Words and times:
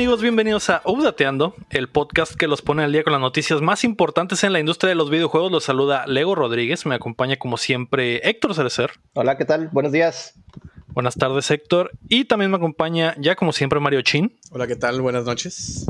¿Qué 0.00 0.04
tal 0.04 0.12
amigos? 0.12 0.22
Bienvenidos 0.22 0.70
a 0.70 0.80
Updateando, 0.86 1.54
el 1.68 1.90
podcast 1.90 2.34
que 2.34 2.48
los 2.48 2.62
pone 2.62 2.82
al 2.82 2.90
día 2.90 3.04
con 3.04 3.12
las 3.12 3.20
noticias 3.20 3.60
más 3.60 3.84
importantes 3.84 4.42
en 4.44 4.54
la 4.54 4.58
industria 4.58 4.88
de 4.88 4.94
los 4.94 5.10
videojuegos. 5.10 5.52
Los 5.52 5.64
saluda 5.64 6.06
Lego 6.06 6.34
Rodríguez, 6.34 6.86
me 6.86 6.94
acompaña 6.94 7.36
como 7.36 7.58
siempre 7.58 8.26
Héctor 8.26 8.54
Cerecer. 8.54 8.92
Hola, 9.12 9.36
¿qué 9.36 9.44
tal? 9.44 9.68
Buenos 9.68 9.92
días. 9.92 10.40
Buenas 10.86 11.16
tardes 11.16 11.50
Héctor. 11.50 11.90
Y 12.08 12.24
también 12.24 12.50
me 12.50 12.56
acompaña 12.56 13.14
ya 13.18 13.36
como 13.36 13.52
siempre 13.52 13.78
Mario 13.78 14.00
Chin. 14.00 14.38
Hola, 14.50 14.66
¿qué 14.66 14.76
tal? 14.76 15.02
Buenas 15.02 15.26
noches. 15.26 15.84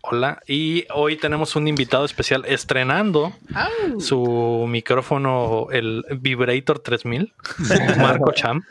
Hola, 0.00 0.40
y 0.48 0.86
hoy 0.94 1.18
tenemos 1.18 1.54
un 1.56 1.68
invitado 1.68 2.06
especial 2.06 2.46
estrenando 2.46 3.34
su 3.98 4.64
micrófono, 4.66 5.66
el 5.70 6.06
Vibrator 6.18 6.78
3000, 6.78 7.34
Marco 7.98 8.32
Cham. 8.34 8.62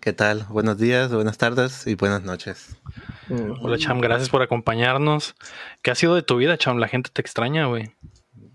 ¿Qué 0.00 0.12
tal? 0.12 0.46
Buenos 0.48 0.78
días, 0.78 1.12
buenas 1.12 1.38
tardes 1.38 1.86
y 1.86 1.94
buenas 1.94 2.22
noches. 2.22 2.76
Hola 3.60 3.78
Cham, 3.78 4.00
gracias 4.00 4.28
por 4.28 4.42
acompañarnos. 4.42 5.34
¿Qué 5.82 5.90
ha 5.90 5.94
sido 5.94 6.14
de 6.14 6.22
tu 6.22 6.36
vida, 6.36 6.56
Cham? 6.56 6.78
La 6.78 6.88
gente 6.88 7.10
te 7.12 7.20
extraña, 7.20 7.66
güey. 7.66 7.92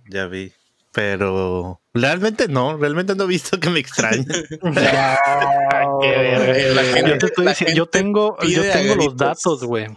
Ya 0.09 0.27
vi. 0.27 0.53
Pero 0.93 1.81
realmente 1.93 2.47
no, 2.47 2.77
realmente 2.77 3.15
no 3.15 3.25
he 3.25 3.27
visto 3.27 3.59
que 3.59 3.69
me 3.69 3.79
extrañe. 3.79 4.25
yo 7.75 7.85
tengo, 7.87 8.37
yo 8.41 8.71
tengo 8.71 8.95
los 8.95 9.15
datos, 9.15 9.63
güey. 9.63 9.87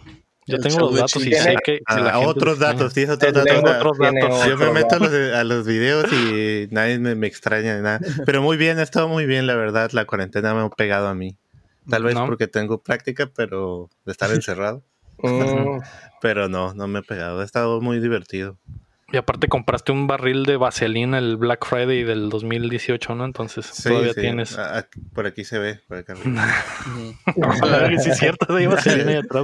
Yo 0.47 0.59
tengo 0.59 0.79
los 0.79 0.95
datos 0.95 1.25
y 1.25 1.33
sé 1.33 1.55
que. 1.63 1.79
Ah, 1.87 2.19
otros 2.19 2.59
datos, 2.59 2.93
sí, 2.93 3.03
otros 3.03 3.33
datos. 3.33 3.97
Yo 4.47 4.57
me 4.57 4.71
meto 4.71 4.95
a 4.95 5.43
los, 5.43 5.65
videos 5.65 6.11
y 6.13 6.67
nadie 6.71 6.99
me, 6.99 7.27
extraña 7.27 7.75
ni 7.75 7.81
nada. 7.81 7.99
Pero 8.25 8.43
muy 8.43 8.55
bien, 8.55 8.77
ha 8.77 8.83
estado 8.83 9.07
muy 9.07 9.25
bien, 9.25 9.47
la 9.47 9.55
verdad. 9.55 9.89
La 9.91 10.05
cuarentena 10.05 10.53
me 10.53 10.61
ha 10.61 10.69
pegado 10.69 11.07
a 11.07 11.15
mí. 11.15 11.37
Tal 11.89 12.03
vez 12.03 12.15
porque 12.15 12.47
tengo 12.47 12.81
práctica, 12.81 13.29
pero 13.35 13.89
de 14.05 14.11
estar 14.11 14.31
encerrado. 14.31 14.83
Mm. 15.19 15.79
pero 16.21 16.49
no, 16.49 16.73
no 16.73 16.87
me 16.87 16.99
he 16.99 17.03
pegado. 17.03 17.41
Ha 17.41 17.43
estado 17.43 17.81
muy 17.81 17.99
divertido. 17.99 18.57
Y 19.11 19.17
aparte 19.17 19.47
compraste 19.47 19.91
un 19.91 20.07
barril 20.07 20.43
de 20.43 20.57
vaselina 20.57 21.19
el 21.19 21.37
Black 21.37 21.65
Friday 21.65 22.03
del 22.03 22.29
2018, 22.29 23.13
¿no? 23.13 23.23
Entonces 23.23 23.71
todavía 23.83 24.15
tienes. 24.15 24.57
por 25.13 25.27
aquí 25.27 25.45
se 25.45 25.59
ve, 25.59 25.79
por 25.87 25.97
acá. 25.97 26.15
sí, 27.99 28.09
es 28.09 28.17
cierto, 28.17 28.55
hay 28.55 28.65
vaselina 28.65 29.11
ahí 29.11 29.17
atrás. 29.17 29.43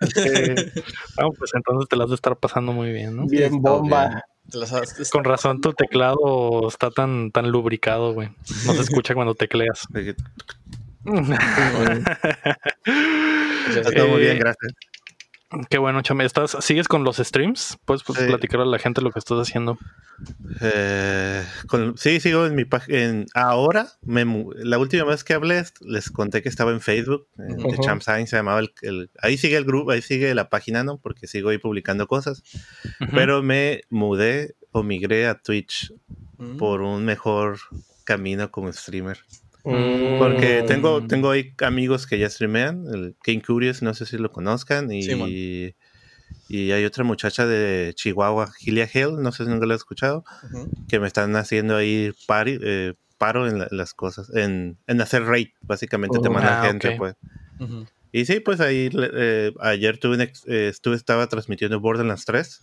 pues 0.00 1.50
entonces 1.54 1.88
te 1.88 1.96
las 1.96 2.08
de 2.08 2.14
estar 2.16 2.36
pasando 2.36 2.72
muy 2.72 2.92
bien, 2.92 3.16
¿no? 3.16 3.26
Bien 3.26 3.62
bomba. 3.62 4.24
Con 5.12 5.24
razón 5.24 5.60
tu 5.60 5.72
teclado 5.72 6.66
está 6.66 6.90
tan, 6.90 7.30
tan 7.30 7.50
lubricado, 7.50 8.12
güey. 8.12 8.30
No 8.66 8.74
se 8.74 8.82
escucha 8.82 9.14
cuando 9.14 9.34
tecleas. 9.34 9.86
Está 13.68 14.06
muy 14.06 14.20
bien, 14.20 14.38
gracias. 14.38 14.72
Qué 15.68 15.78
bueno, 15.78 16.00
Chame. 16.02 16.24
¿Estás, 16.24 16.56
¿Sigues 16.60 16.86
con 16.86 17.02
los 17.02 17.16
streams? 17.16 17.76
¿Puedes 17.84 18.04
platicar 18.04 18.60
a 18.60 18.64
la 18.64 18.78
gente 18.78 19.02
lo 19.02 19.10
que 19.10 19.18
estás 19.18 19.38
haciendo? 19.38 19.78
Eh, 20.60 21.44
sí, 21.96 22.20
sigo 22.20 22.46
en 22.46 22.54
mi 22.54 22.64
página. 22.64 23.24
Ahora, 23.34 23.88
la 24.04 24.78
última 24.78 25.02
vez 25.04 25.24
que 25.24 25.34
hablé, 25.34 25.64
les 25.80 26.10
conté 26.10 26.42
que 26.42 26.48
estaba 26.48 26.70
en 26.70 26.80
Facebook, 26.80 27.26
en 27.36 27.80
Champ 27.80 28.00
se 28.00 28.24
llamaba 28.24 28.60
el, 28.82 29.10
Ahí 29.20 29.36
sigue 29.38 29.56
el 29.56 29.64
grupo, 29.64 29.90
ahí 29.90 30.02
sigue 30.02 30.32
la 30.36 30.50
página, 30.50 30.84
¿no? 30.84 30.98
Porque 30.98 31.26
sigo 31.26 31.48
ahí 31.48 31.58
publicando 31.58 32.06
cosas. 32.06 32.44
Pero 33.12 33.42
me 33.42 33.82
mudé 33.90 34.54
o 34.70 34.84
migré 34.84 35.26
a 35.26 35.34
Twitch 35.34 35.92
mm. 36.38 36.58
por 36.58 36.80
un 36.82 37.04
mejor 37.04 37.58
camino 38.04 38.52
como 38.52 38.72
streamer. 38.72 39.18
Porque 39.62 40.64
tengo, 40.66 41.00
mm. 41.00 41.08
tengo 41.08 41.30
ahí 41.30 41.54
amigos 41.62 42.06
que 42.06 42.18
ya 42.18 42.28
streamean, 42.28 42.86
el 42.92 43.16
King 43.22 43.40
Curious, 43.40 43.82
no 43.82 43.94
sé 43.94 44.06
si 44.06 44.18
lo 44.18 44.30
conozcan, 44.30 44.90
y, 44.90 45.74
y 46.48 46.72
hay 46.72 46.84
otra 46.84 47.04
muchacha 47.04 47.46
de 47.46 47.92
Chihuahua, 47.94 48.52
Gilia 48.58 48.88
Hill, 48.92 49.20
no 49.20 49.32
sé 49.32 49.44
si 49.44 49.50
nunca 49.50 49.66
lo 49.66 49.74
he 49.74 49.76
escuchado, 49.76 50.24
que 50.88 51.00
me 51.00 51.06
están 51.06 51.36
haciendo 51.36 51.76
ahí 51.76 52.12
eh, 52.46 52.94
paro 53.18 53.48
en 53.48 53.66
las 53.70 53.94
cosas, 53.94 54.34
en, 54.34 54.78
en 54.86 55.00
hacer 55.00 55.24
raid, 55.24 55.48
básicamente 55.60 56.18
te 56.18 56.28
oh. 56.28 56.32
manda 56.32 56.62
ah, 56.62 56.66
gente, 56.66 56.96
pues. 56.96 57.14
Y 58.12 58.24
sí, 58.24 58.40
pues 58.40 58.60
ahí 58.60 58.90
eh, 58.92 59.52
ayer 59.60 59.98
tuve 59.98 60.32
eh, 60.46 60.68
estuve, 60.68 60.96
estaba 60.96 61.28
transmitiendo 61.28 61.78
Borderlands 61.78 62.24
3 62.24 62.60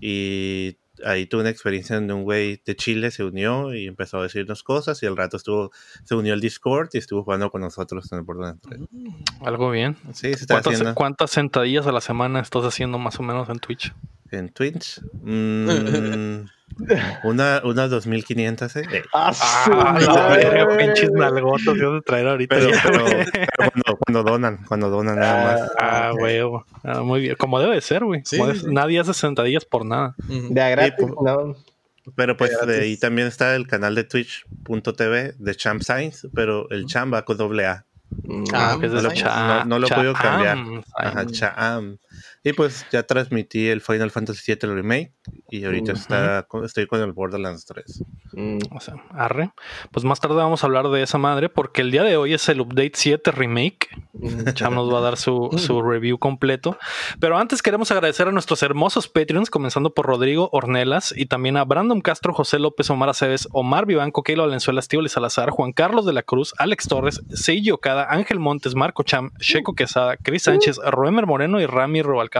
y 0.00 0.76
ahí 1.04 1.26
tuve 1.26 1.42
una 1.42 1.50
experiencia 1.50 1.96
donde 1.96 2.14
un 2.14 2.24
güey 2.24 2.62
de 2.64 2.76
Chile 2.76 3.10
se 3.10 3.24
unió 3.24 3.74
y 3.74 3.86
empezó 3.86 4.18
a 4.18 4.22
decirnos 4.24 4.62
cosas 4.62 5.02
y 5.02 5.06
al 5.06 5.16
rato 5.16 5.36
estuvo, 5.36 5.70
se 6.04 6.14
unió 6.14 6.34
al 6.34 6.40
Discord 6.40 6.90
y 6.92 6.98
estuvo 6.98 7.24
jugando 7.24 7.50
con 7.50 7.60
nosotros 7.60 8.10
en 8.12 8.18
el 8.18 8.24
Borderlands 8.24 8.62
3. 8.62 8.80
Mm, 8.90 9.08
algo 9.44 9.70
bien. 9.70 9.96
Sí, 10.12 10.32
se 10.34 10.42
está 10.42 10.58
haciendo. 10.58 10.94
¿Cuántas 10.94 11.30
sentadillas 11.30 11.86
a 11.86 11.92
la 11.92 12.00
semana 12.00 12.40
estás 12.40 12.64
haciendo 12.64 12.98
más 12.98 13.18
o 13.18 13.22
menos 13.22 13.48
en 13.48 13.58
Twitch? 13.58 13.92
En 14.30 14.48
Twitch. 14.50 15.00
Mm, 15.22 15.68
una, 17.24 17.60
una 17.64 17.88
2500, 17.88 18.76
¿eh? 18.76 18.82
eh. 18.92 19.02
Ah, 19.12 19.32
ah 19.64 20.76
pinches 20.78 21.10
nalgotos, 21.12 21.78
yo 21.78 22.00
traer 22.02 22.28
ahorita. 22.28 22.56
Pero, 22.56 22.70
pero, 22.82 23.04
cuando, 23.56 23.98
cuando, 23.98 24.22
donan, 24.22 24.64
cuando 24.66 24.90
donan 24.90 25.18
nada 25.18 25.44
más. 25.44 25.72
Ah, 25.78 26.12
huevo. 26.14 26.64
Ah, 26.82 27.02
muy 27.02 27.20
bien. 27.20 27.36
Como 27.36 27.60
debe 27.60 27.80
ser, 27.80 28.04
güey. 28.04 28.22
Nadie 28.66 29.00
hace 29.00 29.14
sentadillas 29.14 29.64
por 29.64 29.84
nada. 29.84 30.14
De 30.28 30.60
a 30.60 30.68
gratis, 30.70 30.94
pues, 30.98 31.12
no. 31.22 31.56
Pero 32.16 32.36
pues 32.36 32.52
de 32.66 32.80
ahí 32.80 32.96
también 32.96 33.28
está 33.28 33.54
el 33.54 33.66
canal 33.66 33.94
de 33.94 34.04
twitch.tv 34.04 35.34
de 35.38 35.54
Champ 35.54 35.82
Science, 35.82 36.28
pero 36.34 36.68
el 36.70 36.86
Champ 36.86 37.12
va 37.12 37.24
con 37.24 37.36
doble 37.36 37.66
A. 37.66 37.84
Ah, 38.52 38.76
no, 38.80 38.88
lo, 38.88 39.02
no, 39.02 39.64
no, 39.64 39.78
lo 39.78 39.88
puedo 39.88 40.12
cambiar. 40.14 40.58
Ajá, 40.96 41.26
Cham. 41.26 41.98
Y 42.42 42.52
pues 42.52 42.86
ya 42.90 43.02
transmití 43.02 43.68
el 43.68 43.80
Final 43.80 44.10
Fantasy 44.10 44.52
VII 44.52 44.74
Remake 44.74 45.14
y 45.50 45.64
ahorita 45.64 45.92
está, 45.92 46.46
estoy 46.64 46.86
con 46.86 47.00
el 47.00 47.12
Borderlands 47.12 47.66
3. 47.66 48.04
Mm. 48.32 48.58
O 48.70 48.80
sea, 48.80 48.94
arre. 49.10 49.50
Pues 49.90 50.04
más 50.04 50.20
tarde 50.20 50.36
vamos 50.36 50.62
a 50.62 50.66
hablar 50.66 50.88
de 50.88 51.02
esa 51.02 51.18
madre 51.18 51.48
porque 51.48 51.82
el 51.82 51.90
día 51.90 52.02
de 52.02 52.16
hoy 52.16 52.34
es 52.34 52.48
el 52.48 52.60
Update 52.60 52.92
7 52.94 53.30
Remake. 53.32 53.88
Cham 54.54 54.74
nos 54.74 54.92
va 54.92 54.98
a 54.98 55.02
dar 55.02 55.16
su, 55.16 55.50
su, 55.56 55.82
review 55.82 56.18
completo. 56.18 56.78
Pero 57.18 57.38
antes 57.38 57.62
queremos 57.62 57.90
agradecer 57.90 58.28
a 58.28 58.32
nuestros 58.32 58.62
hermosos 58.62 59.08
Patreons, 59.08 59.50
comenzando 59.50 59.94
por 59.94 60.06
Rodrigo 60.06 60.48
Ornelas 60.52 61.14
y 61.16 61.26
también 61.26 61.56
a 61.56 61.64
Brandon 61.64 62.00
Castro, 62.00 62.32
José 62.32 62.58
López, 62.58 62.90
Omar 62.90 63.08
Aceves, 63.08 63.48
Omar 63.52 63.86
Vivanco, 63.86 64.22
Keilo 64.22 64.44
Valenzuela, 64.44 64.80
Estíbal 64.80 65.08
Salazar, 65.08 65.50
Juan 65.50 65.72
Carlos 65.72 66.06
de 66.06 66.12
la 66.12 66.22
Cruz, 66.22 66.54
Alex 66.58 66.88
Torres, 66.88 67.22
Seiji 67.30 67.70
Okada, 67.70 68.06
Ángel 68.10 68.38
Montes, 68.38 68.74
Marco 68.74 69.02
Cham, 69.02 69.32
Checo 69.38 69.74
Quesada, 69.74 70.16
Cris 70.16 70.44
Sánchez, 70.44 70.78
Roemer 70.78 71.26
Moreno 71.26 71.60
y 71.60 71.66
Rami 71.66 72.02
Robal 72.10 72.30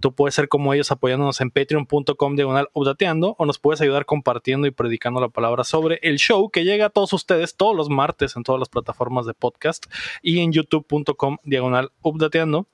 Tú 0.00 0.14
puedes 0.14 0.34
ser 0.34 0.48
como 0.48 0.74
ellos 0.74 0.90
apoyándonos 0.90 1.40
en 1.40 1.50
patreon.com 1.50 2.36
diagonal 2.36 2.68
updateando 2.72 3.36
o 3.38 3.46
nos 3.46 3.58
puedes 3.58 3.80
ayudar 3.80 4.06
compartiendo 4.06 4.66
y 4.66 4.70
predicando 4.70 5.20
la 5.20 5.28
palabra 5.28 5.64
sobre 5.64 5.98
el 6.02 6.18
show 6.18 6.50
que 6.50 6.64
llega 6.64 6.86
a 6.86 6.90
todos 6.90 7.12
ustedes 7.12 7.56
todos 7.56 7.76
los 7.76 7.88
martes 7.88 8.36
en 8.36 8.42
todas 8.42 8.58
las 8.58 8.68
plataformas 8.68 9.26
de 9.26 9.34
podcast 9.34 9.86
y 10.22 10.40
en 10.40 10.52
youtube.com 10.52 11.38
diagonal 11.44 11.90
updateando. 12.02 12.66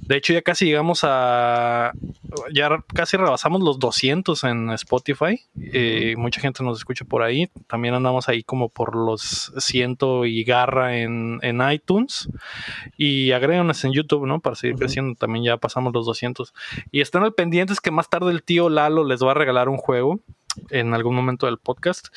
De 0.00 0.16
hecho, 0.16 0.32
ya 0.32 0.42
casi 0.42 0.66
llegamos 0.66 1.00
a. 1.04 1.92
Ya 2.54 2.70
casi 2.94 3.16
rebasamos 3.16 3.62
los 3.62 3.78
200 3.78 4.44
en 4.44 4.70
Spotify. 4.70 5.40
Eh, 5.56 6.14
mucha 6.16 6.40
gente 6.40 6.64
nos 6.64 6.78
escucha 6.78 7.04
por 7.04 7.22
ahí. 7.22 7.50
También 7.66 7.94
andamos 7.94 8.28
ahí 8.28 8.42
como 8.42 8.68
por 8.68 8.96
los 8.96 9.52
100 9.58 9.92
y 10.24 10.44
garra 10.44 10.96
en, 10.98 11.40
iTunes. 11.72 12.28
Y 12.96 13.32
agréganos 13.32 13.84
en 13.84 13.92
YouTube, 13.92 14.26
¿no? 14.26 14.40
Para 14.40 14.56
seguir 14.56 14.76
creciendo. 14.76 15.14
También 15.14 15.44
ya 15.44 15.56
pasamos 15.56 15.81
los 15.90 16.06
200. 16.06 16.54
Y 16.90 17.00
están 17.00 17.24
al 17.24 17.34
pendientes 17.34 17.80
que 17.80 17.90
más 17.90 18.08
tarde 18.08 18.30
el 18.30 18.42
tío 18.42 18.68
Lalo 18.68 19.04
les 19.04 19.22
va 19.22 19.32
a 19.32 19.34
regalar 19.34 19.68
un 19.68 19.78
juego 19.78 20.20
en 20.70 20.94
algún 20.94 21.14
momento 21.14 21.46
del 21.46 21.58
podcast. 21.58 22.08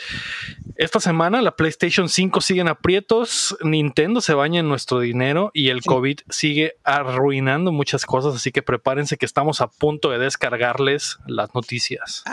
Esta 0.75 0.99
semana 0.99 1.41
la 1.41 1.55
PlayStation 1.55 2.09
5 2.09 2.41
sigue 2.41 2.61
en 2.61 2.67
aprietos, 2.67 3.57
Nintendo 3.61 4.21
se 4.21 4.33
baña 4.33 4.59
en 4.59 4.67
nuestro 4.67 4.99
dinero 4.99 5.51
y 5.53 5.69
el 5.69 5.81
COVID 5.81 6.19
sigue 6.29 6.73
arruinando 6.83 7.71
muchas 7.71 8.05
cosas, 8.05 8.35
así 8.35 8.51
que 8.51 8.61
prepárense 8.61 9.17
que 9.17 9.25
estamos 9.25 9.61
a 9.61 9.67
punto 9.67 10.09
de 10.09 10.19
descargarles 10.19 11.17
las 11.27 11.53
noticias. 11.55 12.23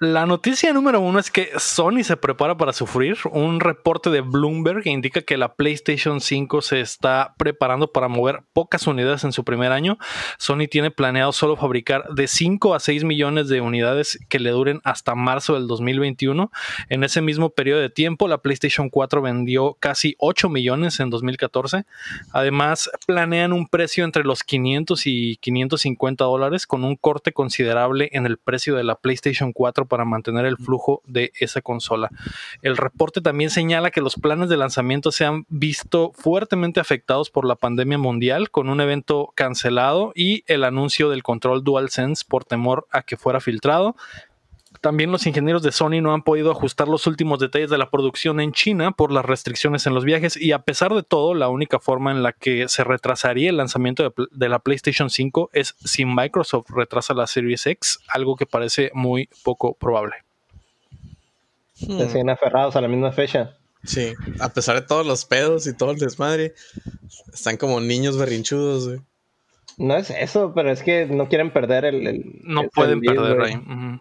La 0.00 0.26
noticia 0.26 0.72
número 0.72 1.00
uno 1.00 1.20
es 1.20 1.30
que 1.30 1.50
Sony 1.56 2.02
se 2.02 2.16
prepara 2.16 2.56
para 2.56 2.72
sufrir. 2.72 3.16
Un 3.30 3.60
reporte 3.60 4.10
de 4.10 4.22
Bloomberg 4.22 4.84
indica 4.88 5.22
que 5.22 5.36
la 5.36 5.54
PlayStation 5.54 6.20
5 6.20 6.62
se 6.62 6.80
está 6.80 7.36
preparando 7.38 7.92
para 7.92 8.08
mover 8.08 8.42
pocas 8.52 8.88
unidades 8.88 9.22
en 9.22 9.30
su 9.30 9.44
primer 9.44 9.70
año. 9.70 9.96
Sony 10.36 10.66
tiene 10.68 10.90
planeado 10.90 11.30
solo 11.30 11.54
fabricar 11.54 12.08
de 12.08 12.26
5 12.26 12.74
a 12.74 12.80
6 12.80 13.04
millones 13.04 13.48
de 13.48 13.60
unidades 13.60 14.18
que 14.28 14.40
le 14.40 14.50
duren 14.50 14.80
hasta 14.82 15.14
marzo 15.14 15.54
del 15.54 15.68
2021. 15.68 16.50
En 16.88 17.04
ese 17.04 17.20
mismo 17.20 17.50
periodo 17.50 17.80
de 17.80 17.88
tiempo, 17.88 18.26
la 18.26 18.38
PlayStation 18.38 18.90
4 18.90 19.22
vendió 19.22 19.74
casi 19.78 20.16
8 20.18 20.48
millones 20.48 20.98
en 20.98 21.10
2014. 21.10 21.84
Además, 22.32 22.90
planean 23.06 23.52
un 23.52 23.68
precio 23.68 24.04
entre 24.04 24.24
los 24.24 24.42
500 24.42 25.06
y 25.06 25.36
550 25.36 26.24
dólares 26.24 26.66
con 26.66 26.82
un 26.82 26.96
corte 26.96 27.30
considerable 27.30 28.08
en 28.10 28.26
el 28.26 28.38
precio 28.38 28.74
de 28.74 28.82
la 28.82 28.96
PlayStation 28.96 29.52
4 29.52 29.83
PS4 29.84 29.88
para 29.88 30.04
mantener 30.04 30.46
el 30.46 30.56
flujo 30.56 31.02
de 31.06 31.32
esa 31.38 31.62
consola. 31.62 32.10
El 32.62 32.76
reporte 32.76 33.20
también 33.20 33.50
señala 33.50 33.90
que 33.90 34.00
los 34.00 34.16
planes 34.16 34.48
de 34.48 34.56
lanzamiento 34.56 35.12
se 35.12 35.24
han 35.24 35.46
visto 35.48 36.12
fuertemente 36.14 36.80
afectados 36.80 37.30
por 37.30 37.46
la 37.46 37.56
pandemia 37.56 37.98
mundial, 37.98 38.50
con 38.50 38.68
un 38.68 38.80
evento 38.80 39.32
cancelado 39.34 40.12
y 40.14 40.44
el 40.46 40.64
anuncio 40.64 41.10
del 41.10 41.22
control 41.22 41.64
DualSense 41.64 42.24
por 42.26 42.44
temor 42.44 42.86
a 42.90 43.02
que 43.02 43.16
fuera 43.16 43.40
filtrado. 43.40 43.96
También 44.84 45.10
los 45.10 45.26
ingenieros 45.26 45.62
de 45.62 45.72
Sony 45.72 46.02
no 46.02 46.12
han 46.12 46.22
podido 46.24 46.50
ajustar 46.50 46.88
los 46.88 47.06
últimos 47.06 47.38
detalles 47.38 47.70
de 47.70 47.78
la 47.78 47.88
producción 47.88 48.38
en 48.38 48.52
China 48.52 48.90
por 48.92 49.10
las 49.10 49.24
restricciones 49.24 49.86
en 49.86 49.94
los 49.94 50.04
viajes 50.04 50.36
y 50.36 50.52
a 50.52 50.58
pesar 50.58 50.92
de 50.92 51.02
todo, 51.02 51.32
la 51.32 51.48
única 51.48 51.78
forma 51.80 52.10
en 52.10 52.22
la 52.22 52.32
que 52.34 52.68
se 52.68 52.84
retrasaría 52.84 53.48
el 53.48 53.56
lanzamiento 53.56 54.02
de, 54.02 54.12
de 54.30 54.48
la 54.50 54.58
PlayStation 54.58 55.08
5 55.08 55.48
es 55.54 55.74
si 55.82 56.04
Microsoft 56.04 56.68
retrasa 56.68 57.14
la 57.14 57.26
Series 57.26 57.64
X, 57.66 57.98
algo 58.08 58.36
que 58.36 58.44
parece 58.44 58.90
muy 58.92 59.30
poco 59.42 59.72
probable. 59.72 60.16
Se 61.74 62.06
siguen 62.10 62.28
aferrados 62.28 62.76
a 62.76 62.82
la 62.82 62.88
misma 62.88 63.10
fecha. 63.10 63.56
Sí, 63.84 64.12
a 64.38 64.50
pesar 64.52 64.76
de 64.80 64.86
todos 64.86 65.06
los 65.06 65.24
pedos 65.24 65.66
y 65.66 65.74
todo 65.74 65.92
el 65.92 65.98
desmadre, 65.98 66.52
están 67.32 67.56
como 67.56 67.80
niños 67.80 68.18
berrinchudos, 68.18 68.86
güey. 68.88 69.00
No 69.78 69.96
es 69.96 70.10
eso, 70.10 70.52
pero 70.54 70.70
es 70.70 70.82
que 70.82 71.06
no 71.06 71.28
quieren 71.30 71.50
perder 71.54 71.86
el. 71.86 72.06
el- 72.06 72.40
No 72.42 72.60
el 72.62 72.68
pueden 72.70 73.00
perder 73.00 73.40
ahí. 73.40 73.54
Ujú. 73.56 74.00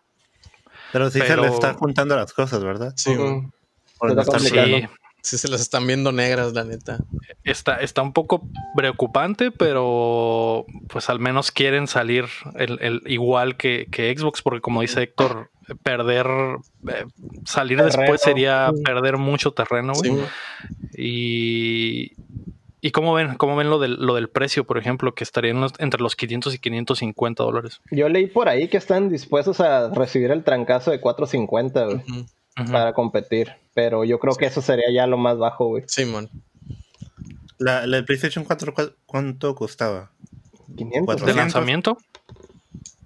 Pero 0.93 1.09
sí 1.11 1.19
se 1.19 1.25
Pero- 1.25 1.41
le 1.41 1.49
está 1.49 1.73
juntando 1.73 2.15
las 2.15 2.31
cosas, 2.31 2.63
¿verdad? 2.63 2.93
Sí, 2.95 3.13
Se. 3.15 4.39
Sí, 4.39 4.87
Sí, 5.25 5.37
se 5.37 5.47
las 5.47 5.61
están 5.61 5.87
viendo 5.87 6.11
negras, 6.11 6.51
la 6.51 6.65
neta. 6.65 6.97
está, 7.45 7.77
está 7.77 8.01
un 8.01 8.11
poco 8.11 8.45
preocupante, 8.75 9.51
pero 9.51 10.65
pues 10.89 11.09
al 11.09 11.19
menos 11.19 11.49
quieren 11.51 11.87
salir 11.87 12.25
el, 12.55 12.77
el- 12.81 13.01
igual 13.05 13.55
que, 13.55 13.87
que 13.89 14.13
Xbox, 14.17 14.41
porque 14.41 14.59
como 14.59 14.81
dice 14.81 15.01
Héctor, 15.03 15.49
perder, 15.81 16.27
eh, 16.89 17.05
salir 17.45 17.77
Terreno. 17.77 17.97
después 18.01 18.21
sería 18.21 18.69
perder 18.83 19.15
mucho 19.15 19.51
terreno, 19.51 19.93
güey. 19.93 20.11
Sí, 20.11 20.17
güey. 20.17 20.27
Y, 20.97 22.11
y 22.85 22.91
cómo 22.91 23.13
ven, 23.13 23.35
cómo 23.35 23.56
ven 23.56 23.69
lo 23.69 23.80
del, 23.80 23.94
lo 23.95 24.13
del 24.15 24.27
precio, 24.30 24.65
por 24.65 24.77
ejemplo, 24.77 25.15
que 25.15 25.24
estaría 25.24 25.51
en 25.51 25.62
los- 25.62 25.74
entre 25.80 26.01
los 26.01 26.15
500 26.18 26.53
y 26.53 26.59
550 26.59 27.41
dólares. 27.44 27.80
Yo 27.91 28.09
leí 28.09 28.27
por 28.27 28.50
ahí 28.50 28.68
que 28.68 28.75
están 28.77 29.07
dispuestos 29.09 29.62
a 29.62 29.89
recibir 29.89 30.31
el 30.31 30.44
trancazo 30.44 30.91
de 30.91 31.00
450 31.00 31.85
güey, 31.85 32.01
para 32.71 32.94
competir. 32.94 33.53
Pero 33.74 34.03
yo 34.03 34.19
creo 34.19 34.35
que 34.35 34.45
eso 34.47 34.62
sería 34.62 34.91
ya 34.94 35.07
lo 35.07 35.18
más 35.18 35.38
bajo, 35.38 35.68
güey. 35.68 35.83
Simón. 35.88 36.30
La, 37.57 37.88
la 37.88 38.03
PlayStation 38.03 38.44
4, 38.44 38.74
¿cuál- 38.74 38.95
¿cuánto 39.06 39.56
costaba? 39.56 40.12
500. 40.75 41.06
Cuatro- 41.06 41.25
¿De 41.25 41.33
400. 41.33 41.36
lanzamiento? 41.36 41.97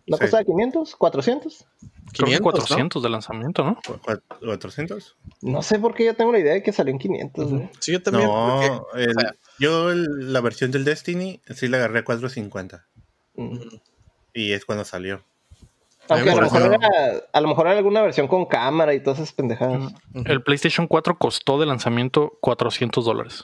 ¿No 0.08 0.18
Sí. 0.18 0.22
costaba 0.22 0.44
500? 0.44 0.98
¿400? 0.98 1.66
Creo 2.14 2.26
que 2.28 2.38
500, 2.38 2.40
¿no? 2.40 2.44
400 2.44 3.04
de 3.04 3.10
lanzamiento, 3.10 3.64
¿no? 3.64 3.76
¿Cu- 3.86 3.94
cua- 3.98 4.22
¿400? 4.42 5.16
No 5.42 5.62
sé 5.62 5.80
por 5.80 5.94
qué 5.94 6.06
yo 6.06 6.16
tengo 6.16 6.32
la 6.32 6.40
idea 6.40 6.54
de 6.54 6.64
que 6.64 6.72
salió 6.72 6.92
en 6.94 7.00
500, 7.00 7.52
güey. 7.52 7.70
Sí, 7.80 7.92
yo 7.92 8.02
también. 8.02 8.28
No, 8.30 8.60
porque- 8.62 9.04
el- 9.04 9.10
o 9.10 9.20
sea, 9.20 9.36
yo 9.60 9.92
el- 9.92 10.32
la 10.34 10.40
versión 10.42 10.72
del 10.72 10.86
Destiny 10.86 11.42
sí 11.54 11.68
la 11.68 11.78
agarré 11.78 12.00
a 12.00 12.04
450 12.06 12.86
Mm. 13.36 13.58
y 14.34 14.54
es 14.54 14.64
cuando 14.66 14.86
salió. 14.86 15.24
Aunque 16.10 16.30
a 16.30 16.36
lo, 16.36 16.42
me 16.42 16.50
mejor 16.50 16.74
era, 16.74 16.90
a 17.34 17.42
lo 17.42 17.48
mejor 17.50 17.68
era 17.68 17.78
alguna 17.78 18.02
versión 18.02 18.30
con 18.30 18.46
cámara 18.46 18.94
y 18.94 19.02
todas 19.02 19.20
esas 19.20 19.34
pendejadas. 19.34 19.92
El 20.14 20.42
PlayStation 20.42 20.88
4 20.88 21.18
costó 21.18 21.60
de 21.60 21.66
lanzamiento 21.66 22.38
400 22.40 23.04
dólares. 23.04 23.44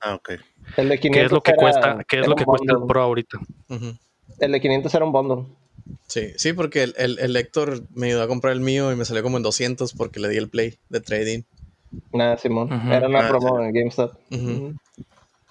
Ah, 0.00 0.14
ok. 0.14 0.30
El 0.78 0.88
de 0.88 0.98
500 0.98 1.10
¿Qué 1.20 1.26
es 1.26 1.32
lo 1.32 1.42
que 1.42 1.50
era- 1.50 1.58
cuesta, 1.60 2.04
qué 2.08 2.20
es 2.20 2.26
lo 2.26 2.36
que 2.36 2.44
cuesta 2.46 2.72
el. 2.72 2.86
Pro 2.86 3.02
ahorita? 3.02 3.38
Ujú. 3.68 3.98
El 4.40 4.52
de 4.52 4.60
500 4.60 4.94
era 4.94 5.04
un 5.04 5.12
bundle. 5.12 5.46
Sí, 6.06 6.32
sí, 6.36 6.52
porque 6.52 6.82
el, 6.82 6.94
el, 6.98 7.18
el 7.18 7.36
Héctor 7.36 7.82
me 7.94 8.08
ayudó 8.08 8.22
a 8.22 8.28
comprar 8.28 8.52
el 8.52 8.60
mío 8.60 8.92
y 8.92 8.96
me 8.96 9.04
salió 9.04 9.22
como 9.22 9.36
en 9.36 9.42
200 9.42 9.92
porque 9.92 10.20
le 10.20 10.28
di 10.28 10.36
el 10.36 10.48
play 10.48 10.78
de 10.88 11.00
trading. 11.00 11.42
Nada, 12.12 12.36
Simón. 12.36 12.70
Era 12.90 13.08
una 13.08 13.20
Ah, 13.20 13.28
promo 13.28 13.58
sí. 13.58 13.64
en 13.64 13.72
GameStop. 13.72 14.14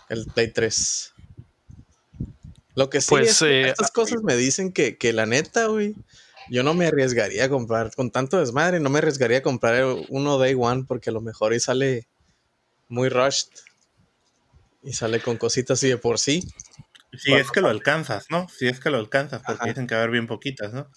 El 0.10 0.28
Play 0.28 0.54
3. 0.54 1.14
Lo 2.76 2.90
que 2.90 3.02
sí 3.02 3.08
Pues, 3.10 3.30
es 3.32 3.40
que 3.40 3.62
eh, 3.64 3.70
estas 3.70 3.92
cosas 3.92 4.22
me 4.24 4.36
dicen 4.36 4.72
que, 4.72 4.98
que 4.98 5.12
la 5.14 5.26
neta, 5.26 5.66
güey, 5.68 5.96
yo 6.50 6.64
no 6.64 6.74
me 6.74 6.86
arriesgaría 6.86 7.46
a 7.46 7.50
comprar, 7.50 7.94
con 7.96 8.12
tanto 8.12 8.40
desmadre, 8.40 8.80
no 8.80 8.90
me 8.90 9.00
arriesgaría 9.00 9.40
a 9.40 9.42
comprar 9.42 9.84
uno 10.10 10.38
Day 10.38 10.56
One 10.58 10.86
porque 10.88 11.10
a 11.10 11.14
lo 11.14 11.22
mejor 11.22 11.54
y 11.54 11.60
sale 11.60 12.08
muy 12.88 13.10
rushed. 13.10 13.50
Y 14.84 14.94
sale 14.94 15.20
con 15.20 15.38
cositas 15.38 15.82
y 15.84 15.90
de 15.90 15.98
por 15.98 16.20
sí. 16.20 16.48
Si 17.18 17.34
es 17.34 17.52
que 17.52 17.62
lo 17.62 17.70
alcanzas, 17.70 18.28
¿no? 18.30 18.48
Si 18.50 18.68
es 18.68 18.80
que 18.80 18.90
lo 18.90 18.98
alcanzas, 18.98 19.42
porque 19.46 19.62
Ajá. 19.62 19.70
dicen 19.70 19.88
que 19.88 19.96
va 19.96 20.02
a 20.02 20.04
haber 20.04 20.14
bien 20.14 20.28
poquitas, 20.28 20.74
¿no? 20.74 20.88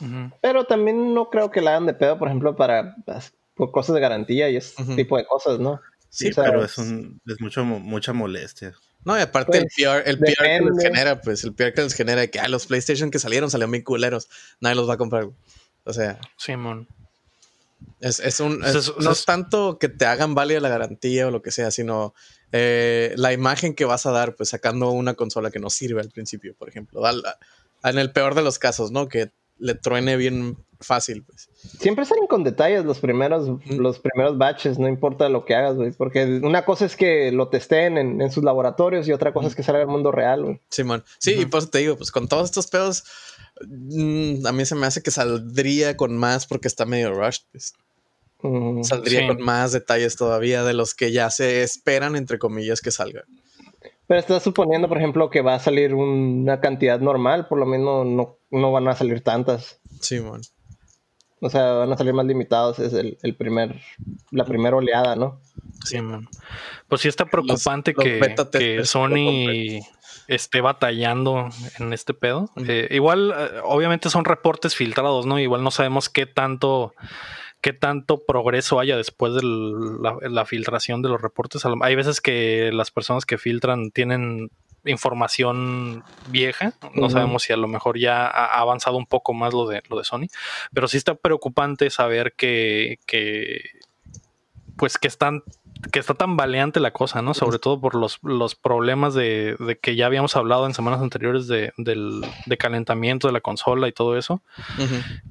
Ujú. 0.00 0.34
Pero 0.40 0.64
también 0.64 1.14
no 1.14 1.30
creo 1.30 1.50
que 1.50 1.60
la 1.60 1.70
hagan 1.72 1.86
de 1.86 1.94
pedo, 1.94 2.18
por 2.18 2.28
ejemplo, 2.28 2.56
para 2.56 2.96
por 3.54 3.70
cosas 3.70 3.94
de 3.94 4.00
garantía 4.00 4.50
y 4.50 4.56
ese 4.56 4.82
tipo 4.96 5.16
de 5.16 5.24
cosas, 5.26 5.58
¿no? 5.60 5.80
Sí, 6.10 6.30
o 6.30 6.34
sea, 6.34 6.44
pero 6.44 6.64
es, 6.64 6.76
un, 6.78 7.20
es 7.26 7.40
mucho, 7.40 7.64
mucha 7.64 8.12
molestia. 8.12 8.72
No, 9.04 9.18
y 9.18 9.20
aparte 9.20 9.58
el 9.58 9.64
Pues, 9.64 9.74
PR, 9.76 10.10
el 10.10 10.18
PR 10.18 10.58
que 10.58 10.64
les 10.64 10.82
genera, 10.82 11.20
pues 11.20 11.44
el 11.44 11.54
PR 11.54 11.72
que 11.74 11.82
les 11.82 11.94
genera 11.94 12.20
de 12.22 12.30
que 12.30 12.40
ah, 12.40 12.48
los 12.48 12.66
PlayStation 12.66 13.10
que 13.10 13.18
salieron 13.18 13.50
salieron 13.50 13.70
muy 13.70 13.82
culeros. 13.82 14.28
Nadie 14.60 14.76
los 14.76 14.88
va 14.88 14.94
a 14.94 14.98
comprar. 14.98 15.28
O 15.84 15.92
sea, 15.92 16.18
Simón. 16.38 16.88
Es, 18.00 18.18
es 18.20 18.40
un, 18.40 18.60
Pues 18.60 18.74
es- 18.74 18.92
no 18.98 19.10
es- 19.12 19.18
es 19.20 19.24
tanto 19.24 19.78
que 19.78 19.88
te 19.88 20.06
hagan 20.06 20.34
válida 20.34 20.60
la 20.60 20.68
garantía 20.68 21.26
o 21.26 21.30
lo 21.30 21.42
que 21.42 21.50
sea, 21.50 21.70
sino 21.70 22.14
eh, 22.56 23.12
la 23.16 23.32
imagen 23.32 23.74
que 23.74 23.84
vas 23.84 24.06
a 24.06 24.12
dar, 24.12 24.36
pues 24.36 24.50
sacando 24.50 24.92
una 24.92 25.14
consola 25.14 25.50
que 25.50 25.58
no 25.58 25.70
sirve 25.70 26.00
al 26.00 26.10
principio, 26.10 26.54
por 26.54 26.68
ejemplo. 26.68 27.02
En 27.82 27.98
el 27.98 28.12
peor 28.12 28.36
de 28.36 28.42
los 28.42 28.60
casos, 28.60 28.92
¿no? 28.92 29.08
Que 29.08 29.32
le 29.58 29.74
truene 29.74 30.16
bien 30.16 30.56
fácil, 30.78 31.24
pues. 31.24 31.48
Siempre 31.80 32.04
salen 32.04 32.28
con 32.28 32.44
detalles 32.44 32.84
los 32.84 33.00
primeros, 33.00 33.60
los 33.66 33.98
primeros 33.98 34.38
batches, 34.38 34.78
no 34.78 34.86
importa 34.86 35.28
lo 35.28 35.44
que 35.44 35.56
hagas, 35.56 35.74
güey. 35.74 35.90
Porque 35.90 36.40
una 36.44 36.64
cosa 36.64 36.84
es 36.84 36.94
que 36.94 37.32
lo 37.32 37.48
testeen 37.48 37.98
en, 37.98 38.20
en 38.20 38.30
sus 38.30 38.44
laboratorios 38.44 39.08
y 39.08 39.12
otra 39.12 39.32
cosa 39.32 39.48
es 39.48 39.56
que 39.56 39.64
salga 39.64 39.82
al 39.82 39.88
mundo 39.88 40.12
real, 40.12 40.44
güey. 40.44 40.60
Simón. 40.70 41.02
Sí, 41.18 41.32
y 41.32 41.46
por 41.46 41.58
eso 41.58 41.70
te 41.70 41.78
digo, 41.78 41.96
pues 41.96 42.12
con 42.12 42.28
todos 42.28 42.44
estos 42.44 42.68
pedos, 42.68 43.02
mm, 43.66 44.46
a 44.46 44.52
mí 44.52 44.64
se 44.64 44.76
me 44.76 44.86
hace 44.86 45.02
que 45.02 45.10
saldría 45.10 45.96
con 45.96 46.16
más 46.16 46.46
porque 46.46 46.68
está 46.68 46.86
medio 46.86 47.12
rushed, 47.12 47.42
pues. 47.50 47.74
Saldría 48.82 49.20
Sí. 49.20 49.26
con 49.26 49.40
más 49.42 49.72
detalles 49.72 50.16
todavía 50.16 50.64
de 50.64 50.74
los 50.74 50.94
que 50.94 51.12
ya 51.12 51.30
se 51.30 51.62
esperan, 51.62 52.16
entre 52.16 52.38
comillas, 52.38 52.80
que 52.80 52.90
salga. 52.90 53.24
Pero 54.06 54.20
estás 54.20 54.42
suponiendo, 54.42 54.86
por 54.88 54.98
ejemplo, 54.98 55.30
que 55.30 55.40
va 55.40 55.54
a 55.54 55.58
salir 55.58 55.94
una 55.94 56.60
cantidad 56.60 57.00
normal, 57.00 57.48
por 57.48 57.58
lo 57.58 57.64
menos 57.64 58.04
no, 58.04 58.36
no 58.50 58.70
van 58.72 58.86
a 58.88 58.94
salir 58.94 59.22
tantas. 59.22 59.80
Simón. 60.00 60.42
O 61.40 61.48
sea, 61.50 61.72
van 61.72 61.92
a 61.92 61.96
salir 61.96 62.12
más 62.14 62.26
limitados, 62.26 62.78
es 62.78 62.92
el, 62.92 63.18
el 63.22 63.34
primer, 63.34 63.80
la 64.30 64.44
primera 64.44 64.76
oleada, 64.76 65.16
¿no? 65.16 65.40
Simón. 65.84 66.28
Pues 66.88 67.00
sí 67.02 67.08
está 67.08 67.26
preocupante 67.26 67.92
los 67.94 68.04
que, 68.04 68.58
que 68.58 68.84
Sony 68.84 69.80
esté 70.28 70.60
batallando 70.60 71.48
en 71.78 71.92
este 71.92 72.14
pedo. 72.14 72.50
Eh, 72.66 72.88
igual, 72.90 73.34
eh, 73.36 73.60
obviamente 73.64 74.10
son 74.10 74.24
reportes 74.24 74.74
filtrados, 74.74 75.26
¿no? 75.26 75.38
Igual 75.38 75.62
no 75.62 75.70
sabemos 75.70 76.08
qué 76.08 76.26
tanto 76.26 76.94
qué 77.64 77.72
tanto 77.72 78.22
progreso 78.26 78.78
haya 78.78 78.94
después 78.94 79.32
de 79.32 79.40
la, 79.42 80.18
la 80.20 80.44
filtración 80.44 81.00
de 81.00 81.08
los 81.08 81.22
reportes. 81.22 81.62
Hay 81.80 81.94
veces 81.94 82.20
que 82.20 82.70
las 82.74 82.90
personas 82.90 83.24
que 83.24 83.38
filtran 83.38 83.90
tienen 83.90 84.50
información 84.84 86.04
vieja. 86.28 86.74
No 86.92 87.08
sabemos 87.08 87.44
si 87.44 87.54
a 87.54 87.56
lo 87.56 87.66
mejor 87.66 87.98
ya 87.98 88.26
ha 88.26 88.44
ha 88.44 88.60
avanzado 88.60 88.98
un 88.98 89.06
poco 89.06 89.32
más 89.32 89.54
lo 89.54 89.66
de 89.66 89.82
lo 89.88 89.96
de 89.96 90.04
Sony. 90.04 90.26
Pero 90.74 90.88
sí 90.88 90.98
está 90.98 91.14
preocupante 91.14 91.88
saber 91.88 92.34
que, 92.36 92.98
que 93.06 93.62
pues 94.76 94.98
que 94.98 95.08
están 95.08 95.42
que 95.92 95.98
está 95.98 96.14
tan 96.14 96.36
baleante 96.36 96.80
la 96.80 96.92
cosa, 96.92 97.20
¿no? 97.22 97.34
Sobre 97.34 97.58
todo 97.58 97.80
por 97.80 97.94
los, 97.94 98.18
los 98.22 98.54
problemas 98.54 99.14
de, 99.14 99.56
de 99.58 99.76
que 99.78 99.96
ya 99.96 100.06
habíamos 100.06 100.34
hablado 100.36 100.66
en 100.66 100.74
semanas 100.74 101.00
anteriores 101.02 101.46
de, 101.46 101.72
del 101.76 102.22
de 102.46 102.56
calentamiento 102.56 103.26
de 103.26 103.32
la 103.34 103.40
consola 103.40 103.86
y 103.88 103.92
todo 103.92 104.16
eso, 104.16 104.42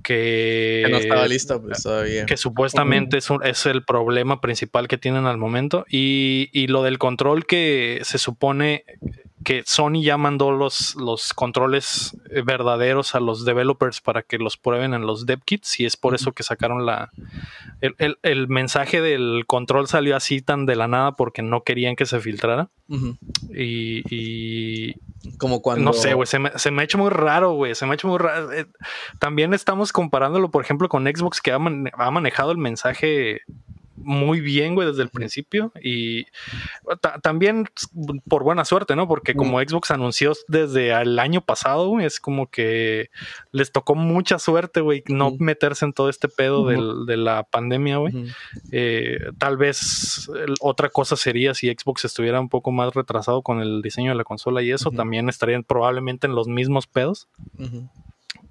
que, 0.03 0.83
Que 0.85 0.91
no 0.91 0.97
estaba 0.97 1.27
lista, 1.27 1.59
pues 1.59 1.81
todavía. 1.83 2.25
que 2.25 2.37
supuestamente 2.37 3.17
es, 3.17 3.29
un- 3.29 3.43
es 3.43 3.65
el 3.65 3.83
problema 3.83 4.41
principal 4.41 4.87
que 4.87 4.97
tienen 4.97 5.25
al 5.25 5.37
momento. 5.37 5.85
Y, 5.89 6.49
y 6.53 6.67
lo 6.67 6.83
del 6.83 6.97
control 6.99 7.45
que 7.45 8.01
se 8.03 8.17
supone 8.17 8.83
que 9.43 9.63
Sony 9.65 10.01
ya 10.01 10.17
mandó 10.17 10.51
los, 10.51 10.95
los 10.95 11.33
controles 11.33 12.17
eh, 12.29 12.41
verdaderos 12.45 13.15
a 13.15 13.19
los 13.19 13.45
developers 13.45 14.01
para 14.01 14.21
que 14.23 14.37
los 14.37 14.57
prueben 14.57 14.93
en 14.93 15.05
los 15.05 15.25
dev 15.25 15.41
kits 15.43 15.79
y 15.79 15.85
es 15.85 15.97
por 15.97 16.15
eso 16.15 16.31
que 16.31 16.43
sacaron 16.43 16.85
la... 16.85 17.09
El, 17.81 17.95
el- 17.97 18.17
el 18.23 18.47
mensaje 18.47 19.01
del 19.01 19.43
control 19.47 19.87
salió 19.87 20.15
así 20.15 20.41
tan 20.41 20.65
de 20.65 20.75
la 20.75 20.87
nada 20.87 21.11
porque 21.13 21.41
no 21.41 21.63
querían 21.63 21.95
que 21.95 22.05
se 22.05 22.19
filtrara. 22.19 22.69
Y, 23.49 24.03
y 24.09 24.95
Como 25.37 25.61
cuando. 25.61 25.83
no 25.85 25.93
sé, 25.93 26.13
güey, 26.13 26.27
se 26.27 26.39
me, 26.39 26.51
se 26.57 26.71
me 26.71 26.81
ha 26.81 26.85
hecho 26.85 26.97
muy 26.97 27.09
raro, 27.09 27.53
güey, 27.53 27.75
se 27.75 27.85
me 27.85 27.91
ha 27.91 27.95
hecho 27.95 28.07
muy 28.07 28.17
raro. 28.19 28.51
Eh, 28.51 28.67
También 29.19 29.53
estamos 29.53 29.91
comparándolo, 29.91 30.51
por 30.51 30.63
ejemplo, 30.63 30.89
con 30.89 31.05
Xbox 31.05 31.41
que 31.41 31.51
ha, 31.51 31.59
man- 31.59 31.89
ha 31.93 32.11
manejado 32.11 32.51
el 32.51 32.57
mensaje 32.57 33.41
muy 33.95 34.41
bien, 34.41 34.75
güey, 34.75 34.87
desde 34.87 35.03
el 35.03 35.09
principio. 35.09 35.71
Y 35.81 36.25
también 37.21 37.67
por 38.27 38.43
buena 38.43 38.65
suerte, 38.65 38.95
¿no? 38.95 39.07
Porque 39.07 39.35
como 39.35 39.59
Xbox 39.59 39.91
anunció 39.91 40.33
desde 40.47 40.91
el 40.91 41.19
año 41.19 41.41
pasado, 41.41 41.89
güey, 41.89 42.05
es 42.05 42.19
como 42.19 42.47
que 42.49 43.09
les 43.51 43.71
tocó 43.71 43.95
mucha 43.95 44.39
suerte, 44.39 44.81
güey, 44.81 45.03
no 45.07 45.35
meterse 45.39 45.85
en 45.85 45.93
todo 45.93 46.09
este 46.09 46.27
pedo 46.27 46.65
de 47.05 47.17
la 47.17 47.43
pandemia, 47.43 47.97
güey. 47.97 48.13
Eh, 48.71 49.19
tal 49.37 49.57
vez 49.57 50.29
otra 50.59 50.89
cosa 50.89 51.15
sería 51.15 51.53
si 51.53 51.67
Xbox 51.69 52.05
estuviera 52.05 52.39
un 52.39 52.49
poco 52.49 52.71
más 52.71 52.93
retrasado 52.93 53.41
con 53.41 53.59
el 53.59 53.81
diseño 53.81 54.11
de 54.11 54.17
la 54.17 54.23
consola 54.23 54.61
y 54.61 54.71
eso, 54.71 54.91
también 54.91 55.29
estarían 55.29 55.63
probablemente 55.63 56.27
en 56.27 56.35
los 56.35 56.47
mismos 56.47 56.87
pedos. 56.87 57.27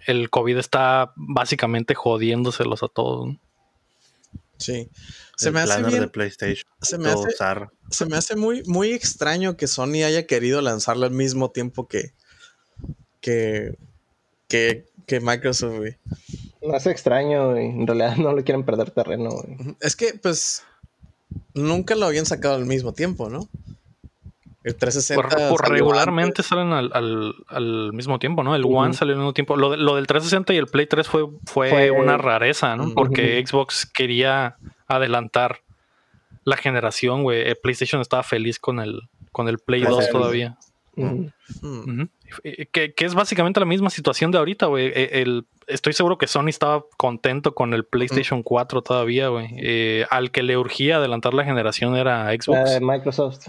El 0.06 0.30
COVID 0.30 0.56
está 0.56 1.12
básicamente 1.16 1.94
jodiéndoselos 1.94 2.82
a 2.82 2.88
todos. 2.88 3.28
¿no? 3.28 3.36
Sí. 4.62 4.88
Se 5.36 5.50
me 5.50 5.60
hace 5.60 5.82
bien, 5.82 6.10
Se 6.80 6.98
me 6.98 7.08
hace, 7.08 7.28
se 7.90 8.06
me 8.06 8.16
hace, 8.16 8.36
muy, 8.36 8.62
muy 8.64 8.92
extraño 8.92 9.56
que 9.56 9.66
Sony 9.66 10.04
haya 10.04 10.26
querido 10.26 10.60
lanzarlo 10.60 11.06
al 11.06 11.12
mismo 11.12 11.50
tiempo 11.50 11.88
que, 11.88 12.12
que, 13.20 13.76
que, 14.46 14.86
que 15.06 15.20
Microsoft, 15.20 15.76
güey. 15.78 15.96
No 16.62 16.76
es 16.76 16.86
extraño, 16.86 17.50
güey. 17.50 17.66
En 17.66 17.86
realidad 17.86 18.16
no 18.16 18.34
le 18.34 18.44
quieren 18.44 18.64
perder 18.64 18.92
terreno, 18.92 19.30
güey. 19.30 19.76
Es 19.80 19.96
que, 19.96 20.14
pues, 20.14 20.62
nunca 21.54 21.94
lo 21.94 22.06
habían 22.06 22.26
sacado 22.26 22.54
al 22.54 22.66
mismo 22.66 22.92
tiempo, 22.92 23.28
¿no? 23.28 23.48
El 24.64 24.76
360. 24.76 25.48
Por, 25.48 25.68
regularmente 25.68 26.42
salen 26.42 26.72
al, 26.72 27.92
mismo 27.92 28.18
tiempo, 28.18 28.44
¿no? 28.44 28.54
El 28.54 28.64
One 28.64 28.94
salió 28.94 29.14
al 29.14 29.18
mismo 29.18 29.32
tiempo. 29.32 29.56
Lo, 29.56 29.70
del 29.96 30.06
360 30.06 30.54
y 30.54 30.56
el 30.56 30.66
Play 30.66 30.86
3 30.86 31.08
fue, 31.08 31.26
fue, 31.46 31.90
una 31.90 32.16
rareza, 32.16 32.76
¿no? 32.76 32.94
Porque 32.94 33.44
Xbox 33.44 33.86
quería 33.86 34.56
adelantar 34.86 35.62
la 36.44 36.56
generación, 36.56 37.22
güey. 37.22 37.48
Eh, 37.48 37.56
PlayStation 37.60 38.00
estaba 38.00 38.22
feliz 38.22 38.58
con 38.58 38.80
el, 38.80 39.02
con 39.32 39.48
el 39.48 39.58
Play 39.58 39.82
2 39.82 40.10
todavía. 40.10 40.56
Que, 42.72 42.94
es 42.96 43.14
básicamente 43.14 43.60
la 43.60 43.66
misma 43.66 43.90
situación 43.90 44.30
de 44.30 44.38
ahorita, 44.38 44.66
güey. 44.66 44.86
E, 44.86 45.22
el, 45.22 45.46
estoy 45.66 45.92
seguro 45.92 46.18
que 46.18 46.26
Sony 46.26 46.48
estaba 46.48 46.84
contento 46.96 47.54
con 47.54 47.74
el 47.74 47.84
PlayStation 47.84 48.42
4 48.42 48.82
todavía, 48.82 49.28
güey. 49.28 49.48
Eh, 49.58 50.06
al 50.10 50.30
que 50.30 50.42
le 50.42 50.56
urgía 50.56 50.96
adelantar 50.96 51.34
la 51.34 51.44
generación 51.44 51.96
era 51.96 52.30
Xbox. 52.30 52.80
Microsoft. 52.80 53.48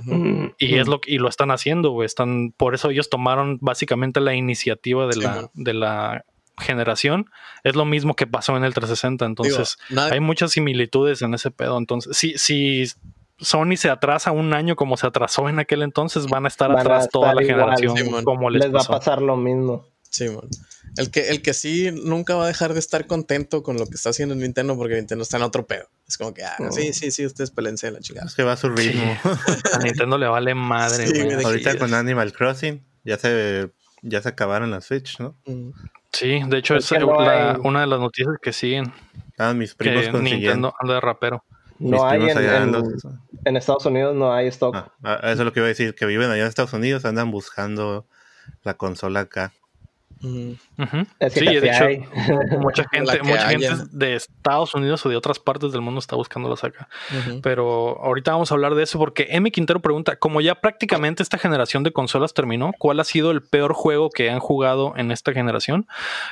Y 0.58 0.76
es 0.76 0.88
lo 0.88 1.02
y 1.06 1.18
lo 1.18 1.30
están 1.30 1.52
haciendo, 1.52 1.92
güey. 1.92 2.06
Están, 2.06 2.54
por 2.56 2.76
eso 2.76 2.90
ellos 2.90 3.10
tomaron 3.10 3.58
básicamente 3.62 4.20
la 4.20 4.34
iniciativa 4.34 5.08
de 5.08 5.18
la, 5.18 5.50
de 5.54 5.74
la 5.74 6.26
generación. 6.58 7.30
Es 7.64 7.76
lo 7.76 7.86
mismo 7.86 8.16
que 8.16 8.28
pasó 8.28 8.56
en 8.58 8.64
el 8.64 8.74
360. 8.74 9.26
Entonces, 9.26 9.78
hay 9.96 10.20
muchas 10.20 10.52
similitudes 10.52 11.22
en 11.22 11.34
ese 11.34 11.52
pedo. 11.52 11.78
Entonces, 11.78 12.16
si, 12.18 12.38
si 12.38 12.86
Sony 13.44 13.78
se 13.78 13.90
atrasa 13.90 14.32
un 14.32 14.54
año 14.54 14.76
como 14.76 14.98
se 14.98 15.08
atrasó 15.08 15.50
en 15.50 15.60
aquel 15.60 15.84
entonces, 15.84 16.28
van 16.28 16.46
a 16.46 16.48
estar 16.48 16.72
atrás 16.72 17.10
toda 17.10 17.34
la 17.34 17.44
generación. 17.44 18.24
como 18.24 18.50
les, 18.50 18.74
va 18.74 18.82
a 18.82 18.86
pasar 18.86 19.22
lo 19.22 19.38
mismo. 19.38 19.86
Sí, 20.10 20.28
El 20.98 21.10
que, 21.10 21.30
el 21.30 21.42
que 21.42 21.56
sí 21.56 21.90
nunca 21.92 22.36
va 22.36 22.44
a 22.44 22.48
dejar 22.48 22.74
de 22.74 22.80
estar 22.80 23.08
contento 23.08 23.64
con 23.64 23.78
lo 23.78 23.88
que 23.88 23.96
está 23.96 24.12
haciendo 24.12 24.36
Nintendo 24.36 24.78
porque 24.78 24.96
Nintendo 24.96 25.24
está 25.24 25.38
en 25.38 25.44
otro 25.44 25.66
pedo. 25.66 25.88
Es 26.08 26.20
como 26.20 26.36
que, 26.36 26.44
ah, 26.44 26.56
sí, 26.70 26.94
sí, 26.94 27.10
sí, 27.10 27.26
ustedes 27.26 27.50
pelense 27.50 27.90
la 27.90 28.00
chingada. 28.00 28.28
Es 28.28 28.36
que 28.36 28.44
va 28.44 28.52
a 28.52 28.58
su 28.58 28.70
ritmo. 28.70 29.18
a 29.74 29.80
Nintendo 29.80 30.20
le 30.20 30.28
vale 30.28 30.54
madre, 30.54 31.06
Ahorita 31.44 31.80
con 31.80 31.96
Animal 31.96 32.32
Crossing 32.32 32.84
ya 33.04 33.18
se, 33.18 33.72
ya 34.04 34.22
se 34.22 34.30
acabaron 34.30 34.70
las 34.70 34.86
Switch, 34.86 35.20
¿no? 35.20 35.36
Mm. 35.46 35.72
Sí, 36.12 36.42
de 36.46 36.58
hecho 36.60 36.76
es, 36.76 36.92
una 36.92 37.82
de 37.82 37.88
las 37.88 38.00
noticias 38.00 38.36
que 38.40 38.54
siguen. 38.54 38.94
Ah, 39.40 39.54
mis 39.56 39.74
primos 39.74 40.10
que 40.10 40.20
Nintendo 40.20 40.76
anda 40.80 40.94
de 40.94 41.02
rapero. 41.02 41.44
No 41.80 42.06
hay 42.06 42.22
en, 43.46 43.58
Estados 43.58 43.86
Unidos 43.86 44.16
no 44.16 44.34
hay 44.34 44.48
stock. 44.48 44.76
Ah, 44.76 44.92
ah, 45.04 45.20
eso 45.24 45.42
es 45.42 45.46
lo 45.46 45.54
que 45.54 45.60
iba 45.60 45.66
a 45.66 45.70
decir, 45.70 45.96
que 45.96 46.06
viven 46.06 46.30
allá 46.30 46.44
en 46.44 46.48
Estados 46.48 46.74
Unidos, 46.74 47.04
andan 47.06 47.32
buscando 47.32 48.06
la 48.64 48.76
consola 48.76 49.22
acá 49.22 49.54
sí, 50.24 51.46
de 51.46 51.70
hecho, 51.70 51.86
mucha 52.60 52.86
gente, 52.92 53.22
mucha 53.24 53.50
gente 53.50 53.70
de 53.92 54.16
Estados 54.16 54.74
Unidos 54.74 55.06
o 55.06 55.10
de 55.10 55.16
otras 55.16 55.40
partes 55.40 55.72
del 55.72 55.82
mundo 55.82 56.00
está 56.00 56.16
buscándolas 56.16 56.64
acá. 56.64 56.88
Pero 57.42 58.00
ahorita 58.02 58.32
vamos 58.32 58.52
a 58.52 58.56
hablar 58.56 58.76
de 58.76 58.84
eso 58.84 58.98
porque 58.98 59.28
M. 59.30 59.52
Quintero 59.52 59.82
pregunta, 59.82 60.16
como 60.16 60.42
ya 60.42 60.56
prácticamente 60.56 61.24
esta 61.24 61.38
generación 61.38 61.84
de 61.84 61.92
consolas 61.92 62.34
terminó, 62.34 62.72
¿cuál 62.78 63.00
ha 63.00 63.04
sido 63.04 63.32
el 63.32 63.42
peor 63.42 63.74
juego 63.74 64.10
que 64.10 64.30
han 64.30 64.40
jugado 64.40 64.94
en 64.96 65.12
esta 65.12 65.34
generación? 65.34 65.88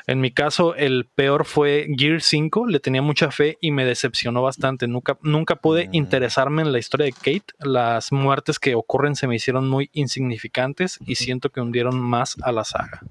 En 0.08 0.22
mi 0.22 0.32
caso, 0.32 0.76
el 0.76 1.06
peor 1.14 1.46
fue 1.46 1.88
Gear 1.98 2.22
5, 2.22 2.68
le 2.68 2.80
tenía 2.80 3.02
mucha 3.02 3.32
fe 3.32 3.58
y 3.62 3.72
me 3.72 3.86
decepcionó 3.86 4.42
bastante. 4.42 4.88
Nunca, 4.88 5.18
nunca 5.22 5.56
pude 5.56 5.88
mm. 5.88 5.94
interesarme 5.94 6.62
en 6.62 6.72
la 6.72 6.80
historia 6.80 7.06
de 7.06 7.14
Kate. 7.14 7.54
Las 7.60 8.12
muertes 8.12 8.60
que 8.60 8.76
ocurren 8.76 9.16
se 9.16 9.28
me 9.28 9.36
hicieron 9.36 9.68
muy 9.68 9.90
insignificantes 9.94 11.00
y 11.06 11.16
siento 11.16 11.50
que 11.50 11.62
hundieron 11.62 12.00
más 12.00 12.38
a 12.42 12.52
la 12.52 12.64
saga. 12.64 13.02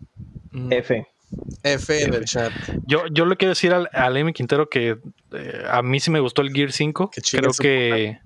F. 0.70 1.06
F 1.62 2.02
en 2.02 2.14
el 2.14 2.24
chat. 2.24 2.52
Yo, 2.86 3.06
yo 3.08 3.24
le 3.24 3.36
quiero 3.36 3.50
decir 3.50 3.72
al, 3.72 3.88
al 3.92 4.16
M. 4.16 4.32
Quintero 4.32 4.68
que 4.68 4.98
eh, 5.32 5.64
a 5.68 5.82
mí 5.82 6.00
sí 6.00 6.10
me 6.10 6.20
gustó 6.20 6.42
el 6.42 6.52
Gear 6.52 6.72
5. 6.72 7.10
Creo 7.30 7.52
que. 7.52 8.18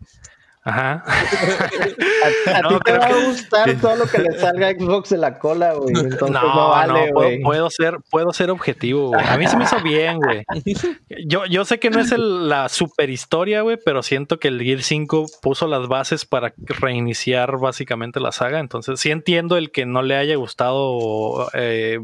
Ajá. 0.67 1.05
a, 1.07 2.69
ti 2.69 2.79
te 2.85 2.99
va 2.99 3.05
a 3.05 3.25
gustar 3.27 3.81
todo 3.81 3.97
lo 3.97 4.07
que 4.07 4.19
le 4.19 4.33
salga 4.39 4.69
a 4.69 4.73
Xbox 4.73 5.11
de 5.11 5.19
la 5.19 5.39
cola, 5.39 5.75
güey. 5.75 5.95
Entonces 5.95 6.31
no, 6.31 6.71
vale, 6.71 7.13
no 7.13 7.43
puedo, 7.43 7.69
ser, 7.69 7.99
puedo 8.11 8.33
ser 8.33 8.51
objetivo, 8.51 9.09
güey. 9.09 9.23
A 9.27 9.37
mí 9.37 9.47
se 9.47 9.59
me 9.59 9.65
hizo 9.65 9.81
bien, 9.83 10.19
güey. 10.19 10.43
Yo, 11.27 11.47
yo 11.47 11.65
sé 11.65 11.79
que 11.79 11.91
no 11.91 12.01
es 12.01 12.13
la 12.17 12.69
super 12.69 13.11
historia, 13.11 13.61
güey, 13.61 13.79
pero 13.83 14.03
siento 14.03 14.39
que 14.39 14.49
el 14.49 14.63
Gear 14.63 14.83
5 14.83 15.27
puso 15.43 15.67
las 15.67 15.87
bases 15.87 16.25
para 16.25 16.55
reiniciar 16.57 17.59
básicamente 17.59 18.21
la 18.21 18.33
saga. 18.33 18.59
Entonces, 18.59 18.99
sí 19.01 19.11
entiendo 19.11 19.57
el 19.57 19.71
que 19.71 19.87
no 19.87 20.03
le 20.03 20.17
haya 20.17 20.37
gustado 20.37 21.51
eh, 21.53 22.01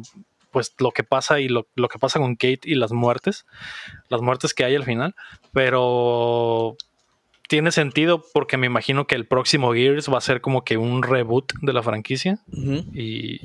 pues 0.51 0.75
lo 0.79 0.91
que 0.91 1.05
pasa 1.05 1.41
y 1.41 1.49
lo, 1.49 1.67
lo, 1.77 1.89
que 1.89 1.99
pasa 1.99 2.19
con 2.19 2.35
Kate 2.35 2.61
y 2.65 2.75
las 2.75 2.93
muertes, 2.93 3.47
las 4.09 4.21
muertes 4.21 4.55
que 4.55 4.65
hay 4.65 4.77
al 4.77 4.85
final, 4.85 5.15
pero 5.53 6.77
tiene 7.51 7.73
sentido 7.73 8.25
porque 8.33 8.57
me 8.57 8.67
imagino 8.67 9.09
que 9.09 9.17
el 9.17 9.27
próximo 9.27 9.73
Gears 9.73 10.09
va 10.09 10.19
a 10.19 10.21
ser 10.21 10.41
como 10.41 10.63
que 10.63 10.77
un 10.77 11.03
reboot 11.03 11.53
de 11.61 11.73
la 11.73 11.83
franquicia 11.83 12.39
y, 12.95 13.41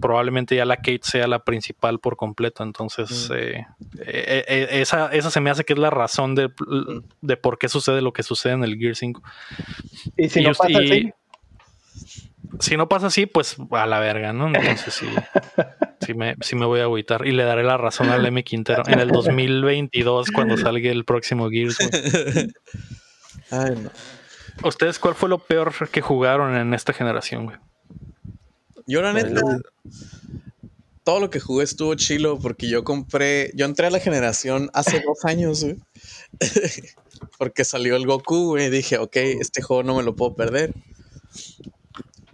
probablemente 0.00 0.56
ya 0.56 0.64
la 0.64 0.78
Kate 0.78 1.02
sea 1.02 1.26
la 1.26 1.44
principal 1.44 2.00
por 2.00 2.16
completo. 2.16 2.62
Entonces, 2.62 3.30
eh, 3.36 3.66
eh, 4.06 4.44
eh, 4.48 4.68
esa, 4.80 5.12
esa 5.12 5.30
se 5.30 5.40
me 5.42 5.50
hace 5.50 5.64
que 5.64 5.74
es 5.74 5.78
la 5.78 5.90
razón 5.90 6.34
de, 6.34 6.50
de, 7.20 7.36
por 7.36 7.58
qué 7.58 7.68
sucede 7.68 8.00
lo 8.00 8.14
que 8.14 8.22
sucede 8.22 8.54
en 8.54 8.64
el 8.64 8.78
Gear 8.78 8.96
5. 8.96 9.22
Y 10.16 10.30
si 10.30 10.40
no 10.40 10.54
pasa 10.54 10.78
así. 10.78 11.12
Si 12.58 12.76
no 12.78 12.88
pasa 12.88 13.06
así, 13.08 13.26
pues 13.26 13.58
a 13.70 13.86
la 13.86 14.00
verga, 14.00 14.32
¿no? 14.32 14.46
Entonces 14.46 14.94
sí, 14.94 15.06
sí, 16.00 16.14
me, 16.14 16.36
sí 16.40 16.56
me 16.56 16.64
voy 16.64 16.80
a 16.80 16.84
agüitar 16.84 17.26
y 17.26 17.32
le 17.32 17.44
daré 17.44 17.64
la 17.64 17.76
razón 17.76 18.08
al 18.08 18.24
M. 18.24 18.42
Quintero 18.44 18.82
en 18.86 18.98
el 18.98 19.08
2022 19.08 20.30
cuando 20.30 20.56
salga 20.56 20.90
el 20.90 21.04
próximo 21.04 21.50
Gears. 21.50 21.76
Ay, 23.52 23.76
no. 23.76 23.90
¿Ustedes 24.66 24.98
cuál 24.98 25.14
fue 25.14 25.28
lo 25.28 25.38
peor 25.38 25.72
que 25.90 26.00
jugaron 26.00 26.56
en 26.56 26.74
esta 26.74 26.92
generación, 26.92 27.44
güey? 27.44 27.56
Yo, 28.86 29.02
la 29.02 29.12
neta, 29.12 29.40
todo 31.04 31.20
lo 31.20 31.30
que 31.30 31.40
jugué 31.40 31.64
estuvo 31.64 31.94
chilo 31.94 32.38
porque 32.38 32.68
yo 32.68 32.84
compré, 32.84 33.50
yo 33.54 33.66
entré 33.66 33.86
a 33.86 33.90
la 33.90 34.00
generación 34.00 34.70
hace 34.72 35.00
dos 35.00 35.24
años, 35.24 35.62
güey. 35.62 35.76
porque 37.38 37.64
salió 37.64 37.96
el 37.96 38.06
Goku, 38.06 38.50
güey. 38.50 38.70
Dije, 38.70 38.98
ok, 38.98 39.16
este 39.16 39.62
juego 39.62 39.82
no 39.82 39.96
me 39.96 40.02
lo 40.02 40.16
puedo 40.16 40.34
perder. 40.34 40.74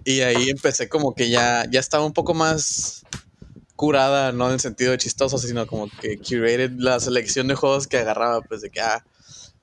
Y 0.05 0.21
ahí 0.21 0.51
empecé 0.51 0.89
como 0.89 1.15
que 1.15 1.31
ya, 1.31 1.65
ya 1.71 1.81
estaba 1.81 2.05
un 2.05 2.13
poco 2.13 2.33
más 2.33 3.05
curada, 3.77 4.33
no 4.33 4.47
en 4.47 4.55
el 4.55 4.61
sentido 4.61 4.93
de 4.93 4.99
chistoso, 4.99 5.39
sino 5.39 5.67
como 5.67 5.89
que 6.01 6.19
curated 6.19 6.73
la 6.79 6.99
selección 7.01 7.49
de 7.49 7.55
juegos 7.55 7.87
que 7.87 7.99
agarraba, 7.99 8.41
pues 8.41 8.61
de 8.61 8.71
que, 8.71 8.81
ah, 8.81 9.05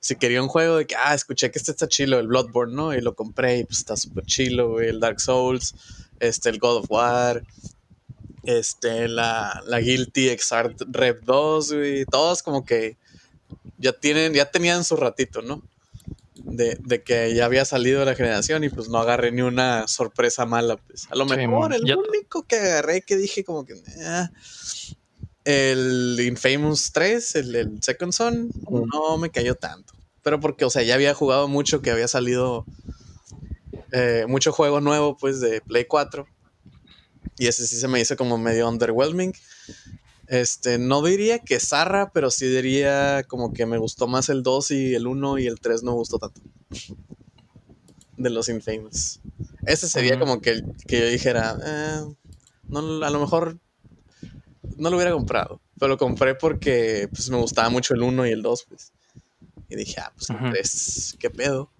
si 0.06 0.14
quería 0.14 0.40
un 0.40 0.46
juego 0.46 0.76
de 0.76 0.86
que, 0.86 0.94
ah, 0.94 1.14
escuché 1.14 1.50
que 1.50 1.58
este 1.58 1.72
está 1.72 1.88
chilo, 1.88 2.20
el 2.20 2.28
Bloodborne, 2.28 2.72
¿no? 2.72 2.94
Y 2.94 3.00
lo 3.00 3.16
compré 3.16 3.58
y 3.58 3.64
pues 3.64 3.78
está 3.78 3.96
súper 3.96 4.24
chilo, 4.24 4.70
güey, 4.70 4.88
el 4.88 5.00
Dark 5.00 5.20
Souls, 5.20 5.74
este, 6.20 6.48
el 6.48 6.60
God 6.60 6.76
of 6.76 6.86
War, 6.88 7.42
este, 8.44 9.08
la, 9.08 9.60
la 9.66 9.80
Guilty 9.80 10.28
Exart 10.28 10.80
Rev 10.88 11.24
2, 11.24 11.72
güey, 11.72 12.04
todos 12.04 12.44
como 12.44 12.64
que 12.64 12.96
ya 13.78 13.92
tienen, 13.94 14.32
ya 14.32 14.48
tenían 14.48 14.84
su 14.84 14.94
ratito, 14.94 15.42
¿no? 15.42 15.60
De, 16.36 16.78
de, 16.84 17.02
que 17.02 17.34
ya 17.34 17.44
había 17.44 17.64
salido 17.64 18.04
la 18.04 18.14
generación 18.14 18.62
y 18.62 18.68
pues 18.68 18.88
no 18.88 18.98
agarré 18.98 19.32
ni 19.32 19.42
una 19.42 19.88
sorpresa 19.88 20.46
mala, 20.46 20.76
pues. 20.76 21.08
A 21.10 21.16
lo 21.16 21.26
mejor 21.26 21.74
el 21.74 21.82
único 21.82 22.44
que 22.44 22.54
agarré 22.54 23.02
que 23.02 23.16
dije 23.16 23.42
como 23.42 23.66
que... 23.66 23.74
El 25.44 26.18
Infamous 26.20 26.92
3, 26.92 27.34
el, 27.36 27.54
el 27.54 27.82
Second 27.82 28.12
Son, 28.12 28.50
no 28.68 29.18
me 29.18 29.30
cayó 29.30 29.56
tanto 29.56 29.95
pero 30.26 30.40
porque, 30.40 30.64
o 30.64 30.70
sea, 30.70 30.82
ya 30.82 30.96
había 30.96 31.14
jugado 31.14 31.46
mucho, 31.46 31.82
que 31.82 31.92
había 31.92 32.08
salido 32.08 32.66
eh, 33.92 34.24
mucho 34.26 34.50
juego 34.50 34.80
nuevo, 34.80 35.16
pues, 35.16 35.38
de 35.40 35.60
Play 35.60 35.84
4. 35.84 36.26
Y 37.38 37.46
ese 37.46 37.64
sí 37.64 37.76
se 37.76 37.86
me 37.86 38.00
hizo 38.00 38.16
como 38.16 38.36
medio 38.36 38.68
underwhelming. 38.68 39.32
Este, 40.26 40.78
no 40.78 41.00
diría 41.02 41.38
que 41.38 41.60
zarra, 41.60 42.10
pero 42.12 42.32
sí 42.32 42.48
diría 42.48 43.22
como 43.28 43.52
que 43.52 43.66
me 43.66 43.78
gustó 43.78 44.08
más 44.08 44.28
el 44.28 44.42
2 44.42 44.72
y 44.72 44.96
el 44.96 45.06
1 45.06 45.38
y 45.38 45.46
el 45.46 45.60
3 45.60 45.84
no 45.84 45.92
me 45.92 45.98
gustó 45.98 46.18
tanto. 46.18 46.40
De 48.16 48.28
los 48.28 48.48
Infamous. 48.48 49.20
Ese 49.64 49.88
sería 49.88 50.18
como 50.18 50.40
que, 50.40 50.60
que 50.88 51.02
yo 51.02 51.06
dijera, 51.06 51.56
eh, 51.64 52.02
no, 52.64 52.80
a 53.04 53.10
lo 53.10 53.20
mejor 53.20 53.60
no 54.76 54.90
lo 54.90 54.96
hubiera 54.96 55.12
comprado, 55.12 55.60
pero 55.78 55.90
lo 55.90 55.96
compré 55.96 56.34
porque 56.34 57.08
pues, 57.12 57.30
me 57.30 57.36
gustaba 57.36 57.70
mucho 57.70 57.94
el 57.94 58.02
1 58.02 58.26
y 58.26 58.32
el 58.32 58.42
2, 58.42 58.66
pues. 58.68 58.92
Y 59.68 59.76
dije, 59.76 60.00
ah, 60.00 60.12
pues 60.16 60.30
el 60.30 60.36
Ujú. 60.36 60.50
3, 60.50 61.16
qué 61.18 61.30
pedo. 61.30 61.72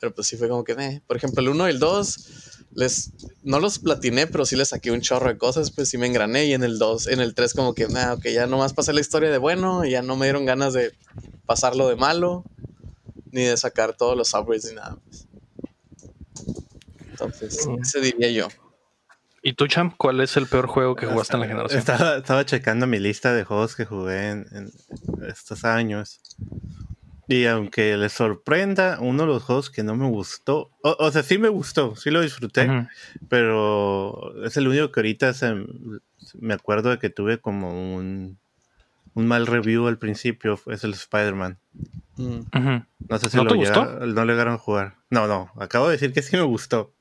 Pero 0.00 0.14
pues 0.14 0.26
sí 0.26 0.36
fue 0.36 0.48
como 0.48 0.64
que, 0.64 0.72
eh. 0.72 1.02
Por 1.06 1.16
ejemplo, 1.16 1.40
el 1.42 1.48
1 1.48 1.68
y 1.68 1.70
el 1.72 1.78
2, 1.78 2.66
les, 2.74 3.12
no 3.42 3.60
los 3.60 3.78
platiné, 3.78 4.26
pero 4.26 4.44
sí 4.44 4.56
les 4.56 4.68
saqué 4.68 4.90
un 4.90 5.00
chorro 5.00 5.28
de 5.28 5.38
cosas, 5.38 5.70
pues 5.70 5.88
sí 5.88 5.98
me 5.98 6.06
engrané. 6.06 6.46
Y 6.46 6.54
en 6.54 6.64
el 6.64 6.78
2, 6.78 7.06
en 7.08 7.20
el 7.20 7.34
3, 7.34 7.54
como 7.54 7.74
que, 7.74 7.88
nah, 7.88 8.14
ok, 8.14 8.24
ya 8.26 8.46
nomás 8.46 8.74
pasé 8.74 8.92
la 8.92 9.00
historia 9.00 9.30
de 9.30 9.38
bueno, 9.38 9.84
y 9.84 9.90
ya 9.90 10.02
no 10.02 10.16
me 10.16 10.26
dieron 10.26 10.44
ganas 10.44 10.72
de 10.72 10.92
pasarlo 11.46 11.88
de 11.88 11.96
malo, 11.96 12.44
ni 13.30 13.42
de 13.42 13.56
sacar 13.56 13.96
todos 13.96 14.16
los 14.16 14.34
upgrades 14.34 14.64
ni 14.66 14.74
nada. 14.74 14.98
pues. 15.04 15.28
Entonces, 17.10 17.68
ese 17.82 18.00
diría 18.00 18.30
yo. 18.30 18.48
¿Y 19.44 19.54
tú, 19.54 19.66
Cham? 19.66 19.92
¿Cuál 19.96 20.20
es 20.20 20.36
el 20.36 20.46
peor 20.46 20.66
juego 20.68 20.94
que 20.94 21.06
jugaste 21.06 21.34
en 21.34 21.40
la 21.40 21.46
generación? 21.46 21.78
Estaba, 21.80 22.16
estaba 22.18 22.46
checando 22.46 22.86
mi 22.86 22.98
lista 23.00 23.34
de 23.34 23.44
juegos 23.44 23.74
que 23.74 23.84
jugué 23.84 24.30
en, 24.30 24.46
en 24.52 24.72
estos 25.28 25.64
años. 25.64 26.20
Y 27.32 27.46
aunque 27.46 27.96
les 27.96 28.12
sorprenda, 28.12 28.98
uno 29.00 29.22
de 29.22 29.28
los 29.28 29.42
juegos 29.42 29.70
que 29.70 29.82
no 29.82 29.96
me 29.96 30.06
gustó, 30.06 30.70
o, 30.82 30.96
o 30.98 31.10
sea, 31.10 31.22
sí 31.22 31.38
me 31.38 31.48
gustó, 31.48 31.96
sí 31.96 32.10
lo 32.10 32.20
disfruté, 32.20 32.66
pero 33.28 34.44
es 34.44 34.56
el 34.58 34.68
único 34.68 34.92
que 34.92 35.00
ahorita 35.00 35.32
se- 35.32 35.64
me 36.38 36.52
acuerdo 36.54 36.90
de 36.90 36.98
que 36.98 37.08
tuve 37.08 37.38
como 37.38 37.94
un, 37.96 38.38
un 39.14 39.26
mal 39.26 39.46
review 39.46 39.86
al 39.86 39.98
principio, 39.98 40.60
es 40.66 40.84
el 40.84 40.92
Spider-Man. 40.92 41.58
Mm. 42.16 42.40
No 43.08 43.18
sé 43.18 43.30
si 43.30 43.36
¿No 43.38 43.44
lo 43.44 43.50
te 43.50 43.56
gustó? 43.56 43.84
no 43.86 44.24
le 44.26 44.32
llegaron 44.32 44.54
a 44.54 44.58
jugar. 44.58 44.96
No, 45.08 45.26
no, 45.26 45.50
acabo 45.58 45.86
de 45.86 45.92
decir 45.92 46.12
que 46.12 46.20
sí 46.22 46.36
me 46.36 46.42
gustó, 46.42 46.92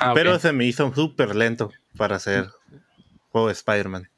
Ah, 0.00 0.12
pero 0.14 0.38
se 0.38 0.52
me 0.52 0.64
hizo 0.64 0.94
súper 0.94 1.36
lento 1.36 1.70
para 1.98 2.16
hacer 2.16 2.48
juego 3.28 3.48
de 3.48 3.52
Spider-Man. 3.52 4.08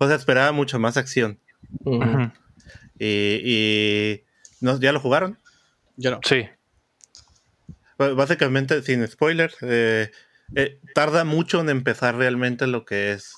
O 0.00 0.06
sea, 0.06 0.16
esperaba 0.16 0.52
mucho 0.52 0.78
más 0.78 0.96
acción. 0.96 1.38
Y, 2.98 3.04
y 3.44 4.24
¿no, 4.62 4.80
¿ya 4.80 4.92
lo 4.92 5.00
jugaron? 5.00 5.38
Yo 5.96 6.10
no. 6.12 6.20
Sí. 6.24 6.48
B- 7.98 8.14
Básicamente, 8.14 8.82
sin 8.82 9.06
spoilers, 9.06 9.56
eh, 9.62 10.10
eh, 10.54 10.80
tarda 10.94 11.24
mucho 11.24 11.60
en 11.60 11.68
empezar 11.70 12.16
realmente 12.16 12.66
lo 12.66 12.84
que 12.84 13.12
es 13.12 13.32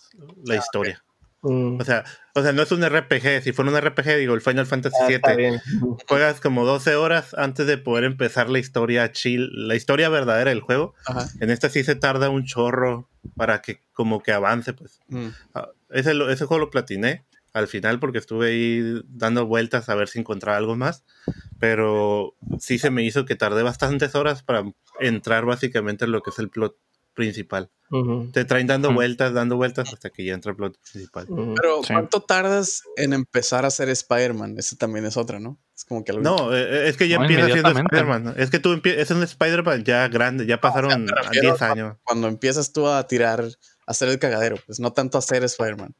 la 0.44 0.56
historia. 0.56 1.02
Mm. 1.42 1.78
O 1.78 1.84
sea, 1.84 2.04
o 2.34 2.42
sea, 2.42 2.52
no 2.52 2.62
es 2.62 2.72
un 2.72 2.82
RPG. 2.82 3.42
Si 3.42 3.52
fuera 3.52 3.70
un 3.70 3.76
RPG, 3.76 4.16
digo, 4.16 4.34
el 4.34 4.40
Final 4.40 4.64
Fantasy 4.66 4.96
Ah, 4.98 5.06
VII, 5.36 5.60
juegas 6.08 6.40
como 6.40 6.64
12 6.64 6.94
horas 6.94 7.34
antes 7.34 7.66
de 7.66 7.76
poder 7.76 8.04
empezar 8.04 8.48
la 8.48 8.58
historia 8.58 9.12
chill, 9.12 9.50
la 9.68 9.74
historia 9.74 10.08
verdadera 10.08 10.50
del 10.50 10.60
juego. 10.62 10.94
Ajá. 11.06 11.28
En 11.40 11.50
esta 11.50 11.68
sí 11.68 11.84
se 11.84 11.96
tarda 11.96 12.30
un 12.30 12.44
chorro 12.46 13.10
para 13.36 13.60
que 13.60 13.80
como 13.92 14.22
que 14.22 14.32
avance, 14.32 14.72
pues. 14.72 15.00
Mm. 15.08 15.28
Ah, 15.54 15.68
ese 15.90 16.14
juego 16.46 16.58
lo 16.58 16.70
platiné 16.70 17.24
al 17.54 17.68
final 17.68 18.00
porque 18.00 18.18
estuve 18.18 18.48
ahí 18.48 19.02
dando 19.08 19.46
vueltas 19.46 19.88
a 19.88 19.94
ver 19.94 20.08
si 20.08 20.18
encontraba 20.18 20.58
algo 20.58 20.76
más. 20.76 21.04
Pero 21.58 22.34
sí 22.58 22.78
se 22.78 22.90
me 22.90 23.02
hizo 23.04 23.24
que 23.24 23.36
tardé 23.36 23.62
bastantes 23.62 24.14
horas 24.14 24.42
para 24.42 24.64
entrar 25.00 25.46
básicamente 25.46 26.04
en 26.04 26.12
lo 26.12 26.22
que 26.22 26.30
es 26.30 26.38
el 26.38 26.50
plot 26.50 26.76
principal. 27.14 27.70
Ujú. 27.92 28.28
Te 28.32 28.44
traen 28.44 28.66
dando 28.66 28.88
Ujú. 28.88 28.96
vueltas, 28.96 29.32
dando 29.32 29.56
vueltas 29.56 29.92
hasta 29.92 30.10
que 30.10 30.24
ya 30.24 30.34
entra 30.34 30.50
el 30.50 30.56
plot 30.56 30.76
principal. 30.80 31.26
Pero, 31.28 31.80
Sí. 31.84 31.92
¿cuánto 31.92 32.20
tardas 32.22 32.82
en 32.96 33.12
empezar 33.12 33.64
a 33.64 33.70
ser 33.70 33.88
Spider-Man? 33.88 34.56
Ese 34.58 34.74
también 34.74 35.04
es 35.06 35.16
otra, 35.16 35.38
¿no? 35.38 35.56
Es 35.76 35.84
como 35.84 36.04
que 36.04 36.10
algo. 36.10 36.24
No, 36.24 36.52
eh, 36.52 36.88
es 36.88 36.96
que 36.96 37.06
ya 37.06 37.18
No, 37.18 37.22
empieza 37.22 37.46
siendo. 37.46 37.68
Spider-Man. 37.70 38.24
¿no? 38.24 38.30
Es 38.32 38.50
que 38.50 38.58
tú 38.58 38.80
es 38.84 39.10
un 39.12 39.22
Spider-Man 39.22 39.84
ya 39.84 40.08
grande, 40.08 40.44
ya 40.44 40.60
pasaron 40.60 41.04
me 41.04 41.12
refiero 41.12 41.50
10 41.50 41.62
años. 41.62 41.96
Cuando 42.02 42.26
empiezas 42.26 42.72
tú 42.72 42.88
a 42.88 43.06
tirar, 43.06 43.42
a 43.42 43.48
hacer 43.86 44.08
el 44.08 44.18
cagadero, 44.18 44.56
pues 44.66 44.80
no 44.80 44.92
tanto 44.92 45.16
a 45.18 45.22
ser 45.22 45.44
Spider-Man. 45.44 45.94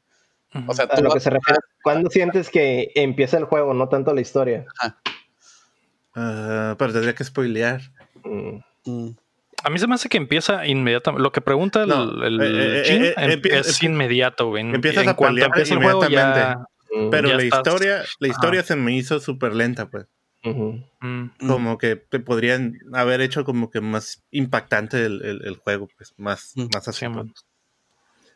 O 0.67 0.73
sea, 0.73 0.85
A 0.85 0.95
tú 0.95 1.03
lo 1.03 1.11
que 1.11 1.19
se 1.19 1.29
refiere, 1.29 1.59
¿cuándo 1.83 2.09
sientes 2.09 2.49
que 2.49 2.91
empieza 2.95 3.37
el 3.37 3.45
juego, 3.45 3.73
no 3.73 3.89
tanto 3.89 4.13
la 4.13 4.21
historia? 4.21 4.65
Ah, 6.13 6.75
pero 6.77 6.93
tendría 6.93 7.13
que 7.13 7.23
spoilear. 7.23 7.81
Mm. 8.23 8.57
Mm. 8.85 9.09
A 9.63 9.69
mí 9.69 9.79
se 9.79 9.87
me 9.87 9.95
hace 9.95 10.09
que 10.09 10.17
empieza 10.17 10.65
inmediatamente. 10.67 11.23
Lo 11.23 11.31
que 11.31 11.41
pregunta 11.41 11.83
el, 11.83 11.89
No, 11.89 12.23
el 12.25 12.39
eh, 12.41 12.81
eh, 12.81 12.83
Jim 12.85 13.03
eh, 13.03 13.13
em- 13.17 13.41
es 13.51 13.83
inmediato, 13.83 14.47
güey. 14.49 14.61
En- 14.61 14.75
empiezas 14.75 15.03
en 15.03 15.09
a 15.09 15.15
cuanto 15.15 15.33
pelear 15.35 15.49
empieza 15.49 15.73
el 15.73 15.83
juego 15.83 16.01
ya... 16.01 16.07
inmediatamente. 16.07 16.69
Mm. 16.95 17.09
Pero 17.09 17.27
Ya 17.29 17.35
la 17.35 17.43
estás- 17.43 17.59
historia, 17.59 18.03
la 18.19 18.27
historia 18.27 18.59
Ajá. 18.61 18.67
se 18.67 18.75
me 18.75 18.93
hizo 18.95 19.19
súper 19.19 19.53
lenta, 19.55 19.89
pues. 19.89 20.05
Ujú. 20.45 20.79
Mm, 21.01 21.31
Mm. 21.39 21.47
Como 21.47 21.77
que 21.77 21.95
te 21.95 22.19
podrían 22.19 22.77
haber 22.93 23.19
hecho 23.21 23.43
como 23.43 23.69
que 23.71 23.81
más 23.81 24.23
impactante 24.31 25.03
el, 25.05 25.21
el- 25.25 25.41
el 25.45 25.55
juego, 25.57 25.87
pues, 25.97 26.13
más, 26.17 26.53
Mm. 26.55 26.67
más 26.73 26.87
así. 26.87 27.05
Sí, 27.05 27.11
pues. 27.11 27.27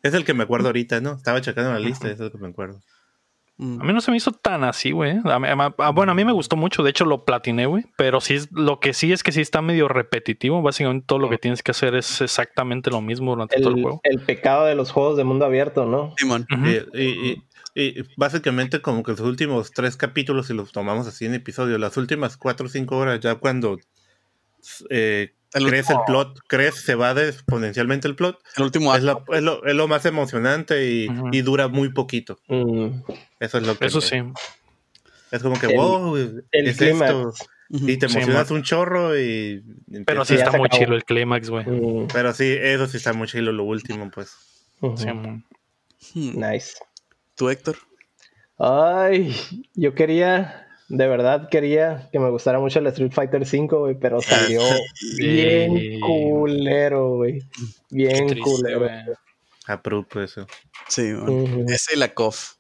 Es 0.04 0.14
el 0.14 0.24
que 0.26 0.34
me 0.34 0.44
acuerdo 0.44 0.68
ahorita, 0.68 1.02
¿no? 1.02 1.14
Estaba 1.14 1.42
checando 1.42 1.72
la 1.74 1.80
lista, 1.80 2.10
es 2.10 2.20
el 2.20 2.32
que 2.32 2.38
me 2.38 2.48
acuerdo. 2.50 2.80
Mm. 3.58 3.82
A 3.82 3.84
mí 3.84 3.92
no 3.94 4.00
se 4.00 4.10
me 4.12 4.16
hizo 4.16 4.32
tan 4.32 4.64
así, 4.64 4.92
güey. 4.92 5.18
A 5.26 5.38
mí- 5.40 5.48
a 5.50 5.56
mí- 5.56 5.76
ah, 5.80 5.90
bueno, 5.92 6.14
a 6.14 6.16
mí 6.16 6.24
me 6.24 6.32
gustó 6.32 6.56
mucho. 6.56 6.82
De 6.82 6.92
hecho, 6.92 7.04
lo 7.04 7.26
platiné, 7.26 7.66
güey. 7.66 7.84
Pero 7.98 8.22
sí, 8.22 8.36
es, 8.36 8.50
lo 8.54 8.80
que 8.80 8.94
sí 8.94 9.12
es 9.12 9.22
que 9.22 9.34
sí 9.34 9.42
está 9.42 9.62
medio 9.62 9.90
repetitivo. 9.90 10.62
Básicamente 10.62 11.06
todo 11.06 11.20
lo 11.20 11.30
que 11.30 11.38
tienes 11.38 11.62
que 11.62 11.72
hacer 11.72 11.94
es 11.96 12.22
exactamente 12.22 12.90
lo 12.90 13.02
mismo 13.02 13.32
durante 13.32 13.58
todo 13.60 13.72
el 13.72 13.78
El, 13.80 13.84
juego. 13.84 14.00
el 14.04 14.20
pecado 14.22 14.66
de 14.66 14.76
los 14.76 14.92
juegos 14.92 15.18
de 15.18 15.26
mundo 15.26 15.44
abierto, 15.46 15.86
¿no? 15.86 16.14
Simón. 16.18 16.48
Ujú. 16.50 16.66
Y, 16.68 17.02
y- 17.02 17.44
y- 17.76 18.00
y 18.00 18.04
básicamente 18.16 18.82
como 18.82 19.04
que 19.04 19.12
los 19.12 19.20
últimos 19.20 19.72
tres 19.72 19.98
capítulos, 19.98 20.48
si 20.48 20.54
los 20.54 20.72
tomamos 20.72 21.06
así 21.08 21.26
en 21.26 21.34
episodio, 21.34 21.78
las 21.78 21.98
últimas 21.98 22.38
cuatro 22.38 22.68
o 22.68 22.70
cinco 22.70 22.98
horas, 22.98 23.20
ya 23.20 23.36
cuando 23.36 23.78
eh, 24.90 25.34
El 25.54 25.66
crece 25.68 25.94
el 25.94 26.00
plot, 26.06 26.40
crece, 26.48 26.80
se 26.82 26.96
va 26.96 27.14
de 27.14 27.30
exponencialmente 27.30 28.08
el 28.08 28.16
plot, 28.16 28.40
El 28.58 28.64
último 28.64 28.96
es 28.96 29.04
lo, 29.04 29.24
es 29.34 29.42
lo- 29.42 29.66
es 29.66 29.74
lo 29.76 29.88
más 29.88 30.06
emocionante 30.06 30.86
y, 30.92 31.08
y 31.32 31.42
dura 31.42 31.68
muy 31.68 31.90
poquito. 31.92 32.40
Mm. 32.48 33.02
Eso 33.40 33.58
es 33.58 33.66
lo 33.68 33.78
que... 33.78 33.86
Eso 33.88 34.00
me- 34.00 34.06
sí. 34.06 34.16
Es 35.32 35.42
como 35.44 35.60
que, 35.60 35.68
El- 35.68 35.76
wow, 35.78 36.16
el 36.18 36.44
¿qué 36.52 36.70
es 36.70 36.78
clímax. 36.78 37.12
esto? 37.12 37.34
Y 37.72 37.98
te 37.98 38.10
Sí, 38.10 38.18
emocionas 38.18 38.50
un 38.50 38.64
chorro 38.64 39.16
y... 39.20 39.64
Pero 40.06 40.26
sí 40.26 40.34
está 40.34 40.50
muy 40.58 40.66
acabó. 40.68 40.80
chido 40.84 40.96
el 40.96 41.04
clímax, 41.06 41.50
güey. 41.52 41.66
Mm. 41.68 42.08
Pero 42.12 42.34
sí, 42.34 42.56
eso 42.60 42.88
sí 42.88 42.98
está 42.98 43.14
muy 43.14 43.28
chido 43.28 43.52
lo 43.52 43.64
último, 43.64 44.10
pues. 44.10 44.32
Sí. 44.96 45.08
Hmm. 45.08 45.44
Nice. 46.40 46.78
¿Tú, 47.36 47.50
Héctor? 47.50 47.78
Ay, 48.58 49.36
yo 49.76 49.94
quería, 49.94 50.68
de 50.90 51.08
verdad 51.08 51.50
quería 51.50 52.10
que 52.12 52.20
me 52.20 52.30
gustara 52.30 52.60
mucho 52.60 52.80
el 52.80 52.88
Street 52.88 53.12
Fighter 53.12 53.42
V, 53.42 53.68
güey, 53.78 53.96
pero 54.00 54.20
salió 54.22 54.62
bien 55.18 56.00
culero, 56.02 57.16
güey. 57.16 57.40
Bien 57.90 58.28
triste, 58.28 58.42
culero. 58.42 58.80
güey. 58.80 58.92
Apruebo 59.68 60.06
eso. 60.22 60.48
Sí. 60.88 61.14
Ujú. 61.14 61.66
Ese 61.68 61.96
y 61.96 62.00
la 62.00 62.14
COF. 62.14 62.56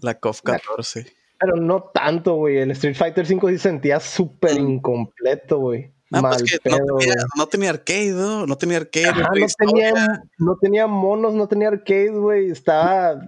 La 0.00 0.14
COF 0.18 0.40
La- 0.44 0.58
14. 0.58 1.06
Pero 1.38 1.56
no 1.56 1.82
tanto, 1.92 2.34
güey. 2.36 2.58
El 2.58 2.70
Street 2.70 2.94
Fighter 2.96 3.26
V 3.30 3.52
sí 3.52 3.58
sentía 3.58 4.00
súper 4.00 4.60
Mm. 4.60 4.68
incompleto, 4.70 5.58
güey. 5.58 5.92
Ah, 6.12 6.22
Mal 6.22 6.36
pues 6.38 6.58
que 6.62 6.70
no 6.70 6.76
pedo, 6.76 6.96
tenía, 6.98 7.14
güey. 7.14 7.26
no 7.36 7.46
tenía 7.48 7.70
arcade, 7.70 8.10
¿no? 8.12 8.46
No 8.46 8.56
tenía 8.56 8.76
arcade. 8.78 9.06
Ajá, 9.08 9.28
güey, 9.30 9.42
no 9.42 9.48
tenía, 9.58 9.92
no 10.38 10.56
tenía 10.60 10.86
monos, 10.86 11.34
no 11.34 11.48
tenía 11.48 11.68
arcade, 11.68 12.10
güey. 12.10 12.50
Estaba. 12.50 13.20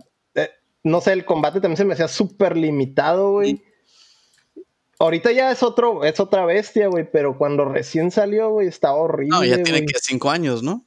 No 0.88 1.01
sé, 1.01 1.12
el 1.12 1.24
combate 1.24 1.61
también 1.61 1.77
se 1.77 1.85
me 1.85 1.94
hacía 1.94 2.09
súper 2.09 2.57
limitado, 2.57 3.33
güey. 3.33 3.62
Ahorita 4.98 5.31
ya 5.31 5.53
es 5.53 5.62
otro, 5.62 6.05
es 6.05 6.18
otra 6.18 6.44
bestia, 6.44 6.88
güey, 6.88 7.09
pero 7.11 7.38
cuando 7.38 7.64
recién 7.64 8.11
salió, 8.11 8.51
güey, 8.51 8.66
estaba 8.66 8.96
horrible. 8.96 9.37
No, 9.37 9.44
ya 9.44 9.62
tiene 9.62 9.87
que 9.87 9.98
cinco 10.01 10.31
años, 10.31 10.62
¿no? 10.62 10.85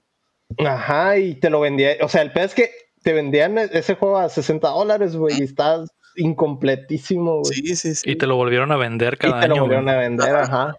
Ajá, 0.57 1.17
y 1.17 1.35
te 1.35 1.49
lo 1.49 1.61
vendía. 1.61 1.95
O 2.01 2.09
sea, 2.09 2.21
el 2.21 2.33
peor 2.33 2.47
es 2.47 2.53
que 2.53 2.71
te 3.03 3.13
vendían 3.13 3.57
ese 3.57 3.95
juego 3.95 4.17
a 4.17 4.27
60 4.27 4.67
dólares, 4.67 5.15
güey, 5.15 5.39
y 5.39 5.43
está 5.43 5.83
incompletísimo, 6.17 7.39
güey. 7.39 7.53
Sí, 7.53 7.75
sí, 7.75 7.95
sí. 7.95 8.11
Y 8.11 8.15
te 8.17 8.27
lo 8.27 8.35
volvieron 8.35 8.71
a 8.71 8.77
vender 8.77 9.13
y 9.13 9.17
cada 9.17 9.39
te 9.39 9.47
lo 9.47 9.53
año. 9.53 9.61
volvieron 9.61 9.89
a 9.89 9.97
vender, 9.97 10.35
ajá. 10.35 10.75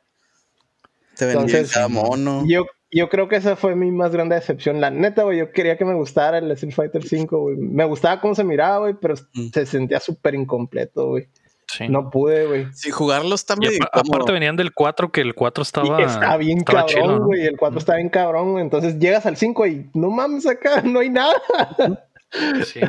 Te 1.16 1.26
vendían 1.26 1.46
entonces, 1.46 1.72
cada 1.72 1.88
mono. 1.88 2.44
Yo, 2.46 2.66
yo 2.92 3.08
creo 3.08 3.26
que 3.28 3.36
esa 3.36 3.56
fue 3.56 3.74
mi 3.74 3.90
más 3.90 4.12
grande 4.12 4.34
decepción. 4.34 4.80
La 4.80 4.90
neta, 4.90 5.22
güey, 5.24 5.38
yo 5.38 5.50
quería 5.52 5.76
que 5.78 5.84
me 5.84 5.94
gustara 5.94 6.38
el 6.38 6.50
Street 6.52 6.74
Fighter 6.74 7.02
V, 7.02 7.26
güey. 7.30 7.56
Me 7.56 7.84
gustaba 7.84 8.20
cómo 8.20 8.34
se 8.34 8.44
miraba, 8.44 8.78
güey, 8.78 8.94
pero 9.00 9.14
Mm. 9.34 9.48
se 9.52 9.66
sentía 9.66 9.98
súper 10.00 10.34
incompleto, 10.34 11.08
güey. 11.08 11.28
Sí. 11.68 11.88
No 11.88 12.10
pude, 12.10 12.46
güey. 12.46 12.66
Sí, 12.74 12.90
jugarlo 12.90 13.34
está 13.34 13.54
Y 13.54 13.60
medio 13.66 13.78
apa- 13.82 14.00
incómodo. 14.00 14.16
aparte 14.16 14.32
venían 14.32 14.56
del 14.56 14.74
4, 14.74 15.10
que 15.10 15.22
el 15.22 15.34
4 15.34 15.62
estaba. 15.62 16.00
y 16.00 16.04
está 16.04 16.36
bien 16.36 16.58
estaba 16.58 16.84
cabrón, 16.86 17.24
güey. 17.24 17.46
El 17.46 17.56
4 17.56 17.78
está 17.78 17.96
bien 17.96 18.10
cabrón, 18.10 18.52
güey. 18.52 18.62
Entonces 18.64 18.98
llegas 18.98 19.24
al 19.24 19.38
5 19.38 19.66
y 19.66 19.88
no 19.94 20.10
mames 20.10 20.46
acá, 20.46 20.82
no 20.82 21.00
hay 21.00 21.08
nada. 21.08 21.32
Sí. 22.64 22.80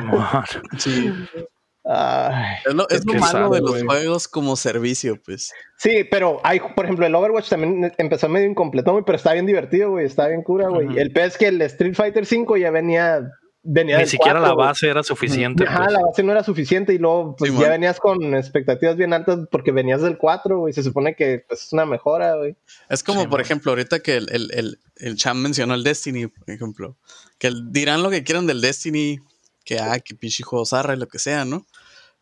Sí. 0.78 1.12
Ay. 1.84 2.56
Es 2.66 2.74
lo, 2.74 2.88
es 2.88 3.04
malo 3.06 3.22
sabe, 3.26 3.56
de 3.56 3.60
los 3.62 3.82
juegos 3.82 4.26
como 4.28 4.56
servicio, 4.56 5.20
pues. 5.22 5.52
Sí, 5.76 6.04
pero 6.10 6.40
hay, 6.42 6.60
por 6.74 6.84
ejemplo, 6.86 7.04
el 7.06 7.14
Overwatch 7.14 7.48
también 7.50 7.92
empezó 7.98 8.28
medio 8.28 8.48
incompleto, 8.48 8.92
güey, 8.92 9.04
pero 9.04 9.16
está 9.16 9.34
bien 9.34 9.44
divertido, 9.46 9.90
güey, 9.90 10.06
está 10.06 10.28
bien 10.28 10.42
cura, 10.42 10.68
güey. 10.68 10.86
Ujú. 10.86 10.98
El 10.98 11.12
pez 11.12 11.32
es 11.32 11.38
que 11.38 11.48
el 11.48 11.60
Street 11.62 11.94
Fighter 11.94 12.24
5 12.26 12.56
ya 12.56 12.70
venía 12.70 13.30
venía 13.66 13.96
Ni 13.98 14.06
siquiera 14.06 14.34
la 14.40 14.48
4, 14.48 14.54
güey. 14.56 14.66
base 14.68 14.88
era 14.88 15.02
suficiente. 15.02 15.64
Ajá, 15.66 15.84
pues. 15.84 15.92
la 15.92 16.00
base 16.06 16.22
no 16.22 16.32
era 16.32 16.44
suficiente 16.44 16.92
y 16.92 16.98
luego 16.98 17.34
pues 17.36 17.50
Sí, 17.50 17.56
ya 17.56 17.62
man. 17.62 17.70
venías 17.70 17.98
con 17.98 18.34
expectativas 18.34 18.96
bien 18.96 19.14
altas 19.14 19.40
porque 19.50 19.72
venías 19.72 20.02
del 20.02 20.18
4, 20.18 20.58
güey. 20.58 20.72
Se 20.74 20.82
supone 20.82 21.14
que 21.16 21.44
pues, 21.48 21.62
es 21.64 21.72
una 21.72 21.86
mejora, 21.86 22.34
güey. 22.36 22.56
Es 22.90 23.02
como, 23.02 23.22
Sí, 23.22 23.26
por 23.26 23.38
man. 23.38 23.44
ejemplo, 23.46 23.72
ahorita 23.72 24.00
que 24.00 24.16
el, 24.16 24.28
el, 24.32 24.50
el, 24.52 24.78
el 24.96 25.16
Cham 25.16 25.38
mencionó 25.40 25.72
el 25.74 25.82
Destiny, 25.82 26.26
por 26.26 26.50
ejemplo. 26.50 26.96
Que 27.38 27.46
el- 27.46 27.72
dirán 27.72 28.02
lo 28.02 28.10
que 28.10 28.22
quieran 28.22 28.46
del 28.46 28.60
Destiny, 28.60 29.18
que 29.64 29.78
ah, 29.78 29.98
que 30.00 30.14
pinche 30.14 30.42
juego 30.42 30.64
zarra 30.66 30.94
y 30.94 30.98
lo 30.98 31.08
que 31.08 31.18
sea, 31.18 31.44
¿no? 31.44 31.66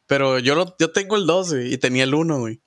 Pero 0.07 0.38
yo, 0.38 0.55
lo, 0.55 0.74
yo 0.78 0.90
tengo 0.92 1.16
el 1.16 1.26
2, 1.26 1.52
güey, 1.55 1.72
y 1.74 1.78
tenía 1.78 2.05
el 2.05 2.14
1, 2.14 2.38
güey. 2.40 2.61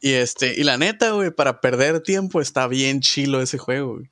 Y 0.00 0.12
este, 0.14 0.52
y 0.58 0.64
la 0.64 0.76
neta, 0.76 1.12
güey, 1.12 1.30
para 1.30 1.60
perder 1.60 2.00
tiempo 2.00 2.40
está 2.40 2.66
bien 2.66 3.00
chilo 3.00 3.40
ese 3.40 3.56
juego, 3.58 3.94
güey. 3.94 4.10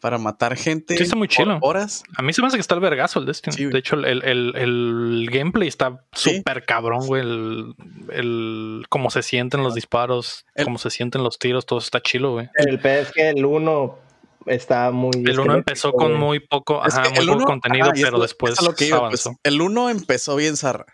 Para 0.00 0.18
matar 0.18 0.56
gente 0.56 0.96
Sí, 0.96 1.04
está 1.04 1.14
muy 1.16 1.28
chilo. 1.28 1.58
horas. 1.62 2.02
A 2.16 2.22
mí 2.22 2.32
se 2.32 2.42
me 2.42 2.48
hace 2.48 2.56
que 2.56 2.60
está 2.60 2.74
el 2.74 2.80
vergazo 2.80 3.20
el 3.20 3.24
Destiny. 3.26 3.56
Sí, 3.56 3.64
de 3.66 3.78
hecho, 3.78 3.94
el, 3.94 4.04
el- 4.04 4.22
el- 4.24 4.52
el 4.56 5.28
gameplay 5.30 5.68
está 5.68 6.04
Sí. 6.12 6.38
súper 6.38 6.64
cabrón, 6.66 7.06
güey. 7.06 7.22
El, 7.22 7.74
el- 8.12 8.84
cómo 8.88 9.10
se 9.10 9.22
sienten 9.22 9.62
los 9.62 9.74
disparos, 9.74 10.44
El- 10.56 10.64
cómo 10.64 10.78
se 10.78 10.90
sienten 10.90 11.22
los 11.22 11.38
tiros, 11.38 11.64
todo 11.66 11.78
está 11.78 12.00
chilo, 12.02 12.32
güey. 12.32 12.48
El 12.56 12.78
P 12.80 13.00
es 13.00 13.12
que 13.12 13.28
el 13.30 13.44
1 13.44 13.98
está 14.46 14.90
muy. 14.90 15.12
El 15.26 15.40
1 15.40 15.54
empezó 15.54 15.92
con 15.92 16.14
muy 16.14 16.40
poco, 16.40 16.84
Es 16.84 16.94
ajá, 16.94 17.02
que 17.04 17.20
muy 17.20 17.26
poco 17.26 17.36
uno- 17.38 17.44
contenido, 17.46 17.86
ajá, 17.86 17.92
y 17.96 18.00
es 18.00 18.04
pero 18.06 18.20
después 18.20 18.52
es 18.54 18.58
a 18.60 18.62
lo 18.64 18.74
que 18.74 18.86
iba, 18.86 19.08
pues, 19.08 19.26
avanzó. 19.26 19.40
el 19.42 19.60
1 19.60 19.90
empezó 19.90 20.36
bien 20.36 20.56
zarra. 20.56 20.86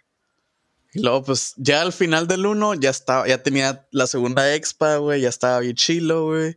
Y 0.94 1.00
luego, 1.02 1.22
pues, 1.22 1.54
ya 1.56 1.82
al 1.82 1.92
final 1.92 2.26
del 2.28 2.46
1 2.46 2.74
ya 2.74 2.90
estaba, 2.90 3.28
ya 3.28 3.42
tenía 3.42 3.86
la 3.90 4.06
segunda 4.06 4.54
expa, 4.54 4.96
güey, 4.96 5.20
ya 5.20 5.28
estaba 5.28 5.60
bien 5.60 5.74
chilo, 5.76 6.26
güey. 6.26 6.56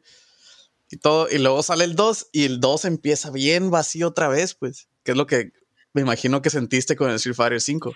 Y 0.89 0.97
todo, 0.97 1.27
y 1.29 1.37
luego 1.37 1.63
sale 1.63 1.83
el 1.83 1.95
2 1.95 2.27
y 2.31 2.45
el 2.45 2.59
2 2.59 2.85
empieza 2.85 3.29
bien 3.31 3.71
vacío 3.71 4.07
otra 4.09 4.27
vez, 4.29 4.55
pues, 4.55 4.87
que 5.03 5.11
es 5.11 5.17
lo 5.17 5.25
que 5.27 5.51
me 5.93 6.01
imagino 6.01 6.41
que 6.41 6.49
sentiste 6.49 6.95
con 6.95 7.09
el 7.09 7.15
Street 7.17 7.35
Fighter 7.35 7.61
5. 7.61 7.93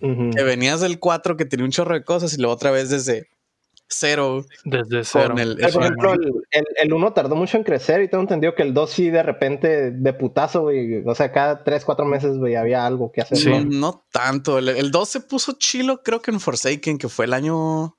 Ujú. 0.00 0.30
Que 0.34 0.42
venías 0.42 0.80
del 0.80 0.98
4 0.98 1.36
que 1.36 1.44
tenía 1.44 1.64
un 1.64 1.70
chorro 1.70 1.94
de 1.94 2.04
cosas 2.04 2.34
y 2.34 2.38
luego 2.38 2.54
otra 2.54 2.72
vez 2.72 2.90
desde 2.90 3.28
cero 3.92 4.44
Desde 4.64 5.04
cero. 5.04 5.30
con 5.30 5.38
el, 5.38 5.56
por 5.56 5.82
ejemplo, 5.82 6.12
el, 6.14 6.32
el, 6.50 6.64
el 6.78 6.92
1 6.92 7.12
tardó 7.12 7.36
mucho 7.36 7.56
en 7.56 7.64
crecer 7.64 8.02
y 8.02 8.08
tengo 8.08 8.22
entendido 8.22 8.54
que 8.54 8.62
el 8.62 8.74
2 8.74 8.90
sí 8.90 9.10
de 9.10 9.22
repente 9.22 9.90
de 9.90 10.12
putazo, 10.12 10.62
güey. 10.62 11.02
O 11.06 11.14
sea, 11.14 11.30
cada 11.32 11.62
3, 11.64 11.84
4 11.84 12.04
meses, 12.04 12.36
güey, 12.38 12.56
había 12.56 12.84
algo 12.86 13.12
que 13.12 13.20
hacer. 13.22 13.38
Sí. 13.38 13.50
¿no? 13.50 13.64
no 13.64 14.04
tanto. 14.12 14.58
El, 14.58 14.68
el 14.68 14.90
2 14.90 15.08
se 15.08 15.20
puso 15.20 15.52
chilo, 15.58 16.02
creo 16.02 16.20
que 16.22 16.30
en 16.30 16.40
Forsaken, 16.40 16.98
que 16.98 17.08
fue 17.08 17.26
el 17.26 17.34
año, 17.34 17.96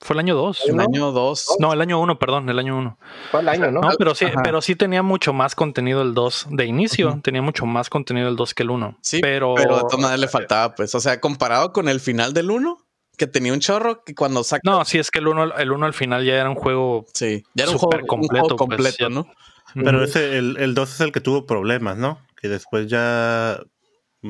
Fue 0.00 0.14
el 0.14 0.20
año 0.20 0.34
2. 0.34 0.62
el 0.68 0.76
¿No? 0.76 0.82
año 0.82 1.12
2. 1.12 1.56
No, 1.60 1.72
el 1.72 1.80
año 1.80 2.00
1, 2.00 2.18
perdón, 2.18 2.48
el 2.48 2.58
año 2.58 2.76
1. 2.76 2.98
Fue 3.30 3.40
el 3.40 3.48
año, 3.48 3.70
¿no? 3.70 3.80
No, 3.82 3.90
pero 3.96 4.14
sí, 4.16 4.24
Ajá. 4.24 4.40
pero 4.42 4.60
sí 4.60 4.74
tenía 4.74 5.02
mucho 5.02 5.32
más 5.32 5.54
contenido 5.54 6.02
el 6.02 6.12
2 6.14 6.48
de 6.50 6.64
inicio, 6.66 7.10
Ujú. 7.10 7.20
tenía 7.20 7.40
mucho 7.42 7.66
más 7.66 7.88
contenido 7.88 8.28
el 8.28 8.34
2 8.34 8.52
que 8.54 8.64
el 8.64 8.70
1. 8.70 8.98
Sí, 9.00 9.20
pero, 9.20 9.54
Pero 9.54 9.76
de 9.76 9.82
todas 9.82 10.00
maneras 10.00 10.18
le 10.18 10.26
faltaba, 10.28 10.74
pues. 10.74 10.92
O 10.96 11.00
sea, 11.00 11.20
comparado 11.20 11.72
con 11.72 11.88
el 11.88 12.00
final 12.00 12.32
del 12.34 12.50
1, 12.50 12.78
que 13.22 13.28
tenía 13.28 13.52
un 13.52 13.60
chorro, 13.60 14.02
que 14.02 14.16
cuando 14.16 14.42
saca. 14.42 14.62
No, 14.64 14.84
sí 14.84 14.98
es 14.98 15.12
que 15.12 15.20
el 15.20 15.28
1 15.28 15.56
el 15.56 15.70
uno 15.70 15.86
al 15.86 15.94
final 15.94 16.24
ya 16.24 16.34
era 16.34 16.50
un 16.50 16.56
juego 16.56 17.06
Sí, 17.14 17.44
ya 17.54 17.64
era 17.64 17.72
un 17.72 17.78
Súper 17.78 18.00
juego 18.00 18.08
completo, 18.08 18.56
completo, 18.56 18.56
un 18.56 18.58
juego 18.58 18.66
pues, 18.66 18.96
completo 18.96 19.10
¿no? 19.10 19.84
Pero 19.84 20.02
ese, 20.02 20.38
el, 20.38 20.56
el 20.58 20.74
2 20.74 20.92
es 20.92 21.00
el 21.00 21.12
que 21.12 21.20
tuvo 21.20 21.46
problemas, 21.46 21.96
¿no? 21.96 22.18
Que 22.36 22.48
después 22.48 22.88
ya. 22.88 23.62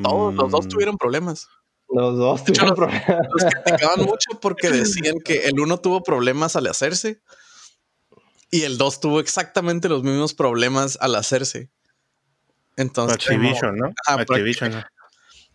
Todos 0.03 0.35
los 0.35 0.51
dos 0.51 0.67
mm, 0.67 0.69
tuvieron 0.69 0.99
problemas. 0.99 1.49
Los 1.89 2.19
dos 2.19 2.45
tuvieron 2.45 2.75
problemas. 2.75 3.03
Los 3.09 3.55
criticaban 3.65 4.01
mucho 4.05 4.39
porque 4.43 4.69
decían 4.71 5.17
que 5.25 5.47
el 5.47 5.59
1 5.59 5.79
tuvo 5.79 6.03
problemas 6.03 6.55
al 6.55 6.67
hacerse 6.67 7.23
y 8.51 8.65
el 8.65 8.77
2 8.77 9.01
tuvo 9.01 9.21
exactamente 9.21 9.89
los 9.89 10.03
mismos 10.03 10.35
problemas 10.35 10.99
al 11.01 11.15
hacerse. 11.15 11.71
Entonces, 12.77 13.17
Activision, 13.17 13.75
¿no? 13.75 13.91
Ajá, 14.07 14.21
Activision, 14.21 14.73
¿no? 14.73 14.85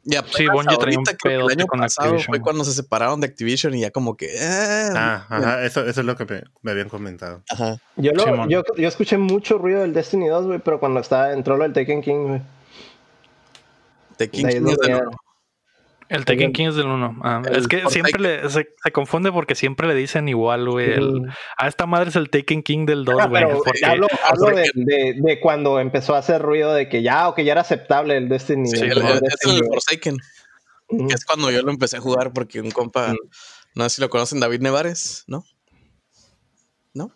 Y 0.06 0.12
Sí, 0.34 0.48
Bungie 0.48 0.78
traía 0.78 0.98
un 1.00 1.04
que 1.06 1.36
el 1.36 1.50
año 1.50 1.68
con 1.68 1.80
pasado 1.82 2.08
Activision. 2.10 2.34
fue 2.36 2.42
cuando 2.42 2.64
se 2.64 2.72
separaron 2.74 3.20
de 3.20 3.28
Activision 3.28 3.74
y 3.76 3.82
ya 3.82 3.92
como 3.92 4.16
que... 4.16 4.28
eh, 4.34 4.90
Ah, 4.96 5.26
ajá, 5.30 5.66
eso, 5.66 5.82
eso 5.86 6.00
es 6.02 6.06
lo 6.06 6.16
que 6.16 6.26
me, 6.26 6.44
me 6.62 6.72
habían 6.72 6.88
comentado. 6.90 7.42
ajá. 7.50 7.78
Yo, 7.98 8.12
lo- 8.14 8.48
yo, 8.48 8.64
yo 8.78 8.88
escuché 8.88 9.18
mucho 9.18 9.58
ruido 9.58 9.82
del 9.82 9.94
Destiny 9.94 10.28
2, 10.28 10.46
güey, 10.46 10.60
pero 10.60 10.80
cuando 10.80 11.00
estaba, 11.02 11.34
entró 11.34 11.58
lo 11.58 11.64
del 11.64 11.74
Taken 11.74 12.02
King, 12.02 12.28
güey. 12.28 12.42
The 14.18 14.30
King 14.30 14.46
es 14.48 14.64
del. 14.64 15.02
El 16.10 16.24
Tekken 16.26 16.54
King 16.54 16.68
es 16.70 16.76
del 16.76 16.88
1. 16.88 17.20
Ah, 17.24 17.42
es 17.52 17.68
que 17.68 17.84
siempre 17.90 18.20
le, 18.22 18.50
se, 18.50 18.70
se 18.82 18.92
confunde 18.94 19.32
porque 19.32 19.56
siempre 19.56 19.88
le 19.88 19.94
dicen 19.96 20.30
igual, 20.30 20.70
güey. 20.70 20.92
el- 20.94 21.22
Mm. 21.22 21.30
A 21.58 21.68
esta 21.68 21.86
madre 21.86 22.10
es 22.10 22.16
el 22.16 22.30
Taken 22.30 22.64
King 22.64 22.86
del 22.86 23.04
2, 23.04 23.16
Ah, 23.20 23.28
güey. 23.28 23.44
hablo, 23.44 24.08
hablo 24.24 24.46
de, 24.48 24.52
porque- 24.54 24.72
de, 24.76 25.16
de 25.22 25.40
cuando 25.42 25.80
empezó 25.80 26.16
a 26.16 26.20
hacer 26.20 26.42
ruido 26.42 26.74
de 26.74 26.88
que 26.88 27.02
ya, 27.04 27.28
o 27.28 27.36
que 27.36 27.44
ya 27.44 27.52
era 27.54 27.62
aceptable 27.62 28.16
el 28.16 28.30
Destiny. 28.30 28.68
Sí, 28.70 28.78
el 28.86 28.92
el- 28.94 28.98
el- 29.00 29.22
es 29.26 29.46
el. 29.46 29.66
Forsaken, 29.66 30.18
que 30.90 31.14
es 31.14 31.26
cuando 31.26 31.52
yo 31.52 31.62
lo 31.62 31.72
empecé 31.72 31.98
a 31.98 32.00
jugar 32.00 32.32
porque 32.34 32.62
un 32.62 32.72
compa, 32.72 33.10
Mm. 33.14 33.18
no 33.76 33.84
sé 33.90 33.96
si 33.98 34.02
lo 34.02 34.10
conocen, 34.10 34.40
David 34.40 34.62
Nevares, 34.62 35.26
¿no? 35.28 35.44
¿No? 36.94 37.12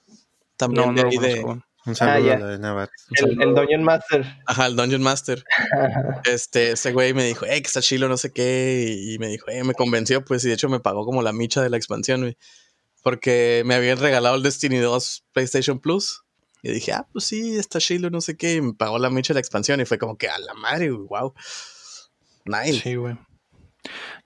También 0.57 0.87
no, 0.87 0.93
de 0.93 1.03
no 1.03 1.03
lo 1.03 1.09
ahí 1.09 1.17
de... 1.17 1.61
Un 1.85 1.95
saludo 1.95 2.27
ya. 2.27 2.33
a 2.35 2.39
la 2.39 2.47
de 2.47 2.59
Navarre. 2.59 2.91
El, 3.11 3.41
el 3.41 3.55
Dungeon 3.55 3.83
Master. 3.83 4.25
Ajá, 4.45 4.67
el 4.67 4.75
Dungeon 4.75 5.01
Master. 5.01 5.43
Este, 6.25 6.71
ese 6.71 6.91
güey 6.91 7.13
me 7.13 7.23
dijo, 7.23 7.45
eh, 7.45 7.61
que 7.61 7.67
está 7.67 7.81
chilo, 7.81 8.07
no 8.07 8.17
sé 8.17 8.31
qué. 8.31 8.95
Y 8.97 9.17
me 9.17 9.27
dijo, 9.27 9.49
eh, 9.49 9.63
me 9.63 9.73
convenció, 9.73 10.23
pues, 10.23 10.45
y 10.45 10.49
de 10.49 10.53
hecho 10.53 10.69
me 10.69 10.79
pagó 10.79 11.05
como 11.05 11.21
la 11.21 11.33
micha 11.33 11.61
de 11.61 11.69
la 11.69 11.77
expansión, 11.77 12.21
güey. 12.21 12.37
Porque 13.01 13.63
me 13.65 13.73
habían 13.73 13.97
regalado 13.97 14.35
el 14.35 14.43
Destiny 14.43 14.77
2 14.77 15.25
PlayStation 15.33 15.79
Plus. 15.79 16.23
Y 16.61 16.71
dije, 16.71 16.93
ah, 16.93 17.07
pues 17.11 17.25
sí, 17.25 17.57
está 17.57 17.79
chilo, 17.79 18.11
no 18.11 18.21
sé 18.21 18.37
qué. 18.37 18.55
Y 18.55 18.61
me 18.61 18.73
pagó 18.73 18.99
la 18.99 19.09
micha 19.09 19.33
de 19.33 19.35
la 19.35 19.39
expansión. 19.39 19.81
Y 19.81 19.85
fue 19.85 19.97
como 19.97 20.17
que 20.17 20.29
a 20.29 20.37
la 20.37 20.53
madre, 20.53 20.91
güey, 20.91 21.07
wow. 21.07 21.33
Nice. 22.45 22.81
Sí, 22.81 22.95
güey. 22.95 23.17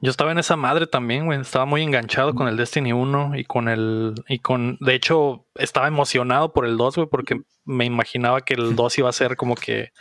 Yo 0.05 0.11
estaba 0.11 0.31
en 0.31 0.37
esa 0.37 0.55
madre 0.55 0.87
también, 0.87 1.25
güey. 1.25 1.41
Estaba 1.41 1.65
muy 1.65 1.81
enganchado 1.81 2.33
con 2.35 2.47
el 2.47 2.55
Destiny 2.57 2.93
1 2.93 3.31
y 3.37 3.43
con 3.43 3.67
el. 3.67 4.13
Y 4.29 4.39
con. 4.39 4.77
De 4.79 4.93
hecho, 4.95 5.45
estaba 5.55 5.87
emocionado 5.87 6.53
por 6.53 6.65
el 6.65 6.77
2, 6.77 6.95
güey, 6.95 7.07
porque 7.09 7.41
me 7.65 7.85
imaginaba 7.85 8.41
que 8.41 8.53
el 8.53 8.75
2 8.75 8.97
iba 8.99 9.09
a 9.09 9.13
ser 9.13 9.35
como 9.35 9.55
que. 9.55 9.91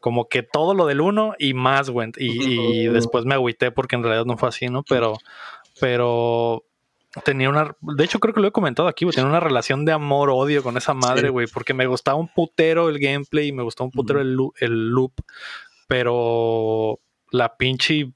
Como 0.00 0.28
que 0.28 0.42
todo 0.42 0.74
lo 0.74 0.86
del 0.86 1.00
1 1.00 1.34
y 1.38 1.54
más, 1.54 1.90
güey. 1.90 2.10
Y, 2.16 2.84
y 2.84 2.86
después 2.88 3.24
me 3.26 3.34
agüité 3.34 3.70
porque 3.70 3.96
en 3.96 4.02
realidad 4.02 4.24
no 4.24 4.36
fue 4.38 4.48
así, 4.48 4.66
¿no? 4.68 4.82
Pero. 4.88 5.18
Pero. 5.80 6.64
Tenía 7.24 7.48
una. 7.48 7.74
De 7.80 8.04
hecho, 8.04 8.20
creo 8.20 8.32
que 8.32 8.40
lo 8.40 8.46
he 8.48 8.52
comentado 8.52 8.88
aquí, 8.88 9.04
güey. 9.04 9.14
Tenía 9.14 9.28
una 9.30 9.40
relación 9.40 9.84
de 9.84 9.90
amor-odio 9.92 10.62
con 10.62 10.76
esa 10.76 10.94
madre, 10.94 11.22
Sí. 11.22 11.28
güey. 11.28 11.46
Porque 11.52 11.74
me 11.74 11.86
gustaba 11.86 12.16
un 12.16 12.28
putero 12.28 12.88
el 12.88 12.98
gameplay 13.00 13.48
y 13.48 13.52
me 13.52 13.64
gustaba 13.64 13.86
un 13.86 13.90
putero 13.90 14.20
el, 14.20 14.32
lu- 14.34 14.52
el 14.60 14.90
loop. 14.90 15.12
Pero 15.88 17.00
la 17.32 17.56
pinche 17.56 18.12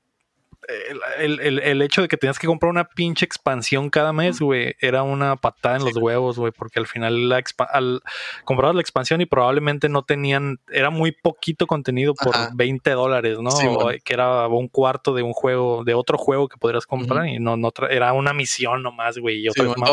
el, 1.18 1.40
el- 1.40 1.58
el 1.58 1.82
hecho 1.82 2.02
de 2.02 2.08
que 2.08 2.16
tenías 2.16 2.38
que 2.38 2.46
comprar 2.46 2.70
una 2.70 2.84
pinche 2.84 3.24
expansión 3.24 3.90
cada 3.90 4.12
mes, 4.12 4.40
güey, 4.40 4.74
era 4.80 5.02
una 5.02 5.36
patada 5.36 5.76
en 5.76 5.84
los 5.84 5.96
huevos, 5.96 6.38
güey, 6.38 6.52
porque 6.52 6.78
al 6.78 6.86
final 6.86 7.28
la 7.28 7.42
al, 7.70 8.02
comprabas 8.44 8.74
la 8.74 8.80
expansión 8.80 9.20
y 9.20 9.26
probablemente 9.26 9.88
no 9.88 10.02
tenían, 10.04 10.60
era 10.70 10.90
muy 10.90 11.12
poquito 11.12 11.66
contenido 11.66 12.14
por 12.14 12.34
Ajá. 12.34 12.50
20 12.54 12.90
dólares, 12.92 13.38
¿no? 13.40 13.50
Sí, 13.50 13.66
bueno. 13.66 13.90
que 14.04 14.12
era 14.14 14.46
un 14.48 14.68
cuarto 14.68 15.14
de 15.14 15.22
un 15.22 15.32
juego, 15.32 15.84
de 15.84 15.94
otro 15.94 16.18
juego 16.18 16.48
que 16.48 16.56
podrías 16.56 16.86
comprar 16.86 17.26
y 17.28 17.38
no, 17.38 17.56
no 17.56 17.72
era 17.90 18.12
una 18.12 18.32
misión 18.32 18.82
nomás, 18.82 19.18
güey, 19.18 19.40
y 19.46 19.50
Sí, 19.50 19.60
bueno, 19.60 19.74
más, 19.76 19.90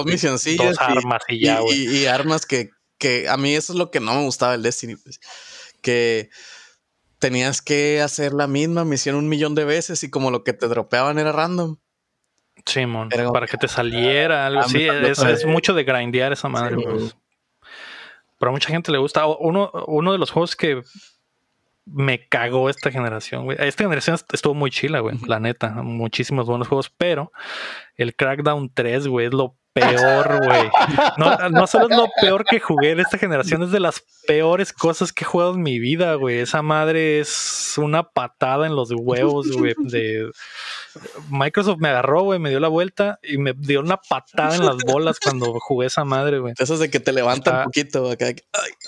dos 0.57 0.77
armas 0.79 1.21
y, 1.27 1.35
y, 1.35 1.45
ya, 1.45 1.59
güey. 1.59 1.75
y- 1.77 1.97
y 1.97 2.05
armas 2.05 2.45
que, 2.45 2.69
que 2.97 3.27
a 3.27 3.37
mí 3.37 3.55
eso 3.55 3.73
es 3.73 3.79
lo 3.79 3.91
que 3.91 3.99
no 3.99 4.13
me 4.15 4.21
gustaba 4.23 4.53
del 4.53 4.63
Destiny, 4.63 4.95
pues, 4.95 5.19
que 5.81 6.29
tenías 7.21 7.61
que 7.61 8.01
hacer 8.01 8.33
la 8.33 8.47
misma 8.47 8.83
misión 8.83 9.15
un 9.15 9.29
millón 9.29 9.55
de 9.55 9.63
veces 9.63 10.03
y 10.03 10.09
como 10.09 10.29
lo 10.31 10.43
que 10.43 10.51
te 10.51 10.67
dropeaban 10.67 11.17
era 11.19 11.31
random. 11.31 11.77
Era 13.11 13.23
como 13.23 13.33
para 13.33 13.47
que 13.47 13.57
te 13.57 13.67
saliera 13.69 14.45
algo 14.47 14.59
Ah, 14.61 14.65
así, 14.65 14.83
es, 14.85 15.19
es 15.19 15.45
mucho 15.45 15.73
de 15.73 15.83
grindear 15.85 16.33
esa 16.33 16.49
madre, 16.49 16.75
Sí. 16.75 16.83
pues. 16.83 17.15
Pero 18.37 18.49
a 18.49 18.51
mucha 18.53 18.69
gente 18.69 18.91
le 18.91 18.97
gusta. 18.97 19.25
Uno, 19.27 19.71
uno 19.87 20.11
de 20.11 20.17
los 20.17 20.31
juegos 20.31 20.55
que 20.55 20.81
me 21.85 22.27
cagó 22.27 22.69
esta 22.69 22.91
generación, 22.91 23.45
güey. 23.45 23.57
Esta 23.59 23.83
generación 23.83 24.15
est- 24.15 24.33
estuvo 24.33 24.53
muy 24.53 24.69
chila, 24.71 24.99
güey. 24.99 25.17
La 25.27 25.39
neta. 25.39 25.69
Muchísimos 25.69 26.47
buenos 26.47 26.67
juegos, 26.67 26.89
pero 26.89 27.31
el 27.95 28.15
Crackdown 28.15 28.71
3, 28.73 29.07
güey, 29.07 29.27
es 29.27 29.33
lo 29.33 29.55
peor, 29.73 30.45
güey. 30.45 30.69
No, 31.17 31.49
no 31.49 31.67
solo 31.67 31.87
es 31.89 31.95
lo 31.97 32.07
peor 32.21 32.43
que 32.45 32.59
jugué 32.59 32.91
en 32.91 32.99
esta 32.99 33.17
generación, 33.17 33.63
es 33.63 33.71
de 33.71 33.79
las 33.79 34.03
peores 34.27 34.73
cosas 34.73 35.13
que 35.13 35.23
he 35.23 35.27
jugado 35.27 35.53
en 35.53 35.61
mi 35.63 35.79
vida, 35.79 36.15
güey. 36.15 36.39
Esa 36.39 36.61
madre 36.61 37.19
es 37.19 37.73
una 37.77 38.03
patada 38.03 38.67
en 38.67 38.75
los 38.75 38.91
huevos, 38.91 39.49
güey. 39.51 39.73
De... 39.79 40.29
Microsoft 41.29 41.79
me 41.79 41.89
agarró, 41.89 42.23
güey, 42.23 42.39
me 42.39 42.49
dio 42.49 42.59
la 42.59 42.67
vuelta 42.67 43.19
y 43.23 43.37
me 43.37 43.53
dio 43.53 43.79
una 43.79 43.97
patada 43.97 44.55
en 44.55 44.65
las 44.65 44.77
bolas 44.85 45.19
cuando 45.19 45.53
jugué 45.59 45.87
esa 45.87 46.03
madre, 46.03 46.39
güey. 46.39 46.53
Esas 46.57 46.79
de 46.79 46.89
que 46.89 46.99
te 46.99 47.13
levantan 47.13 47.53
Está- 47.53 47.57
un 47.59 47.65
poquito 47.65 48.11
acá. 48.11 48.25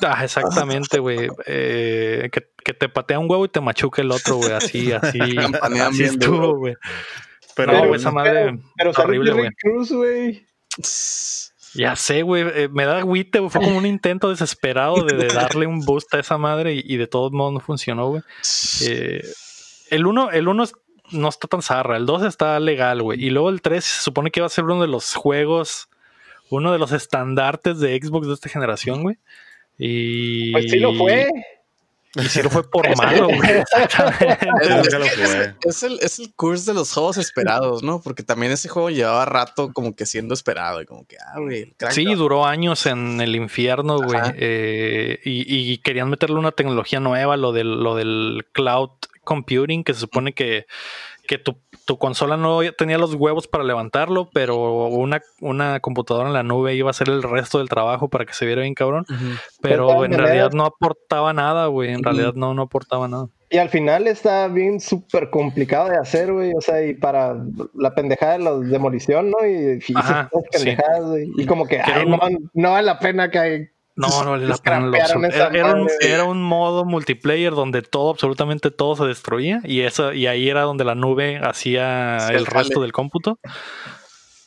Ah, 0.06 0.24
exactamente, 0.24 1.00
güey. 1.00 1.30
Eh, 1.46 2.30
que, 2.32 2.50
que 2.64 2.74
te 2.74 2.90
patea 2.90 3.20
un 3.20 3.30
huevo 3.30 3.46
y 3.46 3.50
te 3.50 3.62
machuca 3.62 4.02
el 4.02 4.12
otro, 4.12 4.36
güey. 4.36 4.52
Así, 4.52 4.92
así. 4.92 5.20
Así 5.62 6.04
estuvo, 6.04 6.58
güey. 6.58 6.76
Pero 7.56 7.72
No, 7.72 7.78
Pero- 7.80 7.88
güey, 7.90 8.00
esa 8.02 8.12
madre 8.12 8.60
Pero 8.78 8.92
horrible, 8.98 9.32
Terry 9.32 9.42
güey. 9.44 9.52
Cruz, 9.62 9.92
güey. 9.92 10.46
Ya 11.74 11.96
sé, 11.96 12.22
güey. 12.22 12.44
eh, 12.54 12.70
me 12.72 12.86
da 12.86 12.98
agüite, 12.98 13.40
güey. 13.40 13.50
Fue 13.50 13.62
como 13.62 13.78
un 13.78 13.86
intento 13.86 14.30
desesperado 14.30 15.04
de, 15.04 15.28
darle 15.28 15.66
un 15.66 15.82
boost 15.82 16.14
a 16.14 16.20
esa 16.20 16.38
madre 16.38 16.74
y, 16.74 16.98
de 16.98 17.08
todos 17.08 17.32
modos 17.32 17.54
no 17.54 17.60
funcionó, 17.60 18.10
güey. 18.10 18.22
Eh, 18.86 19.24
el 19.90 20.06
1 20.06 20.32
el 20.32 20.48
uno 20.48 20.66
no 21.12 21.30
está 21.30 21.48
tan 21.48 21.62
zarra, 21.62 21.98
el 21.98 22.06
2 22.06 22.24
está 22.24 22.60
legal, 22.60 23.02
güey. 23.02 23.24
Y 23.24 23.30
luego 23.30 23.50
el 23.50 23.62
3 23.62 23.84
se 23.84 24.02
supone 24.02 24.32
que 24.32 24.42
va 24.42 24.48
a 24.48 24.50
ser 24.50 24.66
uno 24.66 24.82
de 24.82 24.88
los 24.88 25.16
juegos, 25.16 25.90
uno 26.50 26.72
de 26.72 26.80
los 26.80 26.92
estandartes 26.92 27.80
de 27.80 28.00
Xbox 28.00 28.28
de 28.28 28.34
esta 28.34 28.50
generación, 28.50 29.04
güey. 29.04 29.18
Y. 29.78 30.52
Pues 30.52 30.70
sí 30.70 30.80
lo 30.80 30.94
fue. 30.94 31.28
Y 32.16 32.24
sí 32.24 32.44
lo 32.44 32.50
fue 32.50 32.70
por 32.70 32.86
malo, 32.98 33.28
güey. 33.28 33.50
Exactamente. 33.50 35.56
Es 35.64 35.84
el, 35.84 36.00
es 36.02 36.20
el 36.20 36.34
curse 36.36 36.72
de 36.72 36.76
los 36.76 36.94
juegos 36.94 37.18
esperados, 37.18 37.82
¿no? 37.82 38.02
Porque 38.02 38.24
también 38.24 38.52
ese 38.52 38.70
juego 38.70 38.90
llevaba 38.90 39.26
rato 39.26 39.72
como 39.74 39.96
que 39.96 40.06
siendo 40.06 40.34
esperado 40.34 40.82
y 40.82 40.86
como 40.86 41.06
que, 41.06 41.18
ah, 41.18 41.40
güey, 41.40 41.74
Sí, 41.90 42.06
duró 42.14 42.46
años 42.46 42.86
en 42.86 43.22
el 43.22 43.36
infierno, 43.36 44.02
güey. 44.02 44.22
Eh, 44.36 45.20
y, 45.24 45.74
y 45.74 45.78
querían 45.80 46.10
meterle 46.10 46.38
una 46.38 46.52
tecnología 46.52 47.00
nueva, 47.00 47.38
lo 47.38 47.52
del, 47.52 47.84
lo 47.84 47.96
del 47.96 48.46
cloud 48.52 48.90
computing, 49.24 49.84
que 49.84 49.94
se 49.94 50.02
supone 50.02 50.34
que, 50.34 50.68
que 51.28 51.38
tu, 51.38 51.58
tu 51.86 51.98
consola 51.98 52.38
no 52.38 52.60
tenía 52.78 52.98
los 52.98 53.14
huevos 53.16 53.48
para 53.48 53.64
levantarlo, 53.64 54.30
pero 54.34 54.88
una, 54.88 55.22
una 55.42 55.80
computadora 55.80 56.28
en 56.28 56.34
la 56.34 56.44
nube 56.44 56.76
iba 56.76 56.90
a 56.90 56.92
hacer 56.92 57.10
el 57.10 57.24
resto 57.24 57.60
del 57.60 57.70
trabajo 57.70 58.10
para 58.10 58.26
que 58.26 58.34
se 58.34 58.46
viera 58.46 58.62
bien 58.62 58.74
cabrón. 58.74 59.06
Pero 59.62 60.06
en 60.06 60.14
realidad 60.14 60.52
no 60.52 60.66
aportaba 60.66 61.34
nada, 61.34 61.68
güey. 61.68 61.92
En 61.92 62.04
realidad 62.04 62.34
no, 62.36 62.54
no 62.54 62.64
aportaba 62.64 63.08
nada. 63.08 63.28
Y 63.50 63.58
al 63.58 63.70
final 63.70 64.08
está 64.08 64.48
bien 64.48 64.80
súper 64.80 65.30
complicado 65.30 65.90
de 65.90 65.98
hacer, 65.98 66.34
güey. 66.34 66.54
O 66.56 66.62
sea, 66.62 66.84
y 66.84 66.96
para 66.96 67.36
la 67.76 67.94
pendejada 67.94 68.34
de 68.34 68.40
la 68.40 68.58
demolición, 68.58 69.30
¿no? 69.30 69.46
Y, 69.46 69.80
y 69.88 69.94
Ajá. 69.96 70.30
Y 71.38 71.46
como 71.46 71.68
que, 71.68 71.80
ay, 71.80 72.06
no, 72.08 72.18
no 72.54 72.72
vale 72.72 72.86
la 72.88 72.98
pena 72.98 73.30
que 73.30 73.38
hay. 73.38 73.68
No, 73.96 74.24
no 74.24 74.32
vale 74.32 74.48
la 74.48 74.58
pena. 74.58 74.78
absoluto. 74.78 75.28
esa 75.28 75.48
Era, 75.48 75.58
era 75.58 75.74
un, 75.74 75.84
madre. 75.84 75.96
era 76.02 76.24
un 76.24 76.42
modo 76.42 76.84
multiplayer 76.84 77.54
donde 77.54 77.82
todo, 77.84 78.10
absolutamente 78.10 78.72
todo 78.72 78.96
se 78.96 79.06
destruía 79.06 79.62
y 79.64 79.82
eso, 79.82 80.14
y 80.14 80.26
ahí 80.26 80.50
era 80.50 80.62
donde 80.64 80.84
la 80.84 80.96
nube 80.96 81.40
hacía 81.44 82.18
Sí, 82.22 82.34
el 82.34 82.46
resto 82.48 82.82
del 82.82 82.92
cómputo. 82.92 83.38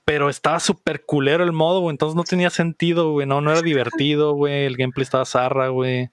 Pero 0.04 0.30
estaba 0.30 0.61
súper 0.61 1.04
culero 1.04 1.42
el 1.42 1.52
modo, 1.52 1.80
güey. 1.80 1.92
Entonces 1.92 2.14
no 2.14 2.22
tenía 2.22 2.48
sentido, 2.50 3.11
güey. 3.11 3.26
No, 3.26 3.40
no 3.40 3.50
era 3.50 3.61
divertido, 3.61 4.32
güey. 4.35 4.64
El 4.64 4.76
gameplay 4.76 5.02
estaba 5.02 5.24
zarra, 5.24 5.68
güey. 5.68 6.11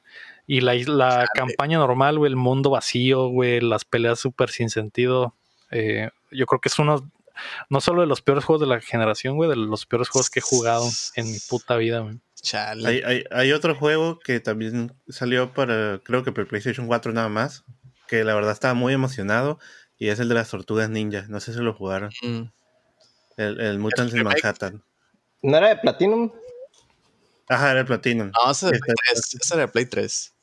Y 0.47 0.61
la, 0.61 0.73
la 0.73 1.27
campaña 1.31 1.77
normal, 1.77 2.17
güey. 2.17 2.31
El 2.31 2.35
mundo 2.35 2.71
vacío, 2.71 3.27
güey. 3.27 3.61
Las 3.61 3.85
peleas 3.85 4.19
súper 4.19 4.49
sin 4.49 4.71
sentido. 4.71 5.35
Eh, 5.69 6.09
yo 6.31 6.47
creo 6.47 6.59
que 6.59 6.69
es 6.69 6.79
uno, 6.79 7.07
no 7.69 7.81
solo 7.81 8.01
de 8.01 8.07
los 8.07 8.21
peores 8.21 8.43
juegos 8.45 8.61
de 8.61 8.67
la 8.67 8.81
generación, 8.81 9.35
güey. 9.35 9.49
De 9.49 9.55
los 9.55 9.85
peores 9.85 10.09
juegos 10.09 10.29
que 10.29 10.39
he 10.39 10.41
jugado 10.41 10.87
en 11.15 11.31
mi 11.31 11.37
puta 11.49 11.75
vida, 11.77 11.99
güey. 11.99 12.19
Chale. 12.41 12.87
Hay, 12.87 13.01
hay, 13.05 13.23
hay 13.31 13.51
otro 13.53 13.73
juego 13.75 14.19
que 14.19 14.39
también 14.39 14.93
salió 15.07 15.53
para, 15.53 15.99
creo 16.03 16.23
que 16.23 16.31
para 16.31 16.47
PlayStation 16.47 16.87
4 16.87 17.13
nada 17.13 17.29
más, 17.29 17.63
que 18.07 18.23
la 18.23 18.35
verdad 18.35 18.51
estaba 18.51 18.73
muy 18.73 18.93
emocionado, 18.93 19.59
y 19.97 20.09
es 20.09 20.19
el 20.19 20.27
de 20.29 20.35
las 20.35 20.49
tortugas 20.49 20.89
ninja. 20.89 21.25
No 21.29 21.39
sé 21.39 21.53
si 21.53 21.59
lo 21.59 21.73
jugaron. 21.73 22.09
Mm. 22.21 22.41
El, 23.37 23.59
el 23.61 23.79
Mutants 23.79 24.13
¿El 24.13 24.19
in 24.19 24.25
remake? 24.25 24.43
Manhattan. 24.43 24.83
¿No 25.41 25.57
era 25.57 25.69
de 25.69 25.75
Platinum? 25.77 26.31
Ajá, 27.47 27.71
era 27.71 27.79
el 27.81 27.85
Platinum. 27.85 28.31
No, 28.33 28.51
ese 28.51 28.67
es 28.67 28.71
de 28.73 28.79
Play 28.79 28.93
Está- 29.13 29.13
3. 29.13 29.35
Ese 29.41 29.53
era 29.53 29.61
de 29.65 29.67
Play 29.71 29.85
3. 29.85 30.33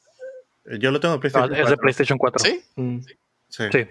Yo 0.79 0.91
lo 0.91 1.01
tengo 1.01 1.15
en 1.15 1.19
Ah, 1.19 1.21
PlayStation 1.21 1.53
es 1.53 1.59
de 1.59 1.63
4. 1.65 1.77
PlayStation 1.81 2.19
4. 2.19 2.45
¿Sí? 2.45 2.63
Mm. 2.77 2.99
Sí. 3.49 3.65
Sí. 3.73 3.87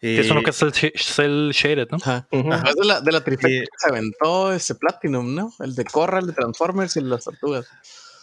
Que 0.00 0.20
es 0.20 0.30
uno 0.30 0.42
que 0.42 0.50
es 0.50 0.62
el 0.62 0.72
cel 0.96 1.50
shaded, 1.52 1.88
¿no? 1.90 1.96
Ajá. 2.00 2.28
Después 2.30 2.74
de 2.76 2.84
la, 2.86 3.00
de 3.00 3.12
la 3.12 3.24
trifecta 3.24 3.48
Sí. 3.48 3.60
que 3.60 3.66
se 3.78 3.88
aventó 3.88 4.52
ese 4.52 4.74
Platinum, 4.76 5.34
¿no? 5.34 5.52
El 5.58 5.74
de 5.74 5.84
Corra, 5.84 6.20
el 6.20 6.26
de 6.28 6.32
Transformers 6.34 6.96
y 6.96 7.00
las 7.00 7.24
tortugas. 7.24 7.66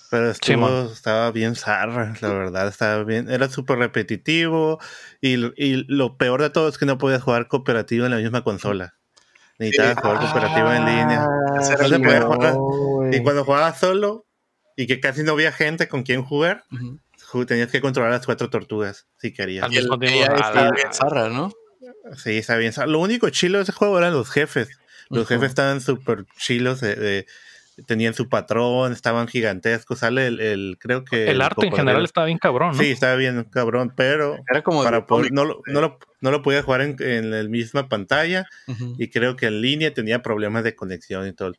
Pero 0.09 0.33
Sí, 0.33 0.53
estuvo, 0.53 0.83
estaba 0.93 1.31
bien 1.31 1.55
zarra, 1.55 2.13
la 2.21 2.29
verdad, 2.29 2.67
estaba 2.69 3.03
bien, 3.03 3.29
era 3.29 3.49
súper 3.49 3.79
repetitivo 3.79 4.79
y, 5.19 5.33
y 5.61 5.83
lo 5.87 6.15
peor 6.17 6.41
de 6.43 6.49
todo 6.51 6.69
es 6.69 6.77
que 6.77 6.85
no 6.85 6.97
podías 6.97 7.23
jugar 7.23 7.47
cooperativo 7.47 8.05
en 8.05 8.11
la 8.11 8.17
misma 8.17 8.43
consola. 8.43 8.93
Necesitabas 9.57 9.97
jugar 9.99 10.19
cooperativo 10.19 10.71
en 10.71 10.85
línea. 10.85 11.27
Era 11.27 11.55
No 11.55 11.61
se 11.89 11.95
el 11.95 12.01
podía 12.01 12.21
jugar. 12.21 12.55
Y 13.13 13.23
cuando 13.23 13.43
jugabas 13.43 13.79
solo 13.79 14.25
y 14.77 14.85
que 14.87 14.99
casi 15.01 15.23
no 15.23 15.31
había 15.33 15.51
gente 15.51 15.87
con 15.89 16.03
quien 16.03 16.23
jugar, 16.23 16.63
tenías 17.47 17.69
que 17.71 17.81
controlar 17.81 18.11
las 18.11 18.25
cuatro 18.25 18.49
tortugas 18.49 19.07
si 19.17 19.33
querías. 19.33 19.65
Al 19.65 19.73
el 19.73 19.79
mismo 19.81 19.97
tiempo, 19.99 20.19
AI 20.19 20.27
a 20.29 20.35
estaba 20.35 20.65
la- 20.65 20.71
bien 20.71 20.93
zarra, 20.93 21.29
¿no? 21.29 21.51
Sí, 22.17 22.37
está 22.37 22.55
bien. 22.57 22.71
Lo 22.87 22.99
único 22.99 23.29
chilo 23.29 23.57
de 23.57 23.63
ese 23.63 23.71
juego 23.71 23.97
eran 23.97 24.13
los 24.13 24.29
jefes. 24.29 24.69
Los 25.09 25.27
jefes 25.27 25.49
estaban 25.49 25.81
súper 25.81 26.25
chilos 26.37 26.81
de, 26.81 26.95
de- 26.95 27.25
tenían 27.87 28.13
su 28.13 28.29
patrón, 28.29 28.93
estaban 28.93 29.27
gigantescos. 29.27 29.99
Sale 29.99 30.27
el, 30.27 30.39
el- 30.39 30.77
creo 30.79 31.03
que 31.03 31.29
El 31.29 31.41
arte 31.41 31.65
en 31.67 31.73
general 31.73 32.03
estaba 32.05 32.25
bien 32.25 32.37
cabrón, 32.37 32.71
¿no? 32.77 32.83
Sí, 32.83 32.89
estaba 32.91 33.15
bien 33.15 33.43
cabrón, 33.51 33.93
pero 33.95 34.37
Era 34.49 34.61
como 34.63 34.83
para 34.83 35.05
poder- 35.05 35.31
no, 35.33 35.43
lo, 35.45 35.61
no, 35.67 35.81
lo, 35.81 35.99
no 36.21 36.31
lo 36.31 36.41
podía 36.41 36.63
jugar 36.63 36.81
en, 36.81 36.95
en 36.99 37.31
la 37.31 37.43
misma 37.49 37.89
pantalla 37.89 38.45
y 38.97 39.09
creo 39.09 39.35
que 39.35 39.47
en 39.47 39.61
línea 39.61 39.93
tenía 39.93 40.21
problemas 40.21 40.63
de 40.63 40.75
conexión 40.75 41.27
y 41.27 41.33
todo 41.33 41.53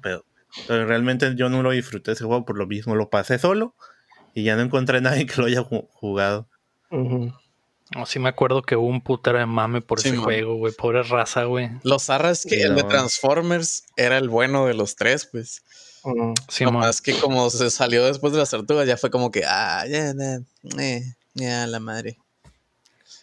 pedo. 0.00 0.24
Entonces 0.60 0.86
realmente 0.88 1.34
yo 1.36 1.48
no 1.50 1.62
lo 1.62 1.70
disfruté 1.72 2.12
ese 2.12 2.24
juego 2.24 2.44
por 2.44 2.56
lo 2.56 2.66
mismo, 2.66 2.94
lo 2.96 3.10
pasé 3.10 3.38
solo 3.38 3.74
y 4.34 4.44
ya 4.44 4.56
no 4.56 4.62
encontré 4.62 4.98
a 4.98 5.00
nadie 5.02 5.26
que 5.26 5.40
lo 5.40 5.46
haya 5.48 5.60
ju- 5.62 5.86
jugado. 5.90 6.48
No, 7.94 8.06
sí 8.06 8.18
me 8.18 8.28
acuerdo 8.28 8.62
que 8.62 8.76
hubo 8.76 8.86
un 8.86 9.02
putero 9.02 9.38
de 9.38 9.46
mame 9.46 9.80
por 9.82 10.00
Sí, 10.00 10.08
ese 10.08 10.16
man. 10.16 10.24
juego, 10.24 10.54
güey. 10.56 10.72
Pobre 10.72 11.02
raza, 11.02 11.44
güey. 11.44 11.70
Los 11.82 12.04
zarras 12.04 12.42
que 12.42 12.56
Sí, 12.56 12.60
el 12.62 12.74
de. 12.74 12.84
Transformers 12.84 13.84
era 13.96 14.18
el 14.18 14.28
bueno 14.28 14.66
de 14.66 14.74
los 14.74 14.96
tres, 14.96 15.26
pues. 15.30 15.62
Ujú. 16.04 16.34
Sí, 16.48 16.64
No 16.64 16.72
man. 16.72 16.80
más 16.82 17.00
que 17.00 17.18
como 17.18 17.48
se 17.50 17.70
salió 17.70 18.04
después 18.04 18.32
de 18.32 18.38
las 18.40 18.50
tortugas, 18.50 18.86
ya 18.86 18.96
fue 18.96 19.10
como 19.10 19.30
que, 19.30 19.44
ah, 19.46 19.84
ya, 19.86 20.12
ya, 20.16 20.40
eh, 20.82 21.02
ya, 21.34 21.66
la 21.66 21.80
madre. 21.80 22.18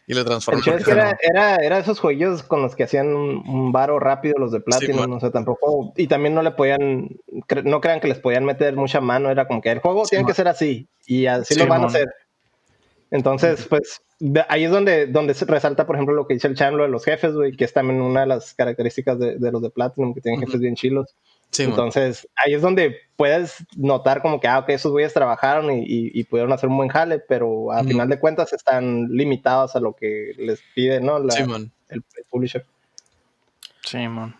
Y 0.08 0.14
lo 0.16 0.26
transformó. 0.26 0.62
show 0.62 0.74
es 0.76 0.84
que 0.86 0.92
era, 0.92 1.16
era, 1.22 1.56
era 1.58 1.78
esos 1.78 2.00
juegos 2.00 2.42
con 2.42 2.64
los 2.64 2.76
que 2.76 2.84
hacían 2.84 3.08
un, 3.16 3.48
un 3.48 3.72
varo 3.72 4.00
rápido 4.00 4.36
los 4.40 4.52
de 4.52 4.60
Platinum, 4.60 5.02
man. 5.02 5.14
o 5.14 5.20
sea, 5.20 5.30
tampoco, 5.30 5.94
y 5.98 6.08
también 6.08 6.34
no 6.34 6.42
le 6.42 6.50
podían, 6.52 7.10
cre- 7.48 7.64
no 7.64 7.80
crean 7.80 8.00
que 8.00 8.08
les 8.08 8.18
podían 8.20 8.44
meter 8.46 8.76
mucha 8.76 9.02
mano, 9.02 9.30
era 9.30 9.48
como 9.48 9.62
que 9.62 9.70
el 9.72 9.80
juego 9.80 10.06
Sí, 10.06 10.12
tiene 10.12 10.24
man. 10.24 10.30
que 10.32 10.36
ser 10.36 10.48
así, 10.48 10.88
y 11.06 11.28
así 11.28 11.54
Sí, 11.54 11.60
lo 11.60 11.68
van 11.68 11.84
a 11.84 11.88
hacer. 11.88 12.08
Entonces, 13.12 13.68
pues, 13.70 14.02
ahí 14.50 14.66
es 14.66 14.72
donde, 14.72 15.08
donde 15.08 15.34
se 15.34 15.46
resalta, 15.46 15.86
por 15.86 15.96
ejemplo, 15.96 16.14
lo 16.16 16.28
que 16.28 16.34
dice 16.34 16.48
el 16.48 16.56
Chan, 16.56 16.76
lo 16.78 16.84
de 16.84 16.90
los 16.90 17.06
jefes, 17.06 17.34
güey, 17.34 17.54
que 17.56 17.64
es 17.66 17.74
también 17.74 18.02
una 18.02 18.22
de 18.22 18.28
las 18.28 18.54
características 18.54 19.18
de, 19.20 19.38
de 19.38 19.52
los 19.52 19.62
de 19.62 19.70
Platinum, 19.70 20.14
que 20.14 20.22
tienen 20.22 20.42
jefes 20.42 20.60
bien 20.60 20.76
chilos. 20.76 21.16
Sí, 21.52 21.64
man. 21.64 21.72
Entonces, 21.72 22.28
ahí 22.36 22.54
es 22.54 22.62
donde 22.62 22.96
puedes 23.16 23.66
notar 23.76 24.22
como 24.22 24.40
que, 24.40 24.48
ah, 24.48 24.60
ok, 24.60 24.70
esos 24.70 24.92
güeyes 24.92 25.14
trabajaron 25.14 25.72
y, 25.72 25.80
y- 25.84 26.12
y 26.14 26.24
pudieron 26.26 26.54
hacer 26.54 26.70
un 26.70 26.78
buen 26.78 26.90
jale, 26.90 27.20
pero 27.20 27.72
a 27.72 27.80
Ujú. 27.80 27.88
final 27.90 28.08
de 28.10 28.20
cuentas 28.20 28.54
están 28.54 29.08
limitados 29.10 29.76
a 29.76 29.80
lo 29.80 29.94
que 29.96 30.34
les 30.38 30.62
pide, 30.76 31.00
¿no? 31.02 31.18
La- 31.20 31.34
sí, 31.34 31.44
man. 31.46 31.72
el 31.90 32.04
publisher. 32.30 32.66
Sí, 33.84 34.08
man. 34.08 34.36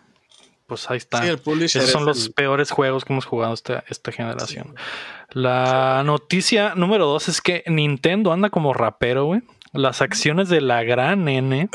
Pues 0.68 0.88
ahí 0.88 0.98
está. 0.98 1.20
Sí, 1.22 1.28
el 1.28 1.38
publisher 1.38 1.82
Esos 1.82 1.90
son 1.92 2.02
es 2.02 2.06
los 2.06 2.26
el- 2.26 2.32
peores 2.32 2.70
juegos 2.70 3.04
que 3.04 3.12
hemos 3.12 3.24
jugado 3.24 3.54
esta, 3.54 3.82
esta 3.88 4.12
generación. 4.12 4.76
La 5.30 6.02
noticia 6.04 6.74
número 6.76 7.06
dos 7.06 7.28
es 7.28 7.40
que 7.40 7.64
Nintendo 7.66 8.32
anda 8.32 8.50
como 8.50 8.72
rapero, 8.72 9.24
güey. 9.24 9.42
Las 9.72 10.02
acciones 10.02 10.48
de 10.48 10.60
la 10.60 10.82
gran 10.82 11.28
N 11.28 11.68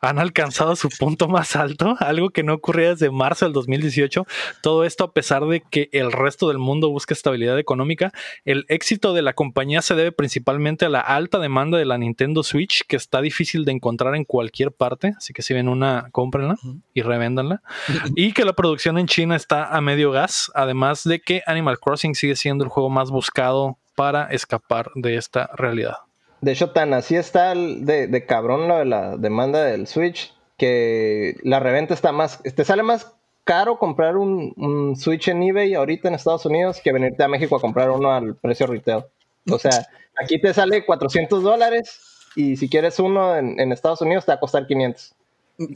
han 0.00 0.18
alcanzado 0.18 0.76
su 0.76 0.88
punto 0.88 1.28
más 1.28 1.56
alto, 1.56 1.96
algo 2.00 2.30
que 2.30 2.42
no 2.42 2.54
ocurría 2.54 2.90
desde 2.90 3.10
marzo 3.10 3.46
del 3.46 3.52
2018. 3.52 4.26
Todo 4.62 4.84
esto 4.84 5.04
a 5.04 5.12
pesar 5.12 5.44
de 5.46 5.60
que 5.60 5.88
el 5.92 6.12
resto 6.12 6.48
del 6.48 6.58
mundo 6.58 6.90
busca 6.90 7.14
estabilidad 7.14 7.58
económica. 7.58 8.12
El 8.44 8.64
éxito 8.68 9.14
de 9.14 9.22
la 9.22 9.32
compañía 9.32 9.82
se 9.82 9.94
debe 9.94 10.12
principalmente 10.12 10.84
a 10.84 10.90
la 10.90 11.00
alta 11.00 11.38
demanda 11.38 11.78
de 11.78 11.86
la 11.86 11.98
Nintendo 11.98 12.42
Switch, 12.42 12.84
que 12.86 12.96
está 12.96 13.20
difícil 13.20 13.64
de 13.64 13.72
encontrar 13.72 14.14
en 14.14 14.24
cualquier 14.24 14.72
parte. 14.72 15.14
Así 15.16 15.32
que 15.32 15.42
si 15.42 15.54
ven 15.54 15.68
una, 15.68 16.08
cómprenla 16.12 16.56
y 16.94 17.02
revéndanla. 17.02 17.62
y 18.14 18.32
que 18.32 18.44
la 18.44 18.52
producción 18.52 18.98
en 18.98 19.06
China 19.06 19.36
está 19.36 19.74
a 19.74 19.80
medio 19.80 20.10
gas, 20.10 20.50
además 20.54 21.04
de 21.04 21.20
que 21.20 21.42
Animal 21.46 21.78
Crossing 21.78 22.14
sigue 22.14 22.36
siendo 22.36 22.64
el 22.64 22.70
juego 22.70 22.90
más 22.90 23.10
buscado 23.10 23.78
para 23.94 24.26
escapar 24.26 24.90
de 24.94 25.16
esta 25.16 25.50
realidad. 25.54 26.05
De 26.46 26.52
hecho, 26.52 26.70
tan 26.70 26.94
así 26.94 27.16
está 27.16 27.50
el 27.50 27.84
de, 27.84 28.06
de 28.06 28.24
cabrón 28.24 28.68
lo 28.68 28.78
de 28.78 28.84
la 28.84 29.16
demanda 29.16 29.64
del 29.64 29.88
Switch, 29.88 30.32
que 30.56 31.36
la 31.42 31.58
reventa 31.58 31.92
está 31.92 32.12
más, 32.12 32.40
te 32.40 32.64
sale 32.64 32.84
más 32.84 33.16
caro 33.42 33.80
comprar 33.80 34.16
un, 34.16 34.54
un 34.56 34.94
Switch 34.94 35.26
en 35.26 35.42
eBay 35.42 35.74
ahorita 35.74 36.06
en 36.06 36.14
Estados 36.14 36.46
Unidos 36.46 36.80
que 36.80 36.92
venirte 36.92 37.24
a 37.24 37.26
México 37.26 37.56
a 37.56 37.60
comprar 37.60 37.90
uno 37.90 38.12
al 38.12 38.36
precio 38.36 38.68
retail. 38.68 39.02
O 39.50 39.58
sea, 39.58 39.88
aquí 40.22 40.40
te 40.40 40.54
sale 40.54 40.86
400 40.86 41.42
dólares 41.42 42.00
y 42.36 42.56
si 42.56 42.68
quieres 42.68 43.00
uno 43.00 43.36
en, 43.36 43.58
en 43.58 43.72
Estados 43.72 44.02
Unidos 44.02 44.24
te 44.24 44.30
va 44.30 44.36
a 44.36 44.40
costar 44.40 44.68
500. 44.68 45.14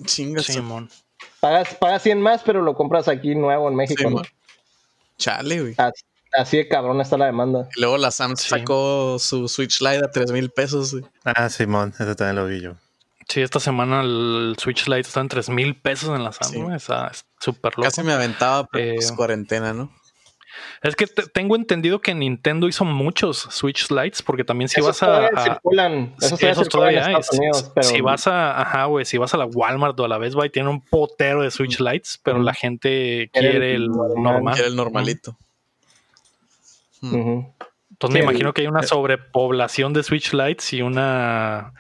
Chinga 0.05 0.41
Simón. 0.41 0.89
Pagas, 1.41 1.75
pagas 1.75 2.03
100 2.03 2.23
más, 2.23 2.43
pero 2.45 2.63
lo 2.63 2.77
compras 2.77 3.09
aquí 3.09 3.35
nuevo 3.35 3.69
en 3.69 3.75
México. 3.75 4.09
Sí, 4.09 4.15
¿no? 4.15 4.23
Chale, 5.19 5.61
güey. 5.63 5.75
Así, 5.79 6.05
así 6.33 6.57
de 6.59 6.69
cabrón 6.69 7.01
está 7.01 7.17
la 7.17 7.27
demanda. 7.27 7.69
Y 7.77 7.81
luego 7.81 7.99
la 7.99 8.11
Sam 8.11 8.37
Sí. 8.37 8.49
sacó 8.49 9.19
su 9.19 9.49
Switch 9.49 9.81
Lite 9.81 10.05
a 10.05 10.11
3 10.11 10.33
mil 10.33 10.51
pesos, 10.51 10.93
güey. 10.93 11.05
Ah, 11.25 11.49
Simón, 11.49 11.93
eso 11.99 12.15
también 12.17 12.37
lo 12.37 12.47
vi 12.47 12.61
yo. 12.61 12.73
Sí, 13.29 13.41
esta 13.43 13.61
semana 13.61 14.01
el 14.03 14.57
Switch 14.59 14.87
Lite 14.89 15.01
está 15.09 15.21
en 15.21 15.29
3 15.29 15.49
mil 15.51 15.77
pesos 15.77 16.09
en 16.17 16.25
la 16.25 16.33
Samsung. 16.33 16.73
Está 16.75 17.13
súper 17.39 17.73
loco. 17.77 17.83
Casi 17.83 18.03
me 18.03 18.13
aventaba, 18.13 18.67
pero 18.67 18.85
Eh, 18.93 18.95
pues, 18.97 19.13
cuarentena, 19.13 19.73
¿no? 19.73 19.93
Es 20.83 20.97
que 20.97 21.07
te- 21.07 21.27
tengo 21.29 21.57
entendido 21.57 22.01
que 22.01 22.15
Nintendo 22.15 22.67
hizo 22.67 22.85
muchos 22.85 23.39
Switch 23.51 23.91
Lights 23.91 24.23
porque 24.23 24.45
también 24.45 24.69
si 24.69 24.81
Esos 24.81 24.89
vas 24.89 25.03
a, 25.03 25.07
todavía 25.07 25.31
a- 25.37 25.43
circulan. 25.45 26.15
Esos 26.19 26.31
Sí, 26.31 26.37
todavía 26.37 26.51
esos 26.53 26.65
circulan 26.65 26.71
todavía 26.71 26.99
en 27.01 27.05
hay. 27.07 27.15
Estados 27.21 27.39
Unidos, 27.39 27.59
Si- 27.59 27.71
pero 27.75 27.87
Si 27.87 28.01
vas 28.01 28.27
a, 28.27 28.61
ajá, 28.61 28.85
güey, 28.87 29.05
si 29.05 29.19
vas 29.19 29.35
a 29.35 29.37
la 29.37 29.45
Walmart 29.47 30.01
o 30.01 30.05
a 30.05 30.09
la 30.09 30.19
Best 30.19 30.35
Buy, 30.35 30.51
tiene 30.51 30.69
un 30.71 30.81
potero 30.81 31.43
de 31.43 31.51
Switch 31.51 31.79
Lights, 31.81 32.19
pero 32.23 32.41
la 32.43 32.53
gente 32.55 33.31
Quiere 33.33 33.49
el 33.49 33.53
quiere 33.53 33.75
el 33.75 33.89
normal. 33.89 34.59
Era 34.59 34.67
el 34.67 34.75
normalito. 34.77 35.37
Ujú. 37.03 37.55
Entonces 37.91 38.15
me 38.15 38.21
Sí, 38.21 38.25
imagino 38.25 38.53
que 38.55 38.63
hay 38.63 38.67
eh, 38.67 38.71
una 38.71 38.83
sobrepoblación 38.83 39.93
de 39.93 40.03
Switch 40.03 40.33
Lights 40.33 40.73
y 40.73 40.83
una 40.83 41.73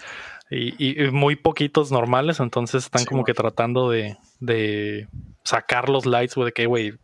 y, 0.51 0.95
muy 1.13 1.37
poquitos 1.37 1.93
normales, 1.93 2.41
entonces 2.41 2.85
están 2.85 3.03
Sí, 3.03 3.07
como 3.07 3.19
man. 3.21 3.25
que 3.27 3.35
tratando 3.35 3.89
de, 3.89 4.17
de 4.41 5.07
sacar 5.45 5.89
los 5.89 6.07
lights, 6.07 6.35
güey, 6.35 6.47
de 6.47 6.53
que, 6.53 6.67
güey, 6.67 6.95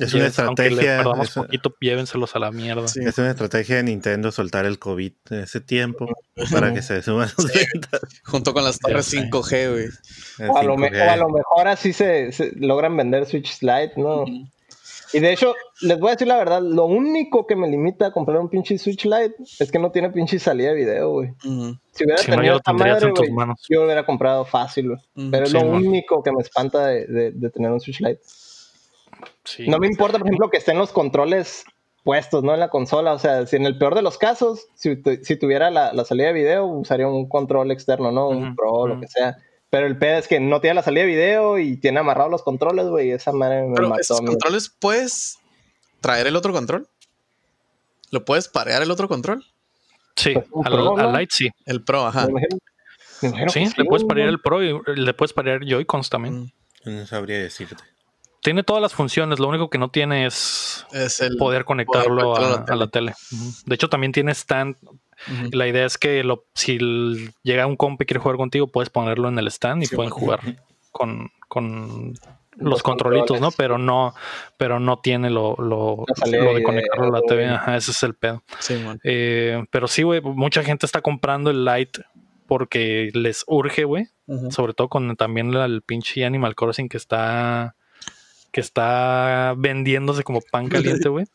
Es 0.00 0.12
una 0.12 0.24
llévense- 0.24 0.42
aunque 0.44 0.66
estrategia. 0.66 0.96
perdamos 0.98 1.28
Es, 1.28 1.34
poquito, 1.34 1.74
llévenselos 1.80 2.34
a 2.34 2.40
la 2.40 2.50
mierda. 2.50 2.88
Sí. 2.88 2.98
es 3.04 3.16
una 3.18 3.30
estrategia 3.30 3.76
de 3.76 3.84
Nintendo 3.84 4.32
soltar 4.32 4.66
el 4.66 4.80
COVID 4.80 5.12
en 5.30 5.38
ese 5.38 5.60
tiempo 5.60 6.08
para 6.50 6.74
que 6.74 6.82
se 6.82 7.00
suban 7.02 7.28
los. 7.38 7.46
Junto 8.24 8.52
con 8.52 8.64
las 8.64 8.80
torres 8.80 9.06
sé. 9.06 9.18
5G, 9.30 9.70
güey. 9.70 10.50
O 10.50 10.58
a, 10.58 10.64
lo 10.64 10.76
me- 10.76 10.90
5G. 10.90 11.06
o 11.06 11.10
a 11.12 11.16
lo 11.16 11.28
mejor 11.28 11.68
así 11.68 11.92
se, 11.92 12.32
se 12.32 12.50
logran 12.56 12.96
vender 12.96 13.24
Switch 13.26 13.62
Lite, 13.62 13.92
¿no? 13.96 14.24
Y 15.12 15.20
de 15.20 15.32
hecho, 15.32 15.54
les 15.82 15.98
voy 15.98 16.08
a 16.08 16.12
decir 16.12 16.28
la 16.28 16.36
verdad, 16.36 16.60
lo 16.62 16.84
único 16.84 17.46
que 17.46 17.56
me 17.56 17.68
limita 17.68 18.06
a 18.06 18.12
comprar 18.12 18.38
un 18.38 18.48
pinche 18.48 18.76
Switch 18.78 19.04
Lite 19.04 19.34
es 19.58 19.70
que 19.72 19.78
no 19.78 19.90
tiene 19.90 20.10
pinche 20.10 20.38
salida 20.38 20.70
de 20.70 20.74
video, 20.76 21.10
güey. 21.10 21.30
Si 21.40 22.04
hubiera 22.04 22.18
Si 22.22 22.30
no, 22.30 22.36
tenido 22.36 22.52
lo 22.54 22.58
esta 22.58 22.72
madre, 22.72 23.06
en 23.08 23.14
tus 23.14 23.20
güey, 23.26 23.32
manos. 23.32 23.64
yo 23.68 23.78
lo 23.80 23.84
hubiera 23.86 24.04
comprado 24.04 24.44
fácil, 24.44 24.88
güey. 24.88 25.30
Pero 25.30 25.44
es 25.46 25.50
Sí, 25.52 25.58
lo 25.58 25.64
man. 25.64 25.86
único 25.86 26.22
que 26.22 26.32
me 26.32 26.42
espanta 26.42 26.86
de, 26.86 27.06
de- 27.06 27.30
de 27.32 27.50
tener 27.50 27.70
un 27.70 27.80
Switch 27.80 28.00
Lite. 28.00 28.20
Sí. 29.44 29.66
No 29.68 29.78
me 29.78 29.86
importa, 29.86 30.18
por 30.18 30.26
ejemplo, 30.26 30.50
que 30.50 30.58
estén 30.58 30.78
los 30.78 30.92
controles 30.92 31.64
puestos, 32.04 32.44
¿no? 32.44 32.54
En 32.54 32.60
la 32.60 32.68
consola. 32.68 33.12
O 33.12 33.18
sea, 33.18 33.46
si 33.46 33.56
en 33.56 33.66
el 33.66 33.78
peor 33.78 33.94
de 33.94 34.02
los 34.02 34.18
casos, 34.18 34.66
si, 34.74 34.96
tu- 34.96 35.18
si 35.22 35.36
tuviera 35.36 35.70
la, 35.70 35.92
la 35.92 36.04
salida 36.04 36.28
de 36.28 36.32
video, 36.34 36.66
usaría 36.66 37.08
un 37.08 37.28
control 37.28 37.70
externo, 37.70 38.12
¿no? 38.12 38.28
Un 38.28 38.48
Ujú, 38.48 38.56
Pro 38.56 38.72
o 38.72 38.86
lo 38.88 39.00
que 39.00 39.08
sea. 39.08 39.36
Pero 39.70 39.86
el 39.86 39.98
pedo 39.98 40.18
es 40.18 40.28
que 40.28 40.40
no 40.40 40.60
tiene 40.60 40.74
la 40.74 40.82
salida 40.82 41.02
de 41.02 41.08
video 41.08 41.58
y 41.58 41.76
tiene 41.76 42.00
amarrados 42.00 42.30
los 42.30 42.42
controles, 42.42 42.86
güey. 42.86 43.10
Esa 43.10 43.32
madre 43.32 43.62
me 43.66 43.74
Pero 43.74 43.88
mató 43.90 44.00
esos 44.00 44.18
a 44.18 44.22
mí. 44.22 44.28
controles, 44.28 44.70
¿puedes 44.70 45.38
traer 46.00 46.26
el 46.26 46.36
otro 46.36 46.52
control? 46.52 46.88
¿Lo 48.10 48.24
puedes 48.24 48.48
parear 48.48 48.80
el 48.82 48.90
otro 48.90 49.08
control? 49.08 49.44
Sí, 50.16 50.32
Pues, 50.34 50.66
al, 50.66 50.72
Pro, 50.72 50.98
al 50.98 51.06
¿no? 51.06 51.12
Light 51.12 51.30
sí. 51.30 51.50
El 51.66 51.84
Pro, 51.84 52.06
ajá. 52.06 52.24
Me 52.26 52.30
imagino, 52.30 52.58
me 53.22 53.28
imagino 53.28 53.50
Sí, 53.50 53.66
le 53.76 53.84
puedes 53.84 54.04
parear 54.06 54.28
el 54.28 54.40
Pro 54.40 54.62
y 54.62 54.72
le 54.96 55.14
puedes 55.14 55.32
parear 55.34 55.60
Joy-Cons 55.64 56.08
también. 56.08 56.44
Mm. 56.44 56.50
No 56.84 57.06
sabría 57.06 57.38
decirte. 57.38 57.76
Tiene 58.40 58.62
todas 58.62 58.80
las 58.80 58.94
funciones, 58.94 59.38
lo 59.40 59.48
único 59.48 59.68
que 59.68 59.78
no 59.78 59.90
tiene 59.90 60.24
es 60.24 60.86
Es 60.92 61.20
el 61.20 61.36
poder 61.36 61.64
conectarlo 61.66 62.36
a, 62.36 62.64
a 62.66 62.76
la 62.76 62.86
tele. 62.86 63.14
De 63.66 63.74
hecho, 63.74 63.88
también 63.90 64.12
tiene 64.12 64.32
stand. 64.32 64.76
La 65.52 65.66
idea 65.66 65.84
es 65.86 65.98
que 65.98 66.22
lo, 66.24 66.44
si 66.54 66.78
llega 67.42 67.66
un 67.66 67.76
compa 67.76 68.04
y 68.04 68.06
quiere 68.06 68.20
jugar 68.20 68.36
contigo, 68.36 68.68
puedes 68.68 68.90
ponerlo 68.90 69.28
en 69.28 69.38
el 69.38 69.46
stand 69.48 69.82
y 69.82 69.86
Sí, 69.86 69.96
pueden 69.96 70.10
jugar 70.10 70.40
con, 70.92 71.30
con 71.48 72.14
los, 72.56 72.70
Los 72.72 72.82
controlitos, 72.82 73.40
¿no? 73.40 73.50
Pero 73.52 73.78
no, 73.78 74.14
pero 74.56 74.80
no 74.80 74.98
tiene 74.98 75.30
lo, 75.30 75.54
lo, 75.58 76.04
de 76.24 76.38
de 76.54 76.62
conectarlo 76.62 77.06
a 77.06 77.10
la 77.10 77.22
TV. 77.22 77.46
Ajá, 77.48 77.76
ese 77.76 77.92
es 77.92 78.02
el 78.02 78.14
pedo. 78.14 78.42
Sí. 78.58 78.74
Eh, 79.04 79.64
pero 79.70 79.86
sí, 79.88 80.02
güey, 80.02 80.20
mucha 80.20 80.62
gente 80.64 80.84
está 80.86 81.00
comprando 81.00 81.50
el 81.50 81.64
Lite 81.64 82.02
porque 82.46 83.10
les 83.14 83.44
urge, 83.46 83.84
güey. 83.84 84.06
Sobre 84.50 84.74
todo 84.74 84.88
con 84.88 85.16
también 85.16 85.52
la- 85.54 85.64
el 85.64 85.80
pinche 85.82 86.24
Animal 86.24 86.54
Crossing 86.54 86.88
que 86.88 86.96
está 86.98 87.74
que 88.50 88.60
está 88.60 89.54
vendiéndose 89.56 90.22
como 90.24 90.40
pan 90.40 90.68
caliente, 90.68 91.08
güey. 91.10 91.26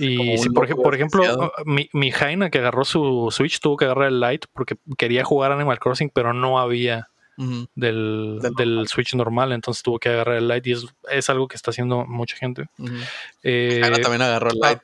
Y 0.00 0.38
si, 0.38 0.50
por, 0.50 0.64
ejemplo, 0.64 0.90
desquiciado. 0.90 1.52
mi, 1.64 1.88
mi 1.92 2.10
Jaina 2.10 2.50
que 2.50 2.58
agarró 2.58 2.84
su 2.84 3.28
Switch 3.30 3.60
tuvo 3.60 3.76
que 3.76 3.84
agarrar 3.84 4.08
el 4.08 4.20
Lite 4.20 4.48
porque 4.52 4.76
quería 4.98 5.24
jugar 5.24 5.52
Animal 5.52 5.78
Crossing, 5.78 6.10
pero 6.10 6.32
no 6.32 6.58
había 6.58 7.08
del, 7.74 8.38
Del 8.40 8.54
del 8.54 8.88
Switch 8.88 9.14
normal, 9.14 9.52
entonces 9.52 9.82
tuvo 9.82 9.98
que 9.98 10.08
agarrar 10.08 10.36
el 10.36 10.48
Lite 10.48 10.70
y 10.70 10.72
es, 10.72 10.86
es 11.10 11.30
algo 11.30 11.48
que 11.48 11.56
está 11.56 11.70
haciendo 11.70 12.04
mucha 12.06 12.36
gente. 12.36 12.66
Eh, 13.42 13.80
Ana 13.82 13.98
también 13.98 14.22
agarró 14.22 14.50
el 14.50 14.58
ah. 14.62 14.80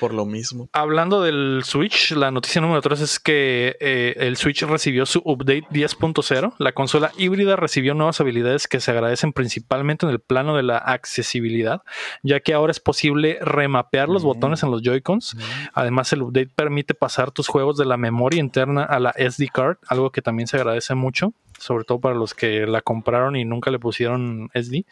Por 0.00 0.12
lo 0.12 0.26
mismo. 0.26 0.68
Hablando 0.72 1.22
del 1.22 1.62
Switch, 1.64 2.12
la 2.12 2.30
noticia 2.30 2.60
número 2.60 2.80
3 2.80 3.00
es 3.00 3.20
que 3.20 3.76
eh, 3.80 4.14
el 4.18 4.36
Switch 4.36 4.62
recibió 4.62 5.06
su 5.06 5.20
update 5.24 5.66
10.0. 5.70 6.54
La 6.58 6.72
consola 6.72 7.12
híbrida 7.16 7.56
recibió 7.56 7.94
nuevas 7.94 8.20
habilidades 8.20 8.66
que 8.66 8.80
se 8.80 8.90
agradecen 8.90 9.32
principalmente 9.32 10.06
en 10.06 10.12
el 10.12 10.20
plano 10.20 10.56
de 10.56 10.62
la 10.62 10.78
accesibilidad, 10.78 11.82
ya 12.22 12.40
que 12.40 12.54
ahora 12.54 12.70
es 12.70 12.80
posible 12.80 13.38
remapear 13.40 14.08
los 14.08 14.24
botones 14.24 14.62
en 14.62 14.70
los 14.70 14.82
Joy-Cons. 14.82 15.36
Además, 15.72 16.12
el 16.12 16.22
update 16.22 16.50
permite 16.54 16.94
pasar 16.94 17.30
tus 17.30 17.48
juegos 17.48 17.76
de 17.76 17.84
la 17.84 17.96
memoria 17.96 18.40
interna 18.40 18.84
a 18.84 18.98
la 18.98 19.14
SD 19.16 19.48
card, 19.52 19.76
algo 19.88 20.10
que 20.10 20.22
también 20.22 20.46
se 20.46 20.56
agradece 20.56 20.94
mucho, 20.94 21.32
sobre 21.58 21.84
todo 21.84 22.00
para 22.00 22.14
los 22.14 22.34
que 22.34 22.66
la 22.66 22.82
compraron 22.82 23.36
y 23.36 23.44
nunca 23.44 23.70
le 23.70 23.78
pusieron 23.78 24.50
SD. 24.54 24.84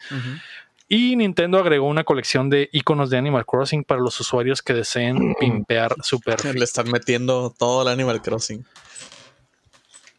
Y 0.93 1.15
Nintendo 1.15 1.57
agregó 1.57 1.87
una 1.87 2.03
colección 2.03 2.51
de 2.51 2.69
iconos 2.71 3.09
de 3.09 3.17
Animal 3.17 3.47
Crossing 3.47 3.83
para 3.83 3.99
los 3.99 4.19
usuarios 4.19 4.61
que 4.61 4.75
deseen 4.75 5.33
pimpear 5.39 5.95
su 6.03 6.19
perfil. 6.19 6.53
Le 6.53 6.65
están 6.65 6.91
metiendo 6.91 7.49
todo 7.49 7.81
el 7.81 7.87
Animal 7.87 8.21
Crossing. 8.21 8.63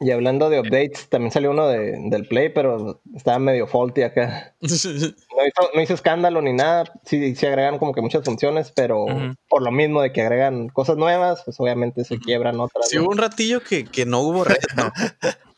Y 0.00 0.10
hablando 0.10 0.50
de 0.50 0.58
updates, 0.58 1.08
también 1.08 1.30
salió 1.30 1.52
uno 1.52 1.68
de, 1.68 1.96
del 2.10 2.26
Play, 2.26 2.48
pero 2.48 3.00
estaba 3.14 3.38
medio 3.38 3.68
faulty 3.68 4.02
acá. 4.02 4.52
No 4.60 5.46
hizo, 5.46 5.70
no 5.74 5.82
hizo 5.82 5.94
escándalo 5.94 6.42
ni 6.42 6.52
nada. 6.52 6.84
Sí, 7.04 7.36
sí 7.36 7.46
agregan 7.46 7.78
como 7.78 7.92
que 7.92 8.00
muchas 8.00 8.24
funciones, 8.24 8.72
pero 8.74 9.04
por 9.48 9.62
lo 9.62 9.70
mismo 9.70 10.00
de 10.00 10.12
que 10.12 10.22
agregan 10.22 10.68
cosas 10.70 10.96
nuevas, 10.96 11.42
pues 11.44 11.58
obviamente 11.60 12.02
se 12.04 12.18
quiebran 12.18 12.58
otras. 12.58 12.88
Sí, 12.88 12.96
¿no? 12.96 13.02
hubo 13.02 13.10
un 13.10 13.18
ratillo 13.18 13.60
que, 13.60 13.84
que 13.84 14.06
no 14.06 14.20
hubo 14.20 14.42
red, 14.42 14.56
¿no? 14.76 14.90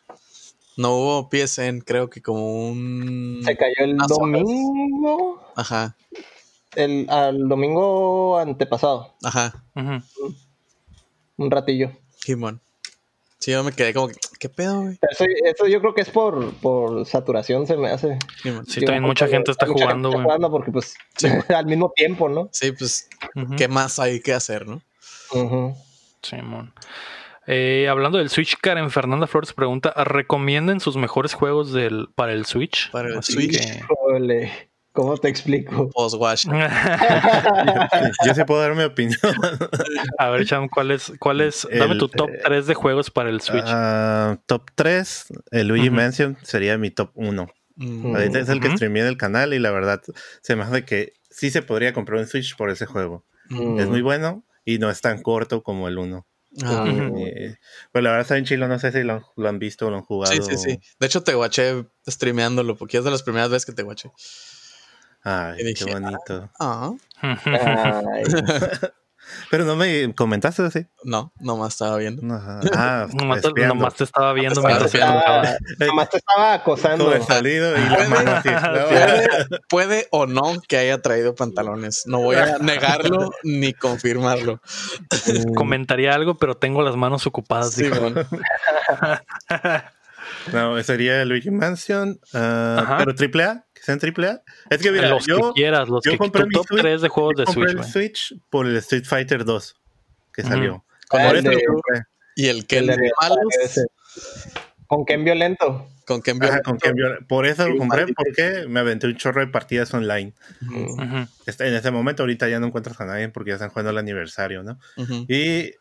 No 0.77 0.95
hubo 0.97 1.29
PSN, 1.31 1.81
creo 1.81 2.11
que 2.11 2.21
como 2.21 2.69
un... 2.69 3.41
Se 3.45 3.57
cayó 3.57 3.73
el 3.79 3.95
horas. 3.95 4.09
domingo. 4.09 5.43
Ajá, 5.57 5.97
El, 6.75 7.07
al 7.09 7.49
domingo 7.49 8.39
antepasado. 8.39 9.15
ajá, 9.25 9.65
Ujú. 9.75 10.35
Un 11.39 11.51
ratillo. 11.51 11.91
Simón. 12.19 12.61
Sí, 13.39 13.53
yo 13.53 13.63
me 13.63 13.73
quedé 13.73 13.93
como 13.95 14.09
que, 14.09 14.17
¿qué 14.41 14.49
pedo, 14.49 14.81
güey? 14.83 14.99
Eso, 15.11 15.25
eso 15.45 15.67
yo 15.67 15.81
creo 15.81 15.95
que 15.95 16.01
es 16.01 16.11
por, 16.11 16.53
por 16.55 17.07
saturación, 17.07 17.67
se 17.67 17.77
me 17.77 17.89
hace. 17.91 18.19
Sí, 18.67 18.81
también 18.81 19.03
mucha 19.03 19.29
gente 19.29 19.51
está 19.53 19.67
mucha 19.67 19.85
jugando, 19.85 20.09
está 20.09 20.17
güey. 20.17 20.25
jugando 20.25 20.51
porque, 20.51 20.73
pues, 20.73 20.95
Sí. 21.17 21.29
al 21.55 21.67
mismo 21.67 21.93
tiempo, 21.95 22.29
¿no? 22.29 22.49
Sí, 22.53 22.73
pues. 22.73 23.09
¿qué 23.57 23.69
más 23.69 23.99
hay 23.99 24.21
que 24.21 24.33
hacer, 24.33 24.67
no? 24.67 24.83
Ujú. 25.33 25.75
Simón. 26.23 26.73
Eh, 27.47 27.87
hablando 27.89 28.19
del 28.19 28.29
Switch, 28.31 28.57
Karen 28.61 28.91
Fernanda 28.91 29.27
Flores 29.27 29.53
pregunta: 29.53 29.93
¿recomienden 30.05 30.81
sus 30.81 30.97
mejores 30.97 31.35
juegos 31.35 31.73
del, 31.73 32.09
para 32.15 32.33
el 32.33 32.45
Switch? 32.47 32.91
Para 32.91 33.09
el 33.09 33.19
Así 33.19 33.33
Switch. 33.35 33.59
que- 33.59 33.83
¿cómo 34.93 35.17
te 35.19 35.29
explico? 35.29 35.91
Post-wash. 35.91 36.47
Yo 38.27 38.35
sí 38.35 38.45
puedo 38.45 38.61
dar 38.63 38.75
mi 38.75 38.83
opinión. 38.85 39.19
A 40.19 40.31
ver, 40.31 40.47
Cham, 40.47 40.69
¿cuál 40.69 40.91
es, 40.91 41.13
cuál 41.19 41.41
es? 41.43 41.69
Dame 41.71 41.93
El- 41.93 41.99
tu 41.99 42.09
top 42.09 42.31
3 42.45 42.67
de 42.67 42.75
juegos 42.75 43.11
para 43.11 43.29
el 43.31 43.41
Switch. 43.41 43.65
Ah, 43.67 44.39
top 44.47 44.71
3, 44.75 45.27
el 45.51 45.69
Luigi. 45.69 45.91
Mansion 45.91 46.37
sería 46.43 46.79
mi 46.79 46.91
top 46.91 47.11
1. 47.15 47.47
Mm, 47.77 48.17
Ahorita 48.17 48.39
es 48.41 48.49
el 48.49 48.61
que 48.61 48.71
streamé 48.71 49.01
en 49.01 49.07
el 49.07 49.19
canal 49.19 49.53
y 49.53 49.59
la 49.59 49.71
verdad 49.71 50.01
se 50.41 50.57
me 50.57 50.63
hace 50.63 50.85
que 50.87 51.13
sí 51.31 51.51
se 51.51 51.61
podría 51.61 51.93
comprar 51.93 52.19
un 52.21 52.27
Switch 52.27 52.57
por 52.57 52.71
ese 52.71 52.87
juego. 52.87 53.25
mm. 53.51 53.79
Es 53.81 53.89
muy 53.89 54.01
bueno 54.01 54.45
y 54.65 54.79
no 54.79 54.89
es 54.91 55.01
tan 55.03 55.21
corto 55.23 55.63
como 55.63 55.87
el 55.89 55.99
1. 55.99 56.27
Ah. 56.65 56.85
Eh, 57.19 57.57
pues 57.93 58.05
la 58.05 58.11
verdad 58.11 58.23
está 58.23 58.35
bien 58.35 58.47
chilo, 58.47 58.69
no 58.69 58.79
sé 58.79 58.93
si 58.93 59.03
lo, 59.03 59.33
lo 59.37 59.49
han 59.49 59.59
visto 59.59 59.87
o 59.87 59.91
lo 59.91 59.97
han 59.97 60.03
jugado. 60.03 60.33
Sí, 60.33 60.41
sí, 60.43 60.57
sí. 60.57 60.81
De 60.99 61.07
hecho, 61.07 61.23
te 61.23 61.35
guaché 61.35 61.87
streameándolo 62.07 62.77
porque 62.77 62.99
es 62.99 63.05
de 63.05 63.11
las 63.11 63.23
primeras 63.23 63.51
veces 63.51 63.67
que 63.67 63.73
te 63.73 63.83
guaché. 63.83 64.11
Ay, 65.23 65.65
dije, 65.65 65.85
qué 65.85 65.93
bonito. 65.93 66.51
Ah, 66.59 66.93
Ay, 67.21 68.23
Pero 69.51 69.65
no 69.65 69.77
me 69.77 70.15
comentaste 70.15 70.63
así. 70.63 70.87
no, 71.05 71.33
nomás 71.41 71.75
estaba 71.75 71.97
viendo. 71.97 72.23
No, 72.23 72.37
Ah, 72.75 73.07
nomás, 73.13 73.43
te, 73.43 73.67
nomás 73.67 74.01
estaba 74.01 74.33
viendo 74.33 74.61
Estaba 74.61 74.69
mientras 74.69 74.93
te 74.93 75.03
ah, 75.03 75.57
nomás 75.87 76.11
te 76.11 76.19
estaba 76.19 76.55
acosando. 76.55 77.05
Todo 77.05 77.15
el 77.15 77.23
salido 77.23 77.77
y 77.77 77.89
la 77.89 78.09
mano 78.09 78.31
así. 78.33 78.49
Puede, 78.49 79.29
puede 79.69 80.09
o 80.11 80.27
no 80.27 80.55
que 80.69 80.77
haya 80.77 81.01
traído 81.03 81.35
pantalones. 81.35 82.05
No 82.07 82.21
voy 82.21 82.37
a 82.37 82.59
negarlo 82.61 83.31
ni 83.43 83.73
confirmarlo. 83.73 84.61
Comentaría 85.57 86.15
algo, 86.15 86.37
pero 86.37 86.57
tengo 86.57 86.83
las 86.83 86.97
manos 86.97 87.27
ocupadas. 87.27 87.73
Sí, 87.73 87.85
dijo. 87.85 88.01
bueno. 88.01 88.27
No, 90.53 90.83
sería 90.83 91.25
Luigi 91.25 91.51
Mansion, 91.51 92.21
ah, 92.35 92.97
pero 92.99 93.15
triple 93.15 93.45
A, 93.45 93.66
sean 93.87 93.99
triple 94.01 94.27
A. 94.29 94.43
Es 94.69 94.83
que 94.83 94.91
mira, 94.91 95.09
los 95.09 95.25
yo, 95.27 95.55
que 95.55 95.61
quieras, 95.63 95.89
los 95.89 96.05
yo 96.05 96.11
que 96.13 96.19
compré 96.19 96.45
mi 96.45 96.51
top 96.53 96.67
Switch, 96.67 96.81
3 96.83 97.01
de 97.03 97.09
juegos 97.09 97.35
yo 97.37 97.41
de 97.41 97.45
compré 97.47 97.63
Switch, 97.63 97.71
el 97.71 97.77
güey. 97.79 97.91
Switch 97.93 98.35
por 98.51 98.67
el 98.67 98.77
Street 98.77 99.05
Fighter 99.05 99.45
2 99.45 99.77
que 100.35 100.43
salió. 100.43 100.85
Ah, 101.11 101.31
el 101.31 101.43
de- 101.45 101.65
compré. 101.65 102.03
Y 102.35 102.49
el 102.49 102.67
que 102.67 102.79
el 102.79 102.89
de 102.89 103.11
malos. 103.21 103.39
Con 104.89 105.05
Ken 105.05 105.25
violento. 105.25 105.89
Con 106.07 106.21
Ken 106.23 106.37
Ajá, 106.37 106.47
violento. 106.61 106.71
con 106.71 106.79
Ken 106.79 106.95
Viol- 106.95 107.27
Por 107.27 107.47
eso 107.47 107.65
Sí, 107.65 107.71
lo 107.73 107.79
compré, 107.79 108.01
maldito. 108.03 108.23
porque 108.23 108.67
me 108.69 108.79
aventé 108.81 109.07
un 109.09 109.17
chorro 109.17 109.41
de 109.41 109.49
partidas 109.49 109.93
online. 109.95 110.33
Este- 111.47 111.67
En 111.69 111.75
ese 111.75 111.91
momento, 111.91 112.23
ahorita 112.23 112.49
ya 112.49 112.61
no 112.61 112.67
encuentras 112.67 113.01
a 113.01 113.05
nadie 113.07 113.29
porque 113.31 113.51
ya 113.51 113.55
están 113.55 113.71
jugando 113.71 113.91
el 113.91 113.99
aniversario, 113.99 114.63
¿no? 114.63 114.79
Y 115.29 115.73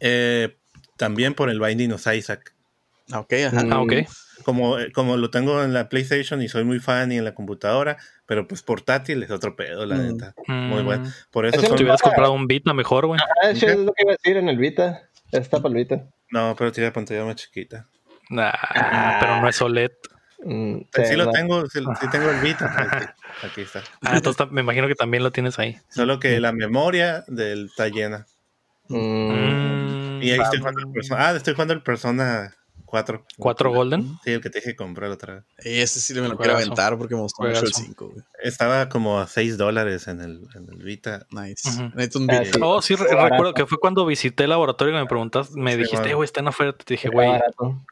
eh, 0.00 0.56
también 0.96 1.34
por 1.34 1.50
el 1.50 1.60
Binding 1.60 1.92
of 1.92 2.06
Isaac. 2.14 2.54
Ah, 3.12 3.20
Ok, 3.20 3.32
ajá. 3.46 3.62
Ah, 3.70 3.80
ok. 3.80 3.92
Como, 4.44 4.76
como 4.92 5.16
lo 5.16 5.30
tengo 5.30 5.62
en 5.62 5.72
la 5.72 5.88
PlayStation 5.88 6.42
y 6.42 6.48
soy 6.48 6.64
muy 6.64 6.80
fan 6.80 7.12
y 7.12 7.18
en 7.18 7.24
la 7.24 7.34
computadora, 7.34 7.96
pero 8.26 8.48
pues 8.48 8.62
portátil 8.62 9.22
es 9.22 9.30
otro 9.30 9.54
pedo, 9.54 9.86
la 9.86 9.94
Mm. 9.96 10.08
neta. 10.12 10.34
Muy 10.48 10.82
bueno. 10.82 11.04
Mm. 11.04 11.12
Por 11.30 11.46
eso 11.46 11.58
Ese 11.58 11.68
son- 11.68 11.76
Te 11.76 11.82
hubieras 11.84 12.02
comprado 12.02 12.32
un 12.32 12.46
Vita 12.48 12.74
mejor, 12.74 13.06
güey. 13.06 13.20
Ah, 13.20 13.50
eso 13.50 13.66
es 13.68 13.76
lo 13.78 13.92
que 13.92 14.02
iba 14.02 14.12
a 14.12 14.16
decir 14.16 14.36
en 14.36 14.48
el 14.48 14.58
Vita. 14.58 15.02
Está 15.30 15.58
para 15.58 15.68
el 15.68 15.76
Vita. 15.76 16.04
No, 16.30 16.54
pero 16.58 16.72
tiene 16.72 16.90
pantalla 16.90 17.24
más 17.24 17.36
chiquita. 17.36 17.86
Nah, 18.30 18.52
pero 19.20 19.40
no 19.40 19.48
es 19.48 19.60
OLED. 19.62 19.90
Mm, 20.44 20.78
sí, 21.06 21.14
lo 21.16 21.30
tengo, 21.30 21.64
sí, 21.66 21.80
sí 22.00 22.10
tengo 22.10 22.28
el 22.30 22.40
Vita. 22.40 22.64
Aquí, 23.42 23.46
aquí 23.46 23.60
está. 23.60 23.82
Ah, 24.02 24.16
entonces 24.16 24.50
me 24.50 24.60
imagino 24.62 24.88
que 24.88 24.94
también 24.96 25.22
lo 25.22 25.30
tienes 25.30 25.58
ahí. 25.60 25.78
Solo 25.90 26.18
que 26.18 26.40
la 26.40 26.50
memoria 26.52 27.22
del 27.28 27.66
está 27.66 27.86
llena. 27.88 28.26
Mm. 28.88 30.20
Y 30.22 30.30
ahí 30.30 30.40
estoy 30.40 30.58
jugando 30.58 30.80
el 30.80 30.90
Persona. 30.92 31.28
Ah, 31.28 31.36
estoy 31.36 31.54
jugando 31.54 31.74
el 31.74 31.82
Persona 31.82 32.54
4. 32.92 33.24
¿Cuatro 33.38 33.72
Golden? 33.72 34.18
Sí, 34.22 34.32
el 34.32 34.42
que 34.42 34.50
te 34.50 34.58
dije 34.60 34.76
comprar 34.76 35.10
otra 35.10 35.34
vez. 35.36 35.44
Y 35.64 35.80
ese 35.80 35.98
sí 35.98 36.12
me 36.12 36.28
lo 36.28 36.36
quiero 36.36 36.56
aventar 36.56 36.98
porque 36.98 37.14
me 37.14 37.22
gustó 37.22 37.42
mucho 37.42 37.54
el 37.54 37.60
Juegazo. 37.60 37.82
5, 37.86 38.08
güey. 38.10 38.22
Estaba 38.42 38.90
como 38.90 39.18
a 39.18 39.26
6 39.26 39.56
dólares 39.56 40.08
en 40.08 40.20
el, 40.20 40.42
en 40.54 40.68
el 40.70 40.82
Vita. 40.84 41.26
Nice. 41.30 41.70
Necesito 41.94 42.18
un 42.18 42.28
sí. 42.44 42.50
Oh, 42.60 42.82
sí, 42.82 42.94
recuerdo 42.94 43.54
que 43.54 43.64
fue 43.66 43.78
cuando 43.78 44.04
visité 44.04 44.44
el 44.44 44.50
laboratorio 44.50 44.92
que 44.94 45.00
me 45.00 45.06
preguntaste, 45.06 45.58
me 45.58 45.72
Sí, 45.72 45.78
dijiste, 45.78 45.96
bueno. 45.96 46.10
"Eh, 46.10 46.14
güey, 46.16 46.24
está 46.26 46.40
en 46.40 46.48
oferta. 46.48 46.84
Te 46.84 46.92
dije, 46.94 47.08
güey, 47.08 47.30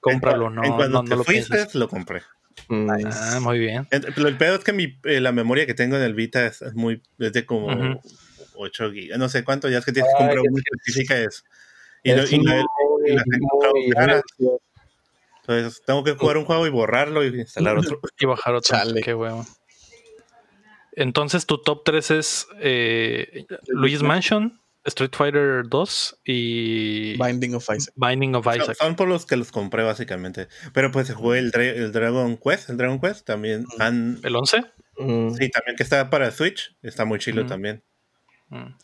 cómpralo, 0.03 0.49
En 0.49 0.55
no, 0.57 0.63
cua- 0.63 0.67
en 0.67 0.73
cuando 0.77 0.99
no, 0.99 1.05
te 1.05 1.11
no 1.11 1.17
lo 1.17 1.25
fuiste, 1.25 1.49
pienses. 1.55 1.75
lo 1.75 1.89
compré. 1.89 2.21
Mm, 2.69 2.91
Ah, 3.11 3.39
muy 3.41 3.59
bien. 3.59 3.87
Pero 3.91 4.29
el 4.29 4.37
pedo 4.37 4.57
es 4.57 4.65
que 4.65 4.75
mi, 4.75 4.99
eh, 5.05 5.21
la 5.21 5.33
memoria 5.33 5.65
que 5.65 5.73
tengo 5.73 5.97
en 5.97 6.03
el 6.03 6.13
Vita 6.13 6.45
es, 6.45 6.61
es 6.61 6.75
muy. 6.75 7.01
Es 7.19 7.33
de 7.33 7.47
como 7.47 7.69
Ujú. 7.69 8.01
8 8.57 8.93
gigas. 8.93 9.19
No 9.19 9.31
sé 9.31 9.45
cuánto, 9.45 9.71
ya 9.71 9.79
es 9.79 9.85
que 9.87 9.93
tienes 9.93 10.13
que 10.13 10.19
comprar 10.19 10.41
una 10.41 10.61
específica. 10.63 11.17
Es, 11.17 11.43
y, 12.03 12.11
es 12.11 12.31
y 12.33 12.43
la- 12.45 12.57
y 12.61 13.13
encontrado 13.13 13.75
muy 13.75 13.91
caras. 13.91 14.23
gracioso. 14.39 14.61
Entonces 15.41 15.83
tengo 15.87 16.05
que 16.05 16.13
jugar 16.13 16.37
un 16.39 16.45
juego 16.45 16.67
y 16.67 16.71
borrarlo 16.71 17.25
y 17.25 17.29
instalar 17.41 17.79
otro. 17.79 18.01
Y 18.19 18.27
bajar 18.27 18.55
otro. 18.55 18.77
Chale. 18.77 19.01
Qué 19.03 19.15
huevo. 19.15 19.45
Entonces, 20.93 21.47
tu 21.47 21.59
top 21.59 21.83
3 21.85 22.11
es 22.11 22.47
eh, 22.61 23.47
Luigi's 23.69 24.03
Mansion, 24.03 24.61
Street 24.85 25.13
Fighter 25.15 25.63
2 25.69 26.21
y 26.25 27.17
Binding 27.23 27.55
of 27.55 27.69
Isaac. 27.75 27.95
Binding 27.97 28.35
of 28.35 28.45
Son, 28.45 28.57
Isaac. 28.61 28.77
son 28.79 28.97
por 28.97 29.09
los 29.09 29.25
que 29.25 29.37
los 29.37 29.53
compré 29.53 29.83
básicamente. 29.85 30.49
Pero 30.73 30.91
pues 30.91 31.13
jugué 31.13 31.39
el, 31.39 31.53
Dra- 31.53 31.75
el 31.75 31.93
Dragon 31.93 32.37
Quest. 32.37 32.71
El 32.71 32.77
Dragon 32.77 33.01
Quest 33.01 33.25
también. 33.25 33.65
Han- 33.79 34.19
¿El 34.23 34.35
11? 34.37 34.65
Mm, 34.99 35.31
sí, 35.35 35.49
también 35.51 35.77
que 35.77 35.83
está 35.85 36.11
para 36.11 36.31
Switch. 36.33 36.77
Está 36.83 37.05
muy 37.05 37.19
chilo 37.19 37.47
también. 37.47 37.83
Mm. 38.49 38.75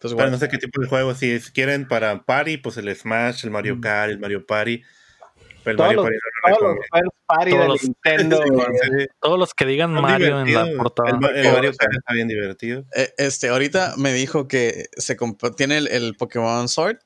Pues 0.00 0.12
Pero 0.12 0.14
bueno, 0.14 0.30
no 0.30 0.38
sé 0.38 0.48
qué 0.48 0.58
tipo 0.58 0.80
de 0.80 0.86
juego. 0.86 1.12
Si 1.14 1.40
quieren 1.52 1.88
para 1.88 2.22
Party, 2.24 2.58
pues 2.58 2.76
el 2.76 2.94
Smash, 2.94 3.44
el 3.44 3.50
Mario 3.50 3.80
Kart, 3.80 4.12
el 4.12 4.20
Mario 4.20 4.46
Party. 4.46 4.82
El 5.70 5.76
Todos 5.76 5.94
Mario 5.96 6.02
los- 6.02 6.10
Party 6.42 6.50
lo 6.50 6.58
Todos 6.58 7.04
los 7.04 7.14
party 7.26 7.50
Todos 7.50 7.62
de 7.62 7.68
los- 7.68 7.82
Nintendo, 7.82 8.42
Sí, 8.42 8.48
güey. 8.50 8.66
sí. 9.00 9.06
Todos 9.20 9.38
los 9.38 9.54
que 9.54 9.66
digan 9.66 9.92
Son 9.94 10.02
Mario 10.02 10.40
en 10.40 10.54
la 10.54 10.66
portada. 10.76 11.10
El, 11.10 11.36
el 11.46 11.52
Mario 11.52 11.72
Kart 11.76 11.92
está 11.94 12.14
bien 12.14 12.28
divertido. 12.28 12.84
eh, 12.94 13.12
este, 13.18 13.48
ahorita 13.48 13.94
me 13.96 14.12
dijo 14.12 14.48
que 14.48 14.86
se 14.96 15.16
tiene 15.56 15.78
el, 15.78 15.88
el 15.88 16.16
Pokémon 16.16 16.68
Sword. 16.68 16.98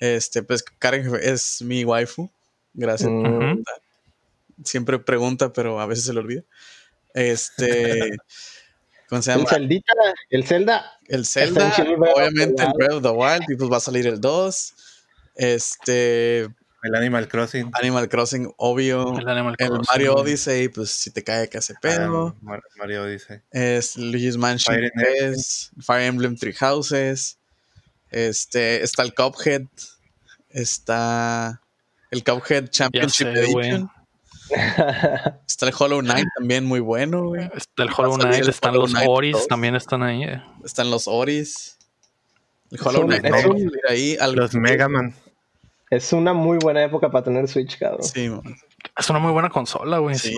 Este, 0.00 0.42
pues 0.42 0.62
Karen 0.62 1.10
es 1.22 1.62
mi 1.62 1.84
waifu. 1.84 2.30
Gracias. 2.74 3.10
Mm. 3.10 3.62
Siempre 4.64 4.98
pregunta, 4.98 5.52
pero 5.52 5.80
a 5.80 5.86
veces 5.86 6.04
se 6.04 6.12
le 6.12 6.20
olvida. 6.20 6.42
Este, 7.14 8.10
¿cómo 9.08 9.22
se 9.22 9.32
El 9.32 9.38
llama? 9.38 9.50
El 10.30 10.44
Zelda. 10.46 10.92
El 11.08 11.24
Zelda, 11.26 11.68
of 11.68 11.74
the 11.76 11.92
obviamente 12.14 12.62
el. 12.62 12.72
Breath 12.74 12.92
of 12.92 13.02
the 13.02 13.08
Wild, 13.10 13.44
y 13.48 13.56
pues 13.56 13.70
va 13.70 13.78
a 13.78 13.80
salir 13.80 14.06
el 14.06 14.20
2. 14.20 14.74
Este, 15.34 16.48
El 16.86 16.94
Animal 16.94 17.28
Crossing. 17.28 17.70
Animal 17.74 18.08
Crossing, 18.08 18.52
obvio. 18.56 19.18
El 19.18 19.28
Animal 19.28 19.54
El 19.58 19.66
Crossing. 19.68 19.84
Mario 19.88 20.14
Odyssey, 20.16 20.68
pues 20.68 20.90
si 20.90 21.10
te 21.10 21.22
cae 21.24 21.48
que 21.48 21.58
hace 21.58 21.74
pedo. 21.80 22.28
Ah, 22.36 22.38
Mar- 22.42 22.62
Mario 22.76 23.04
dice. 23.06 23.42
Es 23.50 23.96
Luigi's 23.96 24.36
Mansion 24.36 24.74
Fire 24.76 24.90
Emblem. 24.94 25.14
3, 25.34 25.70
Fire 25.80 26.02
Emblem 26.06 26.36
Three 26.36 26.52
Houses. 26.54 27.38
Este, 28.10 28.82
está 28.82 29.02
el 29.02 29.14
Cuphead. 29.14 29.62
Está 30.50 31.60
el 32.10 32.24
Cuphead 32.24 32.68
Championship 32.68 33.26
sé. 33.34 33.40
Edition. 33.44 33.90
Está 35.46 35.66
el 35.66 35.74
Hollow 35.76 36.00
Knight 36.00 36.26
también 36.38 36.64
muy 36.64 36.80
bueno, 36.80 37.24
güey. 37.28 37.50
Está 37.54 37.82
el 37.82 37.88
Hollow 37.96 38.12
salir 38.12 38.28
Knight, 38.28 38.42
el 38.44 38.48
están 38.50 38.70
Hollow 38.70 38.82
los 38.82 38.90
Knight 38.92 39.08
Oris, 39.10 39.32
2. 39.32 39.48
también 39.48 39.74
están 39.74 40.02
ahí. 40.04 40.22
eh. 40.22 40.42
Están 40.64 40.90
los 40.90 41.08
Oris. 41.08 41.76
El 42.70 42.78
Hollow 42.82 43.06
Knight 43.06 43.24
ahí. 43.88 44.16
Los 44.34 44.54
Mega 44.54 44.88
Man. 44.88 45.14
Es 45.90 46.12
una 46.12 46.32
muy 46.32 46.58
buena 46.58 46.82
época 46.82 47.10
para 47.10 47.24
tener 47.24 47.46
Switch, 47.48 47.78
cabrón. 47.78 48.02
Sí, 48.02 48.28
man. 48.28 48.42
Es 48.98 49.08
una 49.10 49.18
muy 49.18 49.32
buena 49.32 49.50
consola, 49.50 49.98
güey. 49.98 50.16
Sí. 50.16 50.34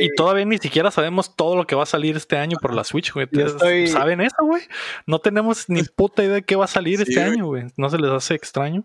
Y- 0.00 0.14
todavía 0.14 0.44
ni 0.44 0.58
siquiera 0.58 0.90
sabemos 0.90 1.36
todo 1.36 1.56
lo 1.56 1.66
que 1.66 1.74
va 1.74 1.84
a 1.84 1.86
salir 1.86 2.16
este 2.16 2.36
año 2.36 2.58
por 2.60 2.74
la 2.74 2.84
Switch, 2.84 3.12
güey. 3.12 3.26
Estoy- 3.30 3.86
¿Saben 3.88 4.20
eso, 4.20 4.36
güey? 4.40 4.62
No 5.06 5.18
tenemos 5.20 5.68
ni 5.68 5.82
puta 5.84 6.22
idea 6.22 6.34
de 6.36 6.42
qué 6.42 6.56
va 6.56 6.64
a 6.64 6.68
salir 6.68 6.96
Sí, 6.98 7.04
este 7.08 7.20
güey. 7.20 7.32
año, 7.32 7.46
güey. 7.46 7.64
¿No 7.76 7.88
se 7.88 7.98
les 7.98 8.10
hace 8.10 8.34
extraño? 8.34 8.84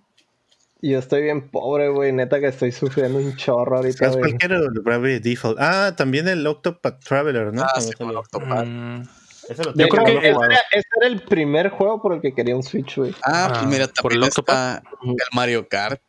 Yo 0.82 1.00
estoy 1.00 1.24
bien 1.24 1.50
pobre, 1.50 1.90
güey. 1.90 2.12
Neta 2.12 2.40
que 2.40 2.48
estoy 2.48 2.72
sufriendo 2.72 3.18
un 3.18 3.36
chorro 3.36 3.78
ahorita, 3.78 3.98
¿Sabes 3.98 4.18
güey. 4.18 4.32
cuál 4.32 4.40
quiero? 4.40 4.58
El 4.58 4.80
Bravely 4.82 5.20
Default. 5.20 5.58
Ah, 5.60 5.94
también 5.98 6.28
el 6.28 6.46
Octopath 6.46 7.04
Traveler, 7.04 7.54
¿no? 7.54 7.64
Ah, 7.64 7.82
sí, 7.82 7.92
con 7.94 8.08
salió. 8.08 8.20
Octopath. 8.20 8.66
Mm, 8.68 9.04
Ese 9.50 9.64
lo 9.64 9.74
Yo 9.76 9.88
creo 9.88 10.06
que- 10.06 10.18
ese, 10.18 10.28
era, 10.30 10.60
ese 10.72 10.88
era 11.00 11.08
el 11.08 11.22
primer 11.22 11.70
juego 11.70 12.02
por 12.02 12.14
el 12.14 12.22
que 12.22 12.34
quería 12.34 12.56
un 12.56 12.64
Switch, 12.64 12.96
güey. 12.98 13.14
Ah, 13.24 13.48
pues 13.50 13.62
Ah, 13.64 13.68
mira, 13.68 13.88
por 13.88 14.12
también 14.12 14.24
el 14.24 14.28
está 14.30 14.84
el 15.04 15.16
Mario 15.34 15.68
Kart. 15.68 16.02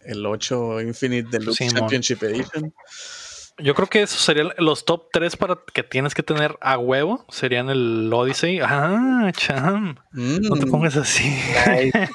El 0.00 0.24
8 0.26 0.80
Infinite 0.80 1.28
Deluxe. 1.30 1.68
Championship 1.68 2.22
Edition. 2.24 2.74
Yo 3.58 3.74
creo 3.74 3.86
que 3.86 4.02
esos 4.02 4.20
serían 4.20 4.50
los 4.58 4.84
top 4.84 5.08
3 5.12 5.36
para 5.36 5.58
que 5.74 5.82
tienes 5.82 6.14
que 6.14 6.22
tener 6.22 6.56
a 6.60 6.78
huevo. 6.78 7.24
Serían 7.28 7.68
el 7.70 8.10
Odyssey. 8.12 8.60
Ah, 8.62 9.30
cham. 9.36 9.96
No 10.12 10.56
te 10.58 10.66
Mm, 10.66 10.70
pongas 10.70 10.96
así. 10.96 11.22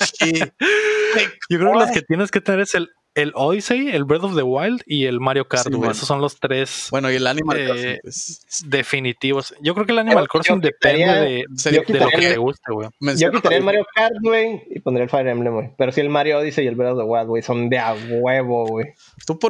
Sí. 0.00 0.32
Yo 1.50 1.58
creo 1.58 1.72
que 1.72 1.78
los 1.78 1.90
que 1.90 2.00
tienes 2.02 2.30
que 2.30 2.40
tener 2.40 2.60
es 2.60 2.74
el, 2.74 2.90
el 3.14 3.32
Odyssey, 3.34 3.88
el 3.90 4.04
Breath 4.04 4.24
of 4.24 4.34
the 4.36 4.42
Wild 4.42 4.82
y 4.86 5.04
el 5.06 5.20
Mario 5.20 5.46
Kart, 5.46 5.64
Sí, 5.64 5.68
güey. 5.70 5.80
man. 5.82 5.90
Esos 5.92 6.08
son 6.08 6.20
los 6.20 6.38
tres 6.40 6.88
Bueno, 6.90 7.10
y 7.10 7.16
el 7.16 7.26
Animal 7.26 7.58
Eh, 7.58 7.66
Crossing, 7.66 7.98
pues, 8.02 8.64
definitivos. 8.66 9.54
Yo 9.60 9.74
creo 9.74 9.86
que 9.86 9.92
el 9.92 9.98
Animal 9.98 10.28
Crossing 10.28 10.60
depende 10.60 11.04
de, 11.06 11.44
lo 11.72 11.82
que 11.82 11.92
te 11.92 12.36
guste, 12.36 12.72
güey. 12.72 12.88
yo 13.18 13.30
quitaría 13.30 13.58
el 13.58 13.64
Mario 13.64 13.86
Kart, 13.94 14.14
güey, 14.22 14.62
y 14.70 14.80
pondría 14.80 15.04
el 15.04 15.10
Fire 15.10 15.26
Emblem, 15.28 15.54
güey. 15.54 15.70
Pero 15.76 15.92
si 15.92 16.00
el 16.00 16.08
Mario 16.08 16.38
Odyssey 16.38 16.64
y 16.64 16.68
el 16.68 16.74
Breath 16.74 16.92
of 16.92 16.98
the 16.98 17.04
Wild, 17.04 17.26
güey, 17.28 17.42
son 17.42 17.68
de 17.68 17.78
a 17.78 17.94
huevo, 17.94 18.66
güey. 18.66 18.86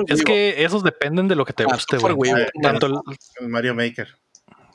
Es 0.09 0.23
que 0.25 0.65
esos 0.65 0.83
dependen 0.83 1.29
de 1.29 1.37
lo 1.37 1.45
que 1.45 1.53
te 1.53 1.63
Ah, 1.65 1.67
guste, 1.73 1.97
tú 1.97 2.03
por 2.03 2.15
güey. 2.15 2.33
Wii, 2.33 2.43
güey. 2.43 2.63
Tanto 2.63 2.87
el, 2.87 2.95
El 3.41 3.49
Mario 3.49 3.75
Maker. 3.75 4.09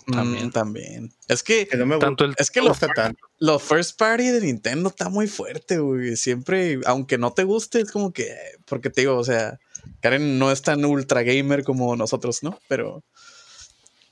Mm, 0.07 0.13
también. 0.13 0.51
también. 0.51 1.13
Es 1.27 1.43
que 1.43 1.67
Que 1.67 1.77
no 1.77 1.85
me 1.85 1.97
tanto 1.97 2.25
el 2.25 2.33
es 2.37 2.49
que 2.51 2.61
me 2.61 2.65
lo, 2.65 2.71
gusta 2.71 2.87
tanto. 2.87 3.19
lo 3.39 3.59
first 3.59 3.97
party 3.97 4.29
de 4.29 4.41
Nintendo 4.41 4.89
está 4.89 5.09
muy 5.09 5.27
fuerte, 5.27 5.79
güey. 5.79 6.15
Siempre, 6.15 6.79
aunque 6.85 7.17
no 7.17 7.33
te 7.33 7.43
guste, 7.43 7.81
es 7.81 7.91
como 7.91 8.11
que, 8.13 8.35
porque 8.65 8.89
te 8.89 9.01
digo, 9.01 9.17
o 9.17 9.23
sea, 9.23 9.59
Karen 10.01 10.39
no 10.39 10.51
es 10.51 10.61
tan 10.61 10.83
ultra 10.85 11.23
gamer 11.23 11.63
como 11.63 11.95
nosotros, 11.95 12.43
¿no? 12.43 12.59
Pero, 12.67 13.03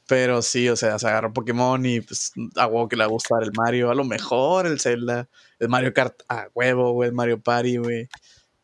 pero 0.07 0.41
sí, 0.41 0.69
o 0.69 0.75
sea, 0.75 0.99
se 0.99 1.07
agarró 1.07 1.33
Pokémon 1.33 1.83
y 1.85 2.01
pues 2.01 2.31
a 2.55 2.67
huevo 2.67 2.87
que 2.87 2.95
le 2.95 3.03
va 3.03 3.07
a 3.07 3.09
gustar 3.09 3.43
el 3.43 3.51
Mario, 3.53 3.89
a 3.89 3.95
lo 3.95 4.03
mejor 4.03 4.67
el 4.67 4.79
Zelda, 4.79 5.29
el 5.59 5.69
Mario 5.69 5.93
Kart 5.93 6.21
a 6.29 6.49
huevo, 6.53 6.91
güey, 6.93 7.09
el 7.09 7.15
Mario 7.15 7.41
Party, 7.41 7.77
güey. 7.77 8.07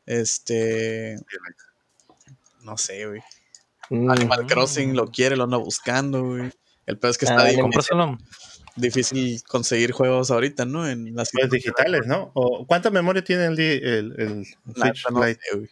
Este, 0.06 1.16
no 2.64 2.78
sé, 2.78 3.08
güey. 3.08 3.22
Mm. 3.90 4.10
Animal 4.10 4.46
Crossing 4.48 4.96
lo 4.96 5.08
quiere, 5.08 5.36
lo 5.36 5.44
anda 5.46 5.58
buscando, 5.58 6.24
güey. 6.24 6.52
El 6.92 6.98
peor 6.98 7.12
es 7.12 7.18
que 7.18 7.26
está 7.26 7.42
Ah, 7.42 7.46
difícil, 7.46 8.18
difícil 8.76 9.44
conseguir 9.48 9.92
juegos 9.92 10.30
ahorita, 10.32 10.66
¿no? 10.66 10.88
En 10.88 11.16
las 11.16 11.30
Los 11.34 11.50
digitales, 11.50 12.06
¿no? 12.06 12.32
¿O 12.34 12.66
¿Cuánta 12.66 12.90
memoria 12.90 13.24
tiene 13.24 13.46
el, 13.46 13.60
el, 13.60 14.14
el 14.18 14.46
La 14.76 14.86
Switch 14.88 15.06
neta 15.06 15.10
no 15.12 15.26
Lite? 15.26 15.40
sé, 15.50 15.58
güey. 15.58 15.70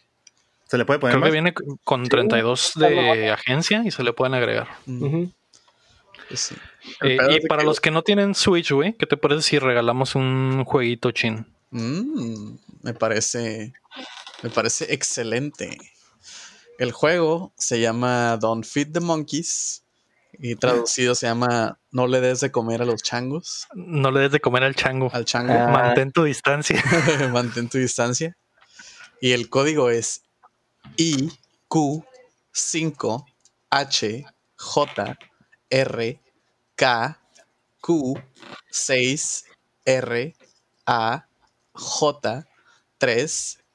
¿Se 0.66 0.78
le 0.78 0.84
puede 0.84 0.98
poner 1.00 1.12
Creo 1.14 1.22
que 1.22 1.26
más? 1.28 1.32
viene 1.32 1.54
con 1.84 2.04
32 2.08 2.72
de 2.76 3.30
agencia 3.30 3.82
y 3.84 3.90
se 3.90 4.02
le 4.04 4.12
pueden 4.12 4.34
agregar. 4.34 4.68
Pues 6.28 6.40
sí. 6.40 6.54
Eh, 7.02 7.18
y 7.42 7.46
para 7.48 7.62
que- 7.62 7.66
los 7.66 7.80
que 7.80 7.90
no 7.90 8.02
tienen 8.02 8.34
Switch, 8.34 8.70
güey, 8.70 8.94
¿qué 8.94 9.06
te 9.06 9.16
parece 9.16 9.42
si 9.42 9.58
regalamos 9.58 10.14
un 10.14 10.64
jueguito 10.64 11.10
chin? 11.10 11.44
Mm, 11.70 12.54
me 12.82 12.94
parece. 12.94 13.72
Me 14.42 14.50
parece 14.50 14.94
excelente. 14.94 15.76
El 16.78 16.92
juego 16.92 17.52
se 17.58 17.80
llama 17.80 18.36
Don't 18.38 18.64
Feed 18.64 18.92
the 18.92 19.00
Monkeys. 19.00 19.82
Y 20.42 20.56
traducido 20.56 21.14
se 21.14 21.26
llama 21.26 21.78
No 21.90 22.06
le 22.06 22.20
des 22.20 22.40
de 22.40 22.50
comer 22.50 22.80
a 22.80 22.86
los 22.86 23.02
changos. 23.02 23.66
No 23.74 24.10
le 24.10 24.20
des 24.20 24.32
de 24.32 24.40
comer 24.40 24.62
al 24.64 24.74
chango. 24.74 25.10
Al 25.12 25.26
chango. 25.26 25.52
Ah. 25.52 25.68
Mantén 25.68 26.12
tu 26.12 26.24
distancia. 26.24 26.82
Mantén 27.32 27.68
tu 27.68 27.76
distancia. 27.76 28.36
Y 29.20 29.32
el 29.32 29.50
código 29.50 29.90
es 29.90 30.22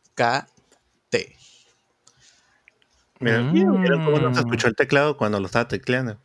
IQ5HJRKQ6RAJ3KT. 0.01 1.35
Mira, 3.19 3.39
Mm. 3.41 3.53
¿vieron 3.53 4.05
cómo 4.05 4.19
no 4.19 4.33
se 4.33 4.41
escuchó 4.41 4.67
el 4.67 4.75
teclado 4.75 5.17
cuando 5.17 5.39
lo 5.39 5.45
estaba 5.45 5.67
tecleando? 5.67 6.19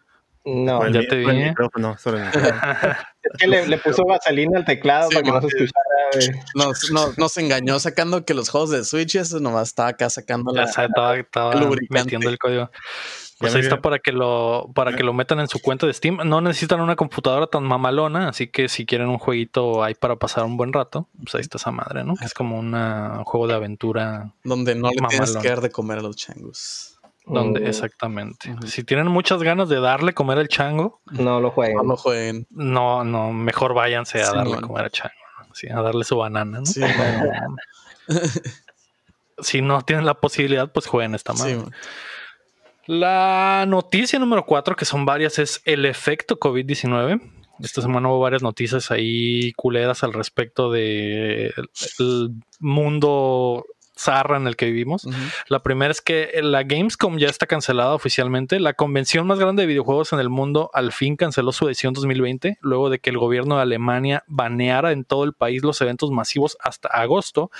No, 0.44 0.86
ya 0.88 1.00
mi- 1.00 1.08
te 1.08 1.16
vi. 1.16 1.26
micrófono, 1.26 1.96
el 2.06 2.12
micrófono. 2.12 2.30
es 3.22 3.32
que 3.38 3.46
le, 3.46 3.66
le 3.66 3.78
puso 3.78 4.04
vaselina 4.04 4.58
al 4.58 4.64
teclado 4.64 5.10
Sí, 5.10 5.14
para 5.16 5.24
que 5.24 5.30
no 5.32 5.40
se 5.42 5.46
escuchara. 5.48 6.34
Nos, 6.54 6.90
nos, 6.90 7.18
nos 7.18 7.36
engañó 7.36 7.78
sacando 7.78 8.24
que 8.24 8.34
los 8.34 8.48
juegos 8.48 8.70
de 8.70 8.84
Switch, 8.84 9.14
eso 9.16 9.38
nomás 9.38 9.68
estaba 9.68 9.90
acá 9.90 10.10
sacando 10.10 10.52
la. 10.52 10.66
sabe, 10.66 11.20
estaba, 11.20 11.54
metiendo 11.90 12.28
el 12.30 12.38
código. 12.38 12.70
Pues 13.38 13.54
ahí 13.54 13.62
está 13.62 13.80
para 13.80 13.98
que 14.00 14.12
lo 14.12 14.70
para 14.74 14.94
que 14.94 15.02
lo 15.02 15.14
metan 15.14 15.40
en 15.40 15.48
su 15.48 15.60
cuenta 15.60 15.86
de 15.86 15.94
Steam. 15.94 16.18
No 16.26 16.42
necesitan 16.42 16.80
una 16.82 16.94
computadora 16.94 17.46
tan 17.46 17.62
mamalona, 17.64 18.28
así 18.28 18.48
que 18.48 18.68
si 18.68 18.84
quieren 18.84 19.08
un 19.08 19.18
jueguito 19.18 19.82
ahí 19.82 19.94
para 19.94 20.16
pasar 20.16 20.44
un 20.44 20.58
buen 20.58 20.74
rato, 20.74 21.08
pues 21.22 21.34
ahí 21.36 21.40
está 21.40 21.56
esa 21.56 21.70
madre, 21.70 22.04
¿no? 22.04 22.16
Que 22.16 22.26
es 22.26 22.34
como 22.34 22.58
una- 22.58 23.14
un 23.18 23.24
juego 23.24 23.46
de 23.46 23.54
aventura 23.54 24.32
Donde 24.44 24.74
no 24.74 24.90
le 24.90 25.06
tienes 25.08 25.36
que 25.38 25.48
dar 25.48 25.60
de 25.62 25.70
comer 25.70 25.98
a 25.98 26.02
los 26.02 26.16
changos. 26.16 26.89
Donde 27.32 27.60
Mm, 27.60 27.66
exactamente. 27.66 28.54
Si 28.66 28.84
tienen 28.84 29.06
muchas 29.08 29.42
ganas 29.42 29.68
de 29.68 29.80
darle 29.80 30.12
comer 30.14 30.38
al 30.38 30.48
chango, 30.48 31.00
No 31.10 31.40
lo 31.40 31.50
jueguen. 31.50 31.76
No 31.76 31.82
lo 31.84 31.96
jueguen. 31.96 32.46
no, 32.50 33.04
no, 33.04 33.32
mejor 33.32 33.74
váyanse 33.74 34.20
a 34.22 34.26
Sí, 34.26 34.36
darle 34.36 34.54
man. 34.54 34.62
comer 34.62 34.84
al 34.84 34.90
chango. 34.90 35.14
Sí, 35.52 35.68
a 35.68 35.80
darle 35.82 36.04
su 36.04 36.16
banana, 36.16 36.60
¿no? 36.60 36.66
Sí, 36.66 36.80
Pero, 36.80 37.30
si 39.40 39.62
no 39.62 39.82
tienen 39.82 40.04
la 40.06 40.14
posibilidad, 40.14 40.70
pues 40.70 40.86
jueguen 40.86 41.14
esta 41.14 41.32
madre. 41.32 41.58
La 42.86 43.64
noticia 43.68 44.18
número 44.18 44.44
cuatro, 44.46 44.74
que 44.76 44.84
son 44.84 45.04
varias, 45.06 45.38
es 45.38 45.60
el 45.64 45.86
efecto 45.86 46.38
COVID-19. 46.38 47.20
Esta 47.60 47.82
semana 47.82 48.08
hubo 48.08 48.20
varias 48.20 48.42
noticias 48.42 48.90
ahí 48.90 49.52
culeras 49.52 50.02
al 50.02 50.12
respecto 50.14 50.70
de 50.72 51.52
el 51.98 52.30
mundo 52.58 53.64
zarra 54.00 54.36
en 54.36 54.46
el 54.46 54.56
que 54.56 54.66
vivimos. 54.66 55.06
La 55.48 55.62
primera 55.62 55.90
es 55.90 56.00
que 56.00 56.40
la 56.42 56.62
Gamescom 56.62 57.18
ya 57.18 57.28
está 57.28 57.46
cancelada 57.46 57.94
oficialmente. 57.94 58.58
La 58.58 58.74
convención 58.74 59.26
más 59.26 59.38
grande 59.38 59.62
de 59.62 59.66
videojuegos 59.66 60.12
en 60.12 60.20
el 60.20 60.30
mundo 60.30 60.70
al 60.72 60.92
fin 60.92 61.16
canceló 61.16 61.52
su 61.52 61.66
edición 61.66 61.92
2020, 61.92 62.58
luego 62.60 62.90
de 62.90 62.98
que 62.98 63.10
el 63.10 63.18
gobierno 63.18 63.56
de 63.56 63.62
Alemania 63.62 64.24
baneara 64.26 64.92
en 64.92 65.04
todo 65.04 65.24
el 65.24 65.32
país 65.32 65.62
los 65.62 65.80
eventos 65.80 66.10
masivos 66.10 66.56
hasta 66.60 66.88
agosto. 66.88 67.50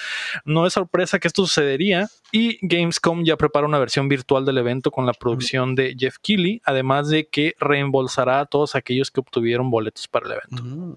No 0.45 0.67
es 0.67 0.73
sorpresa 0.73 1.19
que 1.19 1.29
esto 1.29 1.45
sucedería 1.47 2.09
y 2.33 2.59
Gamescom 2.67 3.25
ya 3.25 3.37
prepara 3.37 3.67
una 3.67 3.79
versión 3.79 4.09
virtual 4.09 4.45
del 4.45 4.59
evento 4.59 4.91
con 4.91 5.07
la 5.07 5.13
producción 5.13 5.75
de 5.75 5.95
Jeff 5.99 6.17
Keighley, 6.23 6.63
además 6.65 7.09
de 7.09 7.27
que 7.27 7.55
reembolsará 7.59 8.41
a 8.41 8.47
todos 8.47 8.75
aquellos 8.75 9.11
que 9.11 9.21
obtuvieron 9.21 9.71
boletos 9.71 10.09
para 10.09 10.27
el 10.27 10.33
evento. 10.33 10.97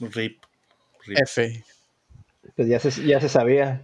Rip. 0.00 0.42
Rip. 1.06 1.18
F. 1.18 1.64
Pues 2.56 2.68
ya 2.68 2.78
se, 2.78 2.90
ya 3.06 3.20
se 3.20 3.28
sabía. 3.28 3.82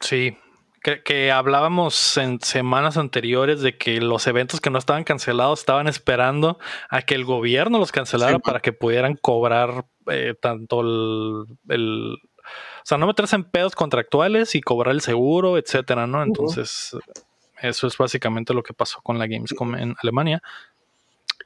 Sí, 0.00 0.36
que, 0.82 1.02
que 1.02 1.32
hablábamos 1.32 2.16
en 2.16 2.40
semanas 2.40 2.96
anteriores 2.96 3.60
de 3.60 3.76
que 3.76 4.00
los 4.00 4.26
eventos 4.26 4.60
que 4.60 4.70
no 4.70 4.78
estaban 4.78 5.04
cancelados 5.04 5.60
estaban 5.60 5.88
esperando 5.88 6.58
a 6.90 7.02
que 7.02 7.14
el 7.14 7.24
gobierno 7.24 7.78
los 7.78 7.90
cancelara 7.92 8.36
Sí, 8.36 8.42
para 8.44 8.60
que 8.60 8.72
pudieran 8.72 9.16
cobrar 9.16 9.86
eh, 10.06 10.34
tanto 10.40 10.80
el, 10.80 11.44
el- 11.68 12.14
O 12.14 12.84
sea, 12.84 12.96
no 12.98 13.06
meterse 13.06 13.36
en 13.36 13.44
pedos 13.44 13.74
contractuales 13.74 14.54
y 14.54 14.60
cobrar 14.60 14.94
el 14.94 15.00
seguro, 15.00 15.58
etcétera, 15.58 16.06
¿no? 16.06 16.22
Entonces, 16.22 16.96
eso 17.60 17.86
es 17.86 17.98
básicamente 17.98 18.54
lo 18.54 18.62
que 18.62 18.72
pasó 18.72 19.00
con 19.02 19.18
la 19.18 19.26
Gamescom 19.26 19.74
en 19.74 19.94
Alemania. 20.02 20.40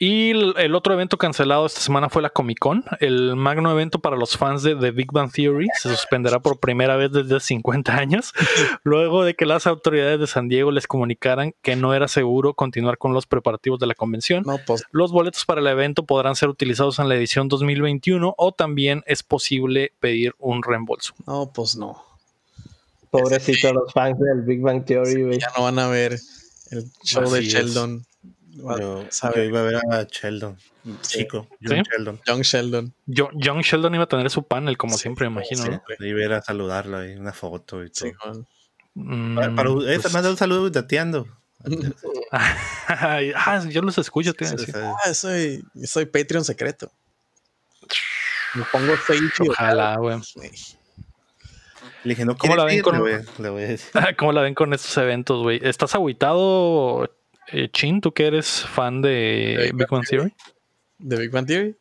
Y 0.05 0.31
el, 0.31 0.75
otro 0.75 0.95
evento 0.95 1.17
cancelado 1.17 1.65
esta 1.65 1.81
semana 1.81 2.09
fue 2.09 2.23
la 2.23 2.31
Comic 2.31 2.59
Con, 2.59 2.85
el 2.99 3.37
magno 3.37 3.71
evento 3.71 4.01
para 4.01 4.17
los 4.17 4.37
fans 4.37 4.65
de 4.65 4.75
The 4.75 4.91
Big 4.91 5.13
Bang 5.13 5.31
Theory. 5.31 5.69
Se 5.81 5.91
suspenderá 5.91 6.41
por 6.41 6.59
primera 6.59 6.97
vez 6.97 7.13
desde 7.13 7.37
hace 7.37 7.47
50 7.47 7.95
años, 7.95 8.33
luego 8.83 9.23
de 9.23 9.35
que 9.35 9.47
las 9.47 9.69
autoridades 9.69 10.19
de 10.19 10.27
San 10.27 10.49
Diego 10.49 10.73
les 10.73 10.89
comunicaran 10.89 11.55
que 11.63 11.77
no 11.77 11.95
era 11.95 12.09
seguro 12.09 12.55
continuar 12.55 12.99
con 12.99 13.15
los 13.15 13.27
preparativos 13.27 13.79
de 13.79 13.87
la 13.87 13.95
convención. 13.95 14.43
No, 14.45 14.59
pues 14.67 14.83
Los 14.91 15.13
boletos 15.13 15.45
para 15.45 15.61
el 15.61 15.69
evento 15.69 16.05
podrán 16.05 16.35
ser 16.35 16.49
utilizados 16.49 16.99
en 16.99 17.09
la 17.09 17.15
edición 17.15 17.47
2021 17.47 18.35
o 18.37 18.53
también 18.53 19.05
es 19.07 19.23
posible 19.23 19.93
pedir 20.01 20.35
un 20.41 20.65
reembolso. 20.65 21.15
no, 21.29 21.53
pues 21.55 21.77
no. 21.77 22.03
Pobrecitos 23.09 23.73
los 23.73 23.93
fans 23.93 24.19
del 24.19 24.43
Big 24.43 24.63
Bang 24.63 24.85
Theory, 24.85 25.23
güey. 25.23 25.39
Ya 25.39 25.53
no 25.57 25.63
van 25.63 25.79
a 25.79 25.87
ver 25.87 26.19
el 26.73 26.91
show 27.05 27.31
de 27.31 27.39
es. 27.39 27.77
Yo, 28.55 29.05
iba 29.43 29.61
a 29.61 29.63
ver 29.63 29.77
a 29.91 30.03
Sheldon, 30.05 30.59
chico, 31.01 31.49
John 31.63 31.79
¿Sí? 31.79 31.91
Sheldon. 31.91 32.21
Young 32.27 32.43
Sheldon. 32.43 32.95
Yo- 33.07 33.31
John 33.43 33.61
Sheldon 33.63 33.95
iba 33.95 34.05
a 34.05 34.09
tener 34.09 34.29
su 34.31 34.43
panel, 34.43 34.77
como 34.77 34.95
Sí, 34.95 35.03
siempre, 35.03 35.29
me 35.31 35.37
imagino. 35.41 35.63
Sí, 35.65 35.71
¿no? 35.71 36.07
iba 36.07 36.21
a 36.21 36.25
ir 36.25 36.33
a 36.35 36.43
saludarlo 36.43 36.99
ahí, 36.99 37.15
una 37.15 37.33
foto 37.33 37.83
y 37.83 37.91
todo. 37.91 38.45
Mm, 38.95 39.35
Para, 39.37 39.55
para- 39.55 39.71
eh, 39.71 39.99
pues- 40.01 40.13
manda 40.13 40.29
un 40.31 40.37
saludo 40.37 40.69
dateando. 40.69 41.27
ah, 42.33 43.63
yo 43.71 43.83
los 43.83 43.97
escucho, 43.99 44.33
decir. 44.33 44.75
Ah, 44.77 45.15
soy, 45.15 45.65
soy 45.85 46.07
Patreon 46.07 46.45
secreto. 46.45 46.91
Me 48.55 48.65
pongo 48.71 48.95
fake. 48.97 49.49
Ojalá, 49.49 49.97
güey. 49.97 50.19
Le 52.05 52.11
dije, 52.11 52.25
no 52.25 52.37
¿Cómo 52.37 52.57
la 52.57 52.67
¿quieres 52.67 52.67
ven 52.67 52.77
ir? 52.79 52.83
con- 52.83 52.95
Le 52.95 53.01
voy, 53.01 53.13
a- 53.13 53.43
le 53.43 53.49
voy 53.49 53.63
a 53.63 53.69
decir. 53.69 53.91
¿Cómo 54.19 54.33
la 54.33 54.43
ven 54.43 54.55
con 54.55 54.75
estos 54.75 54.97
eventos, 54.99 55.43
güey? 55.43 55.61
¿Estás 55.63 55.95
agüitado, 55.95 57.09
eh, 57.49 57.69
Chin? 57.73 58.01
¿Tú 58.01 58.13
que 58.13 58.27
eres 58.27 58.61
fan 58.67 59.03
de 59.03 59.57
Big 59.73 59.75
Big 59.77 59.89
Bang 59.91 60.07
Theory? 60.07 60.35
¿De 60.99 61.17
Big 61.17 61.31
Bang 61.31 61.47
Theory? 61.47 61.77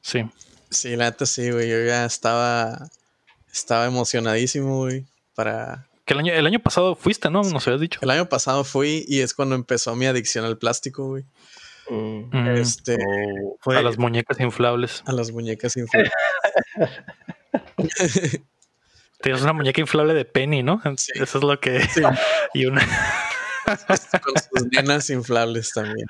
Sí. 0.00 0.24
Sí, 0.70 0.96
la 0.96 1.04
neta 1.06 1.26
sí, 1.26 1.50
güey. 1.50 1.68
Yo 1.68 1.84
ya 1.84 2.04
estaba, 2.04 2.88
estaba 3.52 3.86
emocionadísimo, 3.86 4.78
güey. 4.78 5.04
Para... 5.34 5.86
Que 6.04 6.14
el 6.14 6.20
año, 6.20 6.32
el 6.32 6.46
año 6.46 6.58
pasado 6.60 6.96
fuiste, 6.96 7.30
¿no? 7.30 7.42
Nos 7.42 7.66
habías 7.68 7.80
dicho. 7.80 8.00
El 8.02 8.10
año 8.10 8.28
pasado 8.28 8.64
fui 8.64 9.04
y 9.06 9.20
es 9.20 9.34
cuando 9.34 9.54
empezó 9.54 9.94
mi 9.94 10.06
adicción 10.06 10.44
al 10.44 10.58
plástico, 10.58 11.06
güey. 11.08 11.24
Mm. 11.88 12.30
Mm, 12.32 12.48
Este, 12.56 12.96
Oh, 12.98 13.56
fue, 13.60 13.76
a 13.78 13.82
las 13.82 13.98
muñecas 13.98 14.40
inflables. 14.40 15.02
a 15.06 15.12
las 15.12 15.30
muñecas 15.30 15.76
inflables. 15.76 16.10
Tienes 19.22 19.42
una 19.42 19.52
muñeca 19.52 19.80
inflable 19.80 20.14
de 20.14 20.24
Penny, 20.24 20.62
¿no? 20.64 20.80
Sí. 20.96 21.12
Eso 21.14 21.38
es 21.38 21.44
lo 21.44 21.60
que... 21.60 21.80
Sí, 21.86 22.02
y 22.54 22.66
una... 22.66 22.84
con 24.22 24.34
sus 24.36 24.68
nenas 24.72 25.10
inflables 25.10 25.72
también. 25.72 26.06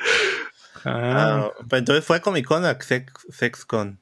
Ah, 0.84 1.50
ah, 1.60 1.64
entonces 1.72 2.04
fue 2.04 2.20
Comic 2.20 2.44
Con 2.46 2.64
a 2.64 2.80
Sex, 2.80 3.12
SexCon. 3.30 4.00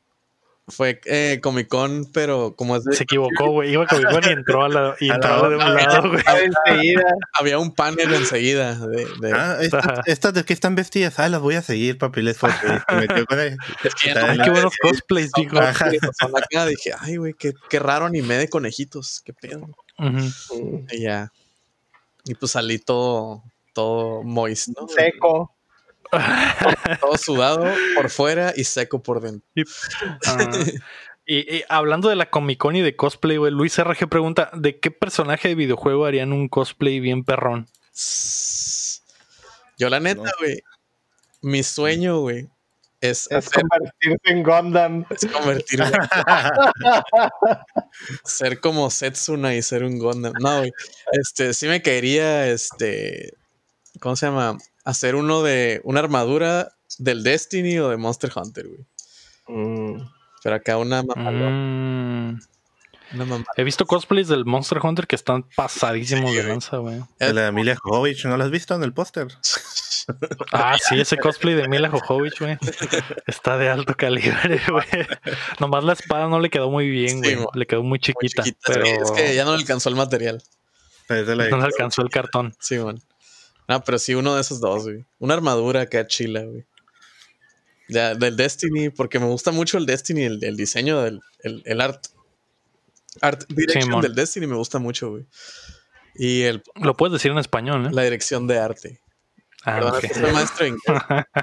Fue 0.69 1.01
eh, 1.07 1.41
Comic 1.43 1.67
Con, 1.67 2.07
pero 2.13 2.55
como 2.57 2.77
es 2.77 2.85
de- 2.85 2.95
se 2.95 3.03
equivocó, 3.03 3.51
güey. 3.51 3.73
Iba 3.73 3.87
con 3.87 4.01
y 4.01 4.29
entró 4.29 4.63
a 4.65 4.69
la, 4.69 4.95
y 5.01 5.11
A 5.11 5.15
entró 5.17 5.31
la 5.31 5.37
a 5.37 5.43
la 5.43 5.49
de 5.49 5.57
un 5.57 5.75
lado, 5.75 6.09
güey. 6.11 6.23
Había 7.33 7.59
un 7.59 7.75
panel 7.75 8.15
enseguida 8.15 8.77
de, 8.87 9.05
de- 9.21 9.33
Ah, 9.35 9.59
estas, 10.07 10.33
de 10.33 10.45
qué 10.45 10.53
están 10.53 10.77
vestidas. 10.77 11.19
Ah, 11.19 11.29
las 11.29 11.41
voy 11.41 11.57
a 11.57 11.63
seguir, 11.63 11.99
papi. 11.99 12.23
Les 12.23 12.39
fue. 12.39 12.51
Metió 12.95 13.27
con. 13.27 13.39
Es 13.85 13.95
que 13.97 14.13
Ay, 14.13 14.39
qué 14.39 14.51
buenos 14.51 14.75
cosplays, 14.81 15.33
acá, 16.37 16.67
dije, 16.67 16.93
ay, 17.01 17.17
güey, 17.17 17.35
qué, 17.35 17.53
qué 17.69 17.79
raro 17.81 18.07
anime 18.07 18.37
de 18.37 18.49
conejitos, 18.49 19.23
qué 19.25 19.33
pedo. 19.35 19.69
Y 20.93 21.03
ya. 21.03 21.33
Y 22.25 22.35
pues 22.35 22.53
salí 22.53 22.79
todo, 22.79 23.43
todo 23.73 24.23
moist, 24.23 24.69
¿no? 24.69 24.87
Seco. 24.89 25.55
Todo 27.01 27.17
sudado 27.17 27.65
por 27.95 28.11
fuera 28.11 28.53
y 28.57 28.65
seco 28.65 29.01
por 29.01 29.21
dentro. 29.21 29.49
Ah, 30.27 30.51
y, 31.25 31.59
y 31.59 31.63
hablando 31.69 32.09
de 32.09 32.17
la 32.17 32.31
Comic 32.31 32.59
Con 32.59 32.75
y 32.75 32.81
de 32.81 32.97
cosplay, 32.97 33.37
güey, 33.37 33.53
Luis 33.53 33.79
RG 33.79 34.09
pregunta: 34.09 34.51
¿de 34.53 34.81
qué 34.81 34.91
personaje 34.91 35.47
de 35.47 35.55
videojuego 35.55 36.07
harían 36.07 36.33
un 36.33 36.49
cosplay 36.49 36.99
bien 36.99 37.23
perrón? 37.23 37.69
Yo 39.79 39.89
la 39.89 40.01
neta, 40.01 40.23
No. 40.23 40.31
güey, 40.41 40.61
mi 41.43 41.63
sueño, 41.63 42.19
güey, 42.21 42.49
es, 43.01 43.27
Es 43.31 43.47
hacer- 43.49 43.63
convertirse 43.63 44.19
en 44.25 44.43
Gundam. 44.43 45.05
es 45.11 45.27
convertirme 45.27 45.91
ser 48.25 48.61
como 48.61 48.91
Setsuna 48.91 49.55
y 49.55 49.63
ser 49.63 49.85
un 49.85 49.99
Gundam. 49.99 50.33
No, 50.41 50.59
güey. 50.59 50.73
Este, 51.13 51.55
sí 51.55 51.67
me 51.67 51.83
caería, 51.83 52.47
este, 52.49 53.35
¿cómo 54.01 54.17
se 54.17 54.27
llama? 54.27 54.59
Hacer 54.85 55.15
uno 55.15 55.43
de 55.43 55.81
una 55.85 56.01
armadura 56.01 56.73
del 56.99 57.23
Destiny 57.23 57.79
o 57.79 57.89
de 57.89 57.97
Monster 57.97 58.31
Hunter, 58.35 58.67
güey. 58.69 58.85
Mm. 59.49 60.09
Pero 60.43 60.57
acá 60.57 60.77
una 60.79 61.03
mamalona, 61.03 61.51
Mm, 61.51 62.41
una 63.15 63.25
mamá. 63.25 63.45
he 63.57 63.65
visto 63.65 63.87
cosplays 63.87 64.29
del 64.29 64.45
Monster 64.47 64.79
Hunter 64.83 65.07
que 65.07 65.17
están 65.17 65.45
pasadísimos 65.55 66.31
Sí, 66.31 66.37
de 66.37 66.43
lanza, 66.45 66.79
güey. 66.79 67.01
De 67.19 67.35
la 67.35 67.49
Emilia 67.49 67.77
Jovovich, 67.77 68.25
¿no 68.27 68.37
la 68.37 68.45
has 68.45 68.51
visto 68.51 68.75
en 68.75 68.83
el 68.83 68.93
póster? 68.93 69.29
Ah, 70.53 70.77
sí, 70.83 71.01
ese 71.01 71.17
cosplay 71.17 71.55
de 71.55 71.69
Mila 71.69 71.89
Jovovich, 71.91 72.39
güey. 72.39 72.59
Está 73.27 73.57
de 73.59 73.69
alto 73.69 73.95
calibre, 73.95 74.61
güey. 74.69 74.87
Nomás 75.59 75.85
la 75.85 75.93
espada 75.93 76.29
no 76.29 76.41
le 76.41 76.51
quedó 76.51 76.71
muy 76.71 76.89
bien, 76.89 77.19
güey. 77.21 77.39
le 77.55 77.67
quedó 77.67 77.81
muy 77.83 77.91
Muy 77.91 77.99
chiquita. 78.01 78.43
pero 78.67 78.85
Sí, 78.85 78.93
es 78.93 79.11
que 79.13 79.35
ya 79.35 79.45
no 79.45 79.53
le 79.53 79.59
alcanzó 79.59 79.89
el 79.89 79.97
material. 79.97 80.43
No 81.09 81.35
le 81.35 81.45
alcanzó 81.45 82.03
el 82.03 82.11
cartón. 82.11 82.55
Sí, 82.61 82.79
man. 82.79 83.01
No, 83.69 83.83
pero 83.85 83.99
sí, 83.99 84.15
uno 84.15 84.35
de 84.35 84.41
esos 84.41 84.61
dos, 84.61 84.85
güey. 84.85 85.05
Una 85.19 85.35
armadura 85.35 85.83
acá 85.83 86.07
chila, 86.07 86.43
güey. 86.43 86.65
Ya, 87.89 88.15
del 88.15 88.37
Destiny, 88.37 88.91
porque 88.91 89.19
me 89.19 89.27
gusta 89.27 89.51
mucho 89.51 89.77
el 89.77 89.87
Destiny, 89.87 90.23
el, 90.23 90.45
el 90.45 90.57
diseño 90.57 91.03
del 91.03 91.21
el, 91.43 91.63
el 91.65 91.81
art. 91.81 92.07
Art 93.21 93.45
direction 93.49 94.01
del 94.01 94.15
Destiny 94.15 94.47
me 94.47 94.55
gusta 94.57 94.79
mucho, 94.79 95.11
güey. 95.11 95.27
Y 96.15 96.43
el, 96.43 96.63
Lo 96.77 96.97
puedes 96.97 97.13
decir 97.13 97.31
en 97.33 97.39
español, 97.39 97.87
¿eh? 97.87 97.91
la 97.93 98.03
dirección 98.03 98.47
de 98.47 98.59
arte. 98.59 99.01
Ah, 99.65 99.75
Perdón, 99.77 99.95
ok. 99.97 100.05
es 100.05 100.13
que 100.13 100.19
soy 100.21 100.33
maestro 100.33 100.67
en 100.67 100.75
inglés. 100.75 101.25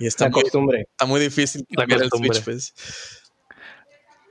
Y 0.00 0.06
está 0.08 0.24
La 0.24 0.30
muy, 0.30 0.42
costumbre. 0.42 0.88
está 0.90 1.06
muy 1.06 1.20
difícil 1.20 1.64
La 1.70 1.82
cambiar 1.82 2.02
el 2.02 2.10
costumbre. 2.10 2.34
Switch, 2.40 2.44
pues. 2.44 2.74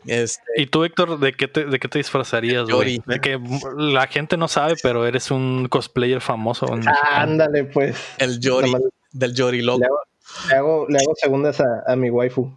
Este, 0.06 0.44
¿Y 0.58 0.68
tú, 0.68 0.84
Héctor, 0.84 1.18
de 1.20 1.32
qué 1.32 1.48
te, 1.48 1.64
de 1.66 1.80
qué 1.80 1.88
te 1.88 2.00
disfrazarías, 2.00 2.70
güey? 2.70 3.02
De 3.06 3.22
que 3.22 3.40
la 3.78 4.08
gente 4.08 4.36
no 4.36 4.50
sabe, 4.50 4.76
pero 4.84 5.06
eres 5.08 5.32
un 5.32 5.68
cosplayer 5.70 6.20
famoso. 6.20 6.68
en 6.68 6.80
México. 6.80 6.94
Ándale, 7.10 7.64
pues. 7.64 7.96
el 8.18 8.42
Yori, 8.42 8.72
Nomás 8.74 8.90
del 9.14 9.34
Yori 9.34 9.62
loco. 9.62 9.80
Le 9.80 9.86
hago, 9.86 10.00
le 10.50 10.56
hago, 10.58 10.86
le 10.90 10.98
hago 11.00 11.14
segundas 11.16 11.62
a, 11.62 11.84
a 11.88 11.96
mi 11.96 12.10
waifu. 12.10 12.52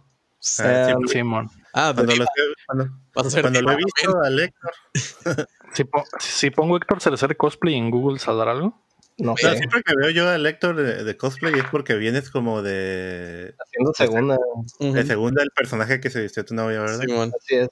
Ah, 0.59 0.87
sí, 0.89 0.93
Um, 0.93 1.07
Simón. 1.07 1.49
Ah, 1.73 1.93
Cuando, 1.95 2.13
lo, 2.15 2.25
cuando, 2.65 3.61
lo 3.61 3.71
he 3.71 3.75
visto 3.77 4.21
a 4.21 4.29
Lector, 4.29 4.71
Si, 5.73 5.83
po- 5.85 6.03
si 6.19 6.49
pongo 6.49 6.75
Héctor 6.75 6.99
Cerecer 7.01 7.37
cosplay 7.37 7.75
en 7.75 7.89
Google, 7.89 8.19
¿saldrá 8.19 8.51
algo? 8.51 8.77
No 9.17 9.33
o 9.33 9.37
sea, 9.37 9.51
sé, 9.51 9.57
siempre 9.57 9.81
que 9.83 9.95
veo 9.95 10.11
yo 10.11 10.29
a 10.29 10.37
Lector 10.37 10.75
de, 10.75 11.03
de 11.03 11.17
cosplay 11.17 11.53
es 11.55 11.65
porque 11.71 11.95
vienes 11.95 12.29
como 12.29 12.61
de, 12.61 13.55
haciendo 13.59 13.93
segunda. 13.93 14.37
De 14.79 15.03
segunda 15.05 15.41
del 15.41 15.49
personaje 15.51 15.99
que 15.99 16.09
se 16.11 16.21
vistió 16.21 16.45
tu 16.45 16.53
novia, 16.53 16.81
¿verdad? 16.81 16.99
Simón. 17.01 17.33
Así 17.35 17.55
es. 17.55 17.69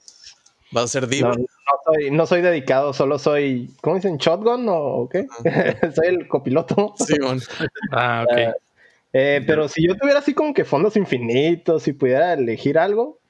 Vas 0.72 0.84
a 0.84 0.88
ser 0.88 1.06
Diva. 1.06 1.36
no 1.36 1.44
soy, 1.84 2.10
no 2.10 2.26
soy 2.26 2.42
dedicado, 2.42 2.92
solo 2.92 3.20
soy, 3.20 3.70
¿cómo 3.80 3.96
dicen? 3.96 4.16
¿Shotgun 4.16 4.66
o 4.68 5.08
qué? 5.08 5.26
soy 5.94 6.08
el 6.08 6.26
copiloto. 6.26 6.94
Simón. 6.98 7.40
Ah, 7.92 8.24
ok. 8.28 8.56
Eh, 9.12 9.42
pero 9.46 9.68
si 9.68 9.86
yo 9.86 9.96
tuviera 9.96 10.18
así 10.18 10.34
como 10.34 10.52
que 10.52 10.64
fondos 10.64 10.96
infinitos 10.96 11.86
y 11.88 11.92
pudiera 11.92 12.34
elegir 12.34 12.76
algo, 12.76 13.20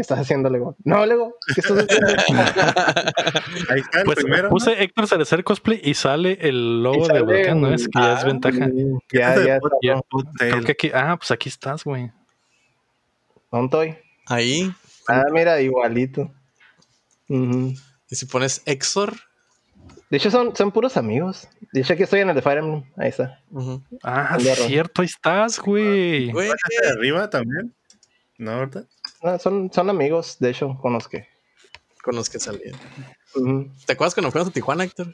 ¿qué 0.00 0.02
estás 0.02 0.18
haciendo, 0.20 0.48
Lego? 0.48 0.76
No, 0.82 1.04
Lego, 1.04 1.36
¿qué 1.54 1.60
estás 1.60 1.76
haciendo? 1.76 2.06
Ahí 3.68 3.80
está 3.80 3.98
el 3.98 4.04
Pues 4.06 4.16
primero. 4.16 4.44
¿no? 4.44 4.48
puse 4.48 4.82
Héctor 4.82 5.06
Cerecer 5.06 5.44
cosplay 5.44 5.78
y 5.84 5.92
sale 5.92 6.38
el 6.40 6.82
logo 6.82 7.06
de 7.06 7.20
Volcán, 7.20 7.60
¿no? 7.60 7.74
Es 7.74 7.86
que 7.86 8.00
ya 8.00 8.14
es 8.14 8.24
Ah, 8.24 8.26
ventaja. 8.26 8.70
Ya, 9.12 9.58
ya, 9.82 10.00
Creo 10.38 10.64
que 10.64 10.72
aquí, 10.72 10.90
ah, 10.94 11.16
pues 11.18 11.30
aquí 11.32 11.50
estás, 11.50 11.84
güey. 11.84 12.10
¿Dónde 13.52 13.66
estoy? 13.66 13.98
Ahí. 14.26 14.72
Ah, 15.06 15.24
mira, 15.30 15.60
igualito. 15.60 16.32
Y 17.28 17.76
si 18.08 18.24
pones 18.24 18.62
Exor. 18.64 19.12
De 20.08 20.16
hecho, 20.16 20.30
son, 20.30 20.56
son 20.56 20.72
puros 20.72 20.96
amigos. 20.96 21.46
De 21.74 21.82
hecho, 21.82 21.92
aquí 21.92 22.04
estoy 22.04 22.20
en 22.20 22.30
el 22.30 22.34
de 22.34 22.40
Fire 22.40 22.60
Emblem. 22.60 22.84
Ahí 22.96 23.10
está. 23.10 23.42
Ah, 24.02 24.38
cierto, 24.40 25.02
ahí 25.02 25.06
estás, 25.06 25.60
güey. 25.60 26.32
Güey, 26.32 26.48
¿Ese 26.48 26.86
de 26.86 26.92
arriba 26.94 27.28
también? 27.28 27.74
¿No, 28.38 28.58
verdad? 28.60 28.86
No, 29.22 29.38
son, 29.38 29.70
son 29.72 29.90
amigos, 29.90 30.36
de 30.40 30.50
hecho, 30.50 30.78
con 30.80 30.92
los 30.92 31.08
que. 31.08 31.26
con 32.02 32.14
los 32.16 32.28
que 32.30 32.38
salían. 32.40 32.74
¿Te 33.86 33.92
acuerdas 33.92 34.14
cuando 34.14 34.30
fuimos 34.32 34.48
a 34.48 34.52
Tijuana, 34.52 34.84
Héctor? 34.84 35.12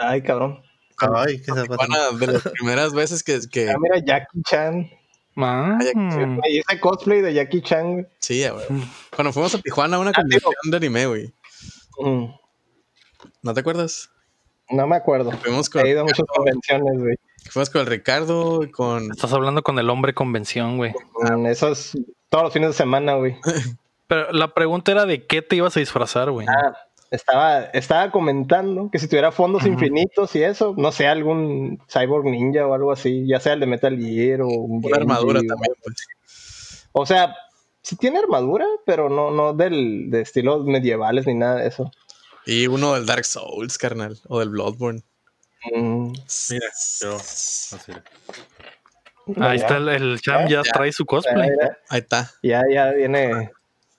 Ay, 0.00 0.22
cabrón. 0.22 0.62
Ay, 1.14 1.40
qué. 1.40 1.52
Tijuana, 1.52 2.10
de 2.18 2.26
las 2.28 2.42
primeras 2.42 2.92
veces 2.94 3.22
que. 3.22 3.40
que 3.50 3.70
Ah, 3.70 3.76
mira, 3.80 3.98
Jackie 4.04 4.42
Chan. 4.44 4.90
Ah, 5.36 5.78
Me 5.80 6.50
hice 6.50 6.78
cosplay 6.80 7.20
de 7.20 7.34
Jackie 7.34 7.60
Chan, 7.60 7.92
güey. 7.92 8.06
sí, 8.20 8.44
güey. 8.48 8.66
Cuando 9.14 9.32
fuimos 9.32 9.54
a 9.54 9.58
Tijuana 9.58 9.96
a 9.96 10.00
una 10.00 10.10
Ah, 10.10 10.14
convención 10.14 10.52
de 10.70 10.76
anime, 10.76 11.06
güey. 11.06 11.34
¿No 13.42 13.52
te 13.54 13.60
acuerdas? 13.60 14.10
No 14.70 14.86
me 14.86 14.96
acuerdo. 14.96 15.30
Fuimos 15.32 15.68
con, 15.68 15.86
He 15.86 15.90
ido 15.90 16.00
a 16.00 16.04
muchas 16.04 16.26
convenciones, 16.26 16.98
güey. 16.98 17.16
fuimos 17.50 17.70
con 17.70 17.82
el 17.82 17.86
Ricardo 17.86 18.62
y 18.62 18.70
con. 18.70 19.10
estás 19.10 19.32
hablando 19.32 19.62
con 19.62 19.78
el 19.78 19.90
hombre 19.90 20.14
convención, 20.14 20.76
güey. 20.76 20.92
Mm, 21.20 21.46
Eso 21.46 21.72
es 21.72 21.96
todos 22.28 22.44
los 22.44 22.52
fines 22.52 22.70
de 22.70 22.74
semana, 22.74 23.14
güey. 23.14 23.36
Pero 24.06 24.32
la 24.32 24.54
pregunta 24.54 24.92
era 24.92 25.06
de 25.06 25.26
qué 25.26 25.42
te 25.42 25.56
ibas 25.56 25.76
a 25.76 25.80
disfrazar, 25.80 26.30
güey. 26.30 26.46
Ah, 26.48 26.76
estaba, 27.10 27.64
estaba 27.66 28.10
comentando 28.10 28.90
que 28.90 28.98
si 28.98 29.08
tuviera 29.08 29.32
fondos 29.32 29.64
infinitos 29.66 30.34
y 30.34 30.42
eso, 30.42 30.74
no 30.76 30.92
sé, 30.92 31.06
algún 31.06 31.80
Cyborg 31.88 32.24
Ninja 32.24 32.66
o 32.66 32.74
algo 32.74 32.92
así, 32.92 33.26
ya 33.26 33.40
sea 33.40 33.54
el 33.54 33.60
de 33.60 33.66
Metal 33.66 33.96
Gear 33.96 34.42
o 34.42 34.48
un 34.48 34.84
Una 34.84 34.96
armadura 34.96 35.40
también, 35.40 35.74
pues. 35.82 36.88
O 36.92 37.06
sea, 37.06 37.34
sí 37.82 37.96
tiene 37.96 38.18
armadura, 38.18 38.66
pero 38.84 39.08
no, 39.08 39.30
no 39.30 39.52
del, 39.52 40.10
de 40.10 40.22
estilos 40.22 40.64
medievales 40.64 41.26
ni 41.26 41.34
nada 41.34 41.56
de 41.56 41.68
eso. 41.68 41.90
Y 42.46 42.66
uno 42.66 42.94
del 42.94 43.06
Dark 43.06 43.24
Souls, 43.24 43.78
carnal. 43.78 44.18
O 44.28 44.40
del 44.40 44.50
Bloodborne. 44.50 45.02
Mm, 45.74 46.12
Mira, 46.50 46.66
yo. 47.00 47.16
así. 47.16 47.92
no, 49.26 49.46
Ahí 49.46 49.58
ya, 49.58 49.64
está 49.64 49.76
el, 49.78 49.88
el 49.88 50.20
Cham, 50.20 50.46
ya 50.48 50.62
Ya. 50.62 50.72
trae 50.72 50.92
su 50.92 51.06
cosplay. 51.06 51.48
ya, 51.48 51.78
Ahí 51.88 52.00
está. 52.00 52.30
ya, 52.42 52.62
ya 52.70 52.90
viene 52.92 53.50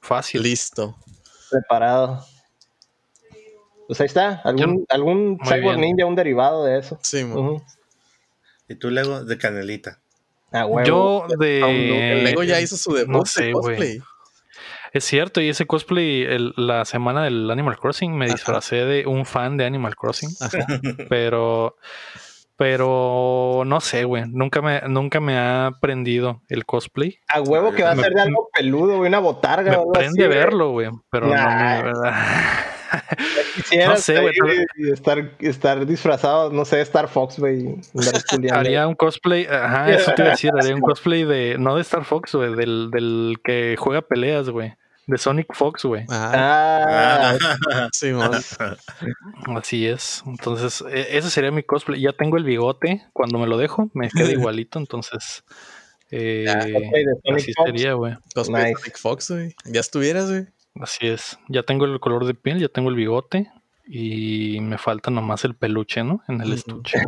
Fácil. 0.02 0.43
Listo. 0.43 0.96
preparado. 1.50 2.24
Pues 3.88 4.00
ahí 4.02 4.08
está, 4.08 4.41
algún, 4.43 4.86
algún 4.89 5.39
Cyborg. 5.43 5.78
Ninja, 5.80 6.06
un 6.06 6.16
derivado 6.16 6.66
de 6.66 6.80
eso. 6.80 7.00
Sí, 7.04 7.24
mo. 7.24 7.39
Ujú. 7.39 7.64
Y 8.68 8.76
tú 8.76 8.89
luego 8.89 9.24
de 9.24 9.38
canelita. 9.38 10.00
Ah, 10.52 10.66
huevo. 10.66 10.88
Yo 10.88 11.28
El 11.30 11.38
de. 11.39 12.22
Lego 12.24 12.43
ya 12.43 12.60
hizo 12.62 12.78
su 12.78 12.93
debut 12.93 13.12
no 13.12 13.20
de 13.22 13.26
sé, 13.26 13.52
güey. 13.54 14.02
Es 14.96 15.04
cierto, 15.04 15.41
y 15.41 15.50
ese 15.50 15.66
cosplay, 15.66 16.22
el- 16.24 16.54
la 16.56 16.86
semana 16.86 17.24
del 17.26 17.52
Animal 17.52 17.78
Crossing, 17.78 18.16
me 18.18 18.26
Ajá. 18.26 18.34
disfracé 18.36 18.86
de 18.86 19.06
un 19.06 19.26
fan 19.26 19.58
de 19.58 19.66
Animal 19.66 19.96
Crossing. 19.96 20.30
Ajá. 20.39 20.58
Pero. 21.10 21.76
Pero 22.58 23.64
no 23.66 23.82
sé, 23.82 24.06
güey. 24.06 24.24
Nunca 24.30 24.62
me, 24.62 24.80
nunca 24.88 25.20
me 25.20 25.38
ha 25.38 25.72
prendido 25.82 26.41
el 26.48 26.66
cosplay. 26.66 27.18
A 27.28 27.41
huevo 27.41 27.74
que 27.74 27.84
va 27.84 27.91
a 27.91 27.96
Me- 27.96 28.04
ser 28.04 28.14
de 28.14 28.22
algo 28.22 28.48
peludo, 28.54 28.96
güey, 28.96 29.10
una 29.10 29.20
botarga. 29.20 29.72
Me 29.72 29.76
o 29.78 29.80
algo 29.82 29.91
prende 29.91 30.24
así, 30.26 30.34
verlo, 30.34 30.70
güey. 30.72 30.89
Pero 31.12 31.28
Nah. 31.28 31.82
no 31.84 32.02
me. 32.02 32.10
Quisieras 33.56 33.89
No 33.89 33.98
sé, 33.98 34.22
güey, 34.22 34.34
pero- 34.39 34.93
estar, 34.93 35.32
estar 35.39 35.86
disfrazado, 35.86 36.50
no 36.52 36.64
sé, 36.64 36.80
Star 36.82 37.10
Fox, 37.10 37.38
güey. 37.39 37.76
Haría 38.54 38.88
un 38.88 38.96
cosplay, 38.96 39.46
ajá, 39.46 39.91
eso 39.91 40.14
te 40.14 40.22
iba 40.22 40.30
a 40.30 40.32
decir, 40.32 40.52
haría 40.58 40.76
un 40.76 40.82
cosplay 40.82 41.26
de, 41.26 41.58
no 41.60 41.76
de 41.76 41.82
Star 41.82 42.06
Fox, 42.06 42.34
güey, 42.36 42.56
del, 42.56 42.89
del 42.91 43.38
que 43.43 43.76
juega 43.78 44.02
peleas, 44.02 44.50
güey, 44.50 44.74
de 45.08 45.18
Sonic 45.18 45.53
Fox, 45.53 45.84
güey, 45.86 46.06
Ah, 46.10 47.38
Ah, 47.38 47.89
sí, 47.93 48.12
así 49.56 49.88
es, 49.88 50.24
entonces, 50.26 50.84
e- 50.89 51.18
ese 51.18 51.30
sería 51.30 51.51
mi 51.51 51.64
cosplay, 51.64 52.01
ya 52.01 52.14
tengo 52.14 52.38
el 52.38 52.43
bigote, 52.43 53.03
cuando 53.14 53.38
me 53.39 53.47
lo 53.47 53.58
dejo, 53.58 53.89
me 53.93 54.10
queda 54.10 54.32
igualito, 54.32 54.80
entonces, 54.80 55.43
eh, 56.12 56.45
cosplay 56.47 57.06
de 57.06 57.14
Sonic 57.24 57.41
así 57.43 57.53
Fox. 57.53 57.66
sería, 57.70 57.93
güey, 57.93 58.14
Cosplay 58.34 58.64
de 58.64 58.70
Nice. 58.70 58.82
Sonic 58.82 58.97
Fox, 58.97 59.32
güey. 59.32 59.56
Ya 59.66 59.80
estuvieras, 59.80 60.30
güey. 60.30 60.45
así 60.82 61.08
es, 61.08 61.38
ya 61.49 61.64
tengo 61.64 61.86
el 61.86 61.99
color 61.99 62.26
de 62.26 62.34
piel, 62.34 62.60
ya 62.60 62.68
tengo 62.70 62.89
el 62.89 62.95
bigote, 62.95 63.51
y 63.88 64.60
me 64.62 64.78
falta 64.80 65.12
nomás 65.12 65.45
el 65.45 65.56
peluche, 65.56 66.03
¿no? 66.03 66.24
En 66.28 66.41
el 66.41 66.53
estuche. 66.53 66.99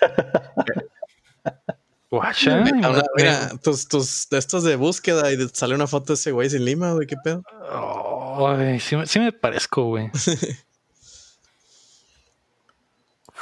Guacha, 2.12 2.58
una- 2.90 3.02
mira, 3.16 3.48
tus, 3.62 3.88
tus 3.88 4.26
estos 4.30 4.64
de 4.64 4.76
búsqueda 4.76 5.32
y 5.32 5.48
sale 5.52 5.74
una 5.74 5.86
foto 5.86 6.08
de 6.12 6.14
ese 6.14 6.30
güey 6.30 6.50
sin 6.50 6.64
lima, 6.64 6.92
güey. 6.92 7.06
¿Qué 7.06 7.16
pedo? 7.24 7.42
Ay, 8.46 8.80
sí, 8.80 8.96
me- 8.96 9.06
sí 9.06 9.18
me 9.18 9.32
parezco, 9.32 9.84
güey. 9.84 10.10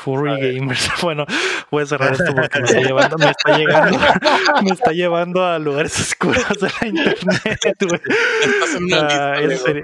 Furry 0.01 0.55
Gamers. 0.55 0.89
Bueno, 1.03 1.25
voy 1.71 1.83
a 1.83 1.87
cerrar 1.87 2.13
esto 2.13 2.35
porque 2.35 2.61
me 2.61 2.65
está 2.67 2.81
llevando, 2.81 3.19
me 3.19 3.31
está 3.31 3.59
llegando, 3.59 3.99
me 4.63 4.71
está 4.71 4.93
llevando 4.93 5.45
a 5.45 5.59
lugares 5.59 5.99
oscuros 5.99 6.47
de 6.61 6.69
la 6.81 6.87
internet, 6.87 7.77
güey. 7.81 8.01
Ah, 8.93 9.37
eso, 9.41 9.65
sería, 9.65 9.83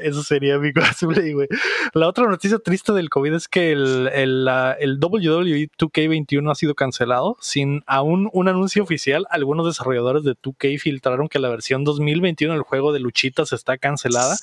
eso 0.00 0.22
sería 0.22 0.58
mi 0.58 0.72
cosplay, 0.72 1.32
güey. 1.32 1.48
La 1.92 2.08
otra 2.08 2.26
noticia 2.26 2.58
triste 2.58 2.92
del 2.92 3.10
COVID 3.10 3.34
es 3.34 3.48
que 3.48 3.72
el, 3.72 4.08
el, 4.12 4.48
el 4.78 4.98
WWE 5.00 5.70
2K21 5.78 6.50
ha 6.50 6.54
sido 6.54 6.74
cancelado 6.74 7.36
sin 7.40 7.82
aún 7.86 8.30
un 8.32 8.48
anuncio 8.48 8.82
oficial. 8.82 9.26
Algunos 9.30 9.66
desarrolladores 9.66 10.24
de 10.24 10.32
2K 10.32 10.78
filtraron 10.78 11.28
que 11.28 11.38
la 11.38 11.48
versión 11.48 11.84
2021 11.84 12.54
del 12.54 12.62
juego 12.62 12.92
de 12.92 13.00
luchitas 13.00 13.52
está 13.52 13.78
cancelada 13.78 14.36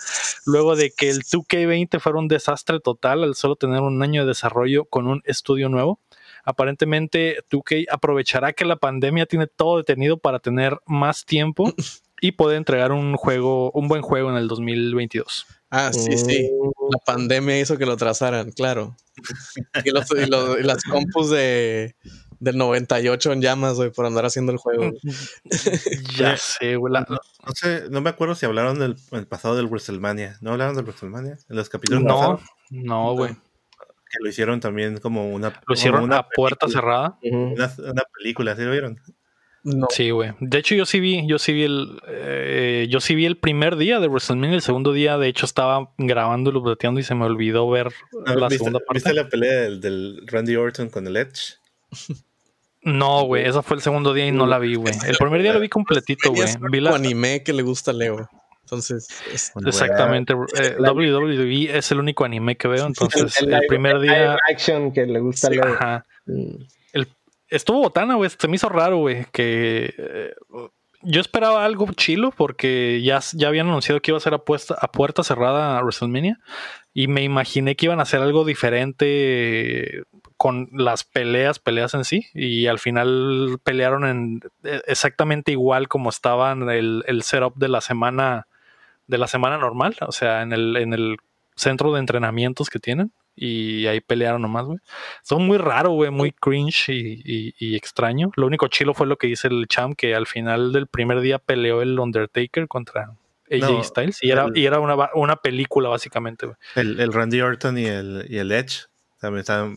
luego 0.46 0.76
de 0.76 0.92
que 0.92 1.10
el 1.10 1.24
2K20 1.24 2.00
fuera 2.00 2.20
un 2.20 2.28
desastre 2.28 2.80
total 2.80 3.24
al 3.24 3.36
solo 3.36 3.56
tener 3.56 3.82
un 3.82 4.02
año 4.02 4.22
de 4.22 4.30
desarrollo 4.30 4.79
con 4.86 5.08
un 5.08 5.22
estudio 5.26 5.70
nuevo. 5.70 6.00
Aparentemente 6.46 7.44
2K 7.50 7.86
aprovechará 7.92 8.54
que 8.54 8.66
la 8.66 8.76
pandemia 8.78 9.26
tiene 9.26 9.48
todo 9.48 9.78
detenido 9.78 10.18
para 10.18 10.40
tener 10.40 10.78
más 10.86 11.26
tiempo 11.26 11.74
y 12.22 12.32
poder 12.34 12.58
entregar 12.58 12.92
un 12.92 13.16
juego, 13.16 13.72
un 13.72 13.88
buen 13.88 14.02
juego 14.02 14.30
en 14.30 14.36
el 14.38 14.48
2022. 14.48 15.46
Ah, 15.72 15.92
sí, 15.94 16.18
sí. 16.18 16.50
La 16.92 16.98
pandemia 17.06 17.60
hizo 17.60 17.78
que 17.78 17.86
lo 17.86 17.96
trazaran, 17.98 18.52
claro. 18.52 18.96
Y, 19.86 19.92
los- 19.92 20.10
y 20.12 20.26
los- 20.26 20.60
y 20.60 20.64
las 20.64 20.84
compus 20.84 21.30
de, 21.30 21.96
del 22.40 22.58
98 22.58 23.34
en 23.34 23.42
llamas, 23.42 23.76
güey, 23.76 23.92
por 23.92 24.06
andar 24.06 24.26
haciendo 24.26 24.52
el 24.52 24.58
juego. 24.58 24.92
ya 26.18 26.38
sé, 26.38 26.76
güey. 26.78 26.94
No, 26.94 27.06
no, 27.10 27.52
sé, 27.54 27.84
no 27.90 28.02
me 28.02 28.10
acuerdo 28.10 28.34
si 28.36 28.46
hablaron 28.46 28.80
del 28.80 28.96
el 29.12 29.28
pasado 29.28 29.56
del 29.56 29.68
WrestleMania. 29.68 30.38
¿No 30.42 30.52
hablaron 30.54 30.76
del 30.76 30.86
WrestleMania? 30.86 31.38
En 31.50 31.56
los 31.56 31.70
capítulos 31.70 32.04
No, 32.04 32.16
pasados? 32.16 32.42
no, 32.72 33.14
güey. 33.14 33.36
Que 34.10 34.18
lo 34.22 34.30
hicieron 34.30 34.60
también 34.60 34.98
como 34.98 35.30
una. 35.30 35.62
Lo 35.68 35.74
hicieron 35.74 36.04
una 36.04 36.18
a 36.18 36.28
puerta 36.28 36.68
cerrada. 36.68 37.18
Una, 37.22 37.72
una 37.78 38.04
película, 38.18 38.56
¿sí 38.56 38.64
lo 38.64 38.72
vieron? 38.72 39.00
No. 39.64 39.88
Sí, 39.90 40.10
güey. 40.10 40.32
De 40.40 40.58
hecho, 40.58 40.74
yo 40.74 40.86
sí 40.86 41.00
vi, 41.00 41.28
yo 41.28 41.38
sí 41.38 41.54
vi 41.54 41.64
el, 41.64 42.02
eh, 42.08 42.88
yo 42.90 43.02
sí 43.02 43.14
vi 43.14 43.26
el 43.26 43.38
primer 43.38 43.76
día 43.76 44.00
de 44.00 44.08
WrestleMania. 44.08 44.56
El 44.56 44.62
segundo 44.62 44.94
día, 44.94 45.18
de 45.18 45.28
hecho, 45.28 45.46
estaba 45.46 45.92
grabando 45.98 46.52
y 46.52 46.56
updateando 46.56 47.00
y 47.00 47.04
se 47.04 47.14
me 47.14 47.26
olvidó 47.26 47.70
ver 47.70 47.92
la 48.26 48.48
¿Viste, 48.48 48.58
segunda 48.58 48.80
parte. 48.80 48.94
¿Viste 48.94 49.14
la 49.14 49.28
pelea 49.28 49.62
del, 49.62 49.82
del 49.82 50.24
Randy 50.28 50.56
Orton 50.56 50.90
con 50.90 51.06
el 51.08 51.18
Edge? 51.18 51.58
No, 52.82 53.24
güey, 53.24 53.46
esa 53.46 53.62
fue 53.62 53.76
el 53.76 53.84
segundo 53.84 54.14
día 54.14 54.28
y 54.28 54.32
no 54.32 54.48
la 54.48 54.58
vi, 54.58 54.76
güey. 54.76 54.94
El 55.06 55.18
primer 55.18 55.42
día 55.42 55.54
lo 55.54 55.60
vi 55.60 55.68
completito, 55.68 56.32
güey. 56.32 56.48
Vi 56.72 56.80
la, 56.80 56.96
anime 56.96 57.44
que 57.44 57.52
le 57.52 57.62
gusta 57.62 57.92
a 57.92 57.94
Leo. 57.94 58.30
Entonces, 58.70 59.08
es- 59.34 59.52
exactamente. 59.66 60.34
eh, 60.58 60.76
WWE 60.80 61.76
es 61.78 61.92
el 61.92 62.00
único 62.00 62.24
anime 62.24 62.56
que 62.56 62.68
veo, 62.68 62.86
entonces 62.86 63.42
el, 63.42 63.60
primer 63.68 63.96
el 63.96 64.02
día, 64.04 64.38
action 64.52 64.92
que 64.92 65.06
le 65.08 65.20
gusta 65.20 65.50
ajá, 65.64 66.06
Mm. 66.26 66.62
estuvo 67.50 67.80
botana, 67.80 68.14
güey. 68.16 68.30
Se 68.30 68.48
me 68.48 68.56
hizo 68.58 68.70
raro, 68.70 68.98
güey, 68.98 69.26
que 69.32 69.94
eh, 69.98 70.34
yo 71.02 71.22
esperaba 71.22 71.66
algo 71.66 71.88
chilo 71.94 72.32
porque 72.36 73.02
ya, 73.02 73.20
ya 73.34 73.48
habían 73.48 73.68
anunciado 73.70 74.02
que 74.02 74.12
iba 74.12 74.18
a 74.18 74.22
ser 74.22 74.34
a, 74.36 74.40
puesta- 74.40 74.78
a 74.80 74.92
puerta 74.92 75.24
cerrada 75.24 75.78
a 75.80 75.82
WrestleMania 75.82 76.38
y 76.94 77.08
me 77.08 77.24
imaginé 77.24 77.76
que 77.76 77.88
iban 77.88 78.00
a 78.00 78.04
hacer 78.04 78.22
algo 78.22 78.46
diferente 78.46 80.04
con 80.38 80.70
las 80.74 81.04
peleas, 81.04 81.58
peleas 81.60 81.94
en 81.94 82.06
sí 82.06 82.28
y 82.34 82.68
al 82.68 82.80
final 82.80 83.58
pelearon 83.64 84.06
en 84.06 84.42
eh, 84.64 84.82
exactamente 84.88 85.52
igual 85.52 85.88
como 85.88 86.10
estaba 86.10 86.52
en 86.52 86.70
el, 86.70 87.04
el 87.08 87.24
setup 87.24 87.56
de 87.58 87.70
la 87.70 87.82
semana 87.82 88.46
de 89.10 89.18
la 89.18 89.28
semana 89.28 89.58
normal, 89.58 89.96
o 90.08 90.12
sea, 90.12 90.42
en 90.44 90.54
el, 90.54 90.78
en 90.78 90.94
el 90.94 91.18
centro 91.56 91.92
de 91.94 92.00
entrenamientos 92.00 92.70
que 92.70 92.80
tienen 92.80 93.12
y 93.36 93.86
ahí 93.88 94.02
pelearon 94.02 94.42
nomás, 94.42 94.66
güey. 94.66 94.80
Son 95.24 95.46
muy 95.46 95.58
raro, 95.58 95.92
güey, 95.92 96.12
muy 96.12 96.32
cringe 96.32 96.90
y, 96.90 97.22
y- 97.26 97.54
y 97.58 97.76
extraño. 97.76 98.32
Lo 98.36 98.46
único 98.48 98.68
chilo 98.68 98.94
fue 98.94 99.08
lo 99.08 99.18
que 99.18 99.28
dice 99.28 99.48
el 99.48 99.68
champ, 99.68 99.96
que 99.98 100.14
al 100.16 100.28
final 100.28 100.72
del 100.74 100.88
primer 100.88 101.22
día 101.22 101.40
peleó 101.40 101.82
el 101.82 101.98
Undertaker 102.00 102.68
contra 102.68 103.14
AJ 103.52 103.60
No, 103.62 103.84
Styles 103.84 104.22
y 104.24 104.30
era, 104.32 104.44
el- 104.46 104.58
y 104.58 104.66
era 104.66 104.80
una, 104.80 104.96
una 105.16 105.36
película 105.38 105.90
básicamente, 105.90 106.46
güey. 106.46 106.58
El, 106.76 107.00
el 107.00 107.12
Randy 107.14 107.42
Orton 107.42 107.78
y 107.78 107.86
el, 107.86 108.26
y 108.30 108.38
el 108.38 108.52
Edge. 108.52 108.86
También 109.22 109.40
estaban, 109.42 109.76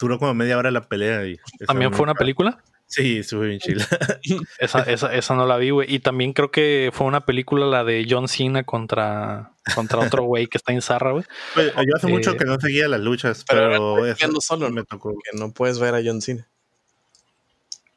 duró 0.00 0.18
como 0.18 0.34
media 0.34 0.58
hora 0.58 0.70
la 0.70 0.82
pelea. 0.82 1.26
Y 1.26 1.38
También 1.66 1.92
fue 1.92 2.02
una 2.02 2.14
película. 2.14 2.58
Sí, 2.94 3.18
estuvo 3.18 3.40
bien 3.40 3.58
chila. 3.58 3.86
Esa, 4.58 4.82
esa, 4.82 5.14
esa 5.14 5.34
no 5.34 5.46
la 5.46 5.56
vi, 5.56 5.70
güey. 5.70 5.92
Y 5.92 6.00
también 6.00 6.34
creo 6.34 6.50
que 6.50 6.90
fue 6.92 7.06
una 7.06 7.24
película 7.24 7.64
la 7.66 7.84
de 7.84 8.06
John 8.08 8.28
Cena 8.28 8.64
contra, 8.64 9.52
contra 9.74 10.00
otro 10.00 10.22
güey 10.24 10.46
que 10.46 10.58
está 10.58 10.72
en 10.74 10.82
Zarra, 10.82 11.12
güey. 11.12 11.24
Yo 11.56 11.96
hace 11.96 12.06
mucho 12.06 12.32
Eh, 12.32 12.36
que 12.36 12.44
no 12.44 12.60
seguía 12.60 12.88
las 12.88 13.00
luchas, 13.00 13.44
pero 13.48 13.68
pero, 13.70 14.06
eso 14.06 14.18
ya 14.18 14.28
no 14.28 14.40
solo, 14.42 14.68
me 14.70 14.84
tocó. 14.84 15.10
que 15.12 15.38
no 15.38 15.52
puedes 15.52 15.78
ver 15.78 15.94
a 15.94 16.02
John 16.04 16.20
Cena. 16.20 16.46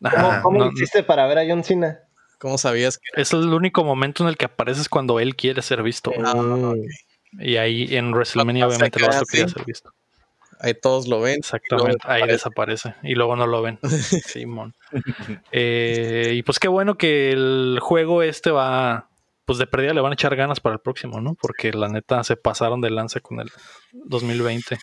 Ajá, 0.01 0.21
¿Cómo, 0.21 0.41
cómo 0.43 0.59
no- 0.59 0.65
lo 0.65 0.71
hiciste 0.71 1.03
para 1.03 1.27
ver 1.27 1.39
a 1.39 1.43
John 1.47 1.63
Cena? 1.63 1.99
¿Cómo 2.39 2.57
sabías 2.57 2.97
que 2.97 3.21
es 3.21 3.33
el 3.33 3.53
único 3.53 3.83
momento 3.83 4.23
en 4.23 4.29
el 4.29 4.37
que 4.37 4.45
apareces 4.45 4.87
cuando 4.89 5.19
él 5.19 5.35
quiere 5.35 5.61
ser 5.61 5.83
visto. 5.83 6.11
Ah, 6.23 6.35
Mm. 6.35 6.63
ok. 6.71 6.77
Y 7.39 7.57
ahí 7.57 7.95
en 7.95 8.11
WrestleMania, 8.13 8.63
Lo 8.65 8.69
obviamente, 8.69 8.99
el 8.99 9.05
pasa 9.07 9.19
vato 9.19 9.25
que 9.27 9.31
quería 9.31 9.45
así- 9.45 9.53
ser 9.55 9.65
visto. 9.65 9.91
Ahí 10.59 10.73
todos 10.73 11.07
lo 11.07 11.21
ven? 11.21 11.37
Exactamente, 11.39 11.99
ahí 12.03 12.27
desaparece. 12.27 12.89
desaparece 12.89 12.95
y 13.03 13.15
luego 13.15 13.35
no 13.35 13.47
lo 13.47 13.61
ven. 13.61 13.79
Simón. 14.25 14.73
Eh, 15.51 16.33
y 16.35 16.43
pues 16.43 16.59
qué 16.59 16.67
bueno 16.67 16.95
que 16.95 17.31
el 17.31 17.79
juego 17.81 18.23
este 18.23 18.51
va, 18.51 19.09
pues 19.45 19.59
de 19.59 19.67
pérdida 19.67 19.93
le 19.93 20.01
van 20.01 20.11
a 20.11 20.15
echar 20.15 20.35
ganas 20.35 20.59
para 20.59 20.75
el 20.75 20.81
próximo, 20.81 21.21
¿no? 21.21 21.35
Porque 21.35 21.71
la 21.71 21.87
neta 21.87 22.23
se 22.23 22.35
pasaron 22.35 22.81
de 22.81 22.89
lanza 22.89 23.19
con 23.19 23.39
el 23.39 23.51
2020. 23.91 24.77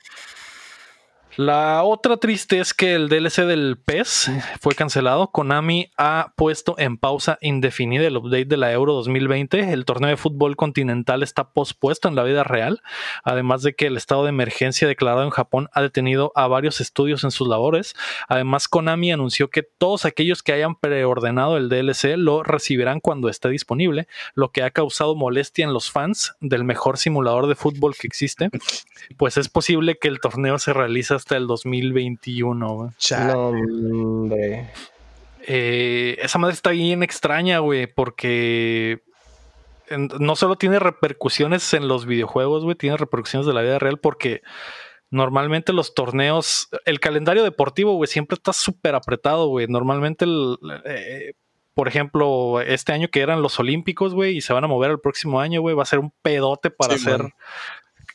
La 1.36 1.82
otra 1.82 2.18
triste 2.18 2.60
es 2.60 2.74
que 2.74 2.94
el 2.94 3.08
DLC 3.08 3.46
del 3.46 3.78
PES 3.82 4.30
fue 4.60 4.74
cancelado. 4.74 5.30
Konami 5.30 5.90
ha 5.96 6.34
puesto 6.36 6.74
en 6.76 6.98
pausa 6.98 7.38
indefinida 7.40 8.06
el 8.06 8.18
update 8.18 8.44
de 8.44 8.58
la 8.58 8.70
Euro 8.70 8.92
2020. 8.92 9.72
El 9.72 9.86
torneo 9.86 10.10
de 10.10 10.18
fútbol 10.18 10.56
continental 10.56 11.22
está 11.22 11.52
pospuesto 11.54 12.08
en 12.08 12.16
la 12.16 12.22
vida 12.22 12.44
real. 12.44 12.82
Además 13.24 13.62
de 13.62 13.74
que 13.74 13.86
el 13.86 13.96
estado 13.96 14.24
de 14.24 14.28
emergencia 14.28 14.86
declarado 14.86 15.24
en 15.24 15.30
Japón 15.30 15.70
ha 15.72 15.80
detenido 15.80 16.32
a 16.34 16.48
varios 16.48 16.82
estudios 16.82 17.24
en 17.24 17.30
sus 17.30 17.48
labores. 17.48 17.94
Además, 18.28 18.68
Konami 18.68 19.10
anunció 19.10 19.48
que 19.48 19.62
todos 19.62 20.04
aquellos 20.04 20.42
que 20.42 20.52
hayan 20.52 20.74
preordenado 20.74 21.56
el 21.56 21.70
DLC 21.70 22.18
lo 22.18 22.42
recibirán 22.42 23.00
cuando 23.00 23.30
esté 23.30 23.48
disponible, 23.48 24.06
lo 24.34 24.50
que 24.50 24.64
ha 24.64 24.70
causado 24.70 25.14
molestia 25.14 25.64
en 25.64 25.72
los 25.72 25.90
fans 25.90 26.34
del 26.40 26.64
mejor 26.64 26.98
simulador 26.98 27.46
de 27.46 27.54
fútbol 27.54 27.94
que 27.98 28.06
existe. 28.06 28.50
Pues 29.16 29.38
es 29.38 29.48
posible 29.48 29.96
que 29.98 30.08
el 30.08 30.20
torneo 30.20 30.58
se 30.58 30.74
realice 30.74 31.21
hasta 31.22 31.36
el 31.36 31.46
2021. 31.46 32.74
güey. 32.74 32.90
Cha- 32.98 33.24
No, 33.32 33.48
hombre. 33.48 34.70
Eh, 35.46 36.18
esa 36.22 36.38
madre 36.38 36.54
está 36.54 36.70
bien 36.70 37.02
extraña, 37.02 37.58
güey, 37.60 37.86
porque 37.86 39.00
en- 39.88 40.08
no 40.18 40.36
solo 40.36 40.56
tiene 40.56 40.78
repercusiones 40.78 41.74
en 41.74 41.88
los 41.88 42.06
videojuegos, 42.06 42.64
güey, 42.64 42.76
tiene 42.76 42.96
repercusiones 42.96 43.46
de 43.46 43.52
la 43.52 43.62
vida 43.62 43.78
real 43.78 43.98
porque 43.98 44.42
normalmente 45.10 45.72
los 45.72 45.94
torneos, 45.94 46.68
el 46.86 47.00
calendario 47.00 47.42
deportivo, 47.42 47.94
güey, 47.94 48.08
siempre 48.08 48.34
está 48.36 48.52
súper 48.52 48.94
apretado, 48.94 49.48
güey. 49.48 49.66
Normalmente, 49.66 50.24
el, 50.24 50.56
eh, 50.86 51.32
por 51.74 51.88
ejemplo, 51.88 52.60
este 52.60 52.92
año 52.92 53.08
que 53.08 53.20
eran 53.20 53.42
los 53.42 53.58
Olímpicos, 53.58 54.14
güey, 54.14 54.36
y 54.36 54.40
se 54.40 54.52
van 54.52 54.64
a 54.64 54.68
mover 54.68 54.90
el 54.92 55.00
próximo 55.00 55.40
año, 55.40 55.60
güey, 55.60 55.74
va 55.74 55.82
a 55.82 55.86
ser 55.86 55.98
un 55.98 56.12
pedote 56.22 56.70
para 56.70 56.96
Sí, 56.96 57.04
hacer 57.06 57.22
man. 57.24 57.32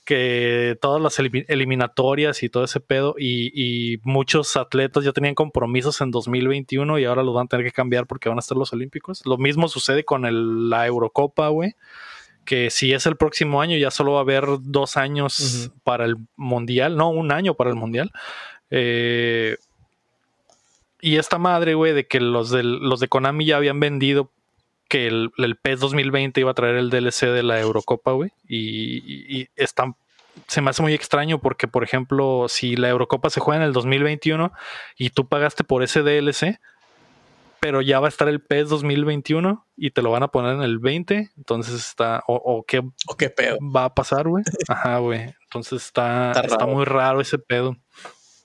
Que 0.08 0.78
todas 0.82 1.02
las 1.02 1.20
elimi- 1.20 1.44
eliminatorias 1.50 2.42
y 2.42 2.48
todo 2.48 2.64
ese 2.64 2.80
pedo 2.80 3.16
y, 3.20 3.52
y 3.54 3.98
muchos 4.04 4.56
atletas 4.56 5.04
ya 5.04 5.12
tenían 5.12 5.36
compromisos 5.36 6.00
en 6.00 6.12
2021 6.12 6.98
y 6.98 7.04
ahora 7.04 7.24
los 7.24 7.36
van 7.36 7.48
a 7.48 7.50
tener 7.50 7.66
que 7.66 7.74
cambiar 7.74 8.08
porque 8.08 8.30
van 8.30 8.38
a 8.38 8.40
estar 8.40 8.58
los 8.58 8.72
olímpicos. 8.72 9.26
Lo 9.26 9.38
mismo 9.38 9.68
sucede 9.68 10.06
con 10.06 10.26
el- 10.26 10.70
la 10.70 10.88
Eurocopa, 10.88 11.50
güey, 11.50 11.76
que 12.46 12.70
si 12.70 12.94
es 12.94 13.06
el 13.06 13.18
próximo 13.18 13.62
año 13.62 13.76
ya 13.78 13.92
solo 13.92 14.14
va 14.14 14.20
a 14.20 14.22
haber 14.22 14.46
dos 14.62 14.96
años 14.96 15.72
para 15.84 16.06
el 16.06 16.16
mundial, 16.38 16.96
no, 16.96 17.10
un 17.10 17.34
año 17.34 17.56
para 17.56 17.70
el 17.70 17.76
mundial. 17.76 18.14
Eh, 18.72 19.58
y 21.02 21.18
esta 21.18 21.38
madre, 21.38 21.74
güey, 21.74 21.92
de 21.94 22.08
que 22.08 22.22
los 22.22 22.50
de 22.52 23.08
Konami 23.10 23.46
ya 23.46 23.58
habían 23.58 23.82
vendido 23.82 24.32
que 24.88 25.08
el, 25.08 25.32
el 25.38 25.56
PES 25.58 25.80
2020 25.82 26.40
iba 26.42 26.52
a 26.52 26.56
traer 26.56 26.76
el 26.76 26.90
DLC 26.90 27.28
de 27.28 27.44
la 27.44 27.60
Eurocopa, 27.60 28.12
güey. 28.12 28.32
Y, 28.48 29.40
y, 29.40 29.48
están, 29.56 29.96
se 30.48 30.62
me 30.62 30.70
hace 30.70 30.82
muy 30.82 30.94
extraño 30.94 31.40
porque, 31.40 31.68
por 31.68 31.84
ejemplo, 31.84 32.48
si 32.48 32.76
la 32.76 32.90
Eurocopa 32.90 33.30
se 33.30 33.40
juega 33.40 33.62
en 33.62 33.68
el 33.68 33.74
2021 33.74 34.52
y 34.98 35.10
tú 35.10 35.28
pagaste 35.28 35.64
por 35.64 35.84
ese 35.84 36.04
DLC, 36.04 36.60
pero 37.60 37.82
ya 37.82 38.00
va 38.00 38.08
a 38.08 38.10
estar 38.10 38.28
el 38.28 38.40
PES 38.40 38.70
2021 38.70 39.66
y 39.76 39.92
te 39.92 40.02
lo 40.02 40.12
van 40.12 40.24
a 40.24 40.28
poner 40.30 40.56
en 40.56 40.62
el 40.62 40.80
20, 40.80 41.32
entonces 41.38 41.76
está, 41.76 42.24
o, 42.28 42.36
o 42.36 42.64
qué 42.64 42.80
¿O 43.08 43.18
qué 43.18 43.30
pedo? 43.30 43.58
va 43.62 43.86
a 43.86 43.94
pasar, 43.96 44.28
güey. 44.28 44.44
Ajá, 44.68 45.00
güey. 45.00 45.34
Entonces 45.44 45.84
está, 45.84 46.32
Está 46.32 46.42
está, 46.42 46.66
muy 46.66 46.86
raro 46.86 47.20
ese 47.22 47.40
pedo. 47.40 47.76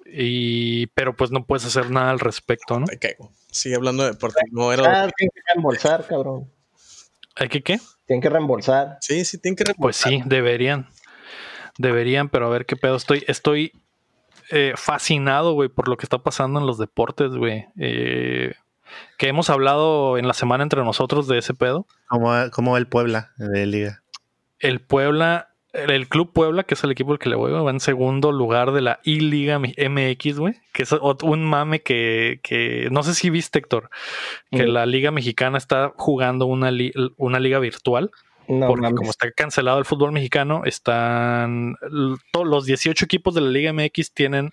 Y, 0.07 0.88
pero 0.88 1.14
pues 1.14 1.30
no 1.30 1.45
puedes 1.45 1.64
hacer 1.64 1.90
nada 1.90 2.11
al 2.11 2.20
respecto, 2.20 2.78
¿no? 2.78 2.86
Me 2.86 2.99
caigo. 2.99 3.32
Sigue 3.53 3.76
hablando 3.76 4.03
de 4.03 4.11
deporte. 4.12 4.40
No 4.50 4.72
era. 4.72 4.82
Ah, 5.05 5.11
tienen 5.16 5.30
que 5.34 5.40
reembolsar, 5.55 6.07
cabrón. 6.07 6.50
¿Hay 7.36 7.48
que 7.48 7.62
qué? 7.62 7.78
Tienen 8.07 8.20
que 8.20 8.28
reembolsar. 8.30 8.98
Sí, 9.00 9.24
sí, 9.24 9.38
tienen 9.38 9.57
que 9.57 9.72
Pues 9.74 9.96
sí, 9.96 10.22
deberían. 10.26 10.88
Deberían, 11.78 12.28
pero 12.28 12.46
a 12.46 12.50
ver 12.50 12.66
qué 12.66 12.76
pedo. 12.76 12.96
Estoy, 12.96 13.24
estoy 13.28 13.72
eh, 14.50 14.72
fascinado, 14.76 15.53
güey, 15.53 15.68
por 15.68 15.88
lo 15.88 15.96
que 15.96 16.05
está 16.05 16.18
pasando 16.18 16.59
en 16.61 16.66
los 16.66 16.78
deportes, 16.78 17.30
güey. 17.32 17.66
Eh, 17.78 18.55
que 19.16 19.28
hemos 19.28 19.48
hablado 19.48 20.18
en 20.18 20.26
la 20.26 20.34
semana 20.34 20.62
entre 20.62 20.82
nosotros 20.84 21.26
de 21.28 21.38
ese 21.38 21.55
pedo. 21.55 21.86
¿Cómo, 22.09 22.26
va- 22.28 22.50
cómo 22.50 22.72
va 22.72 22.78
el 22.78 22.86
Puebla 22.88 23.32
de 23.38 23.64
Liga? 23.66 24.03
El 24.59 24.80
Puebla, 24.80 25.51
el, 25.73 26.09
Club 26.09 26.33
Puebla, 26.33 26.64
que 26.64 26.75
es 26.75 26.85
el 26.85 26.91
equipo 26.91 27.12
al 27.12 27.18
que 27.18 27.29
le 27.29 27.37
voy, 27.37 27.51
va 27.53 27.70
en 27.70 27.81
segundo 27.81 28.31
lugar 28.33 28.73
de 28.73 28.81
la 28.83 29.01
I-Liga 29.05 29.59
MX, 29.59 30.39
güey. 30.39 30.55
Que 30.73 30.83
es 30.85 30.93
un 30.93 31.45
mame 31.45 31.81
que, 31.83 32.41
que 32.43 32.89
no 32.91 33.03
sé 33.03 33.14
si 33.14 33.31
viste, 33.31 33.59
Héctor, 33.59 33.91
que 34.51 34.64
Mm. 34.66 34.70
la 34.70 34.87
Liga 34.87 35.11
Mexicana 35.11 35.59
está 35.59 35.93
jugando 35.97 36.47
una, 36.47 36.70
li- 36.70 36.93
una 37.16 37.41
liga 37.41 37.59
virtual. 37.59 38.11
No, 38.49 38.66
porque 38.66 38.83
mames. 38.83 38.99
como 38.99 39.11
está 39.11 39.31
cancelado 39.31 39.79
el 39.79 39.85
fútbol 39.85 40.12
mexicano, 40.12 40.62
están 40.64 41.77
todos 42.33 42.47
los 42.47 42.66
18 42.66 43.05
equipos 43.05 43.35
de 43.35 43.41
la 43.41 43.49
Liga 43.51 43.73
MX 43.73 44.12
tienen 44.12 44.53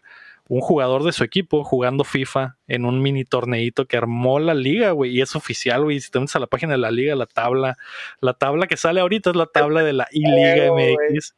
un 0.50 0.62
jugador 0.62 1.04
de 1.04 1.12
su 1.12 1.24
equipo 1.24 1.64
jugando 1.64 2.04
FIFA 2.04 2.58
en 2.68 2.86
un 2.86 3.02
mini 3.02 3.24
torneito 3.24 3.86
que 3.86 3.98
armó 3.98 4.40
la 4.40 4.56
liga, 4.56 4.92
güey, 4.92 5.16
y 5.16 5.22
es 5.22 5.36
oficial, 5.36 5.84
güey. 5.84 6.02
Si 6.02 6.10
te 6.10 6.20
metes 6.20 6.36
a 6.36 6.40
la 6.40 6.48
página 6.48 6.72
de 6.72 6.80
la 6.80 6.90
liga, 6.90 7.16
la 7.16 7.28
tabla, 7.28 7.78
la 8.20 8.34
tabla 8.34 8.66
que 8.66 8.76
sale 8.76 9.00
ahorita 9.00 9.30
es 9.30 9.36
la 9.36 9.46
tabla 9.46 9.84
de 9.84 9.94
la 9.94 10.08
I-Liga. 10.12 10.72
MX. 10.74 11.36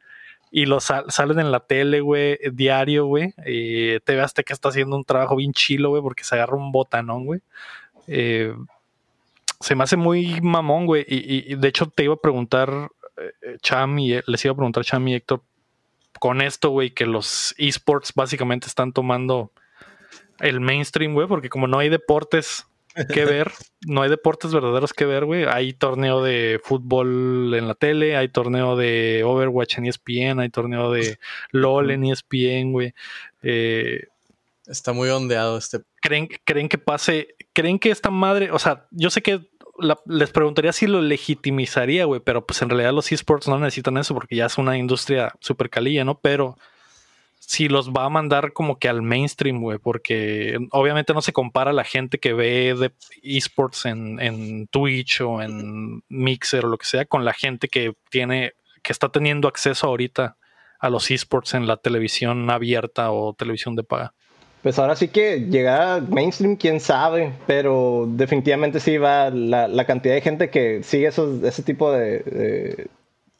y 0.50 0.64
los 0.64 0.84
salen 0.84 1.40
en 1.40 1.52
la 1.52 1.60
tele, 1.60 2.00
güey, 2.00 2.38
diario, 2.52 3.04
güey. 3.04 3.34
Te 3.36 4.14
veas 4.16 4.32
que 4.32 4.52
está 4.52 4.70
haciendo 4.70 4.96
un 4.96 5.04
trabajo 5.04 5.36
bien 5.36 5.52
chilo, 5.52 5.90
güey, 5.90 6.02
porque 6.02 6.24
se 6.24 6.34
agarra 6.34 6.56
un 6.56 6.72
botanón, 6.72 7.26
güey. 7.26 7.40
Eh, 8.06 8.54
se 9.60 9.74
me 9.74 9.84
hace 9.84 9.98
muy 9.98 10.40
mamón, 10.40 10.86
güey. 10.86 11.04
Y, 11.06 11.54
de 11.54 11.68
hecho 11.68 11.86
te 11.86 12.04
iba 12.04 12.14
a 12.14 12.20
preguntar, 12.20 12.88
eh, 13.18 13.58
Cham, 13.60 13.98
y 13.98 14.18
les 14.26 14.44
iba 14.44 14.52
a 14.52 14.56
preguntar 14.56 14.84
Cham 14.84 15.06
y 15.08 15.14
Héctor, 15.16 15.42
con 16.22 16.40
esto, 16.40 16.70
güey, 16.70 16.92
que 16.92 17.04
los 17.04 17.52
esports 17.58 18.12
básicamente 18.14 18.68
están 18.68 18.92
tomando 18.92 19.50
el 20.38 20.60
mainstream, 20.60 21.14
güey, 21.14 21.26
porque 21.26 21.48
como 21.48 21.66
no 21.66 21.80
hay 21.80 21.88
deportes 21.88 22.64
que 23.12 23.24
ver, 23.24 23.50
no 23.88 24.02
hay 24.02 24.08
deportes 24.08 24.54
verdaderos 24.54 24.92
que 24.92 25.04
ver, 25.04 25.24
güey. 25.24 25.46
Hay 25.46 25.72
torneo 25.72 26.22
de 26.22 26.60
fútbol 26.62 27.52
en 27.54 27.66
la 27.66 27.74
tele, 27.74 28.16
hay 28.16 28.28
torneo 28.28 28.76
de 28.76 29.24
Overwatch 29.24 29.78
en 29.78 29.86
ESPN, 29.86 30.38
hay 30.38 30.48
torneo 30.48 30.92
de 30.92 31.18
LOL 31.50 31.90
en 31.90 32.04
ESPN, 32.04 32.70
güey. 32.70 32.94
Eh, 33.42 34.06
Está 34.66 34.92
muy 34.92 35.08
ondeado 35.08 35.58
este. 35.58 35.80
¿creen, 36.00 36.28
¿Creen 36.44 36.68
que 36.68 36.78
pase? 36.78 37.34
¿Creen 37.52 37.80
que 37.80 37.90
esta 37.90 38.10
madre, 38.10 38.52
o 38.52 38.60
sea, 38.60 38.86
yo 38.92 39.10
sé 39.10 39.22
que 39.22 39.40
les 40.06 40.30
preguntaría 40.30 40.72
si 40.72 40.86
lo 40.86 41.00
legitimizaría, 41.00 42.04
güey, 42.04 42.20
pero 42.20 42.46
pues 42.46 42.62
en 42.62 42.70
realidad 42.70 42.92
los 42.92 43.10
esports 43.12 43.48
no 43.48 43.58
necesitan 43.58 43.98
eso 43.98 44.14
porque 44.14 44.36
ya 44.36 44.46
es 44.46 44.58
una 44.58 44.78
industria 44.78 45.34
súper 45.40 45.70
calilla, 45.70 46.04
¿no? 46.04 46.18
Pero 46.18 46.56
si 47.38 47.68
los 47.68 47.90
va 47.90 48.04
a 48.04 48.08
mandar 48.08 48.52
como 48.52 48.78
que 48.78 48.88
al 48.88 49.02
mainstream, 49.02 49.60
güey, 49.60 49.78
porque 49.78 50.58
obviamente 50.70 51.12
no 51.12 51.20
se 51.20 51.32
compara 51.32 51.72
la 51.72 51.84
gente 51.84 52.18
que 52.18 52.32
ve 52.32 52.74
de 52.74 52.92
esports 53.22 53.84
en, 53.84 54.20
en 54.20 54.68
Twitch 54.68 55.20
o 55.20 55.42
en 55.42 56.02
Mixer 56.08 56.64
o 56.64 56.68
lo 56.68 56.78
que 56.78 56.86
sea 56.86 57.04
con 57.04 57.24
la 57.24 57.34
gente 57.34 57.68
que 57.68 57.94
tiene, 58.10 58.52
que 58.82 58.92
está 58.92 59.08
teniendo 59.10 59.48
acceso 59.48 59.88
ahorita 59.88 60.36
a 60.78 60.88
los 60.88 61.10
esports 61.10 61.54
en 61.54 61.66
la 61.66 61.76
televisión 61.76 62.48
abierta 62.48 63.10
o 63.10 63.34
televisión 63.34 63.76
de 63.76 63.84
paga. 63.84 64.14
Pues 64.62 64.78
ahora 64.78 64.94
sí 64.94 65.08
que 65.08 65.40
llegar 65.40 65.82
a 65.82 66.00
mainstream, 66.00 66.56
quién 66.56 66.78
sabe, 66.78 67.32
pero 67.48 68.06
definitivamente 68.08 68.78
sí 68.78 68.96
va 68.96 69.28
la, 69.30 69.84
cantidad 69.86 70.14
de 70.14 70.20
gente 70.20 70.50
que 70.50 70.84
sigue 70.84 71.08
esos, 71.08 71.42
ese 71.42 71.64
tipo 71.64 71.90
de, 71.90 72.88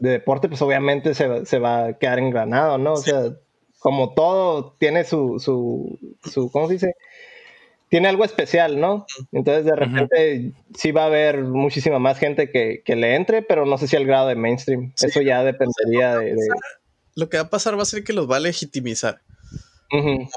deporte, 0.00 0.48
pues 0.48 0.60
obviamente 0.62 1.14
se, 1.14 1.46
se, 1.46 1.58
va 1.60 1.86
a 1.86 1.92
quedar 1.92 2.18
engranado, 2.18 2.76
¿no? 2.76 2.94
O 2.94 2.96
sea, 2.96 3.22
como 3.78 4.14
todo 4.14 4.74
tiene 4.80 5.04
su, 5.04 5.38
su, 5.38 5.96
su, 6.24 6.50
¿cómo 6.50 6.66
se 6.66 6.74
dice? 6.74 6.94
Tiene 7.88 8.08
algo 8.08 8.24
especial, 8.24 8.80
¿no? 8.80 9.06
Entonces 9.30 9.64
de 9.64 9.76
repente 9.76 10.52
sí 10.74 10.90
va 10.90 11.04
a 11.04 11.06
haber 11.06 11.42
muchísima 11.42 12.00
más 12.00 12.18
gente 12.18 12.50
que, 12.50 12.82
que, 12.84 12.96
le 12.96 13.14
entre, 13.14 13.42
pero 13.42 13.64
no 13.64 13.78
sé 13.78 13.86
si 13.86 13.96
al 13.96 14.06
grado 14.06 14.26
de 14.26 14.34
mainstream. 14.34 14.92
Eso 15.00 15.20
ya 15.20 15.44
dependería 15.44 16.16
de, 16.16 16.34
Lo 17.14 17.28
que 17.28 17.36
va 17.36 17.44
a 17.44 17.50
pasar 17.50 17.78
va 17.78 17.82
a 17.82 17.86
ser 17.86 18.02
que 18.02 18.12
los 18.12 18.28
va 18.28 18.36
a 18.36 18.40
legitimizar 18.40 19.20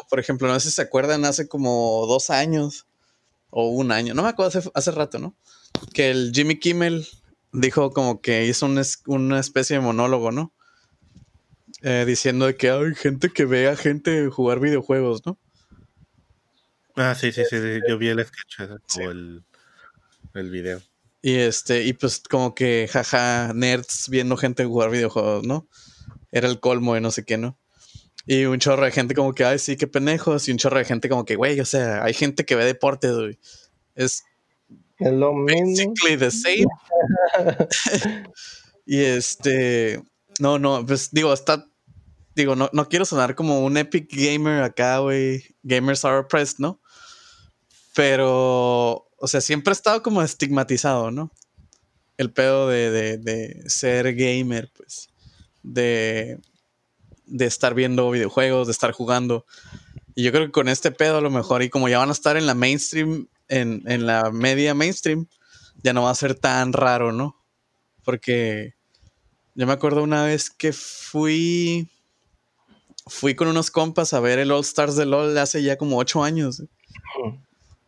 por 0.09 0.19
ejemplo, 0.19 0.47
no 0.47 0.59
sé 0.59 0.69
si 0.69 0.75
se 0.75 0.81
acuerdan, 0.81 1.25
hace 1.25 1.47
como 1.47 2.05
dos 2.07 2.29
años 2.29 2.87
o 3.49 3.69
un 3.69 3.91
año, 3.91 4.13
no 4.13 4.23
me 4.23 4.29
acuerdo, 4.29 4.61
hace, 4.73 4.91
rato, 4.91 5.19
¿no? 5.19 5.35
Que 5.93 6.11
el 6.11 6.31
Jimmy 6.33 6.59
Kimmel 6.59 7.07
dijo 7.53 7.91
como 7.91 8.21
que 8.21 8.45
hizo 8.45 8.67
una 9.05 9.39
especie 9.39 9.77
de 9.77 9.81
monólogo, 9.81 10.31
¿no? 10.31 10.53
Eh, 11.81 12.03
diciendo 12.07 12.47
de 12.47 12.55
que 12.55 12.69
hay 12.69 12.95
gente 12.95 13.29
que 13.29 13.45
ve 13.45 13.67
a 13.67 13.75
gente 13.75 14.29
jugar 14.29 14.59
videojuegos, 14.59 15.25
¿no? 15.25 15.37
Ah, 16.95 17.13
sí, 17.15 17.31
sí, 17.31 17.43
sí, 17.49 17.57
yo 17.87 17.97
vi 17.97 18.07
el 18.07 18.25
sketch 18.25 18.61
o 18.99 19.11
el, 19.11 19.43
el 20.33 20.49
video. 20.49 20.81
Y 21.21 21.35
este, 21.35 21.83
y 21.83 21.93
pues 21.93 22.23
como 22.29 22.55
que 22.55 22.89
jaja, 22.91 23.51
nerds 23.53 24.09
viendo 24.09 24.37
gente 24.37 24.65
jugar 24.65 24.89
videojuegos, 24.89 25.45
¿no? 25.45 25.67
Era 26.31 26.47
el 26.47 26.59
colmo 26.59 26.93
de 26.93 27.01
no 27.01 27.11
sé 27.11 27.25
qué, 27.25 27.37
¿no? 27.37 27.57
Y 28.27 28.45
un 28.45 28.59
chorro 28.59 28.85
de 28.85 28.91
gente 28.91 29.13
como 29.13 29.33
que, 29.33 29.45
ay, 29.45 29.59
sí, 29.59 29.77
qué 29.77 29.87
pendejos. 29.87 30.47
Y 30.47 30.51
un 30.51 30.57
chorro 30.57 30.79
de 30.79 30.85
gente 30.85 31.09
como 31.09 31.25
que, 31.25 31.35
güey, 31.35 31.59
o 31.59 31.65
sea, 31.65 32.03
hay 32.03 32.13
gente 32.13 32.45
que 32.45 32.55
ve 32.55 32.65
deportes, 32.65 33.13
güey. 33.13 33.39
Es, 33.93 34.23
lo. 34.99 35.33
Basically 35.45 36.17
the 36.17 36.31
same. 36.31 36.65
y 38.85 38.99
este, 38.99 40.01
no, 40.39 40.57
no, 40.57 40.85
pues 40.85 41.11
digo, 41.11 41.33
está, 41.33 41.67
digo, 42.35 42.55
no, 42.55 42.69
no 42.73 42.89
quiero 42.89 43.05
sonar 43.05 43.35
como 43.35 43.63
un 43.63 43.77
epic 43.77 44.07
gamer 44.11 44.63
acá, 44.63 44.99
güey. 44.99 45.43
Gamers 45.61 46.03
are 46.03 46.17
oppressed, 46.17 46.57
¿no? 46.57 46.81
Pero, 47.93 49.07
o 49.17 49.27
sea, 49.27 49.39
siempre 49.39 49.71
ha 49.71 49.73
estado 49.73 50.01
como 50.01 50.23
estigmatizado, 50.23 51.11
¿no? 51.11 51.31
El 52.17 52.31
pedo 52.31 52.69
de, 52.69 52.89
de, 52.89 53.17
de 53.17 53.69
ser 53.69 54.15
gamer, 54.15 54.71
pues. 54.75 55.09
De 55.61 56.39
de 57.27 57.45
estar 57.45 57.73
viendo 57.73 58.09
videojuegos, 58.11 58.67
de 58.67 58.71
estar 58.71 58.91
jugando. 58.91 59.45
Y 60.15 60.23
yo 60.23 60.31
creo 60.31 60.45
que 60.45 60.51
con 60.51 60.69
este 60.69 60.91
pedo 60.91 61.17
a 61.17 61.21
lo 61.21 61.29
mejor, 61.29 61.61
y 61.61 61.69
como 61.69 61.89
ya 61.89 61.99
van 61.99 62.09
a 62.09 62.13
estar 62.13 62.37
en 62.37 62.47
la 62.47 62.55
mainstream, 62.55 63.27
en, 63.47 64.05
la 64.05 64.31
media 64.31 64.73
mainstream, 64.73 65.27
ya 65.83 65.93
no 65.93 66.03
va 66.03 66.11
a 66.11 66.15
ser 66.15 66.35
tan 66.35 66.73
raro, 66.73 67.11
¿no? 67.11 67.35
Porque 68.03 68.75
yo 69.55 69.67
me 69.67 69.73
acuerdo 69.73 70.03
una 70.03 70.23
vez 70.23 70.49
que 70.49 70.73
fui, 70.73 71.89
fui 73.07 73.35
con 73.35 73.47
unos 73.47 73.71
compas 73.71 74.13
a 74.13 74.19
ver 74.19 74.39
el 74.39 74.51
All 74.51 74.61
Stars 74.61 74.95
de 74.95 75.05
LOL 75.05 75.37
hace 75.37 75.61
ya 75.63 75.77
como 75.77 75.97
ocho 75.97 76.23
años. 76.23 76.63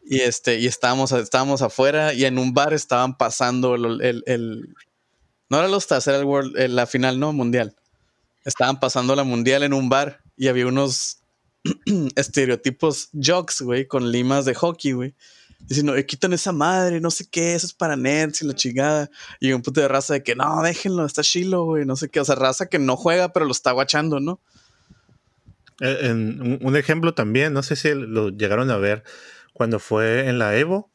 Y 0.03 0.21
este, 0.21 0.59
y 0.59 0.67
estábamos, 0.67 1.11
estábamos 1.11 1.61
afuera 1.61 2.13
y 2.13 2.25
en 2.25 2.39
un 2.39 2.53
bar 2.53 2.73
estaban 2.73 3.17
pasando 3.17 3.75
el, 3.75 4.01
el, 4.25 4.75
no 5.49 5.57
era 5.57 5.67
el 5.67 5.73
All 5.73 5.79
Stars, 5.79 6.07
era 6.07 6.17
el 6.17 6.25
World, 6.25 6.57
la 6.69 6.87
final, 6.87 7.19
no, 7.19 7.31
mundial 7.33 7.75
estaban 8.47 8.79
pasando 8.79 9.13
la 9.13 9.25
mundial 9.25 9.63
en 9.63 9.73
un 9.73 9.89
bar 9.89 10.21
y 10.37 10.47
había 10.47 10.67
unos 10.67 11.19
estereotipos 12.15 13.09
jocks, 13.11 13.61
güey, 13.61 13.85
con 13.85 14.09
limas 14.09 14.45
de 14.45 14.55
hockey, 14.55 14.93
güey. 14.93 15.15
Diciendo, 15.59 15.95
eh, 15.95 16.05
quitan 16.05 16.31
esa 16.31 16.53
madre, 16.53 17.01
no 17.01 17.11
sé 17.11 17.27
qué, 17.29 17.55
eso 17.55 17.65
es 17.65 17.73
para 17.73 17.97
nerds 17.97 18.41
y 18.41 18.47
la 18.47 18.55
chingada. 18.55 19.09
Y 19.41 19.51
un 19.51 19.61
puto 19.61 19.81
de 19.81 19.89
raza 19.89 20.13
de 20.13 20.23
que 20.23 20.33
no, 20.35 20.61
déjenlo, 20.61 21.05
está 21.05 21.23
chilo, 21.23 21.65
güey, 21.65 21.85
no 21.85 21.97
sé 21.97 22.09
qué. 22.09 22.21
O 22.21 22.25
sea, 22.25 22.35
raza 22.35 22.67
que 22.67 22.79
no 22.79 22.95
juega, 22.95 23.33
pero 23.33 23.45
lo 23.45 23.51
está 23.51 23.73
guachando, 23.73 24.21
¿no? 24.21 24.39
Eh, 25.81 25.97
en, 26.03 26.59
un 26.61 26.75
ejemplo 26.77 27.13
también, 27.13 27.51
no 27.51 27.63
sé 27.63 27.75
si 27.75 27.93
lo 27.93 28.29
llegaron 28.29 28.71
a 28.71 28.77
ver 28.77 29.03
cuando 29.51 29.79
fue 29.79 30.29
en 30.29 30.39
la 30.39 30.55
Evo. 30.55 30.89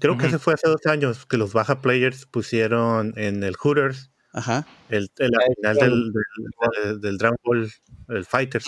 Creo 0.00 0.18
que 0.18 0.28
se 0.28 0.38
fue 0.38 0.54
hace 0.54 0.68
dos 0.68 0.84
años 0.86 1.24
que 1.26 1.38
los 1.38 1.52
baja 1.52 1.80
players 1.80 2.26
pusieron 2.26 3.14
en 3.16 3.42
el 3.42 3.56
Hooters 3.56 4.11
Ajá. 4.32 4.66
El, 4.88 5.10
la 5.18 5.40
final 5.54 5.76
del, 5.76 7.00
del, 7.00 7.18
Dragon 7.18 7.38
Ball, 7.44 7.70
el 8.08 8.24
Fighters. 8.24 8.66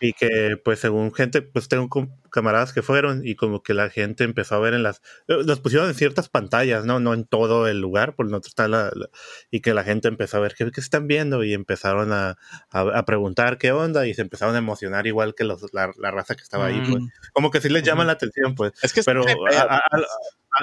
Y 0.00 0.12
que, 0.12 0.56
pues, 0.64 0.78
según 0.78 1.12
gente, 1.12 1.42
pues 1.42 1.68
tengo 1.68 1.88
camaradas 2.30 2.72
que 2.72 2.82
fueron 2.82 3.26
y 3.26 3.34
como 3.34 3.62
que 3.62 3.74
la 3.74 3.90
gente 3.90 4.24
empezó 4.24 4.54
a 4.54 4.60
ver 4.60 4.74
en 4.74 4.82
las. 4.82 5.02
Eh, 5.28 5.42
los 5.44 5.60
pusieron 5.60 5.88
en 5.88 5.94
ciertas 5.94 6.28
pantallas, 6.28 6.84
¿no? 6.84 7.00
No 7.00 7.14
en 7.14 7.24
todo 7.24 7.68
el 7.68 7.80
lugar, 7.80 8.14
por 8.14 8.30
no 8.30 8.38
está 8.38 8.68
la, 8.68 8.90
Y 9.50 9.60
que 9.60 9.74
la 9.74 9.84
gente 9.84 10.08
empezó 10.08 10.38
a 10.38 10.40
ver 10.40 10.54
qué, 10.56 10.70
qué 10.70 10.80
están 10.80 11.06
viendo 11.06 11.44
y 11.44 11.52
empezaron 11.52 12.12
a, 12.12 12.38
a, 12.70 13.04
preguntar 13.04 13.58
qué 13.58 13.72
onda 13.72 14.06
y 14.06 14.14
se 14.14 14.22
empezaron 14.22 14.54
a 14.54 14.58
emocionar 14.58 15.06
igual 15.06 15.34
que 15.34 15.44
los, 15.44 15.72
la, 15.72 15.92
raza 16.10 16.34
que 16.34 16.42
estaba 16.42 16.66
ahí, 16.66 16.82
pues. 16.88 17.04
Como 17.32 17.50
que 17.50 17.60
sí 17.60 17.68
les 17.68 17.82
llama 17.82 18.04
la 18.04 18.12
atención, 18.12 18.54
pues. 18.54 18.72
Es 18.82 18.92
que 18.92 19.02
Pero 19.02 19.24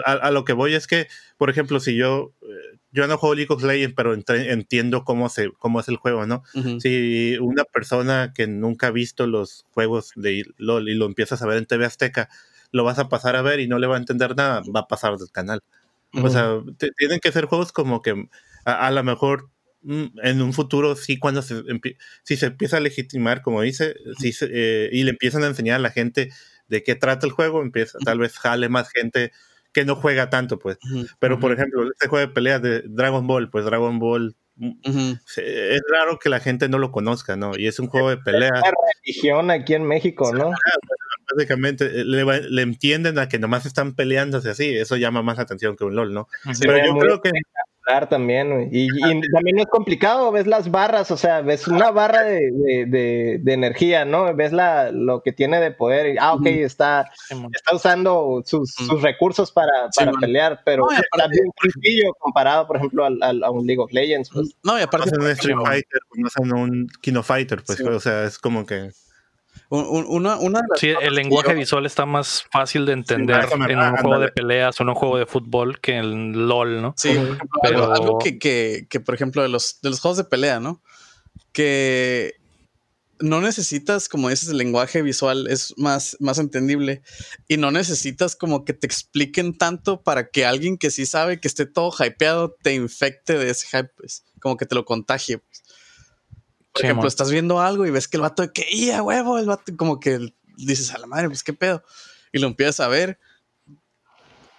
a, 0.06 0.32
lo 0.32 0.44
que 0.46 0.54
voy 0.54 0.74
es 0.74 0.88
que, 0.88 1.08
por 1.38 1.50
ejemplo, 1.50 1.80
si 1.80 1.96
yo 1.96 2.34
eh, 2.42 2.78
yo 2.92 3.06
no 3.08 3.18
juego 3.18 3.36
League 3.36 3.54
of 3.54 3.64
Legends, 3.64 3.96
pero 3.96 4.14
entiendo 4.14 5.04
cómo, 5.04 5.30
se, 5.30 5.52
cómo 5.60 5.80
es 5.80 5.88
el 5.88 5.98
juego, 5.98 6.26
¿no? 6.26 6.44
Si 6.80 7.38
una 7.40 7.64
persona 7.64 8.32
que 8.34 8.48
nunca 8.48 8.88
ha 8.88 8.92
visto 8.92 9.28
los 9.28 9.66
juegos 9.72 10.14
de 10.16 10.44
LOL 10.58 10.90
y 10.90 10.96
lo 10.96 11.06
empiezas 11.06 11.42
a 11.42 11.48
ver 11.48 11.57
en 11.58 11.66
TV 11.66 11.86
Azteca, 11.86 12.30
lo 12.72 12.84
vas 12.84 13.00
a 13.00 13.10
pasar 13.10 13.36
a 13.36 13.42
ver 13.42 13.60
y 13.60 13.68
no 13.68 13.80
le 13.80 13.88
va 13.88 13.96
a 13.96 14.00
entender 14.00 14.36
nada, 14.36 14.62
va 14.76 14.82
a 14.82 14.88
pasar 14.88 15.18
del 15.18 15.32
canal. 15.32 15.62
O 16.14 16.30
sea, 16.30 16.62
tienen 16.98 17.20
que 17.20 17.32
ser 17.32 17.46
juegos 17.46 17.72
como 17.72 18.02
que 18.02 18.28
a, 18.66 18.92
lo 18.92 19.04
mejor 19.04 19.50
mm, 19.82 20.20
en 20.24 20.42
un 20.42 20.54
futuro 20.54 20.96
sí 20.96 21.20
cuando 21.20 21.42
se 21.42 21.62
si 22.24 22.38
se 22.38 22.48
empieza 22.48 22.78
a 22.78 22.80
legitimar 22.80 23.42
como 23.42 23.62
dice 23.62 23.94
si 24.18 24.34
eh, 24.42 24.90
y 24.92 25.04
le 25.04 25.12
empiezan 25.12 25.44
a 25.44 25.48
enseñar 25.48 25.76
a 25.76 25.80
la 25.80 25.92
gente 25.92 26.32
de 26.70 26.82
qué 26.82 26.96
trata 26.96 27.28
el 27.28 27.34
juego 27.34 27.62
empieza 27.62 28.00
tal 28.00 28.20
vez 28.20 28.40
jale 28.40 28.70
más 28.70 28.90
gente 28.90 29.32
que 29.78 29.86
no 29.86 29.96
juega 29.96 30.32
tanto, 30.32 30.58
pues. 30.58 30.80
Pero, 31.20 31.40
por 31.40 31.52
ejemplo, 31.52 31.88
este 31.92 32.08
juego 32.08 32.28
de 32.28 32.34
peleas 32.34 32.64
de 32.64 32.82
Dragon 32.82 33.28
Ball, 33.28 33.52
pues 33.52 33.64
Dragon 33.64 34.00
Ball 34.00 34.36
es 34.60 35.82
raro 35.92 36.20
que 36.20 36.30
la 36.30 36.40
gente 36.40 36.70
no 36.70 36.80
lo 36.80 36.92
conozca, 36.92 37.36
¿no? 37.36 37.52
Y 37.58 37.68
es 37.68 37.80
un 37.80 37.88
juego 37.88 38.10
de 38.10 38.18
peleas. 38.18 38.52
Es 38.54 38.62
una 38.62 38.72
religión 39.04 39.52
aquí 39.52 39.74
en 39.74 39.84
México, 39.84 40.34
¿no? 40.34 40.52
Básicamente 41.32 41.86
eh, 42.02 42.06
le, 42.06 42.62
entienden 42.62 43.20
a 43.20 43.28
que 43.28 43.38
nomás 43.38 43.66
están 43.66 43.94
peleándose 43.96 44.50
así, 44.50 44.76
eso 44.76 44.96
llama 44.96 45.22
más 45.22 45.40
atención 45.40 45.76
que 45.76 45.84
un 45.84 45.96
LOL, 45.96 46.14
¿no? 46.14 46.28
Pero 46.60 46.78
yo 46.86 46.98
creo 46.98 47.22
que 47.22 47.32
también, 48.10 48.52
güey. 48.54 48.68
Y, 48.72 48.88
y 48.88 49.22
también 49.32 49.56
no 49.56 49.62
es 49.62 49.68
complicado, 49.70 50.32
ves 50.32 50.46
las 50.46 50.70
barras, 50.70 51.10
o 51.12 51.18
sea, 51.18 51.42
ves 51.42 51.68
una 51.68 51.90
barra 51.92 52.24
de, 52.24 52.52
de, 52.52 52.86
de, 52.86 53.40
de 53.42 53.54
energía, 53.54 54.04
¿no? 54.06 54.36
Ves 54.36 54.52
la, 54.52 54.92
lo 54.92 55.22
que 55.24 55.32
tiene 55.32 55.60
de 55.62 55.72
poder. 55.72 56.14
Y, 56.14 56.18
ah, 56.20 56.34
ok, 56.34 56.46
está, 56.48 57.10
está 57.54 57.76
usando 57.76 58.42
sus, 58.46 58.74
sus 58.74 59.02
recursos 59.02 59.52
para, 59.52 59.72
para 59.96 60.12
pelear, 60.14 60.62
pero 60.66 60.86
No, 60.86 60.92
y 60.92 60.96
está 60.96 61.08
aparte- 61.14 61.40
bien 61.42 61.52
sencillo 61.62 62.14
comparado, 62.20 62.68
por 62.68 62.76
ejemplo, 62.78 63.06
al, 63.06 63.24
al- 63.24 63.44
a 63.44 63.52
un 63.52 63.66
League 63.66 63.82
of 63.82 63.92
Legends. 63.94 64.30
Pues. 64.32 64.56
No, 64.64 64.78
y 64.78 64.82
aparte, 64.82 65.10
Conocen 65.10 65.20
un 65.22 65.26
por 65.26 65.32
Street 65.32 65.58
Fighter, 65.66 66.00
conocen 66.10 66.54
un 66.54 66.88
Kino 67.02 67.24
Fighter, 67.24 67.64
pues, 67.66 67.78
Sí. 67.78 67.84
o 67.86 68.00
sea, 68.00 68.26
es 68.26 68.38
como 68.38 68.66
que. 68.66 68.90
Un- 69.70 69.86
un- 69.86 70.06
una, 70.08 70.38
una 70.38 70.62
de 70.62 70.68
las 70.70 70.80
Sí, 70.80 70.88
el 71.02 71.14
lenguaje 71.16 71.52
yo- 71.52 71.58
visual 71.58 71.86
está 71.86 72.06
más 72.06 72.46
fácil 72.52 72.86
de 72.86 72.94
entender 72.94 73.48
en 73.70 73.80
un 73.80 73.98
juego 73.98 74.20
de 74.20 74.30
peleas 74.32 74.80
o 74.80 74.84
en 74.84 74.90
un 74.90 74.96
juego 74.96 75.18
de 75.18 75.26
fútbol 75.26 75.80
que 75.82 75.98
en 75.98 76.48
LOL, 76.48 76.82
¿no? 76.82 76.94
Sí, 76.98 77.10
Pero- 77.62 77.84
algo, 77.84 77.94
algo 77.94 78.18
que, 78.20 78.40
que, 78.40 78.88
que, 78.90 79.00
por 79.00 79.14
ejemplo, 79.16 79.42
de 79.42 79.50
los, 79.50 79.80
de 79.82 79.90
los 79.90 80.00
juegos 80.00 80.18
de 80.18 80.24
pelea, 80.24 80.60
¿no? 80.60 80.82
Que 81.52 82.36
no 83.20 83.42
necesitas, 83.42 84.10
como 84.10 84.30
dices, 84.30 84.50
el 84.50 84.58
lenguaje 84.58 85.02
visual 85.02 85.48
es 85.50 85.74
más, 85.78 86.16
más 86.20 86.38
entendible 86.38 87.02
y 87.48 87.58
no 87.58 87.72
necesitas 87.72 88.36
como 88.36 88.64
que 88.64 88.74
te 88.74 88.86
expliquen 88.86 89.58
tanto 89.58 90.04
para 90.04 90.30
que 90.30 90.46
alguien 90.46 90.78
que 90.78 90.92
sí 90.92 91.08
sabe 91.08 91.40
que 91.40 91.48
esté 91.48 91.66
todo 91.66 91.92
hypeado 91.98 92.56
te 92.62 92.76
infecte 92.76 93.38
de 93.40 93.50
ese 93.50 93.66
hype, 93.76 93.90
pues, 93.98 94.24
como 94.40 94.56
que 94.56 94.68
te 94.68 94.76
lo 94.76 94.86
contagie. 94.86 95.40
pues. 95.40 95.64
Por 96.78 96.82
Sí, 96.82 96.86
ejemplo, 96.88 97.02
mon. 97.02 97.08
estás 97.08 97.32
viendo 97.32 97.60
algo 97.60 97.88
y 97.88 97.90
ves 97.90 98.08
que 98.08 98.18
el 98.18 98.22
vato 98.22 98.44
de 98.44 98.52
que, 98.54 98.66
¡ya, 98.72 99.02
huevo! 99.02 99.40
El 99.40 99.48
vato 99.48 99.76
como 99.76 100.00
que 100.00 100.20
dices, 100.58 100.94
a 100.94 101.00
la 101.00 101.08
madre, 101.08 101.28
pues 101.28 101.44
qué 101.44 101.54
pedo. 101.54 101.84
Y 102.32 102.38
lo 102.40 102.46
empiezas 102.48 102.80
a 102.82 102.88
ver 102.88 103.18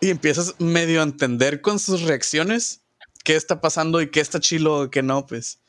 y 0.01 0.11
empiezas 0.11 0.55
medio 0.59 1.01
a 1.01 1.05
entender 1.05 1.61
con 1.61 1.79
sus 1.79 2.03
reacciones 2.03 2.83
qué 3.25 3.37
está 3.37 3.61
pasando 3.61 4.01
y 4.01 4.11
qué 4.11 4.21
está 4.21 4.41
chilo 4.41 4.85
y 4.85 4.91
qué 4.91 5.03
no, 5.03 5.27
pues. 5.27 5.61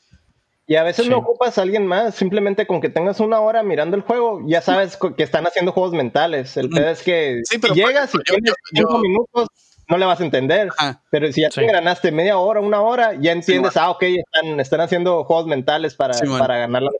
Y 0.66 0.76
a 0.76 0.82
veces 0.84 1.04
Sí. 1.06 1.10
no 1.10 1.18
ocupas 1.18 1.58
a 1.58 1.62
alguien 1.62 1.84
más, 1.86 2.14
simplemente 2.14 2.66
con 2.66 2.80
que 2.80 2.88
tengas 2.88 3.18
una 3.20 3.40
hora 3.40 3.62
mirando 3.64 3.96
el 3.96 4.02
juego, 4.02 4.40
ya 4.46 4.60
sabes 4.60 4.96
que 5.16 5.22
están 5.22 5.46
haciendo 5.46 5.72
juegos 5.72 5.92
mentales. 5.92 6.56
El 6.56 6.68
Mm. 6.68 6.74
pedo 6.74 6.88
es 6.90 7.02
que 7.02 7.40
Sí, 7.48 7.58
pero 7.58 7.74
llegas 7.74 8.14
y 8.14 8.18
yo- 8.18 8.22
tienes 8.24 8.50
yo- 8.50 8.54
cinco 8.72 8.92
yo- 8.94 8.98
minutos, 9.00 9.48
no 9.90 9.98
le 9.98 10.06
vas 10.06 10.20
a 10.20 10.24
entender. 10.24 10.68
Ajá. 10.78 11.00
Pero 11.10 11.30
si 11.32 11.42
ya 11.42 11.50
Sí. 11.50 11.56
te 11.60 11.66
engranaste 11.66 12.12
media 12.12 12.38
hora, 12.38 12.60
una 12.60 12.80
hora, 12.80 13.14
ya 13.20 13.32
entiendes, 13.32 13.76
ah, 13.76 13.90
ok, 13.90 14.02
están, 14.04 14.60
están 14.60 14.80
haciendo 14.80 15.24
juegos 15.24 15.46
mentales 15.46 15.94
para, 15.94 16.14
Sí, 16.14 16.26
para 16.26 16.56
ganar 16.58 16.82
la 16.82 16.90
¿no? 16.90 16.96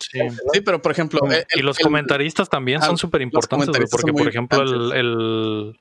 Sí, 0.53 0.61
pero 0.61 0.83
por 0.83 0.93
ejemplo. 0.93 1.21
el- 1.31 1.45
y 1.55 1.63
los 1.63 1.79
el- 1.79 1.85
comentaristas 1.85 2.49
también 2.49 2.81
Ah, 2.83 2.87
son 2.87 2.99
súper 2.99 3.23
importantes, 3.23 3.89
porque 3.91 4.13
por 4.13 4.29
ejemplo 4.29 4.61
el. 4.93 5.79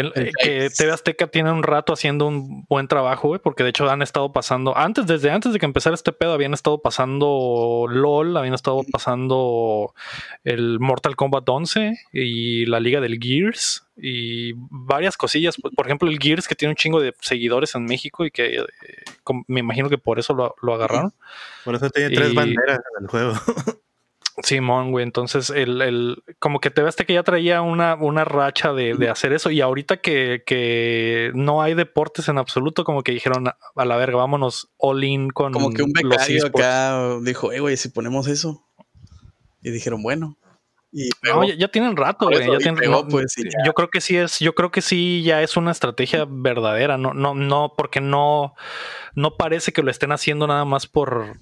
El- 0.00 0.12
eh, 0.14 0.32
que. 0.42 0.68
TV 0.70 0.92
Azteca 0.92 1.26
tiene 1.28 1.50
un 1.52 1.62
rato 1.62 1.92
haciendo 1.92 2.26
un 2.26 2.64
buen 2.68 2.88
trabajo, 2.88 3.28
güey, 3.28 3.40
porque 3.40 3.62
de 3.64 3.70
hecho 3.70 3.88
han 3.90 4.02
estado 4.02 4.32
pasando, 4.32 4.76
antes, 4.76 5.06
desde 5.06 5.30
antes 5.30 5.52
de 5.52 5.58
que 5.58 5.66
empezara 5.66 5.94
este 5.94 6.12
pedo, 6.12 6.32
habían 6.32 6.54
estado 6.54 6.80
pasando 6.80 7.86
LOL, 7.88 8.36
habían 8.36 8.54
estado 8.54 8.82
pasando 8.90 9.94
el 10.44 10.80
Mortal 10.80 11.16
Kombat 11.16 11.48
11 11.48 11.98
y 12.12 12.66
la 12.66 12.80
Liga 12.80 13.00
del 13.00 13.18
Gears 13.20 13.84
y 14.00 14.52
varias 14.70 15.16
cosillas, 15.16 15.56
por 15.74 15.86
ejemplo 15.86 16.08
el 16.08 16.18
Gears 16.20 16.46
que 16.46 16.54
tiene 16.54 16.70
un 16.70 16.76
chingo 16.76 17.00
de 17.00 17.14
seguidores 17.20 17.74
en 17.74 17.84
México 17.84 18.24
y 18.24 18.30
que 18.30 18.56
eh, 18.58 18.64
me 19.48 19.58
imagino 19.60 19.88
que 19.88 19.98
por 19.98 20.18
eso 20.20 20.34
lo, 20.34 20.54
lo 20.62 20.74
agarraron. 20.74 21.12
Por 21.64 21.74
eso 21.74 21.90
tiene 21.90 22.14
tres 22.14 22.32
banderas 22.32 22.78
en 22.98 23.04
el 23.04 23.10
juego. 23.10 23.32
Simón, 24.42 24.90
güey. 24.90 25.02
Entonces, 25.04 25.50
el, 25.50 25.80
el, 25.82 26.22
como 26.38 26.60
que 26.60 26.70
te 26.70 26.82
ves 26.82 26.96
que 26.96 27.12
ya 27.12 27.22
traía 27.22 27.62
una, 27.62 27.94
una 27.94 28.24
racha 28.24 28.72
de, 28.72 28.94
de 28.94 29.08
hacer 29.08 29.32
eso. 29.32 29.50
Y 29.50 29.60
ahorita 29.60 29.98
que, 29.98 30.42
que 30.46 31.30
no 31.34 31.62
hay 31.62 31.74
deportes 31.74 32.28
en 32.28 32.38
absoluto, 32.38 32.84
como 32.84 33.02
que 33.02 33.12
dijeron 33.12 33.48
a, 33.48 33.84
la 33.84 33.96
verga, 33.96 34.16
vámonos 34.16 34.70
all 34.76 35.02
in 35.04 35.30
con 35.30 35.52
como 35.52 35.70
que 35.70 35.82
un 35.82 35.92
becario 35.92 36.36
esports". 36.36 36.64
acá 36.66 37.18
dijo, 37.22 37.52
eh, 37.52 37.60
güey, 37.60 37.76
si 37.76 37.88
ponemos 37.88 38.26
eso. 38.28 38.64
Y 39.62 39.70
dijeron, 39.70 40.02
bueno. 40.02 40.36
Y 40.90 41.10
No, 41.22 41.44
ya, 41.44 41.54
ya 41.54 41.68
tienen 41.68 41.96
rato, 41.96 42.26
güey. 42.28 42.50
ya 42.50 42.58
tienen- 42.58 42.76
pegó, 42.76 43.02
no, 43.02 43.08
pues, 43.08 43.34
ya. 43.36 43.50
yo 43.66 43.74
creo 43.74 43.90
que 43.90 44.00
sí 44.00 44.16
es, 44.16 44.38
yo 44.38 44.54
creo 44.54 44.70
que 44.70 44.80
sí 44.80 45.22
ya 45.22 45.42
es 45.42 45.56
una 45.56 45.70
estrategia 45.70 46.26
verdadera. 46.26 46.96
No, 46.96 47.12
no, 47.12 47.34
no, 47.34 47.74
porque 47.76 48.00
no, 48.00 48.54
no 49.14 49.36
parece 49.36 49.72
que 49.72 49.82
lo 49.82 49.90
estén 49.90 50.12
haciendo 50.12 50.46
nada 50.46 50.64
más 50.64 50.86
por 50.86 51.36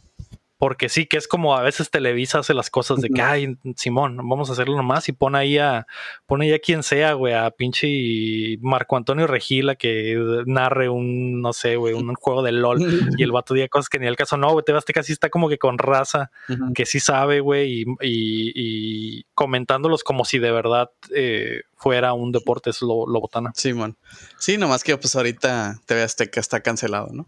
porque 0.59 0.88
sí, 0.88 1.04
que 1.07 1.18
es 1.18 1.28
como 1.28 1.54
a 1.54 1.62
veces 1.62 1.90
Televisa 1.90 2.38
hace 2.38 2.54
las 2.54 2.70
cosas 2.70 3.00
de 3.02 3.09
que, 3.11 3.20
ay, 3.20 3.59
Simón, 3.76 4.16
vamos 4.16 4.48
a 4.48 4.54
hacerlo 4.54 4.74
nomás 4.76 5.07
y 5.09 5.12
pone 5.12 5.36
ahí 5.38 5.59
a, 5.59 5.86
pone 6.24 6.46
ahí 6.46 6.54
a 6.54 6.59
quien 6.59 6.82
sea, 6.82 7.12
güey, 7.12 7.34
a 7.34 7.50
pinche 7.50 8.57
Marco 8.62 8.96
Antonio 8.96 9.26
Regila 9.26 9.74
que 9.74 10.16
narre 10.46 10.88
un, 10.88 11.42
no 11.42 11.52
sé, 11.52 11.76
güey, 11.76 11.92
un 11.94 12.14
juego 12.20 12.42
de 12.42 12.52
LOL 12.52 12.80
y 13.18 13.22
el 13.22 13.32
vato 13.32 13.52
diga 13.52 13.68
cosas 13.68 13.88
que 13.90 13.98
ni 13.98 14.07
el 14.07 14.16
caso 14.16 14.36
no, 14.38 14.50
güey, 14.52 14.64
te 14.64 14.72
vas 14.72 14.84
casi 14.86 15.12
está 15.12 15.28
como 15.28 15.48
que 15.50 15.59
con 15.59 15.76
raza 15.78 16.30
que 16.74 16.86
sí 16.86 17.00
sabe, 17.00 17.40
güey, 17.40 17.82
y, 17.82 17.84
y- 18.00 18.52
y 18.54 19.24
comentándolos 19.34 20.02
como 20.04 20.24
si 20.24 20.38
de 20.38 20.50
verdad 20.52 20.90
eh, 21.14 21.62
fuera 21.76 22.14
un 22.14 22.32
deporte, 22.32 22.70
es 22.70 22.80
lo, 22.80 23.07
lo 23.07 23.20
botana. 23.20 23.52
Sí, 23.54 23.74
man. 23.74 23.96
Sí, 24.38 24.57
nomás 24.57 24.82
que 24.84 24.96
pues 24.96 25.14
ahorita 25.16 25.80
TV 25.84 26.02
Azteca 26.02 26.40
está 26.40 26.61
cancelado, 26.61 27.09
¿no? 27.12 27.24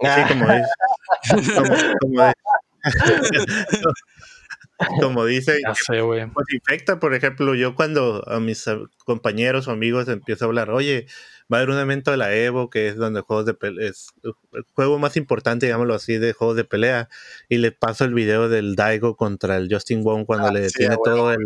Sí, 0.00 0.06
Ah, 0.06 0.26
como 0.28 0.50
es. 0.52 0.66
Como, 1.56 1.76
como 2.00 2.22
es. 2.22 2.34
Como 5.00 5.24
dice, 5.24 5.58
Ya 5.66 5.74
sé, 5.74 6.00
pues 6.32 6.46
infecta, 6.52 7.00
por 7.00 7.12
ejemplo, 7.14 7.54
yo 7.54 7.74
cuando 7.74 8.22
a 8.28 8.38
mis 8.40 8.64
compañeros 9.04 9.66
o 9.66 9.72
amigos 9.72 10.08
empiezo 10.08 10.44
a 10.44 10.48
hablar, 10.48 10.70
oye, 10.70 11.06
va 11.52 11.58
a 11.58 11.60
haber 11.60 11.70
un 11.74 11.80
evento 11.80 12.10
de 12.12 12.16
la 12.16 12.32
Evo 12.34 12.70
que 12.70 12.88
es 12.88 12.96
donde 12.96 13.20
juegos 13.22 13.44
de 13.46 13.54
pelea, 13.54 13.88
es 13.90 14.08
el 14.22 14.32
juego 14.74 14.98
más 14.98 15.16
importante, 15.16 15.66
digámoslo 15.66 15.94
así, 15.94 16.18
de 16.18 16.32
juegos 16.32 16.56
de 16.56 16.64
pelea, 16.64 17.08
y 17.48 17.58
le 17.58 17.72
paso 17.72 18.04
el 18.04 18.14
video 18.14 18.48
del 18.48 18.76
Daigo 18.76 19.16
contra 19.16 19.56
el 19.56 19.68
Justin 19.70 20.04
Wong 20.04 20.24
cuando 20.26 20.48
Ah, 20.48 20.52
le 20.52 20.68
sí, 20.68 20.78
tiene 20.78 20.94
a 20.94 20.98
huevo. 20.98 21.16
todo 21.16 21.32
el, 21.32 21.40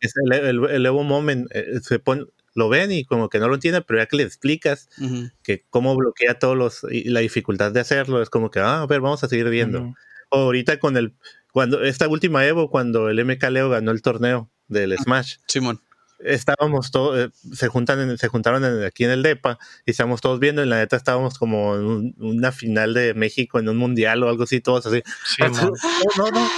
es 0.00 0.14
el, 0.24 0.32
el- 0.32 0.64
el 0.70 0.86
Evo 0.86 1.02
Moment, 1.02 1.48
eh, 1.52 1.80
se 1.82 1.98
pone, 1.98 2.24
lo 2.54 2.68
ven 2.68 2.90
y 2.92 3.04
como 3.04 3.28
que 3.28 3.38
no 3.38 3.48
lo 3.48 3.54
entienden, 3.54 3.84
pero 3.86 4.00
ya 4.00 4.06
que 4.06 4.16
le 4.16 4.22
explicas 4.24 4.88
Ujú. 5.00 5.30
que 5.42 5.64
cómo 5.70 5.94
bloquea 5.96 6.38
todos 6.38 6.56
los 6.56 6.84
y 6.90 7.04
la 7.10 7.20
dificultad 7.20 7.70
de 7.72 7.80
hacerlo, 7.80 8.20
es 8.22 8.30
como 8.30 8.50
que, 8.50 8.60
ah, 8.60 8.82
a 8.82 8.86
ver, 8.86 9.00
vamos 9.00 9.22
a 9.24 9.28
seguir 9.28 9.48
viendo 9.50 9.94
o 10.30 10.38
ahorita 10.38 10.78
con 10.78 10.96
el 10.96 11.14
cuando 11.52 11.82
esta 11.82 12.06
última 12.08 12.44
Evo 12.46 12.70
cuando 12.70 13.08
el 13.08 13.18
MK 13.24 13.50
Leo 13.50 13.70
ganó 13.70 13.90
el 13.90 14.02
torneo 14.02 14.48
del 14.68 14.96
Smash 14.98 15.36
Simón. 15.48 15.80
estábamos 16.20 16.90
todos 16.92 17.18
eh, 17.18 17.30
se 17.54 17.66
juntan 17.68 17.98
en- 18.00 18.18
se 18.18 18.28
juntaron 18.28 18.64
en- 18.64 18.84
aquí 18.84 19.04
en 19.04 19.10
el 19.10 19.22
DEPA 19.22 19.58
y 19.86 19.90
estábamos 19.92 20.20
todos 20.20 20.38
viendo 20.38 20.62
y 20.62 20.66
la 20.68 20.76
neta 20.78 20.96
estábamos 20.96 21.38
como 21.38 21.74
en 21.76 21.82
un- 21.82 22.14
una 22.18 22.52
final 22.52 22.94
de 22.94 23.14
México 23.14 23.58
en 23.58 23.68
un 23.68 23.76
mundial 23.78 24.22
o 24.22 24.28
algo 24.28 24.42
así 24.44 24.60
todos 24.60 24.86
así 24.86 25.02
Sí, 25.24 25.42
man. 25.42 25.52
no, 26.16 26.30
no, 26.30 26.30
no. 26.30 26.50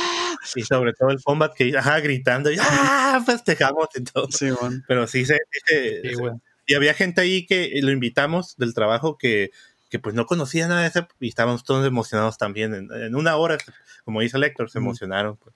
y 0.57 0.63
sobre 0.63 0.93
todo 0.93 1.11
el 1.11 1.23
combat 1.23 1.55
que 1.55 1.77
ajá, 1.77 2.01
gritando 2.01 2.51
y 2.51 2.57
¡ah! 2.61 3.23
festejamos 3.25 3.89
y 3.95 4.05
todo 4.05 4.29
pero 4.87 5.07
sí 5.07 5.25
se, 5.25 5.39
sí 5.67 6.15
y 6.67 6.75
había 6.75 6.95
gente 6.95 7.21
ahí 7.21 7.47
que 7.47 7.71
lo 7.83 7.91
invitamos 7.91 8.57
del 8.57 8.75
trabajo 8.75 9.19
que, 9.19 9.51
que 9.91 9.99
pues 9.99 10.15
no 10.15 10.27
conocía 10.27 10.69
nada 10.69 10.83
de 10.83 10.89
eso 10.89 11.07
y 11.21 11.29
estábamos 11.29 11.65
todos 11.65 11.87
emocionados 11.87 12.39
también. 12.39 12.75
En, 12.75 12.93
en 12.93 13.15
una 13.15 13.37
hora, 13.37 13.59
como 14.05 14.21
dice 14.21 14.37
el 14.37 14.45
Héctor, 14.45 14.71
se 14.71 14.79
emocionaron. 14.79 15.37
pues. 15.37 15.55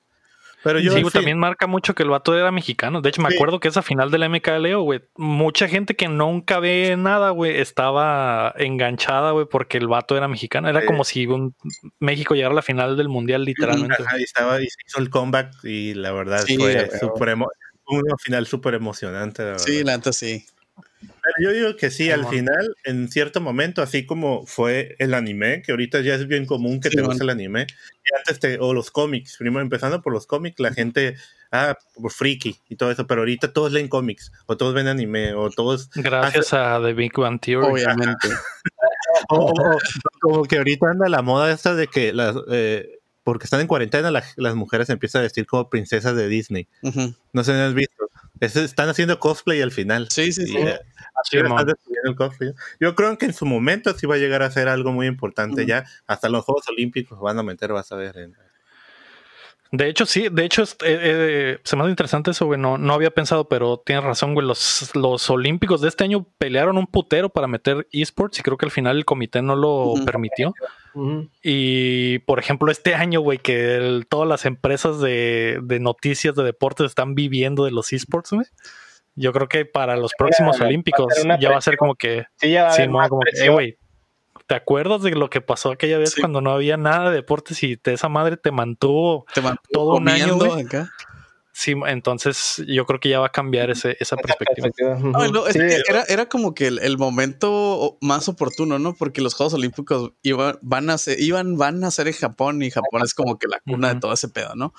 Pero 0.66 0.80
yo 0.80 0.92
sí, 0.92 1.00
güey, 1.00 1.12
también 1.12 1.38
marca 1.38 1.66
mucho 1.66 1.94
que 1.94 2.02
el 2.02 2.08
vato 2.10 2.36
era 2.36 2.50
mexicano. 2.50 3.00
De 3.00 3.08
hecho, 3.08 3.22
me 3.22 3.30
Sí. 3.30 3.36
acuerdo 3.36 3.60
que 3.60 3.68
esa 3.68 3.82
final 3.82 4.10
del 4.10 4.24
MKLeo, 4.28 4.82
güey, 4.82 5.00
mucha 5.16 5.68
gente 5.68 5.94
que 5.94 6.08
nunca 6.08 6.58
ve 6.58 6.96
nada, 6.98 7.30
güey, 7.30 7.58
estaba 7.60 8.52
enganchada, 8.58 9.30
güey, 9.30 9.46
porque 9.50 9.78
el 9.78 9.86
vato 9.86 10.16
era 10.16 10.28
mexicano. 10.28 10.68
Era 10.68 10.80
Sí. 10.80 10.86
como 10.86 11.04
si 11.04 11.26
un 11.26 11.54
México 12.00 12.34
llegara 12.34 12.52
a 12.52 12.56
la 12.56 12.62
final 12.62 12.96
del 12.96 13.08
mundial, 13.08 13.44
literalmente. 13.44 14.02
ajá, 14.02 14.18
y 14.18 14.24
estaba 14.24 14.60
y 14.60 14.66
se 14.66 14.76
hizo 14.86 15.00
el 15.00 15.08
comeback 15.10 15.52
y 15.64 15.94
la 15.94 16.12
verdad 16.12 16.42
Sí, 16.46 16.56
fue 16.58 17.34
una 17.88 18.16
final 18.22 18.46
súper 18.46 18.74
emocionante. 18.74 19.44
la 19.44 19.58
Sí, 19.58 19.76
verdad. 19.76 19.86
la 19.86 19.96
neta 19.98 20.12
sí. 20.12 20.44
Yo 21.42 21.50
digo 21.52 21.76
que 21.76 21.90
sí, 21.90 22.10
al 22.10 22.26
final, 22.26 22.74
en 22.84 23.08
cierto 23.08 23.40
momento, 23.40 23.82
así 23.82 24.06
como 24.06 24.46
fue 24.46 24.96
el 24.98 25.14
anime, 25.14 25.62
que 25.62 25.72
ahorita 25.72 26.00
ya 26.00 26.14
es 26.14 26.26
bien 26.26 26.46
común 26.46 26.80
que 26.80 26.88
te 26.88 26.96
Simón. 26.96 27.06
guste 27.10 27.24
el 27.24 27.30
anime, 27.30 27.66
y 28.04 28.16
antes 28.18 28.38
te, 28.40 28.58
o 28.58 28.72
los 28.72 28.90
cómics, 28.90 29.36
primero 29.38 29.60
empezando 29.62 30.02
por 30.02 30.12
los 30.12 30.26
cómics, 30.26 30.60
la 30.60 30.72
gente, 30.72 31.16
ah, 31.52 31.76
por 31.94 32.12
friki 32.12 32.56
y 32.68 32.76
todo 32.76 32.90
eso, 32.90 33.06
pero 33.06 33.22
ahorita 33.22 33.52
todos 33.52 33.72
leen 33.72 33.88
cómics, 33.88 34.32
o 34.46 34.56
todos 34.56 34.74
ven 34.74 34.88
anime, 34.88 35.34
o 35.34 35.50
todos, 35.50 35.90
Gracias 35.94 36.52
a 36.52 36.80
The 36.82 36.92
Big 36.92 37.12
Bang 37.16 37.40
Theory. 37.40 37.66
Obviamente. 37.66 38.28
o, 39.28 39.52
como 40.20 40.44
que 40.44 40.58
ahorita 40.58 40.90
anda 40.90 41.08
la 41.08 41.22
moda 41.22 41.52
esta 41.52 41.74
de 41.74 41.86
que 41.88 42.12
las, 42.12 42.36
eh, 42.50 42.98
porque 43.24 43.44
están 43.44 43.60
en 43.60 43.66
cuarentena, 43.66 44.10
la- 44.10 44.22
las 44.36 44.54
mujeres 44.54 44.88
empiezan 44.90 45.20
a 45.20 45.24
vestir 45.24 45.46
como 45.46 45.68
princesas 45.68 46.14
de 46.14 46.28
Disney. 46.28 46.68
Ujú. 46.82 47.12
No 47.32 47.42
sé 47.44 47.52
si 47.52 47.58
has 47.58 47.74
visto. 47.74 48.08
Es- 48.41 48.57
están 48.57 48.89
haciendo 48.89 49.18
cosplay 49.18 49.62
al 49.62 49.72
final. 49.72 50.09
Sí, 50.11 50.32
sí, 50.32 50.47
sí. 50.47 50.59
Y, 50.59 50.62
eh, 50.62 50.78
el 52.05 52.14
cosplay. 52.16 52.53
Yo 52.80 52.95
creo 52.95 53.16
que 53.18 53.26
en 53.26 53.32
su 53.32 53.47
momento 53.47 53.93
sí 53.97 54.07
va 54.07 54.16
a 54.16 54.18
llegar 54.18 54.43
a 54.43 54.51
ser 54.51 54.68
algo 54.68 54.93
muy 54.93 55.07
importante 55.07 55.66
ya. 55.66 55.84
Hasta 56.07 56.28
los 56.28 56.45
Juegos 56.45 56.68
Olímpicos 56.68 57.18
van 57.20 57.39
a 57.39 57.43
meter, 57.43 57.72
vas 57.72 57.91
a 57.93 57.97
ver. 57.97 58.16
en- 58.18 58.34
De 59.72 59.88
hecho, 59.88 60.06
sí, 60.06 60.28
de 60.30 60.44
hecho, 60.44 60.62
eh, 60.62 60.66
eh, 60.84 61.58
se 61.64 61.76
me 61.76 61.82
hace 61.82 61.90
interesante 61.90 62.30
eso, 62.30 62.46
güey. 62.46 62.60
No, 62.60 62.78
no 62.78 62.94
había 62.94 63.10
pensado, 63.10 63.48
pero 63.48 63.82
tienes 63.84 64.04
razón, 64.04 64.34
güey. 64.34 64.46
Los, 64.46 64.90
los 64.94 65.28
olímpicos 65.28 65.80
de 65.80 65.88
este 65.88 66.04
año 66.04 66.26
pelearon 66.38 66.78
un 66.78 66.86
putero 66.86 67.28
para 67.28 67.46
meter 67.46 67.86
esports 67.92 68.38
y 68.38 68.42
creo 68.42 68.56
que 68.56 68.66
al 68.66 68.70
final 68.70 68.96
el 68.96 69.04
comité 69.04 69.42
no 69.42 69.56
lo 69.56 69.94
permitió. 70.04 70.54
Y 71.42 72.20
por 72.20 72.38
ejemplo, 72.38 72.72
este 72.72 72.94
año, 72.94 73.20
güey, 73.20 73.38
que 73.38 74.02
todas 74.08 74.26
las 74.26 74.46
empresas 74.46 75.00
de, 75.00 75.60
de, 75.62 75.78
noticias 75.78 76.34
de 76.34 76.42
deportes 76.42 76.86
están 76.86 77.14
viviendo 77.14 77.64
de 77.66 77.70
los 77.70 77.92
esports, 77.92 78.32
güey. 78.32 78.46
Yo 79.14 79.32
creo 79.32 79.48
que 79.48 79.64
para 79.64 79.96
los 79.96 80.12
próximos 80.16 80.60
olímpicos 80.60 81.12
ya 81.40 81.50
va 81.50 81.56
a 81.56 81.62
ser 81.62 81.76
como 81.76 81.94
que. 81.94 82.24
Sí, 82.36 82.50
ya 82.50 82.68
va 82.68 83.08
como 83.08 83.22
que, 83.22 83.48
güey, 83.48 83.76
¿Te 84.47 84.55
acuerdas 84.55 85.03
de 85.03 85.11
lo 85.11 85.28
que 85.28 85.40
pasó 85.40 85.72
aquella 85.72 85.99
vez 85.99 86.14
cuando 86.14 86.40
no 86.40 86.53
había 86.53 86.76
nada 86.76 87.11
de 87.11 87.16
deportes 87.16 87.62
y 87.62 87.80
esa 87.82 88.09
madre 88.09 88.36
te 88.36 88.53
mantuvo, 88.53 89.26
todo 89.72 89.97
un 89.97 90.09
año? 90.09 90.38
Acá. 90.55 90.90
Sí, 91.59 91.74
entonces 91.86 92.62
yo 92.68 92.84
creo 92.84 93.01
que 93.01 93.09
ya 93.09 93.18
va 93.18 93.28
a 93.28 93.32
cambiar 93.32 93.70
ese, 93.70 93.97
esa 93.99 94.14
perspectiva. 94.16 94.68
era, 96.07 96.28
como 96.28 96.55
que 96.55 96.66
el, 96.66 96.99
momento 96.99 97.97
más 98.03 98.28
oportuno, 98.28 98.78
¿no? 98.78 98.94
Porque 98.94 99.22
los 99.22 99.32
Juegos 99.32 99.55
Olímpicos 99.55 100.12
iban, 100.22 100.59
van 100.61 100.90
a 100.90 100.99
ser, 100.99 101.18
iban, 101.18 101.57
van 101.57 101.82
a 101.82 101.90
ser 101.90 102.09
en 102.09 102.12
Japón 102.12 102.62
y 102.62 102.70
Japón 102.70 103.01
es 103.03 103.14
como 103.14 103.38
que 103.38 103.49
la 103.49 103.59
cuna 103.61 103.94
de 103.94 104.01
todo 104.01 104.12
ese 104.12 104.28
pedo, 104.28 104.55
¿no? 104.55 104.74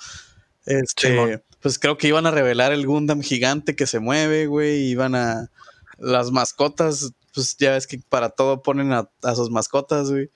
Este, 0.66 1.42
pues 1.60 1.80
creo 1.80 1.98
que 1.98 2.06
iban 2.06 2.26
a 2.26 2.30
revelar 2.30 2.72
el 2.72 2.86
Gundam 2.86 3.22
gigante 3.22 3.74
que 3.74 3.86
se 3.86 3.98
mueve, 3.98 4.46
güey, 4.46 4.84
iban 4.84 5.16
a 5.16 5.50
las 5.98 6.30
mascotas 6.30 7.12
pues 7.38 7.56
ya 7.56 7.70
ves 7.70 7.86
que 7.86 8.00
para 8.08 8.30
todo 8.30 8.62
ponen 8.62 8.92
a, 8.92 9.08
sus 9.36 9.48
mascotas, 9.50 10.10
güey. 10.10 10.28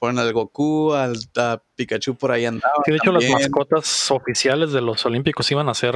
Ponen 0.00 0.18
al 0.18 0.32
Goku, 0.32 0.94
al 0.94 1.16
a 1.36 1.62
Pikachu 1.76 2.16
por 2.16 2.32
ahí 2.32 2.44
andaba. 2.44 2.72
Que 2.84 2.90
de 2.90 2.96
hecho 2.96 3.12
las 3.12 3.28
mascotas 3.28 4.10
oficiales 4.10 4.72
de 4.72 4.80
los 4.80 5.06
Olímpicos 5.06 5.48
iban 5.52 5.68
a 5.68 5.74
ser 5.74 5.94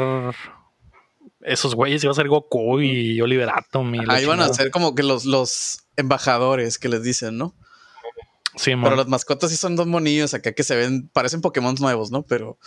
esos 1.40 1.74
güeyes, 1.74 2.04
iba 2.04 2.12
a 2.12 2.14
ser 2.14 2.28
Goku 2.28 2.80
y 2.80 3.20
Oliver 3.20 3.50
Atom. 3.50 3.96
Y 3.96 4.22
iban 4.22 4.40
a 4.40 4.48
ser 4.54 4.70
como 4.70 4.94
que 4.94 5.02
los, 5.02 5.24
los 5.24 5.80
embajadores 5.96 6.78
que 6.78 6.88
les 6.88 7.02
dicen, 7.02 7.36
¿no? 7.36 7.56
Sí, 8.54 8.74
Pero 8.80 8.94
las 8.94 9.08
mascotas 9.08 9.50
sí 9.50 9.56
son 9.56 9.74
dos 9.74 9.88
monillos 9.88 10.34
acá 10.34 10.52
que 10.52 10.62
se 10.62 10.76
ven, 10.76 11.08
parecen 11.08 11.40
Pokémon 11.40 11.74
nuevos, 11.80 12.12
¿no? 12.12 12.22
Pero, 12.22 12.58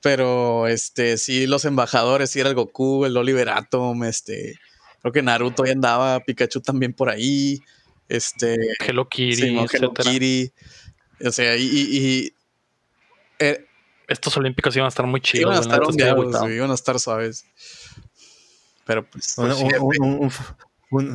pero, 0.00 0.66
este, 0.66 1.18
sí, 1.18 1.46
los 1.46 1.66
embajadores, 1.66 2.30
sí 2.30 2.40
era 2.40 2.48
el 2.48 2.54
Goku, 2.54 3.04
el 3.04 3.14
Oliver 3.14 3.50
Atom, 3.50 4.04
este, 4.04 4.54
Creo 5.00 5.12
que 5.12 5.22
Naruto 5.22 5.64
ya 5.64 5.72
andaba, 5.72 6.20
Pikachu 6.20 6.60
también 6.60 6.92
por 6.92 7.08
ahí. 7.08 7.60
Este. 8.08 8.56
Hello 8.80 9.08
Kitty. 9.08 9.58
Hello 9.72 9.92
Kitty. 9.94 10.52
O 11.24 11.30
sea, 11.30 11.56
y. 11.56 12.32
Eh, 13.38 13.66
Estos 14.08 14.36
olímpicos 14.36 14.74
iban 14.76 14.86
a 14.86 14.88
estar 14.88 15.06
muy 15.06 15.20
chidos. 15.20 15.42
Iban 15.42 15.56
a 15.56 15.60
estar 15.60 16.50
iban 16.50 16.70
a 16.70 16.74
estar 16.74 16.98
suaves. 16.98 17.44
Pero 18.84 19.08
pues. 19.08 19.36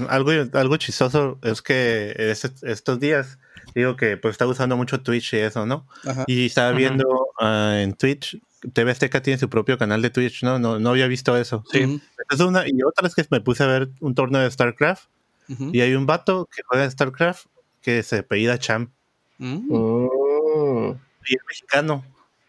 algo, 0.10 0.32
algo 0.54 0.78
chistoso 0.78 1.40
es 1.42 1.62
que 1.62 2.14
estos 2.62 3.00
días 3.00 3.40
digo 3.74 3.96
que 3.96 4.18
pues 4.18 4.34
está 4.34 4.46
usando 4.46 4.78
mucho 4.78 5.02
Twitch 5.02 5.34
y 5.34 5.38
eso, 5.38 5.66
¿no? 5.66 5.88
Y 6.28 6.46
estaba 6.46 6.72
viendo 6.72 7.28
ah, 7.40 7.80
en 7.82 7.94
Twitch 7.94 8.38
TV 8.72 8.92
Azteca 8.92 9.22
tiene 9.22 9.40
su 9.40 9.50
propio 9.50 9.78
canal 9.78 10.02
de 10.02 10.10
Twitch, 10.10 10.44
¿no? 10.44 10.60
No, 10.60 10.80
no 10.80 10.90
había 10.90 11.08
visto 11.08 11.36
eso. 11.36 11.64
Sí. 11.72 12.02
Es 12.30 12.40
una, 12.40 12.64
y 12.68 12.84
otra 12.84 13.08
es 13.08 13.16
que 13.16 13.26
me 13.30 13.42
puse 13.42 13.64
a 13.64 13.68
ver 13.68 13.90
un 14.00 14.16
torneo 14.16 14.42
de 14.42 14.50
StarCraft 14.50 15.06
y 15.48 15.82
hay 15.82 15.94
un 15.94 16.06
vato 16.06 16.48
que 16.56 16.64
juega 16.64 16.90
StarCraft 16.90 17.48
que 17.82 18.02
se 18.04 18.20
apellida 18.20 18.58
Champ. 18.58 18.90
Mm. 19.38 19.68
Oh. 19.70 20.96
Y 21.28 21.36
es 21.36 21.42
mexicano. 21.48 22.06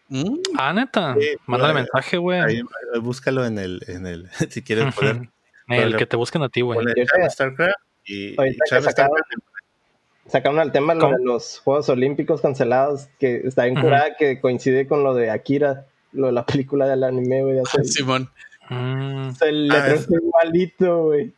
Mm. 0.07 0.37
Ah, 0.57 0.73
neta. 0.73 1.15
Mándale 1.45 1.73
mensaje, 1.73 2.17
güey. 2.17 2.63
Búscalo 3.01 3.45
en 3.45 3.59
el, 3.59 3.81
en 3.87 4.07
el, 4.07 4.29
si 4.49 4.61
quieres 4.61 4.95
poder. 4.95 5.29
el 5.67 5.97
que 5.97 6.05
te 6.05 6.15
busquen 6.15 6.43
a 6.43 6.49
ti, 6.49 6.61
güey. 6.61 6.79
StarCraft 7.29 7.75
y, 8.05 8.35
Champ 8.69 8.87
StarCraft 8.87 9.29
sacaron 10.27 10.59
al 10.59 10.71
tema 10.71 10.95
de 10.95 11.23
los 11.23 11.59
Juegos 11.59 11.89
Olímpicos 11.89 12.41
cancelados, 12.41 13.07
que 13.19 13.41
está 13.45 13.65
bien 13.65 13.79
curada, 13.79 14.15
que 14.17 14.39
coincide 14.39 14.87
con 14.87 15.03
lo 15.03 15.13
de 15.13 15.29
Akira 15.29 15.85
lo 16.15 16.27
de 16.27 16.33
la 16.33 16.45
película 16.45 16.87
del 16.87 17.03
anime, 17.03 17.43
güey. 17.43 17.59
Ah, 17.59 17.63
Simón. 17.83 18.29
Mm. 18.69 19.29
el 19.41 19.71
ah, 19.71 19.87
es 19.89 20.09
igualito, 20.09 21.03
güey. 21.03 21.33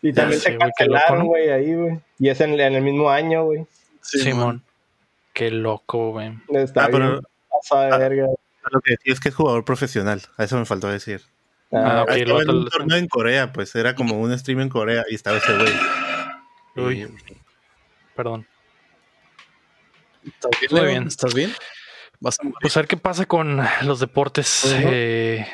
Y 0.00 0.12
también 0.12 0.40
se 0.40 0.56
cancelaron, 0.56 1.26
güey, 1.26 1.50
ahí, 1.50 1.74
güey. 1.74 2.00
Y 2.18 2.28
es 2.28 2.40
en, 2.40 2.58
el 2.58 2.82
mismo 2.82 3.10
año, 3.10 3.44
güey. 3.44 3.66
Simón. 4.00 4.62
Qué 5.34 5.50
loco, 5.50 6.12
güey. 6.12 6.32
Está 6.48 6.84
ah, 6.84 6.88
bien. 6.88 7.20
Pero, 7.70 7.90
de 7.90 7.98
verga. 7.98 8.26
Lo 8.70 8.80
que 8.80 8.92
decía 8.92 9.12
es 9.12 9.20
que 9.20 9.28
es 9.28 9.34
jugador 9.34 9.64
profesional. 9.64 10.22
A 10.36 10.44
eso 10.44 10.58
me 10.58 10.64
faltó 10.64 10.88
decir. 10.88 11.22
Ah, 11.72 12.02
okay, 12.02 12.22
estaba 12.22 12.42
en 12.42 12.50
un 12.50 12.68
torneo 12.68 12.96
en 12.96 13.08
Corea, 13.08 13.52
pues 13.52 13.74
era 13.74 13.94
como 13.94 14.18
un 14.18 14.36
stream 14.38 14.60
en 14.60 14.68
Corea 14.70 15.04
y 15.10 15.14
estaba 15.14 15.36
ese 15.36 15.54
güey. 15.54 15.72
Uy. 16.76 17.08
Perdón. 18.16 18.46
¿Estás 20.24 20.50
bien? 20.60 20.70
Muy 20.72 21.34
bien. 21.34 21.52
Pues 22.20 22.76
a 22.76 22.80
ver 22.80 22.88
qué 22.88 22.96
pasa 22.96 23.26
con 23.26 23.60
los 23.82 24.00
deportes. 24.00 24.74
Eh, 24.76 25.46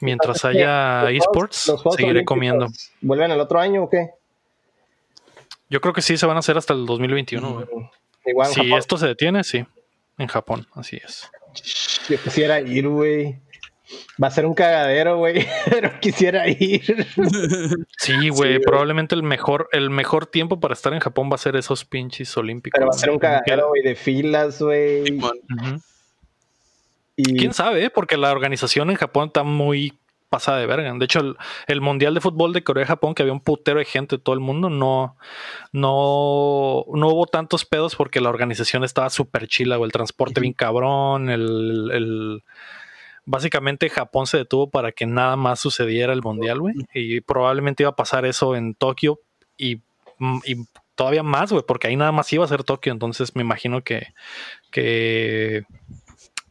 mientras 0.00 0.44
haya 0.44 1.08
esports, 1.10 1.72
seguiré 1.96 2.24
comiendo. 2.24 2.66
¿Vuelven 3.00 3.30
el 3.30 3.40
otro 3.40 3.60
año 3.60 3.84
o 3.84 3.90
qué? 3.90 4.10
Yo 5.68 5.80
creo 5.80 5.92
que 5.92 6.02
sí, 6.02 6.16
se 6.16 6.26
van 6.26 6.36
a 6.36 6.40
hacer 6.40 6.56
hasta 6.56 6.74
el 6.74 6.86
2021. 6.86 7.50
Mm, 7.50 8.28
igual 8.28 8.48
si 8.48 8.72
esto 8.74 8.96
se 8.96 9.06
detiene, 9.06 9.44
sí. 9.44 9.64
En 10.18 10.28
Japón, 10.28 10.66
así 10.74 10.96
es. 10.96 11.30
Yo 12.08 12.18
quisiera 12.20 12.60
ir, 12.60 12.88
güey. 12.88 13.40
Va 14.22 14.28
a 14.28 14.30
ser 14.30 14.46
un 14.46 14.54
cagadero, 14.54 15.18
güey, 15.18 15.46
pero 15.70 16.00
quisiera 16.00 16.48
ir. 16.48 17.06
Sí, 17.98 18.28
güey, 18.30 18.58
probablemente 18.60 19.14
el 19.14 19.22
mejor, 19.22 19.68
el 19.72 19.90
mejor 19.90 20.26
tiempo 20.26 20.58
para 20.58 20.74
estar 20.74 20.92
en 20.92 21.00
Japón 21.00 21.30
va 21.30 21.36
a 21.36 21.38
ser 21.38 21.56
esos 21.56 21.84
pinches 21.84 22.36
olímpicos. 22.36 22.78
Pero 22.78 22.88
va 22.88 22.96
a 22.96 22.98
ser 22.98 23.10
un 23.10 23.18
cagadero, 23.18 23.68
güey, 23.68 23.82
de 23.82 23.94
filas, 23.94 24.60
güey. 24.60 25.18
y... 27.16 27.36
¿Quién 27.36 27.52
sabe? 27.52 27.90
Porque 27.90 28.16
la 28.16 28.32
organización 28.32 28.90
en 28.90 28.96
Japón 28.96 29.28
está 29.28 29.44
muy 29.44 29.96
pasada 30.28 30.58
de 30.58 30.66
verga. 30.66 30.92
De 30.92 31.04
hecho, 31.04 31.36
el, 31.68 31.80
Mundial 31.80 32.14
de 32.14 32.20
Fútbol 32.20 32.52
de 32.52 32.64
Corea-Japón, 32.64 33.14
que 33.14 33.22
había 33.22 33.32
un 33.32 33.40
putero 33.40 33.78
de 33.78 33.84
gente 33.84 34.16
de 34.16 34.22
todo 34.22 34.34
el 34.34 34.40
mundo, 34.40 34.68
no, 34.68 35.16
no, 35.70 36.84
no 36.92 37.08
hubo 37.08 37.26
tantos 37.26 37.64
pedos 37.64 37.94
porque 37.94 38.20
la 38.20 38.30
organización 38.30 38.82
estaba 38.82 39.10
súper 39.10 39.46
chila, 39.46 39.78
o 39.78 39.84
el 39.84 39.92
transporte 39.92 40.40
bien 40.40 40.52
cabrón, 40.52 41.30
el 41.30 42.42
básicamente 43.26 43.90
Japón 43.90 44.26
se 44.26 44.38
detuvo 44.38 44.70
para 44.70 44.92
que 44.92 45.04
nada 45.04 45.36
más 45.36 45.60
sucediera 45.60 46.12
el 46.12 46.22
mundial, 46.22 46.60
güey. 46.60 46.74
Y 46.94 47.20
probablemente 47.20 47.82
iba 47.82 47.90
a 47.90 47.96
pasar 47.96 48.24
eso 48.24 48.56
en 48.56 48.74
Tokio 48.74 49.20
y, 49.58 49.82
mm, 50.18 50.40
todavía 50.94 51.22
más, 51.22 51.52
güey, 51.52 51.64
porque 51.66 51.88
ahí 51.88 51.96
nada 51.96 52.12
más 52.12 52.32
iba 52.32 52.44
a 52.44 52.48
ser 52.48 52.64
Tokio. 52.64 52.92
Entonces 52.92 53.36
me 53.36 53.42
imagino 53.42 53.82
que, 53.82 54.14
que 54.70 55.64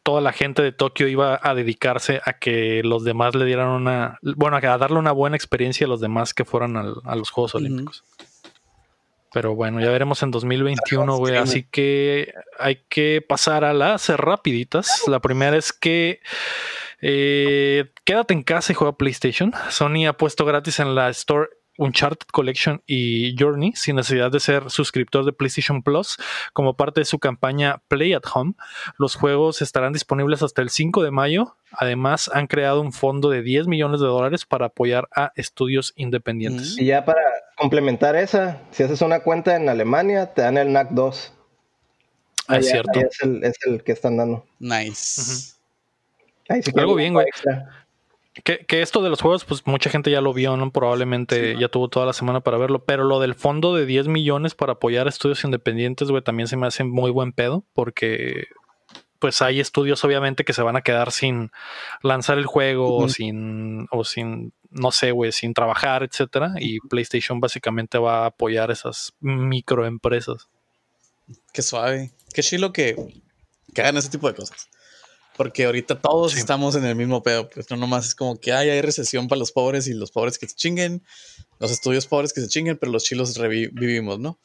toda 0.02 0.20
la 0.20 0.32
gente 0.32 0.62
de 0.62 0.70
Tokio 0.70 1.08
iba 1.08 1.40
a 1.42 1.54
dedicarse 1.54 2.20
a 2.24 2.34
que 2.34 2.82
los 2.84 3.02
demás 3.02 3.34
le 3.34 3.44
dieran 3.44 3.68
una, 3.68 4.20
bueno, 4.22 4.56
a 4.58 4.78
darle 4.78 4.98
una 4.98 5.12
buena 5.12 5.36
experiencia 5.36 5.86
a 5.86 5.88
los 5.88 6.00
demás 6.00 6.32
que 6.32 6.44
fueran 6.44 6.76
a 6.76 7.16
los 7.16 7.30
Juegos 7.30 7.56
Olímpicos. 7.56 8.04
Pero 9.32 9.54
bueno, 9.54 9.80
ya 9.80 9.90
veremos 9.90 10.22
en 10.22 10.30
2021, 10.30 11.16
güey. 11.16 11.36
Así 11.36 11.64
que 11.64 12.32
hay 12.58 12.84
que 12.88 13.24
pasar 13.26 13.64
a 13.64 13.74
las 13.74 14.08
rapiditas. 14.08 15.02
La 15.06 15.20
primera 15.20 15.56
es 15.56 15.72
que 15.72 16.20
eh, 17.00 17.92
quédate 18.04 18.34
en 18.34 18.42
casa 18.42 18.72
y 18.72 18.74
juega 18.74 18.96
PlayStation. 18.96 19.52
Sony 19.70 20.06
ha 20.08 20.14
puesto 20.14 20.44
gratis 20.44 20.80
en 20.80 20.94
la 20.94 21.10
Store 21.10 21.48
Uncharted 21.78 22.26
Collection 22.32 22.82
y 22.86 23.34
Journey 23.38 23.72
sin 23.74 23.96
necesidad 23.96 24.30
de 24.30 24.40
ser 24.40 24.70
suscriptor 24.70 25.24
de 25.24 25.32
PlayStation 25.32 25.82
Plus 25.82 26.16
como 26.52 26.74
parte 26.74 27.00
de 27.00 27.04
su 27.04 27.18
campaña 27.18 27.82
Play 27.88 28.14
at 28.14 28.22
Home. 28.34 28.54
Los 28.98 29.14
juegos 29.14 29.62
estarán 29.62 29.92
disponibles 29.92 30.42
hasta 30.42 30.62
el 30.62 30.70
5 30.70 31.02
de 31.02 31.10
mayo. 31.10 31.56
Además, 31.72 32.30
han 32.32 32.46
creado 32.46 32.80
un 32.80 32.92
fondo 32.92 33.28
de 33.28 33.42
10 33.42 33.66
millones 33.66 34.00
de 34.00 34.06
dólares 34.06 34.44
para 34.44 34.66
apoyar 34.66 35.08
a 35.14 35.32
estudios 35.36 35.92
independientes. 35.96 36.78
Y 36.78 36.86
ya 36.86 37.04
para 37.04 37.20
complementar 37.56 38.16
esa, 38.16 38.62
si 38.70 38.82
haces 38.82 39.02
una 39.02 39.20
cuenta 39.20 39.56
en 39.56 39.68
Alemania, 39.68 40.32
te 40.32 40.42
dan 40.42 40.56
el 40.58 40.72
NAC 40.72 40.90
2. 40.90 41.32
Ah, 42.48 42.58
es 42.58 42.70
cierto. 42.70 43.00
Es 43.00 43.56
el, 43.66 43.82
que 43.82 43.92
están 43.92 44.16
dando. 44.16 44.46
Nice. 44.58 45.54
Algo 46.76 46.94
bien, 46.94 47.12
güey. 47.12 47.26
Que, 48.44 48.66
esto 48.82 49.02
de 49.02 49.08
los 49.08 49.22
juegos, 49.22 49.44
pues 49.44 49.66
mucha 49.66 49.88
gente 49.88 50.10
ya 50.10 50.20
lo 50.20 50.34
vio, 50.34 50.56
¿no? 50.56 50.70
Probablemente 50.70 51.56
ya 51.58 51.68
tuvo 51.68 51.88
toda 51.88 52.06
la 52.06 52.12
semana 52.12 52.40
para 52.40 52.58
verlo. 52.58 52.84
Pero 52.84 53.04
lo 53.04 53.20
del 53.20 53.34
fondo 53.34 53.74
de 53.74 53.86
10 53.86 54.08
millones 54.08 54.54
para 54.54 54.74
apoyar 54.74 55.08
estudios 55.08 55.42
independientes, 55.44 56.10
güey, 56.10 56.22
también 56.22 56.46
se 56.48 56.56
me 56.56 56.66
hace 56.66 56.84
muy 56.84 57.10
buen 57.10 57.32
pedo. 57.32 57.64
Porque, 57.72 58.48
pues 59.18 59.40
hay 59.40 59.60
estudios, 59.60 60.04
obviamente, 60.04 60.44
que 60.44 60.52
se 60.52 60.62
van 60.62 60.76
a 60.76 60.82
quedar 60.82 61.12
sin 61.12 61.50
lanzar 62.02 62.38
el 62.38 62.46
juego 62.46 62.96
o 62.96 63.08
sin, 63.08 63.88
o 63.90 64.04
sin, 64.04 64.52
no 64.70 64.92
sé, 64.92 65.12
güey, 65.12 65.32
sin 65.32 65.54
trabajar, 65.54 66.02
etcétera. 66.02 66.54
Y 66.58 66.80
PlayStation 66.80 67.40
básicamente 67.40 67.98
va 67.98 68.24
a 68.24 68.26
apoyar 68.26 68.70
esas 68.70 69.14
microempresas. 69.20 70.48
Qué 71.52 71.62
suave. 71.62 72.12
Qué 72.34 72.42
chilo 72.42 72.72
que, 72.72 72.96
que 73.74 73.80
hagan 73.80 73.96
ese 73.96 74.10
tipo 74.10 74.28
de 74.28 74.34
cosas. 74.34 74.68
Porque 75.36 75.64
ahorita 75.64 76.00
todos 76.00 76.36
estamos 76.36 76.76
en 76.76 76.84
el 76.84 76.96
mismo 76.96 77.22
pedo, 77.22 77.48
pues 77.48 77.70
no 77.70 77.76
nomás 77.76 78.06
es 78.06 78.14
como 78.14 78.38
que 78.40 78.52
hay 78.52 78.80
recesión 78.80 79.28
para 79.28 79.38
los 79.38 79.52
pobres 79.52 79.86
y 79.86 79.94
los 79.94 80.10
pobres 80.10 80.38
que 80.38 80.48
se 80.48 80.56
chinguen, 80.56 81.02
los 81.58 81.70
estudios 81.70 82.06
pobres 82.06 82.32
que 82.32 82.40
se 82.40 82.48
chinguen, 82.48 82.78
pero 82.78 82.92
los 82.92 83.04
chilos 83.04 83.36
revivimos, 83.36 84.18
¿no? 84.18 84.38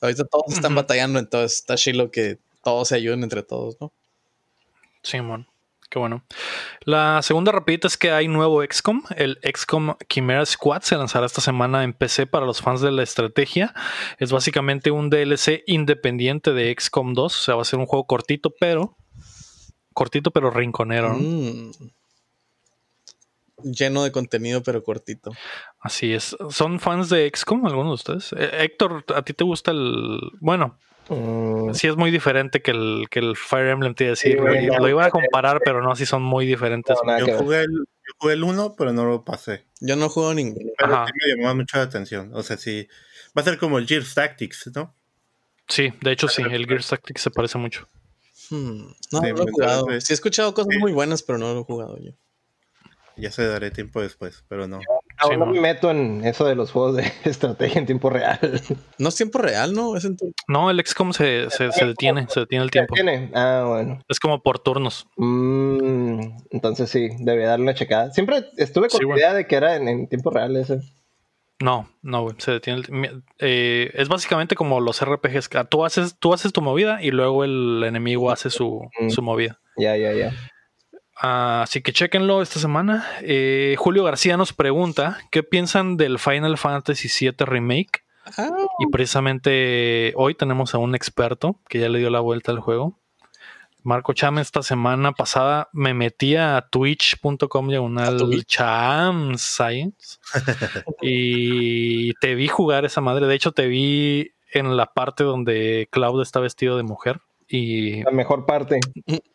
Ahorita 0.00 0.24
todos 0.24 0.52
están 0.52 0.74
batallando, 0.74 1.18
entonces 1.18 1.58
está 1.58 1.76
chilo 1.76 2.10
que 2.10 2.38
todos 2.62 2.88
se 2.88 2.96
ayuden 2.96 3.22
entre 3.22 3.42
todos, 3.42 3.76
¿no? 3.80 3.92
Simón. 5.02 5.46
Qué 5.94 6.00
bueno. 6.00 6.24
La 6.80 7.22
segunda 7.22 7.52
rapidita 7.52 7.86
es 7.86 7.96
que 7.96 8.10
hay 8.10 8.26
nuevo 8.26 8.64
XCOM. 8.64 9.04
El 9.16 9.38
XCOM 9.42 9.94
Chimera 10.08 10.44
Squad 10.44 10.82
se 10.82 10.96
lanzará 10.96 11.26
esta 11.26 11.40
semana 11.40 11.84
en 11.84 11.92
PC 11.92 12.26
para 12.26 12.46
los 12.46 12.60
fans 12.60 12.80
de 12.80 12.90
la 12.90 13.04
estrategia. 13.04 13.72
Es 14.18 14.32
básicamente 14.32 14.90
un 14.90 15.08
DLC 15.08 15.62
independiente 15.66 16.52
de 16.52 16.74
XCOM 16.76 17.14
2. 17.14 17.38
O 17.38 17.44
sea, 17.44 17.54
va 17.54 17.62
a 17.62 17.64
ser 17.64 17.78
un 17.78 17.86
juego 17.86 18.08
cortito, 18.08 18.52
pero. 18.58 18.96
Cortito, 19.94 20.30
pero 20.30 20.50
rinconero. 20.50 21.14
Mm. 21.14 21.70
Lleno 23.62 24.04
de 24.04 24.12
contenido, 24.12 24.62
pero 24.62 24.82
cortito. 24.82 25.32
Así 25.80 26.12
es. 26.12 26.36
¿Son 26.50 26.78
fans 26.80 27.08
de 27.08 27.30
XCOM 27.34 27.64
algunos 27.64 28.04
de 28.04 28.12
ustedes? 28.12 28.34
Eh, 28.38 28.64
Héctor, 28.64 29.04
¿a 29.14 29.22
ti 29.22 29.32
te 29.32 29.44
gusta 29.44 29.70
el. 29.70 30.18
Bueno, 30.40 30.76
Mm. 31.08 31.74
Sí, 31.74 31.86
es 31.86 31.96
muy 31.96 32.10
diferente 32.10 32.62
que 32.62 32.70
el, 32.70 33.06
que 33.10 33.18
el 33.18 33.36
Fire 33.36 33.68
Emblem, 33.68 33.94
te 33.94 34.04
decir. 34.08 34.38
lo 34.38 34.88
iba 34.88 35.04
a 35.04 35.10
comparar, 35.10 35.60
pero 35.64 35.82
no, 35.82 35.94
sí 35.96 36.06
son 36.06 36.22
muy 36.22 36.46
diferentes. 36.46 36.96
yo, 37.20 37.38
jugué 37.38 37.60
el, 37.62 37.84
yo 38.20 38.46
1, 38.46 38.74
pero 38.76 38.92
no 38.92 39.04
lo 39.04 39.24
pasé. 39.24 39.64
Yo 39.80 39.96
no 39.96 40.08
juego 40.08 40.34
ninguno. 40.34 40.70
Pero 40.78 41.06
sí 41.06 41.12
me 41.14 41.42
llamó 41.42 41.54
mucho 41.56 41.76
la 41.76 41.84
atención. 41.84 42.30
O 42.34 42.42
sea, 42.42 42.56
sí. 42.56 42.88
Va 43.36 43.42
a 43.42 43.44
ser 43.44 43.58
como 43.58 43.78
el 43.78 43.86
Gears 43.86 44.14
Tactics, 44.14 44.70
¿no? 44.74 44.94
Sí, 45.68 45.92
de 46.00 46.12
hecho 46.12 46.28
sí, 46.28 46.42
el 46.42 46.66
Gears 46.66 46.88
Tactics 46.88 47.22
se 47.22 47.30
parece 47.30 47.58
mucho. 47.58 47.88
Hmm. 48.50 48.86
No, 49.12 49.20
lo 49.20 49.26
he 49.26 49.50
jugado. 49.50 49.86
Sí, 50.00 50.12
he 50.12 50.14
escuchado 50.14 50.54
cosas 50.54 50.74
muy 50.78 50.92
buenas, 50.92 51.22
pero 51.22 51.38
no 51.38 51.52
lo 51.54 51.60
he 51.60 51.64
jugado 51.64 51.98
yo. 51.98 52.12
Ya 53.16 53.30
se 53.30 53.46
daré 53.46 53.70
tiempo 53.70 54.00
después, 54.00 54.44
pero 54.48 54.66
no. 54.66 54.80
Aún 55.18 55.38
no 55.38 55.46
me 55.46 55.60
meto 55.60 55.90
en 55.90 56.24
eso 56.24 56.44
de 56.44 56.56
los 56.56 56.72
juegos 56.72 56.96
de 56.96 57.04
estrategia 57.24 57.78
en 57.78 57.86
tiempo 57.86 58.10
real. 58.10 58.38
No 58.98 59.08
es 59.08 59.14
tiempo 59.14 59.38
real, 59.38 59.72
¿no? 59.72 59.96
Es 59.96 60.08
No, 60.48 60.70
el 60.70 60.84
XCOM 60.84 61.12
se, 61.12 61.48
se, 61.50 61.70
se, 61.70 61.84
detiene, 61.84 62.26
se 62.28 62.40
detiene 62.40 62.64
el 62.64 62.70
tiempo. 62.70 62.94
¿Tiene? 62.94 63.30
Ah, 63.34 63.64
bueno. 63.68 64.00
Es 64.08 64.18
como 64.18 64.42
por 64.42 64.58
turnos. 64.58 65.06
Mm, 65.16 66.20
entonces 66.50 66.90
sí, 66.90 67.08
debía 67.20 67.48
darle 67.48 67.64
una 67.64 67.74
checada. 67.74 68.10
Siempre 68.12 68.46
estuve 68.56 68.88
con 68.88 69.08
la 69.08 69.16
idea 69.16 69.34
de 69.34 69.46
que 69.46 69.56
era 69.56 69.76
en, 69.76 70.08
tiempo 70.08 70.30
real 70.30 70.56
ese. 70.56 70.80
No, 71.60 71.88
no, 72.02 72.22
güey, 72.22 72.34
se 72.38 72.52
detiene 72.52 72.80
el, 72.80 73.22
eh, 73.38 73.90
Es 73.94 74.08
básicamente 74.08 74.56
como 74.56 74.80
los 74.80 75.00
RPGs. 75.04 75.50
Tú 75.68 75.84
haces, 75.84 76.16
tú 76.18 76.34
haces 76.34 76.52
tu 76.52 76.62
movida 76.62 77.02
y 77.02 77.10
luego 77.10 77.44
el 77.44 77.82
enemigo 77.84 78.30
hace 78.30 78.50
su, 78.50 78.88
mm. 79.00 79.10
su 79.10 79.22
movida. 79.22 79.60
Ya, 79.76 79.96
ya, 79.96 80.12
ya. 80.12 80.32
Ah, 81.16 81.62
así 81.62 81.80
que 81.80 81.92
chequenlo 81.92 82.42
esta 82.42 82.58
semana. 82.58 83.06
Eh, 83.22 83.76
Julio 83.78 84.04
García 84.04 84.36
nos 84.36 84.52
pregunta 84.52 85.18
qué 85.30 85.42
piensan 85.42 85.96
del 85.96 86.18
Final 86.18 86.58
Fantasy 86.58 87.08
VII 87.08 87.46
Remake. 87.46 88.04
Ah. 88.36 88.50
Y 88.80 88.90
precisamente 88.90 90.12
hoy 90.16 90.34
tenemos 90.34 90.74
a 90.74 90.78
un 90.78 90.94
experto 90.94 91.60
que 91.68 91.78
ya 91.78 91.88
le 91.88 91.98
dio 91.98 92.10
la 92.10 92.20
vuelta 92.20 92.50
al 92.52 92.60
juego. 92.60 92.98
Marco 93.84 94.14
Cham 94.14 94.38
esta 94.38 94.62
semana 94.62 95.12
pasada 95.12 95.68
me 95.72 95.92
metía 95.92 96.56
a 96.56 96.68
twitch.com 96.68 97.68
diagonal 97.68 98.44
Cham 98.46 99.36
Science 99.36 100.18
y 101.02 102.14
te 102.14 102.34
vi 102.34 102.48
jugar 102.48 102.86
esa 102.86 103.02
madre. 103.02 103.26
De 103.26 103.34
hecho, 103.34 103.52
te 103.52 103.66
vi 103.66 104.32
en 104.52 104.76
la 104.76 104.86
parte 104.86 105.22
donde 105.22 105.86
Cloud 105.90 106.22
está 106.22 106.40
vestido 106.40 106.78
de 106.78 106.82
mujer. 106.82 107.20
Y 107.46 108.02
la 108.02 108.10
mejor 108.10 108.46
parte. 108.46 108.80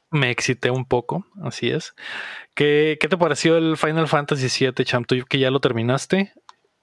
Me 0.09 0.31
excité 0.31 0.71
un 0.71 0.85
poco, 0.85 1.25
así 1.43 1.69
es. 1.69 1.93
¿Qué, 2.55 2.97
te 2.99 3.17
pareció 3.17 3.55
el 3.55 3.77
Final 3.77 4.07
Fantasy 4.07 4.65
VII, 4.65 4.83
Champ? 4.83 5.05
Tú 5.05 5.15
que 5.29 5.37
ya 5.37 5.51
lo 5.51 5.59
terminaste. 5.59 6.33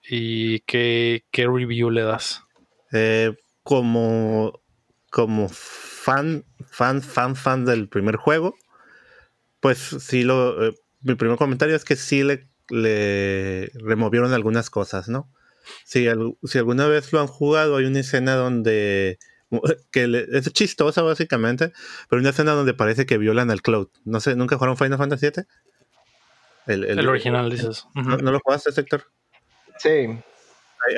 ¿Y 0.09 0.61
qué, 0.61 1.25
review 1.35 1.91
le 1.91 2.03
das? 2.03 2.45
Eh, 2.93 3.35
como, 3.65 4.61
como 5.17 5.49
fan, 5.49 6.45
fan, 6.69 7.01
fan, 7.01 7.37
fan 7.37 7.65
del 7.65 7.89
primer 7.89 8.17
juego, 8.17 8.55
pues 9.61 9.79
sí 9.79 10.25
lo. 10.25 10.63
Eh, 10.63 10.75
mi 11.01 11.15
primer 11.15 11.39
comentario 11.39 11.75
es 11.75 11.87
que 11.87 11.97
sí 11.97 12.23
le, 12.23 12.51
le 12.69 13.71
removieron 13.77 14.35
algunas 14.35 14.69
cosas, 14.69 15.09
¿no? 15.09 15.33
Si, 15.87 16.07
si 16.45 16.59
alguna 16.59 16.87
vez 16.87 17.15
lo 17.15 17.21
han 17.23 17.29
jugado, 17.29 17.77
hay 17.77 17.87
una 17.87 18.01
escena 18.01 18.35
donde 18.35 19.19
que 19.91 20.27
es 20.33 20.53
chistosa 20.53 21.01
básicamente, 21.01 21.73
pero 22.11 22.21
una 22.21 22.29
escena 22.29 22.53
donde 22.53 22.75
parece 22.75 23.07
que 23.07 23.17
violan 23.17 23.51
al 23.51 23.63
Cloud. 23.63 23.89
No 24.05 24.21
sé, 24.21 24.37
¿nunca 24.37 24.57
jugaron 24.57 24.77
Final 24.77 24.99
Fantasy 24.99 25.29
VII? 25.35 25.45
El, 26.67 27.09
original, 27.09 27.49
dices. 27.49 27.87
¿No, 27.95 28.19
lo 28.19 28.41
jugaste, 28.41 28.71
sector? 28.71 29.05
Sí. 29.79 30.09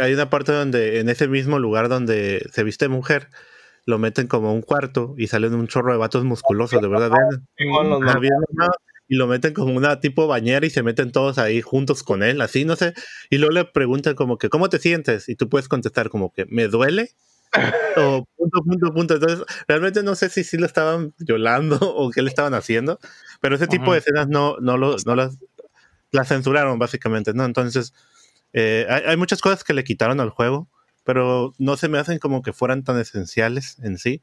Hay, 0.01 0.13
una 0.13 0.29
parte 0.29 0.51
donde, 0.51 0.99
en 0.99 1.09
ese 1.09 1.29
mismo 1.29 1.61
lugar 1.61 1.89
donde 1.89 2.45
se 2.53 2.65
viste 2.65 2.89
mujer, 2.89 3.29
lo 3.89 3.99
meten 3.99 4.27
como 4.27 4.53
un 4.53 4.61
cuarto 4.61 5.15
y 5.17 5.29
salen 5.29 5.55
un 5.55 5.67
chorro 5.67 5.93
de 5.93 5.99
vatos 5.99 6.23
musculosos, 6.23 6.83
de 6.83 6.89
verdad. 6.89 7.11
y 9.09 9.17
lo 9.17 9.27
meten 9.27 9.55
como 9.55 9.75
una 9.75 9.99
tipo 9.99 10.27
bañera 10.27 10.67
y 10.67 10.69
se 10.69 10.83
meten 10.83 11.11
todos 11.11 11.39
ahí 11.39 11.63
juntos 11.63 12.03
con 12.03 12.23
él, 12.23 12.43
así, 12.43 12.67
no 12.67 12.77
sé. 12.77 12.93
Y 13.31 13.39
luego 13.39 13.55
le 13.55 13.65
preguntan 13.65 14.15
como 14.15 14.37
que, 14.37 14.51
¿cómo 14.51 14.69
te 14.69 14.79
sientes? 14.79 15.31
Y 15.31 15.37
tú 15.37 15.49
puedes 15.49 15.69
contestar 15.69 16.11
como 16.11 16.35
que, 16.35 16.45
¿me 16.51 16.69
duele? 16.69 17.13
o 17.97 18.27
punto, 18.37 18.63
punto, 18.63 18.93
punto. 18.93 19.15
Entonces, 19.15 19.43
realmente 19.67 20.03
no 20.03 20.15
sé 20.17 20.29
si 20.29 20.45
sí 20.45 20.59
lo 20.59 20.67
estaban 20.67 21.15
violando 21.19 21.79
o 21.81 22.11
qué 22.11 22.21
le 22.21 22.29
estaban 22.29 22.53
haciendo, 22.53 22.99
pero 23.41 23.57
ese 23.57 23.69
tipo 23.69 23.95
de 23.95 24.01
escenas 24.01 24.29
no, 24.29 24.59
no, 24.61 24.77
lo, 24.77 24.97
no 25.07 25.17
las, 25.17 25.39
las 26.11 26.29
censuraron, 26.29 26.79
básicamente, 26.79 27.33
¿no? 27.33 27.47
Entonces, 27.47 27.95
eh, 28.53 28.87
hay, 29.07 29.17
muchas 29.17 29.41
cosas 29.41 29.65
que 29.65 29.73
le 29.73 29.83
quitaron 29.83 30.21
al 30.21 30.29
juego, 30.29 30.69
pero 31.09 31.55
no 31.57 31.79
se 31.79 31.89
me 31.89 31.97
hacen 31.97 32.19
como 32.19 32.43
que 32.43 32.53
fueran 32.53 32.85
tan 32.85 33.01
esenciales 33.01 33.79
en 33.83 33.97
sí. 33.97 34.21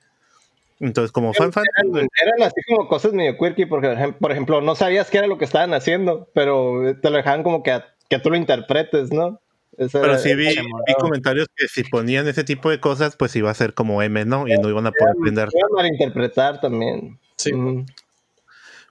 Entonces, 0.79 1.11
como 1.11 1.33
fan, 1.33 1.51
fan. 1.51 1.63
Eran, 1.79 1.95
eran, 1.97 2.43
así 2.43 2.61
como 2.67 2.87
cosas 2.87 3.11
medio 3.11 3.39
quirky, 3.39 3.65
porque, 3.65 4.13
por 4.19 4.31
ejemplo, 4.31 4.61
no 4.61 4.75
sabías 4.75 5.09
qué 5.09 5.17
era 5.17 5.25
lo 5.25 5.39
que 5.39 5.45
estaban 5.45 5.73
haciendo, 5.73 6.29
pero 6.35 6.95
te 7.01 7.09
lo 7.09 7.17
dejaban 7.17 7.41
como 7.41 7.63
que, 7.63 7.81
que 8.07 8.19
tú 8.19 8.29
lo 8.29 8.35
interpretes, 8.35 9.11
¿no? 9.11 9.41
Pero 9.75 10.19
sí 10.19 10.35
vi, 10.35 10.55
comentarios 10.99 11.47
que 11.55 11.67
si 11.67 11.83
ponían 11.85 12.27
ese 12.27 12.43
tipo 12.43 12.69
de 12.69 12.79
cosas, 12.79 13.15
pues 13.15 13.35
iba 13.35 13.49
a 13.49 13.55
ser 13.55 13.73
como 13.73 14.03
M, 14.03 14.23
¿no? 14.25 14.47
Y 14.47 14.55
no 14.55 14.69
iban 14.69 14.85
a 14.85 14.91
poder 14.91 15.15
aprender. 15.17 15.49
Iban 15.71 15.85
a 15.85 15.87
interpretar 15.87 16.61
también. 16.61 17.17
Sí. 17.37 17.51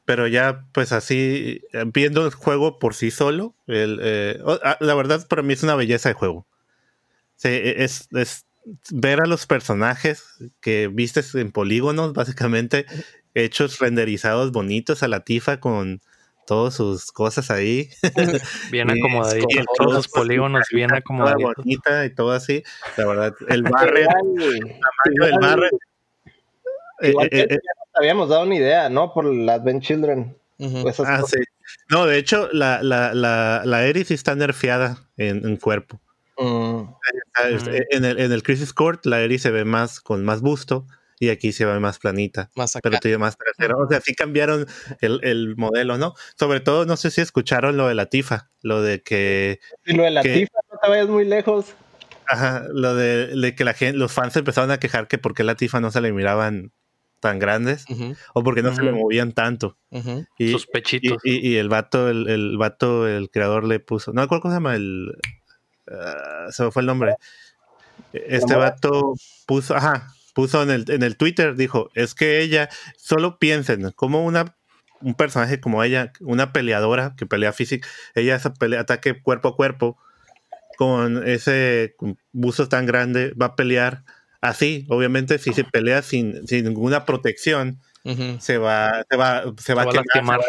Pero 0.05 0.27
ya, 0.27 0.65
pues 0.73 0.91
así, 0.91 1.63
viendo 1.93 2.27
el 2.27 2.33
juego 2.33 2.81
por 2.81 2.95
sí 2.95 3.13
solo, 3.13 3.55
el, 3.69 4.01
eh, 4.03 4.41
ah, 4.65 4.79
la 4.81 4.95
verdad 4.95 5.25
para 5.29 5.43
mí 5.43 5.53
es 5.53 5.63
una 5.63 5.77
belleza 5.77 6.09
de 6.09 6.15
juego. 6.15 6.45
Sí, 7.37 7.49
e, 7.49 7.85
es, 7.85 8.09
es 8.13 8.47
ver 8.91 9.21
a 9.21 9.27
los 9.27 9.47
personajes 9.47 10.25
que 10.61 10.89
vistes 10.89 11.35
en 11.35 11.53
polígonos, 11.53 12.13
básicamente, 12.13 12.87
hechos 13.35 13.79
renderizados 13.79 14.53
bonitos 14.53 15.03
a 15.03 15.09
la 15.09 15.21
tifa 15.21 15.61
con 15.61 16.01
todas 16.47 16.75
sus 16.75 17.11
cosas 17.13 17.51
ahí. 17.51 17.91
Bien 18.71 18.91
acomodaditos, 18.91 19.65
todos 19.77 19.93
los 19.95 20.09
polígonos 20.09 20.67
bien 20.73 20.93
acomodaditos. 20.93 21.55
bonita 21.57 22.05
y 22.05 22.15
todo 22.15 22.33
así. 22.33 22.63
La 22.97 23.07
verdad, 23.07 23.35
el 23.49 23.63
barret, 23.63 24.09
el 24.39 24.61
tamaño 24.61 25.25
del 25.27 25.39
barret. 25.41 25.73
Eh, 27.01 27.09
igual 27.11 27.29
eh, 27.33 27.47
eh, 27.51 27.59
habíamos 27.95 28.29
dado 28.29 28.45
una 28.45 28.55
idea, 28.55 28.89
¿no? 28.89 29.13
Por 29.13 29.25
las 29.25 29.63
Ben 29.65 29.81
Children. 29.81 30.37
ah, 31.05 31.23
sí. 31.27 31.41
No, 31.91 32.07
de 32.07 32.19
hecho, 32.19 32.49
la, 32.53 32.83
la, 32.83 33.15
la, 33.15 33.63
la 33.65 33.87
Eris 33.87 34.11
está 34.11 34.35
nerfeada 34.35 35.09
en, 35.17 35.45
en 35.47 35.57
cuerpo. 35.57 36.01
Mm. 36.39 36.83
En, 37.91 38.05
el, 38.05 38.21
en 38.21 38.33
el 38.33 38.43
Crisis 38.43 38.73
Court, 38.73 39.05
la 39.07 39.21
Eris 39.21 39.43
se 39.43 39.51
ve 39.51 39.65
más 39.65 40.01
con 40.01 40.25
más 40.25 40.41
busto 40.41 40.87
y 41.19 41.31
aquí 41.31 41.53
se 41.53 41.65
ve 41.65 41.79
más 41.81 41.99
planita. 41.99 42.51
Más 42.55 42.79
Pero 42.83 42.99
tiene 42.99 43.19
más 43.19 43.37
trasero. 43.37 43.79
O 43.79 43.89
sea, 43.89 44.01
sí 44.01 44.15
cambiaron 44.15 44.67
el, 45.01 45.55
modelo, 45.57 45.99
¿no? 45.99 46.15
Sobre 46.37 46.61
todo, 46.61 46.87
no 46.87 46.97
sé 46.97 47.11
si 47.11 47.21
escucharon 47.21 47.77
lo 47.77 47.89
de 47.89 47.95
la 47.95 48.07
tifa, 48.07 48.51
lo 48.63 48.83
de 48.83 49.03
que... 49.03 49.61
lo 49.85 50.03
de 50.03 50.11
la 50.11 50.23
tifa, 50.23 50.59
no 50.73 50.79
te 50.83 50.89
vayas 50.89 51.09
muy 51.09 51.25
lejos. 51.25 51.75
Ajá, 52.27 52.65
lo 52.73 52.95
de, 52.95 53.55
que 53.57 53.65
la 53.65 53.75
gente, 53.75 53.99
los 53.99 54.13
fans 54.13 54.37
empezaron 54.37 54.71
a 54.71 54.79
quejar 54.79 55.09
que 55.09 55.19
por 55.19 55.35
qué 55.35 55.45
la 55.45 55.57
tifa 55.57 55.81
no 55.81 55.91
se 55.91 56.01
le 56.01 56.13
miraban 56.13 56.73
tan 57.21 57.39
grandes 57.39 57.87
o 58.35 58.43
porque 58.43 58.63
no 58.63 58.75
se 58.75 58.83
le 58.83 58.93
movían 58.93 59.33
tanto. 59.33 59.79
y, 60.39 60.53
Sus 60.53 60.67
pechitos. 60.67 61.19
Y, 61.25 61.57
el 61.57 61.69
vato, 61.69 62.09
el, 62.09 62.29
el 62.29 62.57
vato, 62.59 63.07
el 63.07 63.31
creador 63.31 63.65
le 63.65 63.81
puso, 63.81 64.13
no, 64.13 64.27
¿cuál 64.29 64.41
cosa 64.41 64.55
se 64.55 64.57
llama? 64.57 64.75
El, 64.75 65.13
ah, 65.91 66.47
se 66.51 66.65
me 66.65 66.71
fue 66.71 66.83
el 66.83 66.87
nombre. 66.87 67.17
Este 68.13 68.55
vato 68.55 69.15
puso, 69.47 69.77
ajá, 69.77 70.09
puso 70.35 70.63
en 70.63 70.71
el, 70.71 70.85
en 70.89 71.03
el 71.03 71.17
Twitter, 71.17 71.55
dijo, 71.55 71.91
es 71.95 72.15
que 72.15 72.41
ella, 72.41 72.69
solo 72.97 73.39
piensen, 73.39 73.91
como 73.93 74.25
una 74.25 74.57
un 75.01 75.15
personaje 75.15 75.61
como 75.61 75.83
ella, 75.85 76.13
una 76.21 76.53
peleadora 76.53 77.15
que 77.17 77.27
pelea 77.27 77.53
física, 77.53 77.87
ella 78.15 78.37
esa 78.37 78.55
pelea, 78.55 78.81
ataque 78.81 79.21
cuerpo 79.21 79.49
a 79.49 79.57
cuerpo, 79.57 79.99
con 80.77 81.27
ese 81.29 81.95
buzo 82.33 82.69
tan 82.69 82.87
grande, 82.87 83.33
va 83.41 83.47
a 83.47 83.57
pelear 83.57 84.03
así. 84.41 84.87
Obviamente, 84.89 85.39
si 85.39 85.53
se 85.53 85.65
pelea 85.65 86.03
sin, 86.03 86.47
sin 86.49 86.65
ninguna 86.65 87.05
protección, 87.05 87.81
se 88.39 88.59
va, 88.59 89.05
se 89.09 89.17
va, 89.17 89.45
se 89.59 89.75
va 89.75 89.83
a 89.83 89.85
va 89.85 89.91
a 89.91 89.95
quemar, 89.95 90.05
lastimar. 90.05 90.41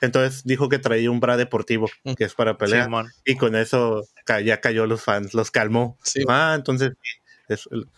Entonces 0.00 0.42
dijo 0.44 0.68
que 0.68 0.78
traía 0.78 1.10
un 1.10 1.20
bra 1.20 1.36
deportivo, 1.36 1.88
Mm. 2.04 2.14
que 2.14 2.24
es 2.24 2.34
para 2.34 2.56
pelear. 2.58 2.88
Y 3.24 3.36
con 3.36 3.56
eso 3.56 4.04
ya 4.44 4.60
cayó 4.60 4.86
los 4.86 5.02
fans, 5.02 5.34
los 5.34 5.50
calmó. 5.50 5.98
Sí. 6.02 6.22
Ah, 6.28 6.54
entonces. 6.56 6.92
sí, 7.02 7.10
es 7.48 7.68
el- 7.70 7.88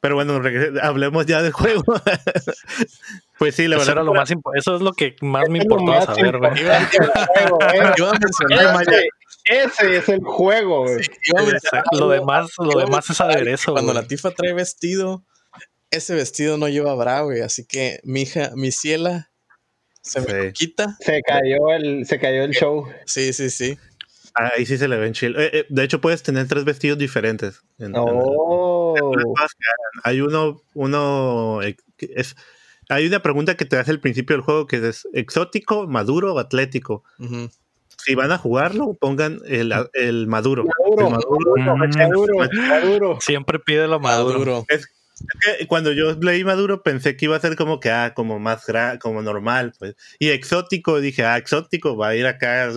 pero 0.00 0.16
bueno, 0.16 0.40
hablemos 0.82 1.26
ya 1.26 1.42
del 1.42 1.52
juego. 1.52 1.84
pues 3.38 3.54
sí, 3.54 3.68
la 3.68 3.76
Eso, 3.76 3.86
verdad. 3.86 3.92
era 3.92 4.02
lo 4.02 4.14
más 4.14 4.30
eso 4.56 4.74
es 4.76 4.82
lo 4.82 4.92
que 4.94 5.14
más 5.20 5.48
me 5.48 5.58
importaba 5.60 5.98
más 5.98 6.06
saber, 6.06 6.38
güey. 6.38 6.52
Ese, 9.44 9.44
ese 9.44 9.96
es 9.96 10.08
el 10.08 10.20
juego, 10.20 10.82
güey. 10.84 11.04
Lo 11.92 12.08
demás, 12.08 12.50
lo 12.58 12.78
demás 12.80 13.08
es 13.10 13.20
aderezo, 13.20 13.72
Cuando 13.72 13.92
la 13.92 14.06
tifa 14.06 14.30
trae 14.30 14.52
vestido, 14.52 15.24
ese 15.90 16.14
vestido 16.14 16.58
no 16.58 16.68
lleva 16.68 16.94
bra, 16.94 17.20
güey. 17.22 17.40
Así 17.40 17.66
que 17.66 18.00
mi 18.04 18.22
hija, 18.22 18.50
mi 18.54 18.72
ciela, 18.72 19.30
se 20.02 20.20
me 20.20 20.26
Sí. 20.26 20.32
lo 20.46 20.52
quita. 20.52 20.96
Se 21.00 21.20
cayó 21.22 21.72
el, 21.74 22.04
se 22.06 22.18
cayó 22.18 22.44
el 22.44 22.50
show. 22.52 22.86
Sí, 23.06 23.32
sí, 23.32 23.48
sí. 23.50 23.78
Ahí 24.34 24.64
sí 24.66 24.78
se 24.78 24.88
le 24.88 24.96
ven 24.96 25.12
chill. 25.12 25.36
Eh, 25.38 25.50
eh, 25.52 25.66
de 25.68 25.84
hecho, 25.84 26.00
puedes 26.00 26.22
tener 26.22 26.48
tres 26.48 26.64
vestidos 26.64 26.98
diferentes. 26.98 27.60
en- 27.78 27.92
Oh. 27.96 28.94
Hay 30.04 30.20
uno, 30.20 30.62
uno 30.74 31.60
es. 31.62 32.36
Hay 32.88 33.06
una 33.06 33.22
pregunta 33.22 33.56
que 33.56 33.64
te 33.64 33.76
hace 33.78 33.90
al 33.90 34.00
principio 34.00 34.36
del 34.36 34.42
juego 34.44 34.66
que 34.66 34.86
es 34.88 35.06
exótico, 35.12 35.86
maduro 35.86 36.34
o 36.34 36.38
atlético. 36.38 37.04
Si 38.04 38.14
van 38.14 38.32
a 38.32 38.38
jugarlo, 38.38 38.94
pongan 38.94 39.38
el, 39.46 39.72
el 39.94 40.26
maduro. 40.26 40.64
Maduro, 40.64 41.06
El 41.06 41.12
maduro 41.12 41.54
Mm. 41.56 41.64
Maduro, 41.96 42.34
Maduro. 42.68 43.18
Siempre 43.20 43.58
pide 43.60 43.86
lo 43.86 44.00
maduro. 44.00 44.32
Maduro. 44.40 44.64
Es 44.68 44.88
cuando 45.68 45.92
yo 45.92 46.12
leí 46.20 46.44
Maduro 46.44 46.82
pensé 46.82 47.16
que 47.16 47.26
iba 47.26 47.36
a 47.36 47.40
ser 47.40 47.56
como 47.56 47.80
que, 47.80 47.90
ah, 47.90 48.12
como 48.14 48.38
más 48.38 48.66
gra 48.66 48.98
como 48.98 49.22
normal, 49.22 49.72
pues. 49.78 49.94
Y 50.18 50.30
exótico, 50.30 51.00
dije, 51.00 51.24
ah, 51.24 51.36
exótico, 51.36 51.96
va 51.96 52.08
a 52.08 52.16
ir 52.16 52.26
acá. 52.26 52.70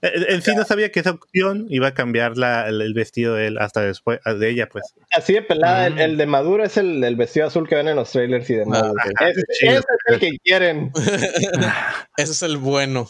En, 0.00 0.24
en 0.28 0.42
sí 0.42 0.54
no 0.54 0.64
sabía 0.64 0.92
que 0.92 1.00
esa 1.00 1.10
opción 1.10 1.66
iba 1.70 1.88
a 1.88 1.94
cambiar 1.94 2.36
la, 2.36 2.68
el, 2.68 2.80
el 2.82 2.94
vestido 2.94 3.34
de 3.34 3.48
él 3.48 3.58
hasta 3.58 3.80
después, 3.80 4.20
de 4.24 4.48
ella, 4.48 4.68
pues. 4.68 4.84
Así 5.10 5.32
de 5.32 5.42
pelada, 5.42 5.86
el, 5.88 5.94
Mm. 5.94 5.98
el 5.98 6.16
de 6.16 6.26
Maduro 6.26 6.64
es 6.64 6.76
el, 6.76 7.02
el 7.02 7.16
vestido 7.16 7.46
azul 7.48 7.68
que 7.68 7.74
ven 7.74 7.88
en 7.88 7.96
los 7.96 8.10
trailers 8.12 8.48
y 8.48 8.54
demás. 8.54 8.82
Ah, 9.18 9.28
ese 9.30 9.42
es 9.50 9.84
el 10.06 10.20
que 10.20 10.30
quieren. 10.44 10.92
Ese 12.16 12.32
es 12.32 12.42
el 12.42 12.56
bueno. 12.58 13.08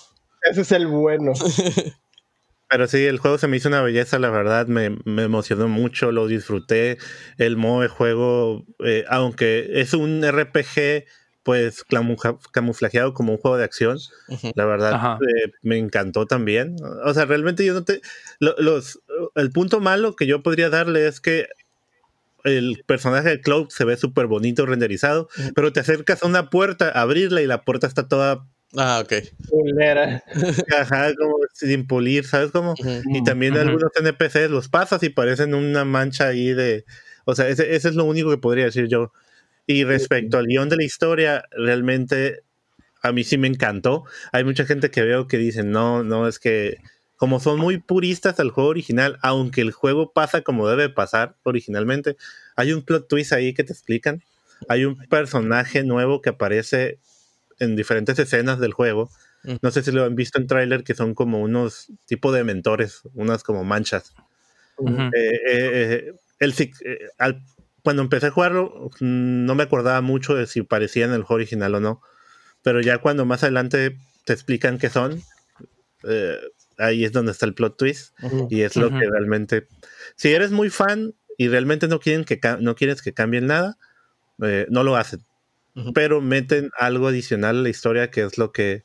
Ese 0.50 0.62
es 0.62 0.72
el 0.72 0.86
bueno. 0.86 1.32
Pero 2.70 2.86
sí, 2.86 3.04
el 3.06 3.18
juego 3.18 3.38
se 3.38 3.48
me 3.48 3.56
hizo 3.56 3.68
una 3.68 3.80
belleza, 3.82 4.18
la 4.18 4.30
verdad, 4.30 4.66
me, 4.66 4.96
me 5.04 5.22
emocionó 5.22 5.68
mucho, 5.68 6.12
lo 6.12 6.26
disfruté. 6.26 6.98
El 7.38 7.56
modo 7.56 7.80
de 7.82 7.88
juego, 7.88 8.64
eh, 8.84 9.04
aunque 9.08 9.80
es 9.80 9.94
un 9.94 10.22
RPG, 10.22 11.04
pues 11.44 11.82
camuflajeado 12.52 13.14
como 13.14 13.32
un 13.32 13.38
juego 13.38 13.56
de 13.56 13.64
acción. 13.64 13.98
La 14.54 14.66
verdad, 14.66 14.92
eh, 15.22 15.50
me 15.62 15.78
encantó 15.78 16.26
también. 16.26 16.76
O 17.04 17.14
sea, 17.14 17.24
realmente 17.24 17.64
yo 17.64 17.72
no 17.72 17.84
te. 17.84 18.02
lo- 18.38 18.54
los, 18.58 19.00
el 19.34 19.50
punto 19.50 19.80
malo 19.80 20.14
que 20.14 20.26
yo 20.26 20.42
podría 20.42 20.68
darle 20.68 21.06
es 21.08 21.20
que 21.22 21.46
el 22.44 22.82
personaje 22.86 23.28
de 23.30 23.40
Cloud 23.40 23.68
se 23.70 23.84
ve 23.84 23.96
súper 23.96 24.26
bonito 24.26 24.64
renderizado, 24.64 25.28
pero 25.54 25.72
te 25.72 25.80
acercas 25.80 26.22
a 26.22 26.26
una 26.26 26.50
puerta, 26.50 26.88
a 26.88 27.00
abrirla 27.02 27.42
y 27.42 27.46
la 27.46 27.62
puerta 27.62 27.86
está 27.86 28.08
toda 28.08 28.46
Ah, 28.76 29.00
ok. 29.02 29.12
Ajá, 30.78 31.14
como 31.14 31.38
sin 31.54 31.86
pulir, 31.86 32.26
¿sabes 32.26 32.50
cómo? 32.50 32.74
Y 33.12 33.24
también 33.24 33.56
algunos 33.56 33.90
NPCs 33.96 34.50
los 34.50 34.68
pasas 34.68 35.02
y 35.02 35.08
parecen 35.08 35.54
una 35.54 35.84
mancha 35.84 36.28
ahí 36.28 36.52
de. 36.52 36.84
O 37.24 37.34
sea, 37.34 37.48
ese, 37.48 37.74
ese 37.74 37.88
es 37.88 37.94
lo 37.94 38.04
único 38.04 38.30
que 38.30 38.38
podría 38.38 38.66
decir 38.66 38.88
yo. 38.88 39.12
Y 39.66 39.84
respecto 39.84 40.38
al 40.38 40.46
guion 40.46 40.68
de 40.68 40.76
la 40.76 40.84
historia, 40.84 41.44
realmente 41.50 42.42
a 43.02 43.12
mí 43.12 43.24
sí 43.24 43.38
me 43.38 43.48
encantó. 43.48 44.04
Hay 44.32 44.44
mucha 44.44 44.64
gente 44.64 44.90
que 44.90 45.02
veo 45.02 45.28
que 45.28 45.38
dicen, 45.38 45.70
no, 45.70 46.04
no, 46.04 46.28
es 46.28 46.38
que 46.38 46.78
como 47.16 47.40
son 47.40 47.58
muy 47.58 47.78
puristas 47.78 48.38
al 48.38 48.50
juego 48.50 48.70
original, 48.70 49.18
aunque 49.22 49.60
el 49.60 49.72
juego 49.72 50.12
pasa 50.12 50.42
como 50.42 50.68
debe 50.68 50.88
pasar 50.88 51.36
originalmente, 51.42 52.16
hay 52.54 52.72
un 52.72 52.82
plot 52.82 53.08
twist 53.08 53.32
ahí 53.32 53.54
que 53.54 53.64
te 53.64 53.72
explican. 53.72 54.22
Hay 54.68 54.84
un 54.84 54.96
personaje 55.08 55.82
nuevo 55.82 56.20
que 56.20 56.30
aparece 56.30 56.98
en 57.58 57.76
diferentes 57.76 58.18
escenas 58.18 58.58
del 58.60 58.72
juego. 58.72 59.10
No 59.62 59.70
sé 59.70 59.82
si 59.82 59.92
lo 59.92 60.04
han 60.04 60.14
visto 60.14 60.38
en 60.38 60.46
tráiler, 60.46 60.82
que 60.84 60.94
son 60.94 61.14
como 61.14 61.40
unos 61.40 61.92
tipo 62.06 62.32
de 62.32 62.44
mentores, 62.44 63.02
unas 63.14 63.42
como 63.44 63.64
manchas. 63.64 64.14
Ujú. 64.76 64.94
Eh, 64.94 65.10
eh, 65.14 65.40
eh, 65.48 66.12
el, 66.40 66.52
eh, 66.58 66.98
al- 67.18 67.42
cuando 67.82 68.02
empecé 68.02 68.26
a 68.26 68.30
jugarlo, 68.30 68.90
mm, 69.00 69.44
no 69.46 69.54
me 69.54 69.62
acordaba 69.62 70.00
mucho 70.00 70.34
de 70.34 70.46
si 70.46 70.62
parecía 70.62 71.04
en 71.04 71.12
el 71.12 71.22
juego 71.22 71.36
original 71.36 71.74
o 71.76 71.80
no. 71.80 72.02
Pero 72.62 72.80
ya 72.80 72.98
cuando 72.98 73.24
más 73.24 73.42
adelante 73.44 73.96
te 74.24 74.32
explican 74.32 74.78
qué 74.78 74.90
son, 74.90 75.22
eh, 76.04 76.38
ahí 76.76 77.04
es 77.04 77.12
donde 77.12 77.32
está 77.32 77.46
el 77.46 77.54
plot 77.54 77.76
twist. 77.78 78.12
Ujú. 78.22 78.48
Y 78.50 78.62
es 78.62 78.76
lo 78.76 78.88
Ujú. 78.88 78.98
que 78.98 79.06
realmente. 79.08 79.68
Si 80.16 80.32
eres 80.32 80.50
muy 80.50 80.68
fan 80.68 81.14
y 81.38 81.48
realmente 81.48 81.86
no, 81.88 82.00
quieren 82.00 82.24
que 82.24 82.40
no 82.60 82.74
quieres 82.74 83.02
que 83.02 83.14
cambien 83.14 83.46
nada, 83.46 83.78
eh, 84.42 84.66
no 84.68 84.82
lo 84.82 84.96
hacen. 84.96 85.24
Pero 85.94 86.20
meten 86.20 86.70
algo 86.78 87.08
adicional 87.08 87.58
a 87.58 87.62
la 87.62 87.68
historia 87.68 88.10
que 88.10 88.22
es 88.22 88.38
lo 88.38 88.52
que. 88.52 88.84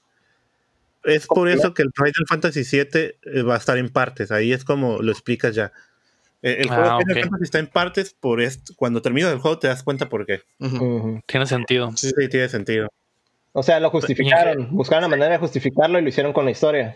Es 1.04 1.28
por 1.28 1.50
eso 1.50 1.74
que 1.74 1.82
el 1.82 1.92
Final 1.94 2.14
Fantasy 2.28 2.64
VII 2.64 3.16
eh, 3.24 3.42
va 3.44 3.56
a 3.56 3.58
estar 3.58 3.78
en 3.78 3.90
partes. 3.90 4.32
Ahí 4.32 4.54
es 4.54 4.64
como 4.64 5.02
lo 5.02 5.12
explicas 5.12 5.54
ya. 5.54 5.72
Eh, 6.42 6.58
el 6.60 6.68
juego 6.68 6.84
Ah, 6.84 6.98
de 7.00 7.06
Final 7.06 7.18
ok. 7.18 7.24
Fantasy 7.24 7.44
está 7.44 7.60
en 7.60 7.68
partes 7.68 8.14
por 8.14 8.42
esto. 8.42 8.74
Cuando 8.76 9.02
terminas 9.02 9.32
el 9.34 9.40
juego 9.40 9.60
te 9.60 9.68
das 9.68 9.84
cuenta 9.84 10.08
por 10.08 10.26
qué. 10.26 10.42
Tiene 11.26 11.46
sentido. 11.46 11.92
Sí. 11.96 12.12
Sí, 12.18 12.30
tiene 12.30 12.48
sentido. 12.50 12.88
O 13.52 13.64
sea, 13.64 13.80
lo 13.80 13.90
justificaron. 13.90 14.70
Buscaron 14.72 15.04
la 15.04 15.08
manera 15.10 15.32
de 15.34 15.38
justificarlo 15.38 16.00
y 16.00 16.02
lo 16.02 16.10
hicieron 16.10 16.34
con 16.34 16.46
la 16.46 16.52
historia. 16.52 16.96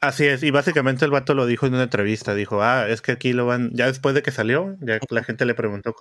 Así 0.00 0.26
es, 0.26 0.44
y 0.44 0.52
básicamente 0.52 1.04
el 1.04 1.10
vato 1.10 1.34
lo 1.34 1.44
dijo 1.44 1.66
en 1.66 1.74
una 1.74 1.82
entrevista, 1.82 2.32
dijo, 2.36 2.62
ah, 2.62 2.86
es 2.88 3.02
que 3.02 3.10
aquí 3.10 3.32
lo 3.32 3.46
van, 3.46 3.70
ya 3.72 3.86
después 3.88 4.14
de 4.14 4.22
que 4.22 4.30
salió, 4.30 4.76
ya 4.80 5.00
la 5.10 5.24
gente 5.24 5.44
le 5.44 5.54
preguntó, 5.54 5.92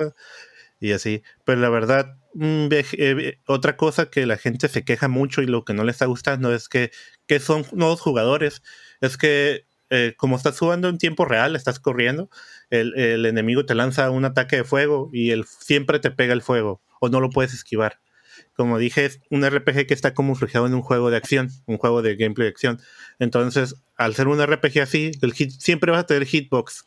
y 0.79 0.91
así, 0.91 1.23
pero 1.45 1.59
la 1.61 1.69
verdad, 1.69 2.17
ve- 2.33 2.85
eh, 2.93 3.39
otra 3.47 3.77
cosa 3.77 4.09
que 4.09 4.25
la 4.25 4.37
gente 4.37 4.67
se 4.67 4.83
queja 4.83 5.07
mucho 5.07 5.41
y 5.41 5.47
lo 5.47 5.65
que 5.65 5.73
no 5.73 5.83
le 5.83 5.91
está 5.91 6.05
gustando 6.05 6.53
es 6.53 6.69
que, 6.69 6.91
que 7.25 7.39
son 7.39 7.65
nuevos 7.73 7.99
jugadores, 8.01 8.61
es 9.01 9.17
que 9.17 9.65
eh, 9.89 10.13
como 10.17 10.35
estás 10.35 10.59
jugando 10.59 10.89
en 10.89 10.97
tiempo 10.97 11.25
real, 11.25 11.55
estás 11.55 11.79
corriendo, 11.79 12.29
el, 12.69 12.93
el 12.99 13.25
enemigo 13.25 13.65
te 13.65 13.73
lanza 13.75 14.09
un 14.11 14.25
ataque 14.25 14.57
de 14.57 14.63
fuego 14.65 15.09
y 15.13 15.31
él 15.31 15.45
siempre 15.45 15.99
te 15.99 16.11
pega 16.11 16.33
el 16.33 16.41
fuego, 16.41 16.81
o 16.99 17.09
no 17.09 17.21
lo 17.21 17.29
puedes 17.29 17.53
esquivar. 17.53 17.99
Como 18.55 18.77
dije, 18.79 19.05
es 19.05 19.19
un 19.29 19.43
RPG 19.45 19.87
que 19.87 19.93
está 19.93 20.13
como 20.13 20.33
reflejado 20.33 20.67
en 20.67 20.73
un 20.73 20.81
juego 20.81 21.09
de 21.09 21.17
acción, 21.17 21.49
un 21.65 21.77
juego 21.77 22.01
de 22.01 22.15
gameplay 22.15 22.45
de 22.45 22.49
acción. 22.51 22.79
Entonces, 23.19 23.75
al 23.97 24.13
ser 24.15 24.27
un 24.27 24.41
RPG 24.41 24.79
así, 24.81 25.11
el 25.21 25.33
hit, 25.33 25.51
siempre 25.51 25.91
vas 25.91 26.01
a 26.01 26.05
tener 26.05 26.25
hitbox. 26.25 26.85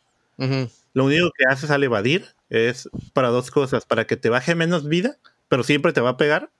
Lo 0.93 1.05
único 1.05 1.29
que 1.37 1.45
haces 1.49 1.71
al 1.71 1.83
evadir 1.83 2.25
es 2.51 2.87
para 3.13 3.29
dos 3.29 3.49
cosas, 3.49 3.85
para 3.85 4.05
que 4.05 4.17
te 4.17 4.29
baje 4.29 4.53
menos 4.53 4.87
vida, 4.87 5.17
pero 5.47 5.63
siempre 5.63 5.91
te 5.93 6.01
va 6.01 6.11
a 6.11 6.17
pegar, 6.17 6.51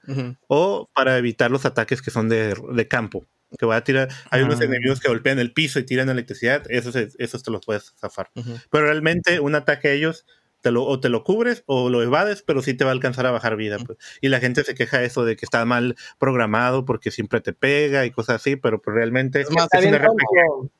o 0.47 0.89
para 0.95 1.17
evitar 1.17 1.51
los 1.51 1.65
ataques 1.65 2.01
que 2.01 2.09
son 2.11 2.27
de, 2.29 2.55
de 2.73 2.87
campo. 2.87 3.25
Que 3.59 3.65
va 3.65 3.75
a 3.75 3.83
tirar, 3.83 4.07
hay 4.29 4.43
unos 4.43 4.61
Ah. 4.61 4.63
enemigos 4.63 5.01
que 5.01 5.09
golpean 5.09 5.37
el 5.37 5.51
piso 5.51 5.77
y 5.79 5.83
tiran 5.83 6.09
electricidad, 6.09 6.63
esos, 6.69 6.95
esos 6.95 7.43
te 7.43 7.51
los 7.51 7.65
puedes 7.65 7.93
zafar. 7.99 8.29
Pero 8.71 8.85
realmente 8.85 9.41
un 9.41 9.55
ataque 9.55 9.89
a 9.89 9.91
ellos 9.91 10.25
te 10.61 10.71
lo, 10.71 10.85
o 10.85 10.99
te 10.99 11.09
lo 11.09 11.23
cubres 11.23 11.63
o 11.65 11.89
lo 11.89 12.01
evades, 12.03 12.43
pero 12.43 12.61
sí 12.61 12.73
te 12.73 12.83
va 12.83 12.91
a 12.91 12.93
alcanzar 12.93 13.25
a 13.25 13.31
bajar 13.31 13.55
vida. 13.55 13.77
pues. 13.85 13.97
Y 14.21 14.29
la 14.29 14.39
gente 14.39 14.63
se 14.63 14.75
queja 14.75 14.99
de 14.99 15.05
eso 15.07 15.25
de 15.25 15.35
que 15.35 15.45
está 15.45 15.65
mal 15.65 15.95
programado 16.19 16.85
porque 16.85 17.11
siempre 17.11 17.41
te 17.41 17.51
pega 17.53 18.05
y 18.05 18.11
cosas 18.11 18.37
así, 18.37 18.55
pero 18.55 18.81
pues 18.81 18.95
realmente 18.95 19.41
Es 19.41 19.49
más, 19.51 19.65
Está 19.65 19.79
es 19.79 19.85
bien 19.89 20.01
tonto. 20.01 20.23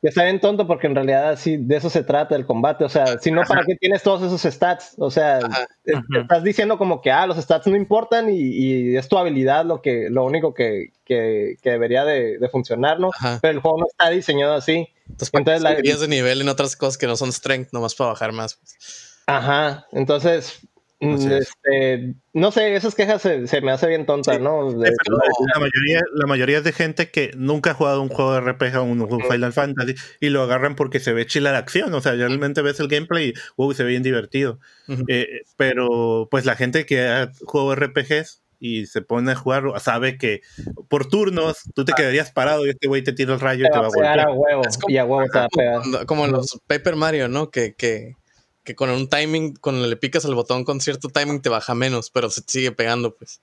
que 0.01 0.07
Está 0.07 0.23
bien 0.23 0.39
tonto 0.39 0.67
porque 0.67 0.87
en 0.87 0.95
realidad 0.95 1.37
sí, 1.37 1.57
de 1.57 1.75
eso 1.77 1.89
se 1.89 2.03
trata 2.03 2.35
el 2.35 2.45
combate. 2.45 2.83
O 2.85 2.89
sea, 2.89 3.17
si 3.19 3.31
no, 3.31 3.41
¿para 3.43 3.63
qué 3.65 3.75
tienes 3.75 4.03
todos 4.03 4.21
esos 4.21 4.41
stats? 4.53 4.93
O 4.97 5.09
sea, 5.11 5.37
Ajá. 5.39 5.67
te- 5.83 5.93
te 5.93 6.19
estás 6.21 6.43
diciendo 6.43 6.77
como 6.77 7.01
que, 7.01 7.11
ah, 7.11 7.25
los 7.27 7.37
stats 7.37 7.67
no 7.67 7.75
importan 7.75 8.29
y, 8.29 8.37
y 8.39 8.97
es 8.97 9.07
tu 9.09 9.17
habilidad 9.17 9.65
lo 9.65 9.81
que 9.81 10.09
lo 10.09 10.23
único 10.25 10.53
que, 10.53 10.91
que- 11.05 11.55
que 11.61 11.69
debería 11.71 12.05
de, 12.05 12.37
de 12.37 12.49
funcionar, 12.49 12.99
¿no? 12.99 13.09
Ajá. 13.13 13.39
Pero 13.41 13.53
el 13.53 13.59
juego 13.59 13.77
no 13.79 13.85
está 13.87 14.09
diseñado 14.09 14.53
así. 14.53 14.87
Entonces, 15.09 15.29
¿para 15.31 15.39
Entonces, 15.57 15.63
la- 15.63 15.97
de 16.01 16.07
nivel 16.07 16.41
en 16.41 16.49
otras 16.49 16.75
cosas 16.75 16.97
que 16.97 17.07
no 17.07 17.15
son 17.17 17.31
strength, 17.33 17.69
nomás 17.73 17.95
para 17.95 18.11
bajar 18.11 18.31
más. 18.31 18.55
pues? 18.55 19.10
Ajá, 19.27 19.85
entonces, 19.91 20.59
mm, 20.99 21.31
este, 21.31 22.15
no 22.33 22.51
sé, 22.51 22.75
esas 22.75 22.95
quejas 22.95 23.21
se, 23.21 23.47
se 23.47 23.61
me 23.61 23.71
hace 23.71 23.87
bien 23.87 24.05
tonta, 24.05 24.33
Sí. 24.35 24.39
¿no? 24.41 24.71
De- 24.71 24.91
Pero 25.03 25.17
la, 25.53 25.59
mayoría, 25.59 26.01
la 26.13 26.27
mayoría 26.27 26.57
es 26.59 26.63
de 26.63 26.73
gente 26.73 27.09
que 27.09 27.31
nunca 27.35 27.71
ha 27.71 27.73
jugado 27.73 28.01
un 28.01 28.09
juego 28.09 28.33
de 28.33 28.39
RPG 28.41 28.77
o 28.77 28.83
un, 28.83 29.01
un 29.01 29.21
Final 29.29 29.53
Fantasy 29.53 29.95
y 30.19 30.29
lo 30.29 30.41
agarran 30.43 30.75
porque 30.75 30.99
se 30.99 31.13
ve 31.13 31.25
chila 31.25 31.51
la 31.51 31.59
acción. 31.59 31.93
O 31.93 32.01
sea, 32.01 32.13
realmente 32.13 32.61
ves 32.61 32.79
el 32.79 32.87
gameplay 32.87 33.29
y 33.29 33.33
wow, 33.57 33.73
se 33.73 33.83
ve 33.83 33.89
bien 33.91 34.03
divertido. 34.03 34.59
Eh, 35.07 35.41
pero 35.57 36.27
pues 36.29 36.45
la 36.45 36.55
gente 36.55 36.85
que 36.85 37.07
ha 37.07 37.31
jugado 37.45 37.73
RPGs 37.75 38.43
y 38.63 38.85
se 38.85 39.01
pone 39.01 39.31
a 39.31 39.35
jugar 39.35 39.63
sabe 39.79 40.19
que 40.19 40.41
por 40.87 41.07
turnos 41.07 41.63
tú 41.73 41.83
te 41.83 41.93
quedarías 41.93 42.31
parado 42.31 42.63
y 42.67 42.69
este 42.69 42.87
güey 42.87 43.01
te 43.03 43.11
tira 43.11 43.33
el 43.33 43.39
rayo 43.39 43.61
y 43.65 43.67
te 43.69 43.71
te 43.71 43.79
va 43.79 43.85
a 43.85 43.87
a 43.87 43.89
golpear. 43.89 44.19
a 44.19 44.31
huevo 44.31 44.61
Es 44.67 44.77
como- 44.77 44.93
y 44.93 44.97
a 44.97 45.05
huevo 45.05 45.25
te 45.31 45.39
va 45.39 45.45
a 45.45 45.49
pegar. 45.49 46.05
Como 46.05 46.25
en 46.25 46.31
los 46.33 46.59
Paper 46.67 46.95
Mario, 46.95 47.27
¿no? 47.27 47.49
Que, 47.49 47.73
que, 47.73 48.13
que 48.63 48.75
con 48.75 48.89
un 48.89 49.09
timing, 49.09 49.55
cuando 49.55 49.87
le 49.87 49.95
picas 49.95 50.25
al 50.25 50.35
botón 50.35 50.63
con 50.63 50.81
cierto 50.81 51.09
timing 51.09 51.41
te 51.41 51.49
baja 51.49 51.75
menos, 51.75 52.09
pero 52.09 52.29
se 52.29 52.41
te 52.41 52.51
sigue 52.51 52.71
pegando, 52.71 53.15
pues. 53.15 53.41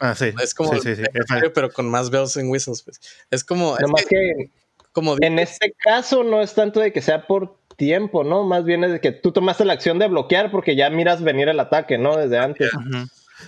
Ah, 0.00 0.14
sí. 0.14 0.32
Es 0.42 0.54
como, 0.54 0.74
Sí, 0.74 0.80
sí, 0.80 0.96
sí. 0.96 1.02
Paper 1.02 1.22
Mario, 1.28 1.52
pero 1.52 1.72
con 1.72 1.88
más 1.88 2.10
bells 2.10 2.36
and 2.36 2.50
whistles, 2.50 2.82
pues. 2.82 3.00
Es 3.30 3.44
como, 3.44 3.76
es 3.76 3.82
Nomás 3.82 4.04
que, 4.04 4.16
que 4.16 4.50
como 4.92 5.16
en 5.20 5.38
este 5.38 5.74
caso 5.78 6.22
no 6.22 6.42
es 6.42 6.54
tanto 6.54 6.80
de 6.80 6.92
que 6.92 7.00
sea 7.00 7.26
por 7.26 7.58
tiempo, 7.76 8.24
¿no? 8.24 8.44
Más 8.44 8.64
bien 8.64 8.84
es 8.84 8.92
de 8.92 9.00
que 9.00 9.12
tú 9.12 9.32
tomaste 9.32 9.64
la 9.64 9.72
acción 9.72 9.98
de 9.98 10.08
bloquear 10.08 10.50
porque 10.50 10.76
ya 10.76 10.90
miras 10.90 11.22
venir 11.22 11.48
el 11.48 11.58
ataque, 11.60 11.98
¿no? 11.98 12.16
Desde 12.16 12.38
antes. 12.38 12.72
Ujú. 12.74 13.06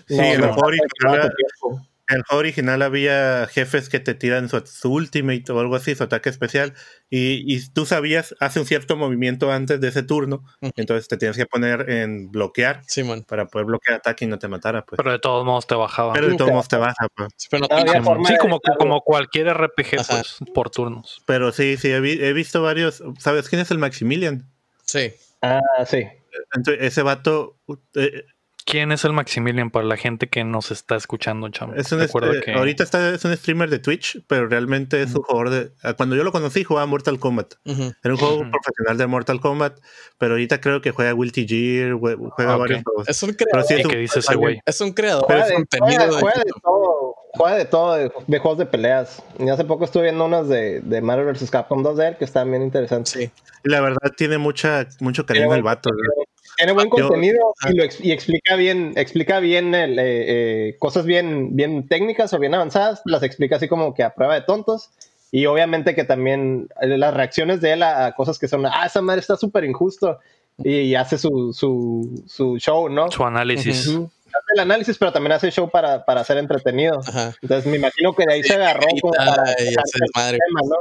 Sí, 0.08 0.16
No, 0.16 0.38
no, 0.38 0.46
el 0.46 0.52
juego 0.52 1.86
en 2.08 2.16
el 2.18 2.22
juego 2.24 2.40
original 2.40 2.82
había 2.82 3.46
jefes 3.46 3.88
que 3.88 3.98
te 4.00 4.14
tiran 4.14 4.48
su, 4.48 4.60
su 4.66 4.92
ultimate 4.92 5.50
o 5.52 5.60
algo 5.60 5.76
así, 5.76 5.94
su 5.94 6.02
ataque 6.04 6.28
especial, 6.28 6.74
y, 7.08 7.42
y 7.54 7.66
tú 7.70 7.86
sabías, 7.86 8.34
hace 8.40 8.60
un 8.60 8.66
cierto 8.66 8.96
movimiento 8.96 9.50
antes 9.50 9.80
de 9.80 9.88
ese 9.88 10.02
turno, 10.02 10.44
entonces 10.76 11.08
te 11.08 11.16
tienes 11.16 11.36
que 11.36 11.46
poner 11.46 11.88
en 11.90 12.30
bloquear 12.30 12.82
Simón. 12.86 13.24
para 13.24 13.46
poder 13.46 13.66
bloquear 13.66 13.96
ataque 13.98 14.24
y 14.24 14.28
no 14.28 14.38
te 14.38 14.48
matara, 14.48 14.84
pues. 14.84 14.96
Pero 14.98 15.12
de 15.12 15.18
todos 15.18 15.44
modos 15.44 15.66
te 15.66 15.74
bajaba. 15.74 16.12
Pero 16.12 16.26
de 16.26 16.32
Sí, 16.32 16.38
todos 16.38 16.50
modos 16.52 16.68
te 16.68 16.76
baja, 16.76 17.06
pues. 17.14 17.28
Sí, 17.36 17.48
pero 17.50 17.66
no 17.70 17.78
Sí, 18.26 18.36
como, 18.38 18.56
evitarlo. 18.56 18.78
como 18.78 19.00
cualquier 19.00 19.48
RPG, 19.48 19.96
pues, 20.08 20.36
por 20.52 20.70
turnos. 20.70 21.22
Pero 21.26 21.52
sí, 21.52 21.76
sí, 21.76 21.90
he, 21.90 22.00
vi- 22.00 22.22
he 22.22 22.32
visto 22.32 22.62
varios. 22.62 23.02
¿Sabes 23.18 23.48
quién 23.48 23.60
es 23.62 23.70
el 23.70 23.78
Maximilian? 23.78 24.50
Sí. 24.84 25.12
Ah, 25.40 25.60
sí. 25.86 26.04
Entonces, 26.54 26.82
ese 26.84 27.02
vato 27.02 27.56
eh, 27.94 28.24
¿Quién 28.66 28.92
es 28.92 29.04
el 29.04 29.12
Maximilian 29.12 29.70
para 29.70 29.84
la 29.84 29.98
gente 29.98 30.28
que 30.28 30.42
nos 30.42 30.70
está 30.70 30.96
escuchando, 30.96 31.48
chamo? 31.50 31.74
es 31.74 31.92
un 31.92 32.00
este- 32.00 32.40
que 32.42 32.52
ahorita 32.54 32.82
está, 32.82 33.10
es 33.14 33.22
un 33.24 33.36
streamer 33.36 33.68
de 33.68 33.78
Twitch, 33.78 34.24
pero 34.26 34.48
realmente 34.48 35.02
es 35.02 35.14
un 35.14 35.22
jugador 35.22 35.50
de. 35.50 35.72
ah, 35.82 35.92
Cuando 35.92 36.16
yo 36.16 36.24
lo 36.24 36.32
conocí 36.32 36.64
jugaba 36.64 36.86
Mortal 36.86 37.18
Kombat. 37.18 37.54
Ujú. 37.66 37.92
Era 38.02 38.14
un 38.14 38.16
juego 38.18 38.38
profesional 38.50 38.96
de 38.96 39.06
Mortal 39.06 39.40
Kombat, 39.40 39.78
pero 40.16 40.32
ahorita 40.32 40.62
creo 40.62 40.80
que 40.80 40.92
juega 40.92 41.12
Guilty 41.12 41.46
Gear, 41.46 41.92
jue- 41.92 42.16
juega 42.30 42.54
Ah, 42.54 42.56
varios 42.56 42.82
juegos. 42.84 43.06
Es 43.06 43.22
un 43.22 43.34
creador, 43.34 43.64
sí 43.66 43.74
¿Y 43.74 43.80
es 43.80 43.84
un- 43.84 43.90
qué 43.90 43.96
dice 43.98 44.18
ese 44.20 44.34
güey? 44.34 44.58
es 44.64 44.80
un 44.80 44.92
creador 44.94 45.24
Juega 45.26 45.46
de 45.46 45.54
contenido. 45.54 45.86
juega- 45.88 46.06
de 46.06 46.20
juega 46.20 46.38
de 46.38 46.44
YouTube. 46.48 46.62
todo, 46.62 47.14
juega 47.34 47.56
de 47.56 47.64
todo, 47.66 47.94
de, 47.96 48.12
de 48.26 48.38
juegos 48.38 48.58
de 48.58 48.66
peleas. 48.66 49.22
Y 49.38 49.48
hace 49.50 49.64
poco 49.64 49.84
estuve 49.84 50.04
viendo 50.04 50.24
unas 50.24 50.48
de, 50.48 50.80
de 50.80 51.00
Mario 51.02 51.26
vs. 51.26 51.50
Capcom 51.50 51.82
2 51.82 51.98
de 51.98 52.08
él 52.08 52.16
que 52.16 52.24
están 52.24 52.50
bien 52.50 52.62
interesantes. 52.62 53.12
Sí. 53.12 53.30
Y 53.62 53.68
la 53.70 53.82
verdad 53.82 54.10
tiene 54.16 54.38
mucha, 54.38 54.86
mucho 55.00 55.26
cariño 55.26 55.54
el 55.54 55.62
vato. 55.62 55.90
contenido. 55.90 56.14
Tiene 56.56 56.72
buen 56.72 56.86
Yo- 56.86 56.90
contenido 57.08 57.54
y, 57.70 57.76
lo 57.76 57.84
ex- 57.84 58.00
y 58.00 58.12
explica 58.12 58.56
bien, 58.56 58.92
explica 58.96 59.40
bien 59.40 59.74
el, 59.74 59.98
eh, 59.98 60.04
eh, 60.68 60.76
cosas 60.78 61.04
bien, 61.04 61.56
bien 61.56 61.88
técnicas 61.88 62.32
o 62.32 62.38
bien 62.38 62.54
avanzadas, 62.54 63.02
las 63.06 63.22
explica 63.22 63.56
así 63.56 63.68
como 63.68 63.94
que 63.94 64.02
a 64.02 64.14
prueba 64.14 64.34
de 64.34 64.42
tontos. 64.42 64.90
Y 65.32 65.46
obviamente 65.46 65.94
que 65.96 66.04
también 66.04 66.68
eh, 66.80 66.86
las 66.96 67.12
reacciones 67.12 67.60
de 67.60 67.72
él 67.72 67.82
a, 67.82 68.06
a 68.06 68.14
cosas 68.14 68.38
que 68.38 68.46
son, 68.46 68.64
ah, 68.66 68.86
esa 68.86 69.00
madre 69.02 69.20
está 69.20 69.36
súper 69.36 69.64
injusto. 69.64 70.18
Y, 70.58 70.94
hace 70.94 71.18
su, 71.18 71.52
su, 71.52 72.22
su 72.28 72.58
show, 72.58 72.88
¿no? 72.88 73.10
Su 73.10 73.24
análisis. 73.24 73.88
Ujú. 73.88 74.08
Hace 74.26 74.46
el 74.54 74.60
análisis, 74.60 74.96
pero 74.96 75.12
también 75.12 75.32
hace 75.32 75.50
show 75.50 75.68
para, 75.68 76.04
para 76.04 76.22
ser 76.22 76.38
entretenido. 76.38 77.00
Ajá. 77.04 77.34
Entonces 77.42 77.68
me 77.68 77.76
imagino 77.78 78.14
que 78.14 78.24
de 78.24 78.34
ahí 78.34 78.42
se 78.44 78.54
agarró 78.54 78.86
como 79.00 79.12
para 79.14 79.32
y 79.58 79.64
dejarse 79.64 79.80
hace 79.80 79.98
el 79.98 80.00
desmadre. 80.02 80.38
tema, 80.46 80.60
¿no? 80.68 80.76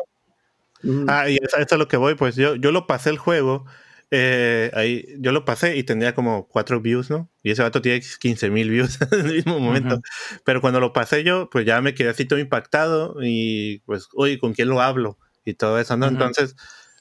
Ah, 1.12 1.28
y 1.30 1.38
eso, 1.38 1.58
eso 1.58 1.66
es 1.66 1.74
a 1.74 1.78
lo 1.78 1.88
que 1.88 1.98
voy, 1.98 2.14
pues 2.14 2.36
yo, 2.36 2.54
yo 2.56 2.72
lo 2.72 2.86
pasé 2.86 3.10
el 3.10 3.18
juego. 3.18 3.66
Eh, 4.16 4.70
ahí, 4.76 5.06
yo 5.18 5.32
lo 5.32 5.44
pasé 5.44 5.76
y 5.76 5.84
tenía 5.84 6.14
como 6.14 6.48
4 6.48 6.80
views, 6.82 7.10
¿no? 7.10 7.32
Y 7.42 7.50
ese 7.50 7.64
vato 7.64 7.82
tiene 7.82 8.02
15 8.20 8.52
mil 8.52 8.70
views 8.70 9.00
en 9.12 9.26
el 9.26 9.34
mismo 9.34 9.60
momento. 9.60 9.96
Ujú. 9.96 10.04
Pero 10.46 10.62
cuando 10.62 10.80
lo 10.80 10.94
pasé 10.94 11.24
yo, 11.24 11.50
pues 11.50 11.66
ya 11.66 11.82
me 11.82 11.96
quedé 11.96 12.10
así 12.10 12.26
todo 12.26 12.38
impactado 12.38 13.16
y 13.24 13.80
pues, 13.86 14.08
oye, 14.14 14.38
¿con 14.38 14.54
quién 14.54 14.70
lo 14.70 14.82
hablo? 14.82 15.18
Y 15.46 15.56
todo 15.56 15.80
eso, 15.80 15.98
¿no? 15.98 16.06
Ujú. 16.06 16.14
Entonces, 16.14 16.56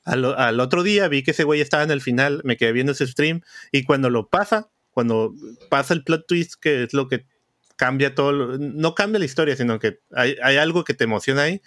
al, 0.04 0.24
al 0.24 0.58
otro 0.60 0.82
día 0.82 1.06
vi 1.08 1.22
que 1.22 1.32
ese 1.32 1.44
güey 1.44 1.60
estaba 1.60 1.82
en 1.82 1.90
el 1.90 2.00
final, 2.00 2.40
me 2.44 2.56
quedé 2.56 2.72
viendo 2.72 2.92
ese 2.92 3.06
stream 3.06 3.42
y 3.72 3.84
cuando 3.84 4.08
lo 4.08 4.28
pasa, 4.30 4.70
cuando 4.90 5.34
pasa 5.68 5.92
el 5.94 6.04
plot 6.04 6.26
twist, 6.26 6.54
que 6.60 6.84
es 6.84 6.94
lo 6.94 7.08
que 7.08 7.26
cambia 7.76 8.14
todo, 8.14 8.32
lo- 8.32 8.58
no 8.58 8.94
cambia 8.94 9.18
la 9.18 9.24
historia, 9.26 9.54
sino 9.56 9.78
que 9.78 9.98
hay, 10.12 10.36
hay 10.42 10.56
algo 10.56 10.84
que 10.84 10.94
te 10.94 11.04
emociona 11.04 11.42
ahí. 11.42 11.60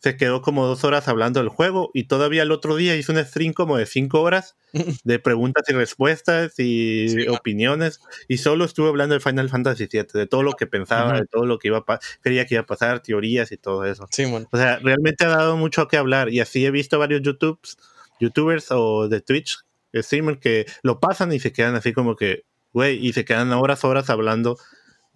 Se 0.00 0.16
quedó 0.16 0.42
como 0.42 0.66
dos 0.66 0.84
horas 0.84 1.08
hablando 1.08 1.40
del 1.40 1.48
juego 1.48 1.90
y 1.92 2.04
todavía 2.04 2.42
el 2.42 2.52
otro 2.52 2.76
día 2.76 2.94
hizo 2.96 3.12
un 3.12 3.24
stream 3.24 3.52
como 3.52 3.76
de 3.76 3.86
cinco 3.86 4.20
horas 4.20 4.56
de 5.04 5.18
preguntas 5.18 5.64
y 5.68 5.72
respuestas 5.72 6.58
y 6.58 7.08
Sí, 7.08 7.28
opiniones 7.28 8.00
y 8.28 8.38
solo 8.38 8.64
estuve 8.64 8.88
hablando 8.88 9.14
de 9.14 9.20
Final 9.20 9.48
Fantasy 9.48 9.88
VII, 9.90 10.06
de 10.14 10.26
todo 10.26 10.42
lo 10.42 10.52
que 10.52 10.66
pensaba, 10.66 11.18
de 11.18 11.26
todo 11.26 11.46
lo 11.46 11.58
que 11.58 11.68
iba 11.68 11.84
a 11.86 11.98
que 12.22 12.46
iba 12.50 12.60
a 12.60 12.66
pasar, 12.66 13.00
teorías 13.00 13.50
y 13.50 13.56
todo 13.56 13.84
eso. 13.84 14.06
Simón. 14.10 14.46
O 14.52 14.56
sea, 14.56 14.78
realmente 14.78 15.24
ha 15.24 15.28
dado 15.28 15.56
mucho 15.56 15.88
que 15.88 15.96
hablar 15.96 16.30
y 16.30 16.40
así 16.40 16.64
he 16.64 16.70
visto 16.70 16.98
varios 16.98 17.22
YouTubes, 17.22 17.76
YouTubers 18.20 18.70
o 18.70 19.08
de 19.08 19.20
Twitch 19.20 19.58
streamers 19.94 20.38
que 20.38 20.66
lo 20.82 21.00
pasan 21.00 21.32
y 21.32 21.40
se 21.40 21.52
quedan 21.52 21.74
así 21.74 21.92
como 21.92 22.16
que, 22.16 22.44
güey, 22.72 23.04
y 23.04 23.12
se 23.12 23.24
quedan 23.24 23.52
horas, 23.52 23.84
horas 23.84 24.10
hablando 24.10 24.58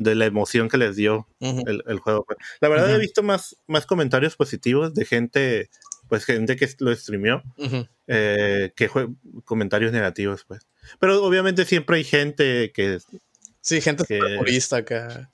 de 0.02 0.14
la 0.14 0.26
emoción 0.26 0.68
que 0.68 0.76
les 0.78 0.96
dio 0.96 1.26
Ujú. 1.40 1.62
el, 1.66 1.82
el 1.86 1.98
juego. 1.98 2.24
pues. 2.24 2.38
La 2.60 2.68
verdad 2.68 2.88
he 2.90 2.92
Ujú. 2.94 3.00
visto 3.00 3.22
más, 3.22 3.56
más 3.66 3.86
comentarios 3.86 4.36
positivos 4.36 4.94
de 4.94 5.04
gente, 5.04 5.70
pues 6.08 6.24
gente 6.24 6.56
que 6.56 6.68
lo 6.78 6.94
streameó, 6.94 7.42
Ujú. 7.56 7.86
eh, 8.08 8.72
que 8.76 8.88
comentarios 9.44 9.92
negativos, 9.92 10.44
pues. 10.46 10.66
Pero 10.98 11.24
obviamente 11.24 11.64
siempre 11.64 11.96
hay 11.98 12.04
gente 12.04 12.72
que... 12.72 12.98
Sí, 13.60 13.80
gente 13.80 14.04
Que- 14.04 14.20
purista 14.38 14.78
acá. 14.78 15.30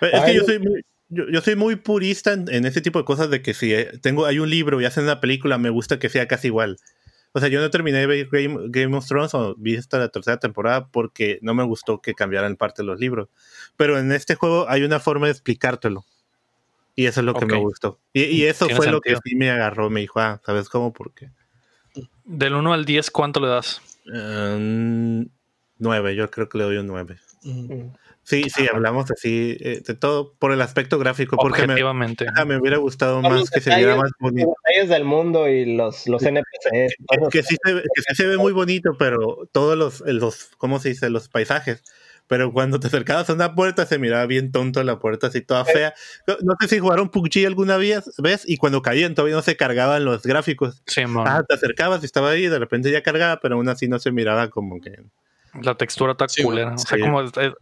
Es 0.00 0.14
Ay, 0.14 0.32
que 0.32 0.38
yo 0.38 0.44
soy 0.44 0.58
muy... 0.58 0.82
Yo, 1.12 1.24
yo 1.28 1.40
soy 1.40 1.56
muy 1.56 1.74
purista 1.74 2.32
en, 2.32 2.46
en 2.54 2.64
ese 2.66 2.80
tipo 2.80 3.00
de 3.00 3.04
cosas 3.04 3.30
de 3.30 3.42
que 3.42 3.52
si 3.52 3.74
eh, 3.74 3.98
tengo 4.00 4.26
hay 4.26 4.38
un 4.38 4.48
libro 4.48 4.80
y 4.80 4.84
hacen 4.84 5.02
una 5.02 5.20
película 5.20 5.58
me 5.58 5.68
gusta 5.68 5.98
que 5.98 6.08
sea 6.08 6.28
casi 6.28 6.46
igual. 6.46 6.78
O 7.32 7.40
sea, 7.40 7.48
yo 7.48 7.60
no 7.60 7.70
terminé 7.70 7.98
de 7.98 8.06
ver 8.06 8.28
Game, 8.30 8.58
Game 8.70 8.96
of 8.96 9.06
Thrones 9.06 9.34
o 9.34 9.54
vi 9.56 9.76
hasta 9.76 9.98
la 9.98 10.08
tercera 10.08 10.38
temporada 10.38 10.88
porque 10.88 11.38
no 11.42 11.54
me 11.54 11.62
gustó 11.64 12.00
que 12.00 12.14
cambiaran 12.14 12.56
parte 12.56 12.82
de 12.82 12.86
los 12.86 12.98
libros. 12.98 13.28
Pero 13.76 13.98
en 13.98 14.10
este 14.12 14.34
juego 14.34 14.68
hay 14.68 14.82
una 14.82 14.98
forma 14.98 15.26
de 15.26 15.32
explicártelo. 15.32 16.04
Y 16.96 17.06
eso 17.06 17.20
es 17.20 17.26
lo 17.26 17.34
que 17.34 17.44
Ok. 17.44 17.52
me 17.52 17.58
gustó. 17.58 18.00
Y, 18.12 18.22
y 18.24 18.44
eso 18.44 18.68
fue 18.68 18.88
lo 18.88 19.00
que 19.00 19.10
sentido. 19.10 19.20
sí 19.24 19.36
me 19.36 19.50
agarró. 19.50 19.90
Me 19.90 20.00
dijo, 20.00 20.18
ah, 20.20 20.40
¿sabes 20.44 20.68
cómo? 20.68 20.92
¿Por 20.92 21.14
qué? 21.14 21.30
Del 22.24 22.54
1 22.54 22.72
al 22.72 22.84
10, 22.84 23.10
¿cuánto 23.10 23.40
le 23.40 23.46
das? 23.48 23.80
Um, 24.06 25.26
nueve, 25.78 26.14
yo 26.16 26.30
creo 26.30 26.48
que 26.48 26.58
le 26.58 26.64
doy 26.64 26.76
un 26.78 26.86
nueve. 26.88 27.18
Ujú. 27.44 27.92
Sí, 28.30 28.44
sí, 28.48 28.66
hablamos 28.72 29.10
así 29.10 29.56
eh, 29.60 29.82
de 29.84 29.94
todo 29.94 30.34
por 30.38 30.52
el 30.52 30.62
aspecto 30.62 30.98
gráfico. 30.98 31.36
Porque 31.36 31.66
me, 31.66 31.74
me 32.46 32.58
hubiera 32.58 32.76
gustado 32.78 33.20
Son 33.20 33.30
más 33.32 33.50
que 33.50 33.60
se 33.60 33.74
viera 33.74 33.96
más 33.96 34.10
bonito. 34.20 34.46
Los 34.48 34.56
detalles 34.66 34.88
del 34.88 35.04
mundo 35.04 35.48
y 35.48 35.74
los, 35.74 36.06
los 36.06 36.22
NPCs. 36.22 36.94
que, 37.08 37.18
que 37.30 37.42
sí 37.42 37.56
se, 37.64 37.72
ve- 37.74 37.82
que 37.82 38.02
sí 38.08 38.14
se 38.14 38.26
ve 38.26 38.36
muy 38.38 38.52
bonito, 38.52 38.92
pero 38.98 39.48
todos 39.52 39.76
los, 39.76 40.00
los, 40.06 40.50
¿cómo 40.58 40.78
se 40.78 40.90
dice? 40.90 41.10
Los 41.10 41.28
paisajes. 41.28 41.82
Pero 42.28 42.52
cuando 42.52 42.78
te 42.78 42.86
acercabas 42.86 43.28
a 43.28 43.32
una 43.32 43.56
puerta 43.56 43.86
se 43.86 43.98
miraba 43.98 44.24
bien 44.26 44.52
tonto 44.52 44.84
la 44.84 45.00
puerta, 45.00 45.26
así 45.26 45.40
toda 45.40 45.64
fea. 45.64 45.94
No, 46.28 46.36
no 46.42 46.54
sé 46.60 46.68
si 46.68 46.78
jugaron 46.78 47.08
PUBG 47.08 47.44
alguna 47.44 47.76
vez, 47.76 48.04
vez 48.18 48.44
y 48.48 48.56
cuando 48.56 48.82
caían 48.82 49.16
todavía 49.16 49.34
no 49.34 49.42
se 49.42 49.56
cargaban 49.56 50.04
los 50.04 50.22
gráficos. 50.22 50.80
Sí, 50.86 51.04
mon. 51.06 51.26
Ah, 51.26 51.42
te 51.42 51.56
acercabas 51.56 52.02
y 52.02 52.06
estaba 52.06 52.30
ahí 52.30 52.46
de 52.46 52.60
repente 52.60 52.92
ya 52.92 53.02
cargaba, 53.02 53.40
pero 53.40 53.56
aún 53.56 53.68
así 53.68 53.88
no 53.88 53.98
se 53.98 54.12
miraba 54.12 54.48
como 54.48 54.80
que... 54.80 55.02
La 55.60 55.74
textura 55.74 56.12
está 56.12 56.28
Sí, 56.28 56.44
culera. 56.44 56.74
O 56.74 56.78
sea, 56.78 57.00
como 57.00 57.20
es- 57.22 57.32
es- 57.36 57.52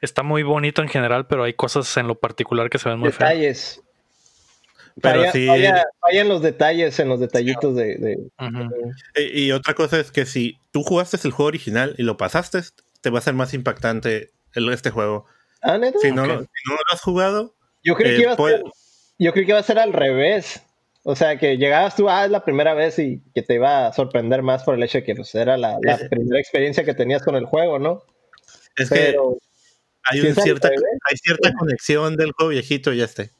está 0.00 0.22
muy 0.22 0.42
bonito 0.42 0.82
en 0.82 0.88
general, 0.88 1.26
pero 1.26 1.44
hay 1.44 1.54
cosas 1.54 1.96
en 1.96 2.06
lo 2.06 2.14
particular 2.16 2.70
que 2.70 2.78
se 2.78 2.88
ven 2.88 2.98
muy 2.98 3.10
feas. 3.12 3.30
detalles. 3.30 3.80
Pero 5.00 5.20
Falla, 5.20 5.32
sí... 5.32 5.46
falla- 5.46 6.24
los 6.24 6.40
detalles, 6.42 6.98
en 7.00 7.08
los 7.08 7.18
detallitos 7.18 7.74
de, 7.74 7.96
de- 7.96 8.16
Ujú. 8.38 8.92
Y, 9.16 9.46
y 9.46 9.52
otra 9.52 9.74
cosa 9.74 9.98
es 9.98 10.12
que 10.12 10.24
si 10.24 10.58
tú 10.70 10.82
jugaste 10.84 11.16
el 11.24 11.32
juego 11.32 11.48
original 11.48 11.94
y 11.98 12.04
lo 12.04 12.16
pasaste, 12.16 12.60
te 13.00 13.10
va 13.10 13.18
a 13.18 13.22
ser 13.22 13.34
más 13.34 13.54
impactante 13.54 14.30
el, 14.54 14.68
este 14.72 14.90
juego. 14.90 15.26
Ah, 15.62 15.78
¿neta? 15.78 15.98
Si 15.98 16.12
no, 16.12 16.26
lo- 16.26 16.40
si 16.42 16.48
no 16.68 16.74
lo 16.74 16.92
has 16.92 17.00
jugado, 17.00 17.54
Yo 17.82 17.96
creí 17.96 18.12
eh, 18.12 18.16
que 18.16 18.22
iba 18.22 18.32
a 18.34 18.36
puede- 18.36 18.58
ser, 18.58 18.66
yo 19.18 19.32
creí 19.32 19.44
que 19.46 19.50
iba 19.52 19.58
a 19.60 19.64
ser 19.64 19.78
al 19.80 19.92
revés. 19.92 20.62
O 21.02 21.16
sea, 21.16 21.38
que 21.38 21.58
llegabas 21.58 21.96
tú, 21.96 22.08
ah, 22.08 22.24
es 22.24 22.30
la 22.30 22.44
primera 22.44 22.72
vez 22.72 22.98
y 22.98 23.20
que 23.34 23.42
te 23.42 23.54
iba 23.54 23.86
a 23.88 23.92
sorprender 23.92 24.42
más 24.42 24.62
por 24.62 24.74
el 24.74 24.82
hecho 24.84 24.98
de 24.98 25.04
que 25.04 25.14
pues, 25.14 25.34
era 25.34 25.56
la, 25.58 25.76
primera 26.08 26.38
experiencia 26.40 26.84
que 26.84 26.94
tenías 26.94 27.22
con 27.22 27.34
el 27.36 27.44
juego, 27.44 27.78
¿no? 27.78 28.02
es 28.76 28.88
que 28.88 28.94
Pero, 28.94 29.36
hay, 30.10 30.20
cierta, 30.34 30.68
hay 30.68 31.16
cierta 31.16 31.52
conexión 31.58 32.16
del 32.16 32.32
juego 32.32 32.50
viejito 32.50 32.92
y 32.92 33.00
este. 33.02 33.30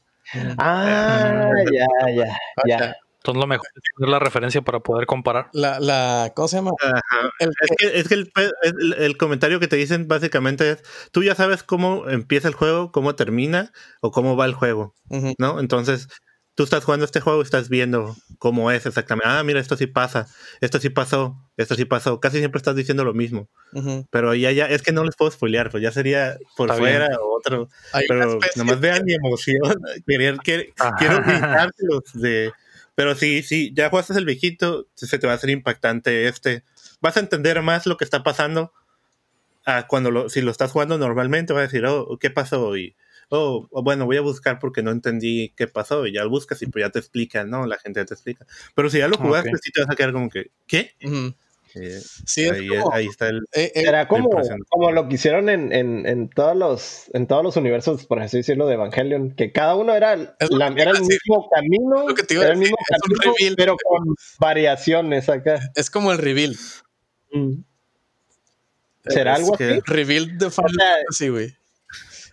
ah, 0.57 1.49
ya, 1.71 1.85
ya, 2.13 2.37
ya. 2.65 2.95
Entonces 3.17 3.41
lo 3.41 3.47
mejor 3.47 3.67
es 3.75 3.81
tener 3.97 4.09
la 4.09 4.19
referencia 4.19 4.61
para 4.61 4.79
poder 4.81 5.07
comparar. 5.07 5.49
La, 5.51 5.79
la, 5.79 6.31
¿cómo 6.35 6.47
se 6.47 6.57
llama? 6.57 6.71
Ajá. 6.79 7.29
El 7.39 7.49
Es 7.59 7.71
que, 7.75 7.99
es 7.99 8.07
que 8.07 8.13
el, 8.13 8.31
el- 8.61 8.93
el 8.99 9.17
comentario 9.17 9.59
que 9.59 9.67
te 9.67 9.77
dicen 9.77 10.07
básicamente 10.07 10.69
es, 10.71 10.83
tú 11.11 11.23
ya 11.23 11.33
sabes 11.33 11.63
cómo 11.63 12.07
empieza 12.07 12.47
el 12.47 12.53
juego, 12.53 12.91
cómo 12.91 13.15
termina 13.15 13.71
o 14.01 14.11
cómo 14.11 14.35
va 14.37 14.45
el 14.45 14.53
juego. 14.53 14.93
¿no? 15.39 15.59
Entonces, 15.59 16.07
tú 16.55 16.63
estás 16.63 16.85
jugando 16.85 17.05
este 17.05 17.19
juego 17.19 17.39
y 17.41 17.43
estás 17.43 17.69
viendo 17.69 18.15
cómo 18.39 18.71
es 18.71 18.85
exactamente. 18.85 19.27
Ah, 19.29 19.43
mira, 19.43 19.59
esto 19.59 19.75
sí 19.75 19.87
pasa, 19.87 20.27
esto 20.61 20.79
sí 20.79 20.89
pasó, 20.89 21.37
esto 21.57 21.75
sí 21.75 21.85
pasó. 21.85 22.19
Casi 22.21 22.39
siempre 22.39 22.57
estás 22.57 22.75
diciendo 22.75 23.03
lo 23.03 23.13
mismo. 23.13 23.47
Pero 24.09 24.33
ya, 24.33 24.51
ya, 24.53 24.67
es 24.67 24.81
que 24.81 24.93
no 24.93 25.03
les 25.03 25.15
puedo 25.15 25.29
spoilear, 25.29 25.69
pues 25.69 25.83
ya 25.83 25.91
sería 25.91 26.37
por 26.55 26.69
Está 26.69 26.79
fuera 26.79 27.09
o 27.19 27.37
otro. 27.37 27.69
Hay 27.91 28.05
Pero 28.07 28.39
nomás 28.55 28.79
vean 28.79 29.03
mi 29.03 29.13
emoción. 29.13 29.61
Querer, 30.07 30.37
que- 30.37 30.73
Ajá. 30.79 30.95
quiero 30.97 31.21
gritárselos 31.21 32.03
de. 32.13 32.53
Pero 32.95 33.13
sí, 33.15 33.43
sí, 33.43 33.73
ya 33.75 33.89
jugaste 33.89 34.13
el 34.17 34.23
viejito, 34.25 34.87
se 34.95 35.19
te 35.19 35.27
va 35.27 35.33
a 35.33 35.35
hacer 35.35 35.49
impactante 35.49 36.29
este. 36.29 36.63
Vas 37.01 37.17
a 37.17 37.19
entender 37.19 37.61
más 37.61 37.85
lo 37.85 37.97
que 37.97 38.05
está 38.05 38.23
pasando 38.23 38.71
a 39.65 39.87
cuando 39.87 40.11
lo, 40.11 40.29
si 40.29 40.41
lo 40.41 40.51
estás 40.51 40.71
jugando 40.71 40.97
normalmente, 40.97 41.51
vas 41.51 41.61
a 41.61 41.63
decir, 41.63 41.85
oh, 41.85 42.17
¿qué 42.17 42.29
pasó? 42.29 42.77
Y, 42.77 42.95
oh, 43.35 43.83
bueno, 43.83 44.05
voy 44.05 44.17
a 44.17 44.21
buscar 44.21 44.59
porque 44.59 44.81
no 44.83 44.91
entendí 44.91 45.53
qué 45.55 45.67
pasó, 45.67 46.05
y 46.07 46.13
ya 46.13 46.23
lo 46.23 46.29
buscas 46.29 46.61
y 46.61 46.65
pues 46.67 46.83
ya 46.85 46.89
te 46.91 46.99
explica, 46.99 47.43
¿no? 47.43 47.65
La 47.67 47.77
gente 47.77 47.99
ya 47.99 48.05
te 48.05 48.13
explica. 48.13 48.45
Pero 48.75 48.89
si 48.89 48.97
ya 48.99 49.07
lo 49.07 49.17
jugaste, 49.17 49.49
Ok. 49.49 49.57
sí 49.61 49.71
te 49.71 49.81
vas 49.81 49.89
a 49.89 49.95
quedar 49.95 50.13
como 50.13 50.29
que, 50.29 50.51
¿qué? 50.67 50.91
Eh, 51.01 51.99
Sí, 52.25 52.45
es 52.45 52.51
ahí, 52.53 52.67
como- 52.69 52.93
ahí 52.93 53.05
está 53.07 53.27
el... 53.27 53.39
eh, 53.53 53.69
eh, 53.75 53.83
Era 53.85 54.07
como, 54.07 54.29
como 54.69 54.91
lo 54.91 55.09
que 55.09 55.15
hicieron 55.15 55.49
en, 55.49 55.73
en, 55.73 56.05
en 56.07 56.29
todos 56.29 56.55
los 56.55 57.09
en 57.13 57.27
todos 57.27 57.43
los 57.43 57.57
universos, 57.57 58.05
por 58.05 58.21
así 58.21 58.37
decirlo, 58.37 58.65
de 58.67 58.75
Evangelion, 58.75 59.31
que 59.35 59.51
cada 59.51 59.75
uno 59.75 59.93
era, 59.93 60.13
el- 60.13 60.29
la- 60.51 60.67
era 60.67 60.93
mismo 60.93 61.49
camino, 61.53 62.05
era 62.29 62.51
el 62.53 62.57
mismo 62.59 62.77
camino, 62.87 63.33
reveal. 63.37 63.55
pero 63.57 63.75
con 63.75 64.15
variaciones 64.39 65.27
acá. 65.27 65.59
es 65.75 65.89
como 65.89 66.13
el 66.13 66.17
reveal. 66.17 66.55
Mm. 67.33 67.55
¿Será 69.07 69.33
Es 69.33 69.39
algo 69.39 69.57
que- 69.57 69.65
así? 69.71 69.81
Reveal 69.85 70.37
de 70.37 70.49
Final 70.49 70.71
Fantasy, 70.79 71.29
güey. 71.29 71.55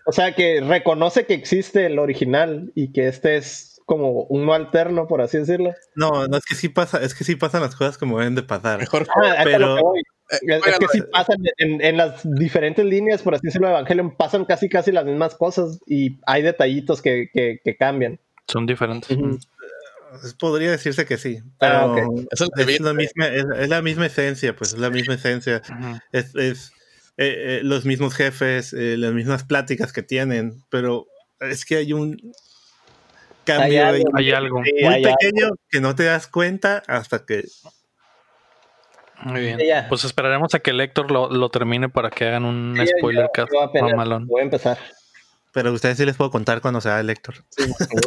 O 0.05 0.11
sea, 0.11 0.33
que 0.35 0.61
reconoce 0.61 1.25
que 1.25 1.33
existe 1.33 1.85
el 1.85 1.99
original 1.99 2.71
y 2.75 2.91
que 2.91 3.07
este 3.07 3.37
es 3.37 3.79
como 3.85 4.23
uno 4.23 4.53
alterno, 4.53 5.07
por 5.07 5.21
así 5.21 5.37
decirlo. 5.37 5.73
No, 5.95 6.27
no, 6.27 6.37
es 6.37 6.45
que 6.45 6.55
sí 6.55 6.69
pasa, 6.69 7.01
es 7.03 7.13
que 7.13 7.23
sí 7.23 7.35
pasan 7.35 7.61
las 7.61 7.75
cosas 7.75 7.97
como 7.97 8.17
deben 8.19 8.35
de 8.35 8.43
pasar. 8.43 8.79
Mejor 8.79 9.07
Ah, 9.15 9.41
Pero- 9.43 9.77
eh, 9.77 10.01
Es, 10.47 10.65
es 10.65 10.79
que 10.79 10.87
sí 10.91 11.01
pasan 11.11 11.37
en, 11.57 11.81
en 11.81 11.97
las 11.97 12.21
diferentes 12.23 12.83
líneas, 12.85 13.21
por 13.21 13.35
así 13.35 13.45
decirlo, 13.45 13.67
de 13.67 13.73
Evangelion, 13.73 14.15
pasan 14.15 14.45
casi 14.45 14.67
casi 14.69 14.91
las 14.91 15.05
mismas 15.05 15.35
cosas 15.35 15.79
y 15.85 16.17
hay 16.25 16.41
detallitos 16.41 17.01
que, 17.01 17.29
que, 17.33 17.59
que 17.63 17.75
cambian. 17.77 18.19
Son 18.47 18.65
diferentes. 18.65 19.09
Es- 20.23 20.33
Podría 20.35 20.69
decirse 20.71 21.05
que 21.05 21.17
sí, 21.17 21.39
pero 21.59 21.73
Ah, 21.73 21.85
ok. 21.87 22.25
Es 22.31 22.79
la 22.81 22.93
misma, 22.93 23.27
es, 23.27 23.45
es 23.57 23.69
la 23.69 23.81
misma 23.81 24.05
esencia, 24.05 24.55
pues 24.55 24.73
es 24.73 24.79
la 24.79 24.89
misma 24.91 25.15
esencia. 25.15 25.61
Es, 26.11 26.71
eh, 27.17 27.59
eh, 27.59 27.59
los 27.63 27.85
mismos 27.85 28.13
jefes, 28.15 28.73
eh, 28.73 28.95
las 28.97 29.13
mismas 29.13 29.43
pláticas 29.43 29.93
que 29.93 30.03
tienen, 30.03 30.63
pero 30.69 31.05
es 31.39 31.65
que 31.65 31.77
hay 31.77 31.93
un 31.93 32.17
cambio 33.45 33.65
Hay 33.65 33.77
ahí 33.77 33.95
algo. 33.97 34.11
Hay 34.17 34.31
algo. 34.31 34.63
Sí, 34.63 34.71
muy 34.81 34.93
hay 34.93 35.03
algo. 35.05 35.15
pequeño 35.19 35.49
que 35.69 35.81
no 35.81 35.95
te 35.95 36.03
das 36.05 36.27
cuenta 36.27 36.81
hasta 36.87 37.25
que 37.25 37.43
Muy 39.23 39.41
bien. 39.41 39.59
Sí. 39.59 39.67
Pues 39.89 40.03
esperaremos 40.05 40.53
a 40.55 40.59
que 40.59 40.71
el 40.71 40.81
Héctor 40.81 41.11
lo, 41.11 41.29
lo 41.29 41.49
termine 41.49 41.89
para 41.89 42.09
que 42.09 42.25
hagan 42.27 42.45
un 42.45 42.75
Sí, 42.79 42.87
spoiler 42.97 43.29
yo- 43.37 43.47
mamalón. 43.81 44.27
Voy 44.27 44.41
a 44.41 44.43
empezar. 44.45 44.77
pero 45.53 45.69
a 45.69 45.71
ustedes 45.73 45.97
sí 45.97 46.05
les 46.05 46.15
puedo 46.17 46.31
contar 46.31 46.61
cuando 46.61 46.81
sea 46.81 46.99
el 46.99 47.09
Héctor. 47.09 47.35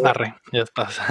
Arre, 0.05 0.35
ya 0.53 0.63
estás. 0.63 0.99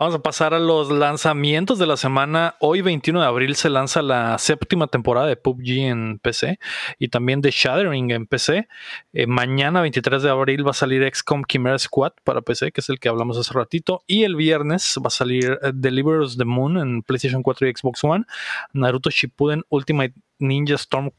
Vamos 0.00 0.14
a 0.14 0.22
pasar 0.22 0.54
a 0.54 0.58
los 0.58 0.90
lanzamientos 0.90 1.78
de 1.78 1.86
la 1.86 1.98
semana. 1.98 2.54
Hoy, 2.58 2.80
21 2.80 3.20
de 3.20 3.26
abril, 3.26 3.54
se 3.54 3.68
lanza 3.68 4.00
la 4.00 4.38
séptima 4.38 4.86
temporada 4.86 5.26
de 5.26 5.36
PUBG 5.36 5.68
en 5.90 6.18
PC 6.18 6.58
y 6.98 7.08
también 7.08 7.42
de 7.42 7.50
Shattering 7.50 8.10
en 8.10 8.26
PC. 8.26 8.66
Eh, 9.12 9.26
mañana, 9.26 9.82
23 9.82 10.22
de 10.22 10.30
abril, 10.30 10.66
va 10.66 10.70
a 10.70 10.72
salir 10.72 11.06
XCOM 11.14 11.42
Chimera 11.46 11.78
Squad 11.78 12.12
para 12.24 12.40
PC, 12.40 12.72
que 12.72 12.80
es 12.80 12.88
el 12.88 12.98
que 12.98 13.10
hablamos 13.10 13.36
hace 13.36 13.52
ratito. 13.52 14.02
Y 14.06 14.24
el 14.24 14.36
viernes 14.36 14.96
va 15.04 15.08
a 15.08 15.10
salir 15.10 15.58
eh, 15.62 15.72
Deliver 15.74 16.26
the 16.34 16.46
Moon 16.46 16.78
en 16.78 17.02
PlayStation 17.02 17.42
4 17.42 17.68
y 17.68 17.74
Xbox 17.76 18.02
One. 18.02 18.24
Naruto 18.72 19.10
Shippuden 19.10 19.64
Ultimate 19.68 20.14
Ninja 20.38 20.76
Storm 20.76 21.10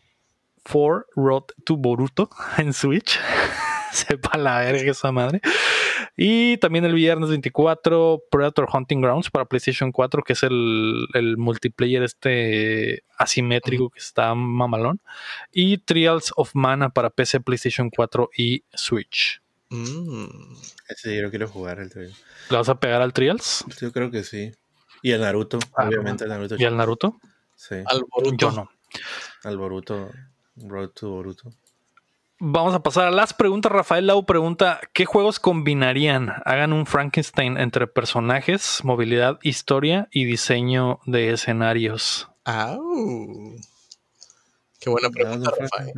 4 0.63 1.05
Road 1.17 1.43
to 1.65 1.77
Boruto 1.77 2.31
en 2.57 2.73
Switch. 2.73 3.19
Sepa 4.31 4.37
la 4.37 4.59
verga 4.59 4.91
esa 4.91 5.11
madre. 5.11 5.41
Y 6.17 6.57
también 6.57 6.85
el 6.85 6.93
viernes 6.93 7.29
24, 7.29 8.23
Predator 8.29 8.67
Hunting 8.71 9.01
Grounds 9.01 9.29
para 9.29 9.45
PlayStation 9.45 9.91
4, 9.91 10.23
que 10.23 10.33
es 10.33 10.43
el, 10.43 11.07
el 11.13 11.37
multiplayer 11.37 12.03
este 12.03 13.03
asimétrico 13.17 13.89
que 13.89 13.99
está 13.99 14.33
mamalón. 14.35 14.99
Y 15.51 15.77
Trials 15.79 16.31
of 16.35 16.51
Mana 16.53 16.89
para 16.89 17.09
PC, 17.09 17.39
PlayStation 17.41 17.89
4 17.89 18.29
y 18.37 18.63
Switch. 18.73 19.41
Mm. 19.69 20.25
Ese 20.89 21.15
yo 21.15 21.21
lo 21.23 21.29
quiero 21.29 21.47
jugar 21.47 21.79
el 21.79 21.89
tuyo. 21.89 22.09
¿Le 22.49 22.57
vas 22.57 22.67
a 22.69 22.79
pegar 22.79 23.01
al 23.01 23.13
Trials 23.13 23.63
Yo 23.79 23.91
creo 23.93 24.11
que 24.11 24.23
sí. 24.23 24.51
Y 25.01 25.11
el 25.11 25.21
Naruto, 25.21 25.59
Ah, 25.75 25.87
obviamente 25.87 26.25
el 26.25 26.29
Naruto. 26.29 26.55
y 26.59 26.65
al 26.65 26.75
Naruto? 26.77 27.19
Sí, 27.55 27.75
Al 27.85 28.03
Boruto. 28.09 28.35
Yo 28.37 28.51
no. 28.51 28.69
al 29.43 29.57
Boruto, 29.57 30.11
Road 30.57 30.89
to 30.89 31.09
Boruto. 31.09 31.53
Vamos 32.43 32.73
a 32.73 32.81
pasar 32.81 33.05
a 33.05 33.11
las 33.11 33.33
preguntas. 33.35 33.71
Rafael 33.71 34.07
Lau 34.07 34.25
pregunta: 34.25 34.81
¿Qué 34.93 35.05
juegos 35.05 35.39
combinarían? 35.39 36.33
Hagan 36.43 36.73
un 36.73 36.87
Frankenstein 36.87 37.57
entre 37.59 37.85
personajes, 37.85 38.81
movilidad, 38.83 39.37
historia 39.43 40.07
y 40.11 40.25
diseño 40.25 40.99
de 41.05 41.33
escenarios. 41.33 42.29
Au. 42.45 43.55
Qué 44.79 44.89
buena 44.89 45.11
pregunta, 45.11 45.51
Rafael. 45.55 45.93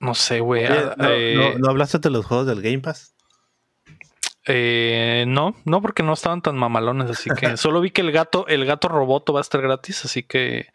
No 0.00 0.14
sé, 0.14 0.40
güey. 0.40 0.66
Ah, 0.66 0.94
¿no, 0.98 1.08
eh, 1.08 1.34
no- 1.54 1.58
no 1.58 1.70
hablaste 1.70 1.98
de 1.98 2.10
los 2.10 2.26
juegos 2.26 2.46
del 2.46 2.60
Game 2.60 2.80
Pass? 2.80 3.14
Eh, 4.46 5.24
no, 5.28 5.54
no, 5.64 5.82
porque 5.82 6.02
no 6.02 6.14
estaban 6.14 6.40
tan 6.40 6.56
mamalones, 6.56 7.10
así 7.10 7.28
que 7.30 7.56
solo 7.58 7.80
vi 7.80 7.90
que 7.90 8.00
el 8.00 8.10
gato, 8.10 8.46
el 8.46 8.64
gato 8.64 8.88
roboto 8.88 9.32
va 9.32 9.40
a 9.40 9.42
estar 9.42 9.60
gratis, 9.60 10.04
así 10.04 10.22
que 10.22 10.66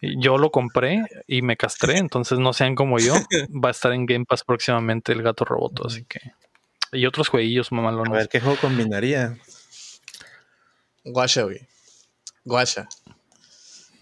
yo 0.00 0.36
lo 0.36 0.50
compré 0.50 1.04
y 1.26 1.42
me 1.42 1.56
castré, 1.56 1.96
entonces 1.98 2.38
no 2.38 2.52
sean 2.52 2.74
como 2.74 2.98
yo, 2.98 3.14
va 3.48 3.68
a 3.68 3.72
estar 3.72 3.92
en 3.92 4.04
Game 4.06 4.24
Pass 4.26 4.44
próximamente 4.44 5.12
el 5.12 5.22
gato 5.22 5.44
roboto, 5.44 5.86
así 5.86 6.04
que 6.04 6.20
y 6.92 7.04
otros 7.06 7.28
jueguillos 7.28 7.70
A 7.70 7.74
mamalones. 7.74 8.12
ver, 8.12 8.28
¿qué 8.28 8.40
juego 8.40 8.58
combinaría? 8.60 9.36
Guacha, 11.04 11.42
güey. 11.42 11.66
Guacha. 12.44 12.88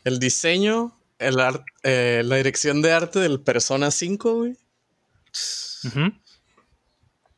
El 0.05 0.19
diseño, 0.21 0.97
el 1.19 1.37
eh, 1.83 2.23
la 2.25 2.37
dirección 2.37 2.83
de 2.83 2.93
arte 2.93 3.19
del 3.19 3.41
Persona 3.41 3.91
5, 3.91 4.35
güey. 4.35 4.57
Ujú. 5.85 6.13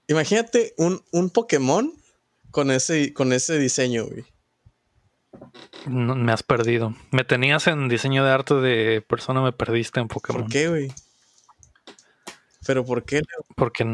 Imagínate 0.08 0.74
un, 0.78 1.02
un 1.12 1.30
Pokémon 1.30 1.92
con 2.50 2.70
ese, 2.70 3.12
con 3.12 3.32
ese 3.32 3.58
diseño, 3.58 4.06
güey. 4.06 4.24
No, 5.86 6.14
me 6.14 6.32
has 6.32 6.42
perdido. 6.42 6.94
Me 7.12 7.24
tenías 7.24 7.66
en 7.66 7.88
diseño 7.88 8.24
de 8.24 8.30
arte 8.30 8.54
de 8.54 9.02
persona, 9.02 9.42
me 9.42 9.52
perdiste 9.52 10.00
en 10.00 10.08
Pokémon. 10.08 10.42
¿Por 10.42 10.50
qué, 10.50 10.68
güey? 10.68 10.92
¿Pero 12.66 12.84
por 12.84 13.04
qué? 13.04 13.22
Porque, 13.54 13.84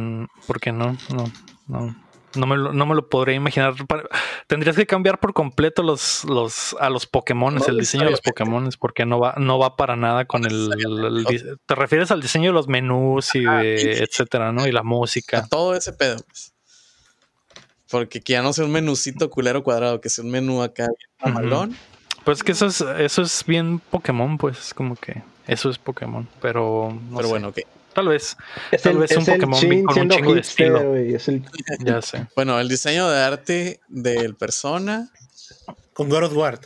porque 0.46 0.72
no, 0.72 0.96
no, 1.10 1.30
no. 1.66 2.03
No 2.36 2.47
me, 2.47 2.56
lo, 2.56 2.73
no 2.73 2.86
me 2.86 2.94
lo 2.94 3.09
podría 3.09 3.36
imaginar. 3.36 3.74
Tendrías 4.47 4.77
que 4.77 4.86
cambiar 4.86 5.20
por 5.20 5.32
completo 5.32 5.82
los, 5.82 6.24
los, 6.24 6.74
a 6.81 6.90
los 6.90 7.06
Pokémon, 7.06 7.55
No 7.55 7.66
el 7.66 7.78
diseño 7.78 8.05
de 8.05 8.11
los. 8.12 8.20
Pokémon, 8.20 8.69
porque 8.78 9.06
no 9.06 9.19
va, 9.20 9.35
no 9.39 9.59
va 9.59 9.77
para 9.77 9.97
nada 9.97 10.24
con 10.24 10.44
el, 10.44 10.70
Te 11.66 11.74
refieres 11.74 12.11
al 12.11 12.20
diseño 12.20 12.51
de 12.51 12.55
los 12.55 12.69
menús 12.69 13.35
y 13.35 13.44
de 13.44 13.78
sí. 13.78 14.02
etcétera, 14.02 14.52
¿no? 14.52 14.66
Y 14.66 14.73
la 14.73 14.82
música. 14.82 15.39
A 15.39 15.47
todo 15.47 15.74
ese 15.74 15.93
pedo, 15.93 16.16
pues. 16.27 16.52
Porque 17.90 18.20
que 18.20 18.32
ya 18.32 18.43
no 18.43 18.52
sea 18.52 18.65
un 18.65 18.73
menucito 18.73 19.31
culero 19.31 19.62
cuadrado, 19.62 20.01
que 20.01 20.09
sea 20.09 20.24
un 20.24 20.31
menú 20.31 20.62
acá 20.62 20.86
bien 20.86 21.35
mamalón. 21.35 21.77
Pues 22.24 22.43
que 22.43 22.52
eso 22.52 22.66
es, 22.66 22.81
eso 22.81 23.23
es 23.23 23.44
bien 23.47 23.78
Pokémon, 23.78 24.39
pues 24.39 24.59
es 24.59 24.74
como 24.74 24.97
que 24.97 25.23
eso 25.47 25.70
es 25.70 25.78
Pokémon. 25.78 26.27
Pero, 26.40 26.98
Pero 27.11 27.23
sé. 27.23 27.28
bueno, 27.28 27.48
ok. 27.48 27.59
Tal 27.94 28.08
vez, 28.08 28.36
Es 28.70 28.82
Tal 28.82 28.92
el, 28.92 28.98
vez 28.98 29.12
un 29.12 29.22
es 29.22 29.28
Pokémon 29.30 29.60
Chin 29.60 29.84
con 29.84 29.98
un 30.00 30.08
chingo 30.10 30.34
de 30.34 30.36
hipster, 30.42 30.66
estilo. 30.66 30.88
güey, 30.90 31.14
es 31.14 31.28
el- 31.28 31.42
ya 31.84 32.02
sé. 32.02 32.26
Bueno, 32.36 32.60
el 32.60 32.68
diseño 32.68 33.08
de 33.08 33.22
arte 33.22 33.80
del 33.88 34.34
persona. 34.34 35.08
Con 35.94 36.08
God 36.08 36.24
of 36.24 36.36
War. 36.36 36.58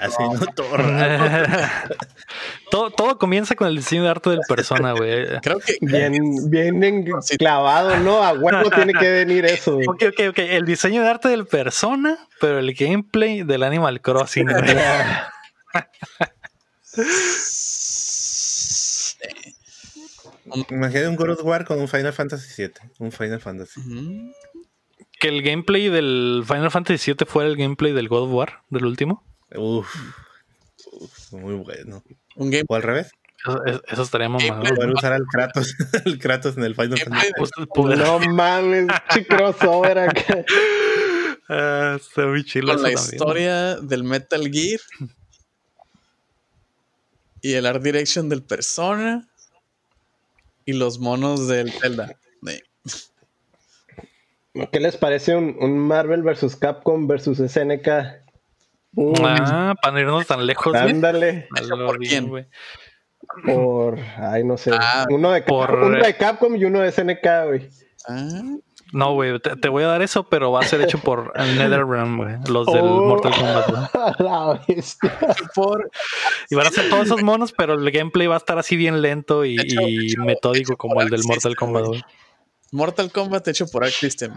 Así, 0.00 0.16
no, 0.18 0.40
todo 0.56 0.76
todo, 2.70 2.90
todo 2.90 3.18
comienza 3.18 3.54
con 3.54 3.68
el 3.68 3.76
diseño 3.76 4.02
de 4.02 4.08
arte 4.08 4.30
del 4.30 4.40
persona, 4.48 4.92
güey. 4.92 5.26
Creo 5.40 5.60
que 5.60 5.76
bien, 5.80 6.14
bien 6.50 7.04
clavado, 7.38 7.96
¿no? 7.98 8.22
A 8.24 8.32
huevo 8.32 8.70
tiene 8.70 8.92
que 8.92 9.10
venir 9.10 9.44
eso. 9.44 9.76
Ok, 9.86 10.02
ok, 10.08 10.20
ok. 10.30 10.38
El 10.38 10.64
diseño 10.64 11.02
de 11.02 11.08
arte 11.08 11.28
del 11.28 11.46
persona, 11.46 12.18
pero 12.40 12.58
el 12.58 12.74
gameplay 12.74 13.42
del 13.42 13.62
Animal 13.62 14.00
Crossing. 14.00 14.48
Imagínate 20.70 21.08
un 21.08 21.16
God 21.16 21.30
of 21.30 21.44
War 21.44 21.64
con 21.64 21.80
un 21.80 21.88
Final 21.88 22.12
Fantasy 22.12 22.62
VII. 22.62 22.72
Un 22.98 23.12
Final 23.12 23.40
Fantasy. 23.40 23.80
Que 25.20 25.28
el 25.28 25.42
gameplay 25.42 25.88
del 25.88 26.42
Final 26.46 26.70
Fantasy 26.70 27.12
VII 27.12 27.26
fuera 27.26 27.48
el 27.48 27.56
gameplay 27.56 27.92
del 27.92 28.08
God 28.08 28.24
of 28.24 28.32
War, 28.32 28.62
del 28.70 28.84
último. 28.86 29.24
Uf. 29.54 29.88
Uf, 30.92 31.32
muy 31.32 31.54
bueno. 31.54 32.02
un 32.36 32.50
game. 32.50 32.64
O 32.68 32.74
al 32.74 32.82
revés. 32.82 33.10
Eso, 33.44 33.82
eso- 33.88 34.02
estaría. 34.02 34.28
Gameplay. 34.28 34.74
Poder 34.74 34.90
usar 34.90 35.12
al 35.12 35.24
Kratos, 35.30 35.74
el 36.04 36.18
Kratos 36.18 36.56
en 36.56 36.64
el 36.64 36.74
Final 36.74 36.98
Fantasy. 36.98 37.32
Pues, 37.36 37.50
poder- 37.74 37.98
No 37.98 38.18
mames, 38.20 38.86
crossover 39.28 39.98
acá. 39.98 40.44
Ah, 41.48 41.98
está 42.00 42.26
muy 42.28 42.44
chido. 42.44 42.68
con 42.68 42.76
la 42.82 42.90
también. 42.92 42.98
historia 43.12 43.76
del 43.76 44.04
Metal 44.04 44.40
Gear 44.50 44.80
y 47.42 47.54
el 47.54 47.66
art 47.66 47.82
direction 47.82 48.28
del 48.28 48.42
Persona 48.42 49.28
y 50.64 50.72
los 50.74 50.98
monos 50.98 51.48
del 51.48 51.72
Zelda. 51.72 52.14
¿Qué 54.70 54.80
les 54.80 54.96
parece 54.98 55.34
un, 55.34 55.56
un 55.60 55.78
Marvel 55.78 56.22
vs. 56.22 56.56
Capcom 56.56 57.06
vs. 57.06 57.38
SNK? 57.50 57.88
Uh, 58.94 59.14
Ah, 59.24 59.74
para 59.80 59.94
no 59.94 60.00
irnos 60.00 60.26
tan 60.26 60.44
lejos, 60.46 60.74
ándale. 60.74 61.48
¿Por 61.86 61.98
bien, 61.98 62.10
quién? 62.10 62.28
güey. 62.28 62.46
por, 63.46 63.98
ay, 64.18 64.44
no 64.44 64.58
sé, 64.58 64.70
Ah, 64.74 65.06
uno, 65.08 65.30
de, 65.30 65.40
por- 65.42 65.74
uno 65.74 66.04
de 66.04 66.14
Capcom 66.16 66.54
y 66.56 66.66
uno 66.66 66.80
de 66.80 66.92
SNK, 66.92 67.46
güey. 67.46 67.70
Ah, 68.06 68.42
No, 68.92 69.14
güey, 69.14 69.40
te, 69.40 69.56
te 69.56 69.68
voy 69.70 69.84
a 69.84 69.86
dar 69.86 70.02
eso, 70.02 70.24
pero 70.24 70.52
va 70.52 70.60
a 70.60 70.64
ser 70.64 70.82
hecho 70.82 70.98
por 70.98 71.32
NetherRealm, 71.38 72.16
güey. 72.18 72.34
Los 72.48 72.66
del 72.66 72.82
Oh. 72.84 73.06
Mortal 73.06 73.32
Kombat, 73.34 73.70
güey. 73.70 73.82
A 73.94 74.14
la 74.22 74.64
bestia. 74.68 75.18
por 75.54 75.90
Y 76.50 76.54
van 76.54 76.66
a 76.66 76.70
ser 76.70 76.90
todos 76.90 77.06
esos 77.06 77.22
monos, 77.22 77.52
pero 77.56 77.72
el 77.74 77.90
gameplay 77.90 78.26
va 78.26 78.34
a 78.34 78.38
estar 78.38 78.58
así 78.58 78.76
bien 78.76 79.00
lento 79.00 79.44
y, 79.46 79.58
Hecho- 79.58 79.80
y 79.88 80.06
hecho- 80.12 80.22
metódico 80.22 80.72
hecho 80.72 80.76
como 80.76 81.00
el 81.00 81.08
del 81.08 81.22
Mortal 81.24 81.56
Kombat, 81.56 81.84
güey. 81.86 82.02
Mortal 82.70 83.10
Kombat 83.10 83.48
hecho 83.48 83.66
por 83.66 83.82
Arc 83.84 83.94
System. 83.94 84.34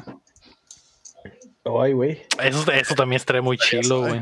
Ay, 1.82 1.94
güey. 1.94 2.22
Eso, 2.42 2.72
eso 2.72 2.96
también 2.96 3.18
estaría 3.18 3.42
muy 3.42 3.58
chilo, 3.58 4.02
güey. 4.02 4.22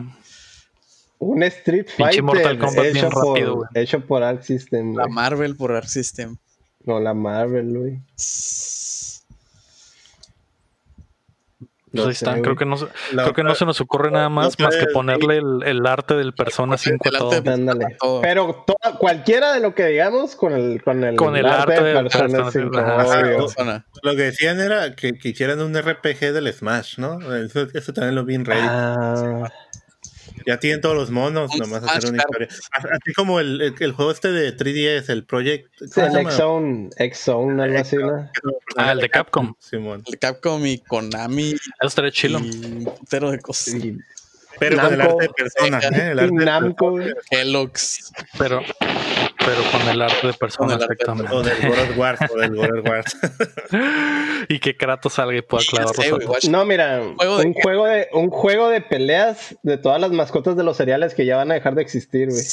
Un 1.20 1.44
Street 1.44 1.86
Pinche 1.86 2.04
Fighter 2.04 2.24
Mortal 2.24 2.58
Kombat 2.60 2.84
bien 2.86 2.98
hecho, 2.98 3.10
rápido, 3.10 3.54
por, 3.56 3.68
güey. 3.70 3.84
hecho 3.84 4.00
por 4.06 4.24
Arc 4.24 4.42
System, 4.44 4.96
La 4.96 5.04
güey. 5.04 5.14
Marvel 5.14 5.56
por 5.56 5.72
Arc 5.74 5.88
System. 5.88 6.38
No, 6.86 7.00
la 7.00 7.14
Marvel, 7.14 7.78
güey. 7.78 8.00
Pues 11.94 12.04
No 12.06 12.10
ahí 12.10 12.16
sé, 12.16 12.26
está. 12.26 12.42
Creo 12.42 12.56
que 12.56 12.66
no, 12.66 12.76
La 13.12 13.22
creo 13.24 13.34
que 13.36 13.44
no 13.44 13.54
se 13.54 13.66
nos 13.68 13.80
ocurre 13.80 14.10
nada 14.10 14.28
más 14.28 14.58
más 14.60 14.76
que 14.76 14.88
ponerle 14.88 15.38
el, 15.38 15.62
el 15.64 15.86
arte 15.86 16.16
del 16.16 16.34
Persona 16.34 16.76
5 16.76 16.98
a 17.08 17.12
todo. 17.20 17.32
arte 17.32 17.52
de-. 17.52 17.98
Pero 18.22 18.66
toda- 18.66 18.98
cualquiera 18.98 19.54
de 19.54 19.60
lo 19.60 19.76
que 19.76 19.86
digamos 19.86 20.36
con 20.36 20.54
el, 20.54 20.82
con 20.84 21.04
el, 21.04 21.16
Con 21.16 21.36
el 21.36 21.46
arte 21.46 21.84
de 21.84 21.94
Persona 21.94 22.50
cinco, 22.50 22.52
cinco, 22.52 22.80
ajá. 22.80 23.20
obvio. 23.22 23.38
Persona. 23.46 23.86
Lo 24.02 24.12
que 24.16 24.24
decían 24.24 24.60
era 24.60 24.96
que, 24.96 25.14
que 25.20 25.30
hicieran 25.30 25.62
un 25.62 25.78
RPG 25.80 26.34
del 26.34 26.52
Smash, 26.52 26.98
¿no? 26.98 27.20
Eso, 27.36 27.68
eso 27.72 27.94
también 27.94 28.16
lo 28.16 28.26
vi 28.26 28.36
en 28.36 28.46
Reddit. 28.46 28.64
Ah, 28.68 29.52
Ya 30.46 30.60
tienen 30.60 30.82
todos 30.82 30.96
los 30.96 31.10
monos, 31.12 31.52
Un 31.54 31.60
nomás 31.60 31.82
Smash, 31.84 31.98
hacer 31.98 32.10
una 32.12 32.18
historia. 32.20 32.48
Así 32.72 33.14
como 33.16 33.40
el, 33.40 33.62
el, 33.62 33.76
el 33.80 33.92
juego 33.94 34.12
este 34.12 34.32
de 34.32 34.56
3DS, 34.56 35.10
el 35.10 35.24
Project. 35.26 35.70
sí, 35.80 35.88
¿cómo 35.96 36.18
el? 36.20 36.26
X-Zone, 36.26 36.90
X-Zone, 36.98 37.64
algo 37.64 37.78
así, 37.80 37.96
¿no? 37.98 38.30
Ah, 38.76 38.92
el 38.94 39.00
de 39.00 39.10
Capcom. 39.10 39.54
Simón. 39.60 40.04
El 40.06 40.20
Capcom 40.20 40.66
y 40.66 40.80
Konami 40.80 41.52
Eso 41.52 41.62
estaría 41.82 42.12
chilo. 42.12 42.40
y 42.40 43.32
de 43.32 43.40
cosas. 43.40 43.74
Y, 43.76 43.98
Pero 44.60 44.78
con 44.82 44.92
el 44.94 45.00
Namco. 45.00 45.20
arte 45.22 45.28
de 45.28 45.34
persona, 45.34 45.80
¿eh? 45.80 46.12
El 46.12 46.18
y 46.18 46.20
arte 46.20 46.36
de 46.38 46.46
Namco. 46.46 47.00
Kellogg's. 47.30 48.12
Pero, 48.38 48.62
pero 49.46 49.62
con 49.72 49.90
el 49.90 50.02
arte 50.02 50.28
de 50.28 50.34
Persona, 50.34 50.76
exactamente. 50.76 51.34
O 51.34 51.42
del 51.44 51.58
God 51.62 51.80
of 51.80 51.98
War, 51.98 52.18
o 52.34 52.40
del 52.40 52.56
God 52.56 52.80
of 52.80 52.86
War. 52.90 53.04
y 54.50 54.60
que 54.60 54.76
Kratos 54.78 55.14
salga 55.14 55.38
y 55.38 55.42
pueda 55.42 55.64
clavar 55.70 55.96
Ya 55.96 56.02
sé, 56.04 56.10
los 56.10 56.18
güey, 56.20 56.26
ojos. 56.26 56.36
watch. 56.36 56.50
No, 56.50 56.66
mira, 56.66 57.02
Juego 57.18 57.38
de 57.40 57.46
un, 57.48 57.54
juego 57.54 57.86
de, 57.88 58.08
un 58.14 58.30
juego 58.30 58.70
de 58.70 58.82
peleas 58.82 59.56
de 59.64 59.78
todas 59.78 60.00
las 60.02 60.12
mascotas 60.12 60.56
de 60.56 60.64
los 60.64 60.78
cereales 60.78 61.14
que 61.14 61.26
ya 61.26 61.38
van 61.38 61.52
a 61.52 61.56
dejar 61.56 61.76
de 61.76 61.82
existir, 61.82 62.30
güey. 62.30 62.44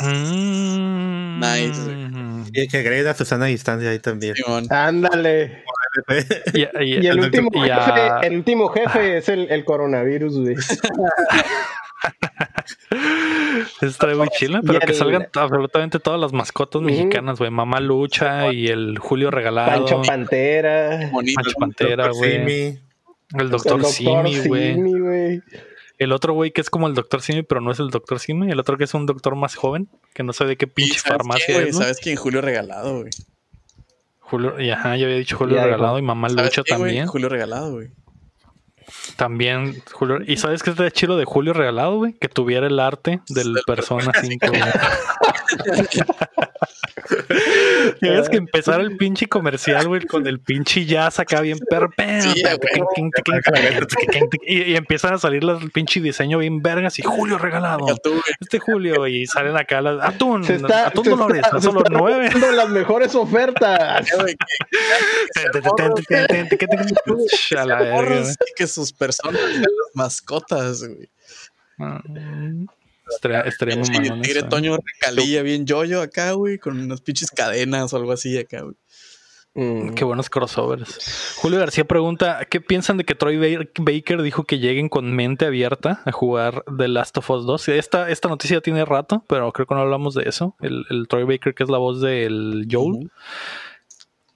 Mm. 0.00 1.40
Nice, 1.40 2.50
Y 2.54 2.66
que 2.68 2.78
agreguen 2.78 3.06
a 3.08 3.14
Susana 3.14 3.44
a 3.44 3.48
distancia 3.48 3.90
ahí 3.90 3.98
también. 3.98 4.34
Ándale. 4.70 5.64
Y, 6.54 6.62
y- 6.62 7.04
Y 7.04 7.06
el 7.06 7.20
último 7.20 7.50
y 7.52 7.68
a- 7.68 7.82
jefe, 7.84 8.26
el 8.28 8.36
último 8.38 8.68
jefe 8.70 9.18
es 9.18 9.28
el, 9.28 9.50
el 9.50 9.62
coronavirus, 9.66 10.40
güey. 10.40 10.56
Eso 12.90 13.86
estaría 13.86 14.16
muy 14.16 14.28
chilo, 14.28 14.60
pero 14.66 14.80
que 14.80 14.92
el- 14.92 14.94
salgan 14.94 15.28
absolutamente 15.34 15.98
todas 15.98 16.20
las 16.20 16.32
mascotas 16.32 16.82
mexicanas, 16.82 17.38
güey. 17.38 17.50
Mamá 17.50 17.80
Lucha 17.80 18.52
y 18.52 18.68
el 18.68 18.98
Julio 18.98 19.30
Regalado. 19.30 19.70
Pancho 19.86 20.02
Pantera. 20.02 21.08
Bonito. 21.12 21.40
Pancho 21.42 21.58
Pantera, 21.58 22.08
güey. 22.10 22.78
El 23.38 23.50
Doctor 23.50 23.84
Simi, 23.84 24.38
güey. 24.46 25.42
El 25.98 26.12
otro 26.12 26.32
güey 26.34 26.50
que 26.50 26.60
es 26.60 26.68
como 26.70 26.88
el 26.88 26.94
Doctor 26.94 27.22
Simi, 27.22 27.42
pero 27.42 27.60
no 27.60 27.70
es 27.70 27.78
el 27.78 27.90
Doctor 27.90 28.18
Simi. 28.18 28.50
El 28.50 28.58
otro 28.58 28.76
que 28.76 28.84
es 28.84 28.94
un 28.94 29.06
doctor 29.06 29.36
más 29.36 29.54
joven, 29.54 29.88
que 30.14 30.22
no 30.22 30.32
sé 30.32 30.44
de 30.46 30.56
qué 30.56 30.64
¿Y 30.64 30.68
pinche 30.68 30.98
farmacia 30.98 31.54
güey? 31.54 31.68
es, 31.68 31.74
¿no? 31.76 31.82
¿Sabes 31.82 31.98
quién? 32.00 32.16
Julio 32.16 32.40
Regalado, 32.40 33.00
güey. 33.00 33.10
Julio, 34.18 34.58
y 34.60 34.70
ajá, 34.70 34.96
yo 34.96 35.04
había 35.06 35.18
dicho 35.18 35.36
Julio 35.36 35.56
Ya. 35.56 35.64
Regalado 35.64 35.98
y 35.98 36.02
Mamá 36.02 36.28
¿Sabes 36.30 36.44
Lucha 36.56 36.62
güey? 36.62 36.78
también. 36.80 37.06
Julio 37.06 37.28
Regalado, 37.28 37.72
güey. 37.72 37.88
También 39.16 39.82
Julio. 39.92 40.18
¿Y 40.26 40.36
sabes 40.36 40.62
qué 40.62 40.70
está 40.70 40.90
chido 40.90 41.16
de 41.16 41.24
Julio 41.24 41.52
Regalado, 41.52 41.96
güey? 41.96 42.14
Que 42.14 42.28
tuviera 42.28 42.66
el 42.66 42.78
arte 42.80 43.20
del 43.28 43.54
Del 43.54 43.62
Persona 43.66 44.12
5. 44.20 44.46
ves 48.00 48.28
que 48.28 48.36
empezar 48.36 48.80
el 48.80 48.96
pinche 48.98 49.26
comercial, 49.28 49.88
güey, 49.88 50.02
con 50.06 50.26
el 50.26 50.40
pinche 50.40 50.84
jazz 50.84 51.18
acá 51.18 51.40
bien. 51.40 51.58
Sí, 51.58 51.64
güey. 51.66 52.42
y, 54.46 54.62
y 54.72 54.76
empiezan 54.76 55.14
a 55.14 55.18
salir 55.18 55.44
los 55.44 55.62
pinche 55.70 56.00
diseño 56.00 56.38
bien 56.38 56.62
vergas 56.62 56.98
y 56.98 57.02
Julio 57.02 57.38
regalado. 57.38 57.86
Este 58.40 58.58
Julio 58.58 59.06
y 59.06 59.26
salen 59.26 59.56
acá 59.56 59.80
las 59.80 60.02
atún, 60.02 60.44
Se 60.44 60.56
está, 60.56 60.86
atún 60.88 61.04
se 61.04 61.10
Dolores, 61.10 61.42
está- 61.44 61.56
a 61.56 61.60
se 61.60 61.66
solo 61.66 61.82
nueve. 61.90 62.30
las 62.54 62.68
mejores 62.68 63.14
ofertas. 63.14 64.06
Güey, 64.18 64.36
que- 68.56 68.66
sus 68.66 68.92
personas 68.92 69.40
sean 69.40 69.62
las 69.62 69.94
mascotas, 69.94 70.84
güey. 70.84 71.08
Estaría, 73.10 73.40
estaría 73.42 73.76
muy 73.76 73.88
mamón 73.90 74.22
Tigre 74.22 74.38
eso, 74.38 74.46
¿eh? 74.46 74.50
Toño 74.50 74.76
recalilla 74.76 75.42
bien 75.42 75.66
yoyo 75.66 76.00
acá, 76.02 76.32
güey, 76.32 76.58
con 76.58 76.78
unas 76.78 77.00
pinches 77.00 77.30
cadenas 77.30 77.92
o 77.92 77.96
algo 77.96 78.12
así 78.12 78.36
acá, 78.38 78.62
güey. 78.62 78.74
Mm. 79.54 79.92
Qué 79.94 80.04
buenos 80.04 80.30
crossovers. 80.30 81.34
Julio 81.36 81.58
García 81.58 81.84
pregunta: 81.84 82.46
¿Qué 82.48 82.62
piensan 82.62 82.96
de 82.96 83.04
que 83.04 83.14
Troy 83.14 83.36
Ba- 83.36 83.66
Baker 83.78 84.22
dijo 84.22 84.44
que 84.44 84.58
lleguen 84.58 84.88
con 84.88 85.12
mente 85.14 85.44
abierta 85.44 86.00
a 86.06 86.10
jugar 86.12 86.64
The 86.78 86.88
Last 86.88 87.18
of 87.18 87.28
Us 87.28 87.44
2? 87.44 87.68
Esta, 87.68 88.08
esta 88.08 88.28
noticia 88.30 88.56
ya 88.56 88.60
tiene 88.62 88.86
rato, 88.86 89.24
pero 89.28 89.52
creo 89.52 89.66
que 89.66 89.74
no 89.74 89.82
hablamos 89.82 90.14
de 90.14 90.22
eso. 90.26 90.56
El, 90.62 90.86
el 90.88 91.06
Troy 91.06 91.24
Baker, 91.24 91.54
que 91.54 91.64
es 91.64 91.68
la 91.68 91.76
voz 91.76 92.00
del 92.00 92.66
Joel, 92.70 93.10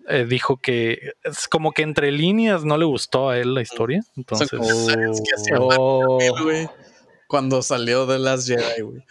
eh, 0.08 0.26
dijo 0.28 0.58
que 0.58 1.12
es 1.24 1.48
como 1.48 1.72
que 1.72 1.80
entre 1.80 2.12
líneas 2.12 2.66
no 2.66 2.76
le 2.76 2.84
gustó 2.84 3.30
a 3.30 3.38
él 3.38 3.54
la 3.54 3.62
historia. 3.62 4.02
Entonces, 4.16 4.50
hacía 4.52 5.56
Oh. 5.60 6.18
Cuando 7.28 7.62
salió 7.62 8.06
de 8.06 8.18
Last 8.18 8.48
Jedi, 8.48 8.82
güey. 8.82 9.04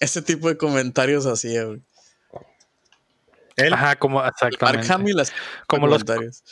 Ese 0.00 0.22
tipo 0.22 0.48
de 0.48 0.56
comentarios 0.56 1.26
hacía, 1.26 1.64
güey. 1.64 1.80
Él, 3.56 3.72
ajá, 3.72 3.96
como 3.96 4.16
Mark 4.20 4.34
exactamente. 4.40 4.92
Hamill 4.92 5.18
hacía 5.18 5.34
Como 5.66 5.88
los, 5.88 6.04
comentarios. 6.04 6.42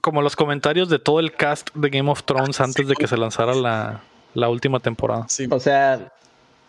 como 0.00 0.22
los 0.22 0.34
comentarios 0.34 0.88
de 0.88 0.98
todo 0.98 1.20
el 1.20 1.32
cast 1.34 1.70
de 1.74 1.90
Game 1.90 2.10
of 2.10 2.24
Thrones 2.24 2.60
antes 2.60 2.88
de 2.88 2.94
que 2.96 3.06
se 3.06 3.16
lanzara 3.16 3.54
la, 3.54 4.02
la 4.34 4.48
última 4.48 4.80
temporada. 4.80 5.26
Sí. 5.28 5.46
O 5.48 5.60
sea, 5.60 6.12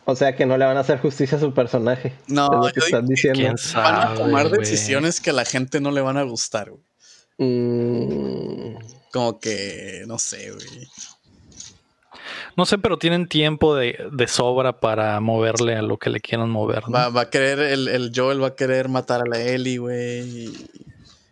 o 0.05 0.15
sea 0.15 0.35
que 0.35 0.45
no 0.45 0.55
le 0.57 0.65
van 0.65 0.77
a 0.77 0.81
hacer 0.81 0.99
justicia 0.99 1.37
a 1.37 1.41
su 1.41 1.51
personaje. 1.53 2.13
No, 2.27 2.45
es 2.45 2.67
lo 2.67 2.73
que 2.73 2.79
están 2.79 3.07
diciendo. 3.07 3.39
¿Quién 3.39 3.55
Van 3.73 3.95
a 3.95 4.01
sabe, 4.01 4.17
tomar 4.17 4.49
decisiones 4.51 5.19
que 5.19 5.31
a 5.31 5.33
la 5.33 5.45
gente 5.45 5.81
no 5.81 5.89
le 5.91 6.01
van 6.01 6.17
a 6.17 6.23
gustar, 6.23 6.69
güey. 6.69 6.83
Mm, 7.39 8.75
Como 9.11 9.39
que, 9.39 10.03
no 10.07 10.19
sé, 10.19 10.51
güey. 10.51 10.87
No 12.59 12.65
sé, 12.65 12.77
pero 12.77 12.97
tienen 12.97 13.25
tiempo 13.29 13.73
de, 13.73 13.97
de 14.11 14.27
sobra 14.27 14.81
para 14.81 15.17
moverle 15.21 15.77
a 15.77 15.81
lo 15.81 15.95
que 15.97 16.09
le 16.09 16.19
quieran 16.19 16.49
mover. 16.49 16.89
¿no? 16.89 16.91
Va, 16.91 17.07
va 17.07 17.21
a 17.21 17.29
querer, 17.29 17.57
el, 17.59 17.87
el 17.87 18.11
Joel 18.13 18.43
va 18.43 18.47
a 18.47 18.55
querer 18.55 18.89
matar 18.89 19.21
a 19.21 19.25
la 19.25 19.39
Ellie, 19.41 19.77
güey. 19.77 20.49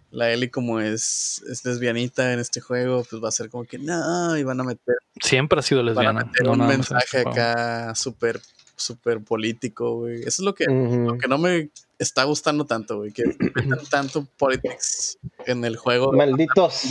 La 0.10 0.32
Ellie, 0.32 0.50
como 0.50 0.80
es, 0.80 1.44
es 1.52 1.66
lesbianita 1.66 2.32
en 2.32 2.40
este 2.40 2.62
juego, 2.62 3.06
pues 3.10 3.22
va 3.22 3.28
a 3.28 3.32
ser 3.34 3.50
como 3.50 3.66
que 3.66 3.78
no, 3.78 4.38
y 4.38 4.44
van 4.44 4.62
a 4.62 4.64
meter, 4.64 4.96
Siempre 5.20 5.60
ha 5.60 5.64
sido 5.64 5.82
van 5.82 5.90
a 5.90 5.92
lesbiana. 5.92 6.24
meter 6.24 6.46
no 6.46 6.54
un 6.54 6.66
mensaje 6.66 7.20
acá 7.20 7.94
súper, 7.94 8.40
súper 8.78 9.22
político, 9.24 9.98
güey. 9.98 10.20
Eso 10.22 10.28
es 10.28 10.40
lo 10.40 10.56
que, 10.56 10.66
lo 10.66 11.18
que 11.18 11.28
no 11.28 11.38
me 11.38 11.70
está 12.00 12.24
gustando 12.24 12.66
tanto, 12.66 12.98
güey. 12.98 13.12
Que 13.12 13.24
metan 13.66 13.86
tanto 13.90 14.26
politics 14.38 15.18
en 15.46 15.66
el 15.66 15.76
juego. 15.78 16.14
Malditos, 16.14 16.84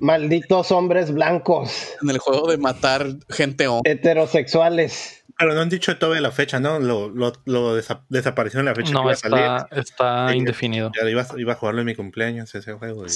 malditos 0.00 0.70
hombres 0.70 1.12
blancos, 1.12 1.70
En 2.02 2.10
el 2.10 2.18
juego 2.18 2.48
de 2.50 2.58
matar 2.58 3.06
gente 3.30 3.66
hombre. 3.68 3.92
heterosexuales. 3.92 5.24
pero 5.38 5.54
no 5.54 5.60
han 5.62 5.68
dicho 5.68 5.96
todavía 5.98 6.20
la 6.20 6.30
fecha, 6.30 6.60
¿no? 6.60 6.78
Lo, 6.78 7.08
lo, 7.08 7.32
lo 7.46 7.76
desa- 7.76 8.04
desapareció 8.08 8.60
en 8.60 8.66
la 8.66 8.74
fecha 8.74 8.88
que 8.88 8.94
No, 8.94 9.02
iba 9.02 9.12
a 9.12 9.16
salir. 9.16 9.38
está, 9.38 9.68
está 9.80 10.28
Sí. 10.30 10.36
indefinido. 10.38 10.92
Ya 11.00 11.08
iba, 11.08 11.26
iba 11.36 11.52
a 11.54 11.56
jugarlo 11.56 11.80
en 11.80 11.86
mi 11.86 11.94
cumpleaños 11.94 12.54
ese 12.54 12.72
juego. 12.74 13.04
y- 13.06 13.10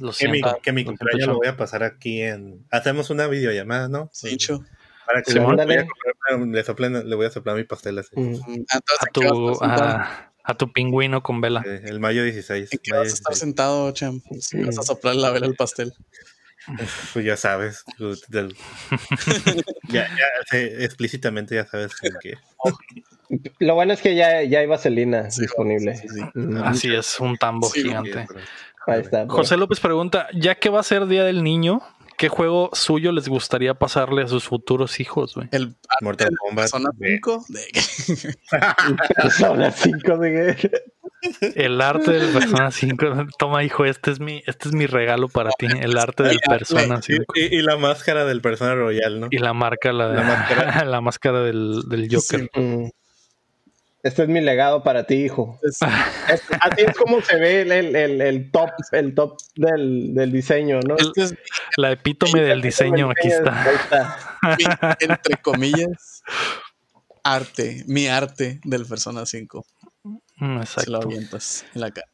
Lo 0.00 0.10
Que 0.12 0.26
mi, 0.28 0.38
siento. 0.38 0.58
que 0.62 0.72
mi 0.72 0.82
Lo 0.82 0.88
siento, 0.88 0.98
cumpleaños 1.04 1.28
lo 1.28 1.36
voy 1.36 1.46
a 1.46 1.56
pasar 1.56 1.82
aquí 1.84 2.20
en... 2.20 2.64
Hacemos 2.70 3.10
una 3.10 3.26
videollamada, 3.28 3.88
¿no? 3.88 4.10
Dicho. 4.24 4.64
Para 5.06 5.22
que 5.22 5.32
le, 5.32 5.40
voy 5.40 5.48
a 5.48 5.50
ándale. 5.52 5.86
comprar- 5.86 6.48
le, 6.48 6.64
soplen- 6.64 7.04
le 7.04 7.14
voy 7.16 7.26
a 7.26 7.30
soplar 7.30 7.56
mi 7.56 7.64
pastel 7.64 7.98
así. 7.98 8.10
Mm. 8.16 8.34
Entonces, 8.34 8.98
A 9.00 9.04
¿a 9.04 9.10
qué 9.12 9.20
vas 9.20 9.32
a 9.32 9.34
tu, 9.34 9.64
a, 9.64 10.32
a 10.44 10.54
tu 10.56 10.72
pingüino 10.72 11.22
con 11.22 11.40
vela. 11.40 11.62
Eh, 11.66 11.82
El 11.84 12.00
mayo 12.00 12.24
16. 12.24 12.72
¿En 12.72 12.78
qué 12.82 12.90
mayo 12.90 13.02
vas 13.02 13.10
a 13.10 13.14
estar 13.14 13.32
16. 13.32 13.38
sentado, 13.38 13.92
Cham? 13.92 14.20
Si 14.40 14.62
vas 14.62 14.78
a 14.78 14.82
soplar 14.82 15.14
la 15.16 15.30
vela 15.30 15.46
al 15.46 15.54
pastel. 15.54 15.92
Pues 17.12 17.26
ya 17.26 17.36
sabes. 17.36 17.84
del- 18.28 18.56
ya, 19.90 20.08
ya 20.08 20.58
explícitamente 20.78 21.54
ya 21.56 21.66
sabes. 21.66 21.92
Lo 23.58 23.74
bueno 23.74 23.92
es 23.92 24.00
que 24.00 24.14
ya, 24.14 24.42
ya 24.44 24.60
hay 24.60 24.66
vaselina 24.66 25.30
Sí, 25.30 25.42
disponible. 25.42 25.94
sí, 25.96 26.08
sí. 26.08 26.20
Así 26.64 26.94
es, 26.94 27.20
un 27.20 27.36
tambo 27.36 27.68
Sí, 27.68 27.82
gigante. 27.82 28.26
Ahí 28.86 29.00
está. 29.00 29.26
José 29.28 29.58
López 29.58 29.78
pregunta, 29.80 30.28
ya 30.34 30.54
que 30.54 30.70
va 30.70 30.80
a 30.80 30.84
ser 30.84 31.06
Día 31.06 31.24
del 31.24 31.42
Niño, 31.42 31.82
¿qué 32.16 32.28
juego 32.28 32.70
suyo 32.72 33.12
les 33.12 33.28
gustaría 33.28 33.74
pasarle 33.74 34.22
a 34.22 34.28
sus 34.28 34.44
futuros 34.44 35.00
hijos, 35.00 35.34
güey? 35.34 35.48
El 35.52 35.74
Mortal 36.00 36.30
Kombat. 36.38 36.64
Persona 36.70 36.90
de- 36.94 37.08
5. 37.16 37.44
De... 37.48 39.14
Persona 39.14 39.70
5 39.70 40.16
de 40.18 40.70
El 41.54 41.80
arte 41.80 42.12
del 42.12 42.32
Persona 42.32 42.70
5. 42.70 43.06
Toma, 43.38 43.64
hijo, 43.64 43.84
este 43.84 44.10
es 44.10 44.20
mi, 44.20 44.42
este 44.46 44.68
es 44.68 44.74
mi 44.74 44.86
regalo 44.86 45.28
para 45.28 45.50
ti. 45.58 45.66
El 45.80 45.96
arte 45.98 46.22
del 46.22 46.38
Persona 46.48 46.98
Y, 47.00 47.02
5. 47.02 47.24
y- 47.36 47.56
y 47.58 47.62
la 47.62 47.76
máscara 47.76 48.24
del 48.24 48.40
Persona 48.40 48.74
Royal, 48.74 49.20
¿no? 49.20 49.28
Y 49.30 49.38
la 49.38 49.52
marca, 49.52 49.92
la, 49.92 50.08
de- 50.08 50.16
La 50.16 50.22
máscara. 50.22 50.84
la 50.84 51.00
máscara 51.00 51.40
del, 51.42 51.82
del 51.88 52.08
Joker. 52.10 52.50
Sí. 52.54 52.90
Este 54.04 54.22
es 54.24 54.28
mi 54.28 54.40
legado 54.42 54.82
para 54.84 55.04
ti, 55.04 55.14
hijo. 55.24 55.58
Es- 55.62 55.78
Es- 56.28 56.42
así 56.60 56.82
es 56.86 56.94
como 56.96 57.20
se 57.22 57.36
ve 57.36 57.62
el, 57.62 57.72
el- 57.72 57.96
el- 57.96 58.20
el 58.20 58.50
top, 58.52 58.70
el 58.92 59.14
top 59.14 59.38
del, 59.56 60.14
del 60.14 60.30
diseño, 60.30 60.78
¿no? 60.86 60.94
este 60.98 61.22
es 61.22 61.34
La 61.76 61.90
epítome 61.90 62.42
del 62.42 62.60
diseño, 62.62 63.10
aquí 63.10 63.28
está. 63.28 63.62
Ahí 63.62 63.74
está. 63.76 64.18
mi, 64.58 64.64
entre 65.00 65.36
comillas, 65.42 66.22
arte. 67.22 67.82
Mi 67.86 68.06
arte 68.06 68.60
del 68.64 68.86
Persona 68.86 69.26
5. 69.26 69.64
Mm, 70.36 70.56
lo 70.56 70.60
Exacto. 70.62 70.96
avientas 71.02 71.64
en 71.74 71.80
la 71.80 71.90
cara. 71.90 72.06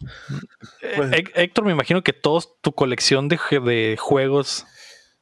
Eh, 0.82 0.92
Pues- 0.96 1.12
Hé- 1.12 1.42
Héctor, 1.42 1.64
me 1.64 1.72
imagino 1.72 2.02
que 2.02 2.12
toda 2.12 2.44
tu 2.60 2.72
colección 2.72 3.28
de, 3.28 3.38
de 3.64 3.96
juegos 3.98 4.66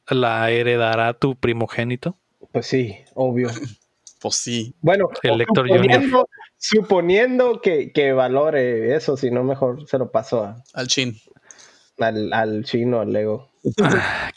la 0.07 0.49
heredará 0.51 1.13
tu 1.13 1.35
primogénito. 1.35 2.15
Pues 2.51 2.67
sí, 2.67 2.95
obvio. 3.15 3.49
Pues 4.21 4.35
sí. 4.35 4.75
Bueno, 4.81 5.07
El 5.23 5.39
Héctor 5.39 5.69
suponiendo, 5.69 6.27
suponiendo 6.59 7.61
que, 7.61 7.91
que 7.91 8.13
valore 8.13 8.95
eso, 8.95 9.17
si 9.17 9.31
no, 9.31 9.43
mejor 9.43 9.87
se 9.87 9.97
lo 9.97 10.11
paso 10.11 10.43
a- 10.43 10.63
Al 10.73 10.87
chin. 10.87 11.19
al, 11.97 12.31
al 12.33 12.63
chino, 12.65 12.99
al 12.99 13.11
Lego. 13.11 13.49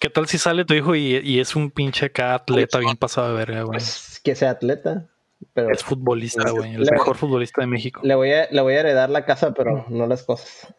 ¿Qué 0.01 0.09
tal 0.11 0.27
si 0.27 0.39
sale 0.39 0.65
tu 0.65 0.74
hijo 0.74 0.94
y, 0.97 1.16
y 1.19 1.40
es 1.40 1.55
un 1.55 1.70
pinche 1.70 2.07
acá 2.07 2.35
atleta 2.35 2.78
bien 2.78 2.97
pasado 2.97 3.28
de 3.28 3.35
verga, 3.35 3.62
güey? 3.62 3.78
Pues 3.78 4.20
que 4.24 4.35
sea 4.35 4.51
atleta. 4.51 5.07
Pero 5.55 5.70
Es 5.70 5.82
futbolista, 5.85 6.51
güey. 6.51 6.74
El 6.77 6.82
Le- 6.85 6.93
mejor 6.93 7.16
futbolista 7.16 7.61
de 7.61 7.66
México. 7.66 8.01
le 8.05 8.15
voy, 8.15 8.32
a, 8.32 8.49
le 8.51 8.61
voy 8.62 8.74
a 8.74 8.81
heredar 8.81 9.11
la 9.11 9.24
casa, 9.24 9.53
pero 9.55 9.85
no 9.89 10.07
las 10.07 10.23
cosas. 10.23 10.73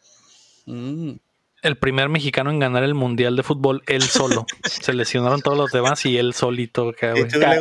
Mm. 0.66 1.14
El 1.62 1.78
primer 1.78 2.10
mexicano 2.10 2.50
en 2.50 2.60
ganar 2.60 2.84
el 2.84 2.94
mundial 2.94 3.36
de 3.38 3.44
fútbol, 3.44 3.84
él 3.88 4.02
solo. 4.04 4.46
Se 4.64 4.94
lesionaron 4.94 5.42
todos 5.42 5.58
los 5.58 5.72
demás 5.72 6.06
y 6.06 6.18
él 6.18 6.34
solito 6.34 6.90
acá, 6.90 7.10
Y 7.16 7.22
güey. 7.22 7.28
tú 7.32 7.40
vas 7.40 7.58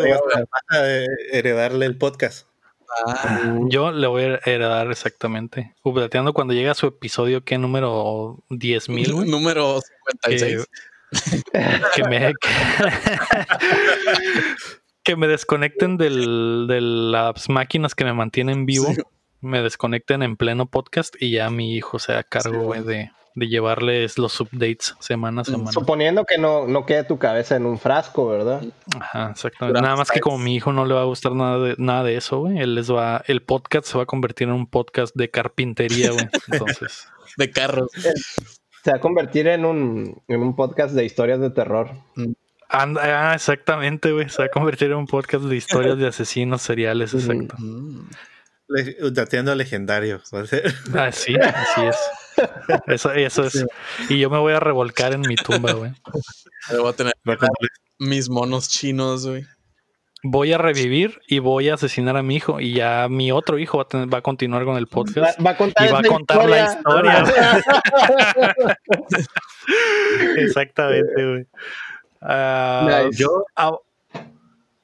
a- 0.71 1.05
heredarle 1.33 1.87
el 1.87 1.97
podcast. 1.99 2.47
Ah, 3.07 3.59
Yo 3.69 3.91
le 3.91 4.07
voy 4.07 4.23
a 4.25 4.41
heredar 4.45 4.91
exactamente. 4.91 5.75
Updateando 5.83 6.33
cuando 6.33 6.55
llega 6.55 6.75
su 6.75 6.87
episodio, 6.87 7.45
¿qué 7.45 7.59
número 7.59 8.39
10.000, 8.51 9.13
güey? 9.13 9.29
número 9.31 9.81
56. 10.23 10.67
que 11.95 12.05
me 12.05 12.33
que, 12.41 12.49
que 15.05 15.17
me 15.17 15.27
desconecten 15.27 15.97
del, 15.97 16.67
de 16.69 16.81
las 16.81 17.49
máquinas 17.49 17.95
que 17.95 18.05
me 18.05 18.13
mantienen 18.13 18.67
vivo, 18.67 18.87
Sí. 18.95 19.03
me 19.41 19.63
desconecten 19.63 20.23
en 20.23 20.37
pleno 20.37 20.67
podcast 20.67 21.15
y 21.21 21.33
ya 21.33 21.51
mi 21.51 21.75
hijo 21.75 21.99
se 21.99 22.13
a 22.15 22.23
cargo 22.23 22.75
Sí, 22.75 22.83
de, 22.83 23.11
de 23.35 23.49
llevarles 23.49 24.19
los 24.19 24.41
updates 24.41 24.95
semana 25.01 25.43
a 25.43 25.45
semana. 25.45 25.73
Suponiendo 25.73 26.25
que 26.25 26.39
no, 26.39 26.67
no 26.67 26.87
quede 26.87 27.05
tu 27.05 27.19
cabeza 27.19 27.57
en 27.57 27.67
un 27.67 27.79
frasco, 27.79 28.29
¿verdad? 28.29 28.63
Ajá, 28.99 29.31
exactamente. 29.31 29.81
Nada 29.81 29.97
más 29.97 30.11
que 30.11 30.21
como 30.21 30.39
mi 30.39 30.57
hijo 30.57 30.73
no 30.73 30.85
le 30.85 30.95
va 30.95 31.03
a 31.03 31.07
gustar 31.07 31.33
nada 31.33 31.59
de 31.59 31.75
nada 31.79 32.05
de 32.05 32.17
eso, 32.17 32.41
güey, 32.41 32.59
él 32.59 32.75
les 32.75 32.93
va, 32.93 33.23
el 33.27 33.43
podcast 33.43 33.87
se 33.87 33.97
va 33.97 34.05
a 34.05 34.07
convertir 34.07 34.49
en 34.49 34.55
un 34.55 34.67
podcast 34.67 35.15
de 35.15 35.31
carpintería, 35.31 36.11
güey. 36.11 36.29
Entonces, 36.53 37.09
De 37.37 37.51
carros. 37.51 37.91
Se 38.83 38.91
va 38.91 38.97
a 38.97 39.01
convertir 39.01 39.47
en 39.47 39.65
un, 39.65 40.23
en 40.27 40.41
un 40.41 40.57
podcast 40.57 40.95
de 40.95 41.05
historias 41.05 41.41
de 41.41 41.51
terror. 41.51 41.91
anda, 42.69 43.31
ah, 43.31 43.35
exactamente, 43.35 44.13
güey, 44.13 44.29
se 44.29 44.39
va 44.43 44.47
a 44.47 44.51
convertir 44.51 44.91
en 44.91 44.97
un 44.97 45.07
podcast 45.07 45.45
de 45.45 45.57
historias 45.57 45.99
de 45.99 46.09
asesinos 46.09 46.63
seriales, 46.63 47.15
exacto. 47.15 47.55
Mm. 47.59 48.09
Le- 48.75 49.11
Dateando 49.11 49.55
legendario. 49.55 50.21
va 50.35 50.41
a 50.41 50.47
ser. 50.47 50.75
Ah, 50.95 51.13
sí, 51.13 51.35
así 51.37 51.81
es. 51.87 51.97
Eso, 52.87 53.13
eso 53.13 53.45
es. 53.45 53.65
Y 54.09 54.19
yo 54.19 54.31
me 54.31 54.39
voy 54.39 54.53
a 54.55 54.61
revolcar 54.61 55.13
en 55.13 55.21
mi 55.21 55.37
tumba, 55.37 55.73
güey. 55.73 55.93
Voy 56.71 56.89
a 56.89 56.93
tener 56.93 57.13
mis 57.99 58.29
monos 58.31 58.69
chinos, 58.69 59.27
güey. 59.27 59.45
Voy 60.25 60.53
a 60.53 60.59
revivir 60.59 61.21
y 61.27 61.41
voy 61.41 61.69
a 61.69 61.75
asesinar 61.75 62.17
a 62.17 62.23
mi 62.23 62.37
hijo. 62.37 62.61
Y 62.61 62.75
ya 62.75 63.09
mi 63.11 63.33
otro 63.33 63.59
hijo 63.59 63.79
va 63.79 63.85
a, 63.85 63.89
tener- 63.89 64.13
va 64.13 64.19
a 64.19 64.23
continuar 64.23 64.65
con 64.65 64.77
el 64.77 64.87
podcast. 64.87 65.39
va 65.45 65.51
a 65.51 65.57
contar, 65.57 65.89
Y 65.89 65.93
va 65.93 65.99
a 65.99 66.03
contar 66.05 66.49
la 66.49 66.65
historia. 66.65 67.25
Exactamente, 70.37 71.27
güey. 71.27 71.47
Ah, 72.21 73.03
Nice. 73.05 73.19
Yo, 73.23 73.45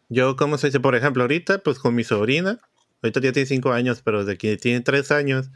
yo, 0.09 0.37
¿cómo 0.37 0.59
se 0.59 0.69
dice? 0.69 0.81
Por 0.81 0.95
ejemplo, 0.97 1.23
ahorita, 1.23 1.59
pues 1.59 1.79
con 1.79 1.95
mi 1.95 2.03
sobrina, 2.05 2.59
ahorita 3.03 3.21
ya 3.21 3.33
tiene 3.33 3.47
5 3.47 3.73
años, 3.73 4.03
pero 4.05 4.25
desde 4.25 4.39
que 4.39 4.57
tiene 4.57 4.81
3 4.81 5.11
años, 5.11 5.51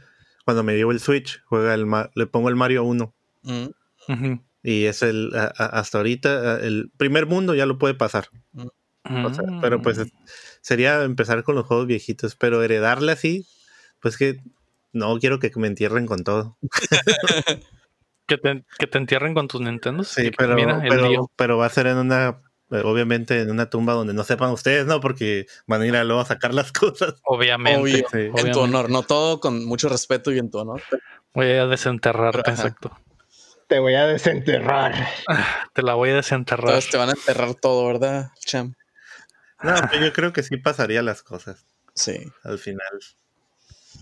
cuando 0.45 0.63
me 0.63 0.75
llevo 0.75 0.91
el 0.91 0.99
Switch, 0.99 1.41
juega 1.45 1.73
el 1.73 1.85
le 2.15 2.25
pongo 2.27 2.49
el 2.49 2.55
Mario 2.55 2.83
1. 2.83 3.13
Mm. 3.43 4.33
Y 4.63 4.85
es 4.85 5.01
el, 5.01 5.31
a- 5.35 5.45
a- 5.57 5.79
hasta 5.79 5.97
ahorita, 5.97 6.59
el 6.61 6.91
primer 6.97 7.25
mundo 7.25 7.53
ya 7.55 7.65
lo 7.65 7.77
puede 7.77 7.93
pasar. 7.95 8.29
O 9.05 9.33
sea, 9.33 9.43
pero 9.61 9.81
pues 9.81 9.97
Mm. 9.97 10.01
es- 10.01 10.13
sería 10.61 11.03
empezar 11.03 11.43
con 11.43 11.55
los 11.55 11.65
juegos 11.65 11.87
viejitos, 11.87 12.35
pero 12.35 12.63
heredarle 12.63 13.11
así, 13.11 13.45
pues 13.99 14.17
que 14.17 14.39
no 14.93 15.17
quiero 15.19 15.39
que 15.39 15.51
me 15.57 15.67
entierren 15.67 16.05
con 16.05 16.23
todo. 16.23 16.57
que, 18.27 18.37
te, 18.37 18.63
que 18.79 18.87
te 18.87 18.97
entierren 18.97 19.33
con 19.33 19.47
tus 19.47 19.59
Nintendo. 19.61 20.03
Sí, 20.03 20.31
pero, 20.37 20.55
Mira, 20.55 20.81
pero, 20.87 21.29
pero 21.35 21.57
va 21.57 21.65
a 21.65 21.69
ser 21.69 21.87
en 21.87 21.97
una, 21.97 22.41
obviamente 22.81 23.41
en 23.41 23.51
una 23.51 23.69
tumba 23.69 23.93
donde 23.93 24.13
no 24.13 24.23
sepan 24.23 24.51
ustedes, 24.51 24.85
¿no? 24.85 24.99
Porque 24.99 25.45
van 25.67 25.81
a 25.81 25.85
ir 25.87 25.95
a 25.95 26.03
luego 26.03 26.21
a 26.21 26.25
sacar 26.25 26.53
las 26.53 26.71
cosas. 26.73 27.15
Obviamente. 27.23 27.79
Obvio. 27.79 28.07
Sí. 28.11 28.31
En 28.47 28.51
tu 28.51 28.59
honor. 28.61 28.89
No 28.89 29.03
todo 29.03 29.39
con 29.39 29.65
mucho 29.65 29.89
respeto 29.89 30.31
y 30.31 30.39
en 30.39 30.49
tu 30.49 30.59
honor. 30.59 30.81
Voy 31.33 31.47
a 31.51 31.67
desenterrarte, 31.67 32.41
Ajá. 32.51 32.51
exacto. 32.51 32.97
Te 33.67 33.79
voy 33.79 33.95
a 33.95 34.05
desenterrar. 34.07 34.93
Te 35.73 35.81
la 35.81 35.93
voy 35.95 36.09
a 36.11 36.15
desenterrar. 36.15 36.65
Entonces 36.69 36.91
te 36.91 36.97
van 36.97 37.09
a 37.09 37.13
enterrar 37.13 37.55
todo, 37.55 37.87
¿verdad, 37.87 38.29
Cham? 38.45 38.75
No, 39.63 39.73
pero 39.89 40.05
yo 40.05 40.13
creo 40.13 40.33
que 40.33 40.43
sí 40.43 40.57
pasaría 40.57 41.01
las 41.01 41.23
cosas 41.23 41.65
Sí. 41.95 42.17
al 42.43 42.59
final. 42.59 42.99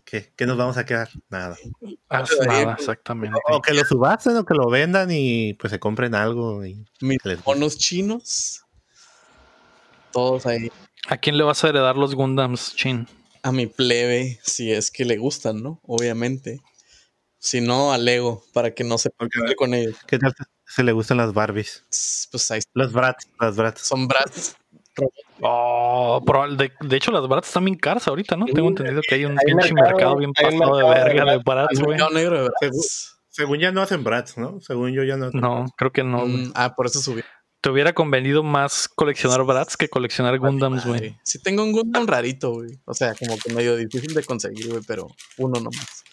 ¿Qué, 0.05 0.33
¿Qué 0.35 0.45
nos 0.45 0.57
vamos 0.57 0.77
a 0.77 0.85
quedar? 0.85 1.09
Nada. 1.29 1.55
Ahí, 2.09 2.25
nada, 2.45 2.73
exactamente. 2.77 3.37
O 3.49 3.61
que 3.61 3.73
lo 3.73 3.85
subasten 3.85 4.35
o 4.37 4.45
que 4.45 4.53
lo 4.53 4.69
vendan 4.69 5.09
y 5.11 5.53
pues 5.55 5.71
se 5.71 5.79
compren 5.79 6.15
algo. 6.15 6.65
Y 6.65 6.85
Mis 7.01 7.23
les- 7.23 7.45
monos 7.45 7.77
chinos. 7.77 8.61
Todos 10.11 10.45
ahí. 10.45 10.69
¿A 11.07 11.17
quién 11.17 11.37
le 11.37 11.43
vas 11.43 11.63
a 11.63 11.69
heredar 11.69 11.95
los 11.95 12.15
Gundams, 12.15 12.75
Chin? 12.75 13.07
A 13.43 13.51
mi 13.51 13.67
plebe, 13.67 14.39
si 14.43 14.71
es 14.71 14.91
que 14.91 15.05
le 15.05 15.17
gustan, 15.17 15.63
¿no? 15.63 15.79
Obviamente. 15.83 16.59
Si 17.39 17.59
no, 17.61 17.91
al 17.91 18.05
Lego, 18.05 18.43
para 18.53 18.71
que 18.75 18.83
no 18.83 18.97
se 18.97 19.09
Porque- 19.09 19.39
peleé 19.39 19.55
con 19.55 19.73
ellos. 19.73 19.95
¿Qué 20.05 20.19
tal 20.19 20.33
se 20.65 20.83
le 20.83 20.91
gustan 20.91 21.17
las 21.17 21.33
Barbies? 21.33 21.85
Pues 22.29 22.51
ahí 22.51 22.59
Los 22.73 22.93
Brats, 22.93 23.27
las 23.39 23.55
Brats. 23.55 23.81
son 23.81 24.07
brats. 24.07 24.55
Oh, 25.41 26.21
de, 26.57 26.71
de 26.79 26.97
hecho, 26.97 27.11
las 27.11 27.27
Bratz 27.27 27.47
están 27.47 27.65
bien 27.65 27.77
caras 27.77 28.07
ahorita, 28.07 28.35
¿no? 28.35 28.45
Tengo 28.45 28.69
entendido 28.69 29.01
que 29.07 29.15
hay 29.15 29.25
un 29.25 29.31
Hay 29.39 29.45
pinche 29.45 29.73
mercado, 29.73 29.95
mercado, 29.95 30.17
bien 30.17 30.33
pasado 30.33 30.51
de 30.51 30.57
mercado 30.59 30.77
de 30.77 31.03
verga 31.03 31.31
de. 31.31 31.37
Bratz, 31.43 31.79
Al 31.79 31.85
güey. 31.85 32.13
negro 32.13 32.43
de 32.43 32.49
brats. 32.49 33.17
Según 33.29 33.59
ya 33.59 33.71
no 33.71 33.81
hacen 33.81 34.03
Brats, 34.03 34.37
¿no? 34.37 34.59
Según 34.59 34.91
yo 34.91 35.03
ya 35.03 35.15
no. 35.15 35.31
No, 35.31 35.65
creo 35.77 35.91
que 35.91 36.03
no. 36.03 36.25
Mm, 36.25 36.51
ah, 36.53 36.75
por 36.75 36.87
eso 36.87 36.99
subí. 36.99 37.21
Te 37.61 37.69
hubiera 37.69 37.93
convenido 37.93 38.43
más 38.43 38.89
coleccionar 38.89 39.43
Bratz 39.45 39.77
que 39.77 39.87
coleccionar 39.87 40.37
Gundams, 40.37 40.85
güey. 40.85 41.15
Sí 41.23 41.41
tengo 41.41 41.63
un 41.63 41.71
Gundam 41.71 42.07
rarito, 42.07 42.51
güey. 42.51 42.79
O 42.85 42.93
sea, 42.93 43.15
como 43.15 43.37
que 43.37 43.53
medio 43.53 43.77
difícil 43.77 44.13
de 44.13 44.23
conseguir, 44.23 44.69
güey, 44.69 44.81
pero 44.85 45.07
uno 45.37 45.61
nomás. 45.61 46.03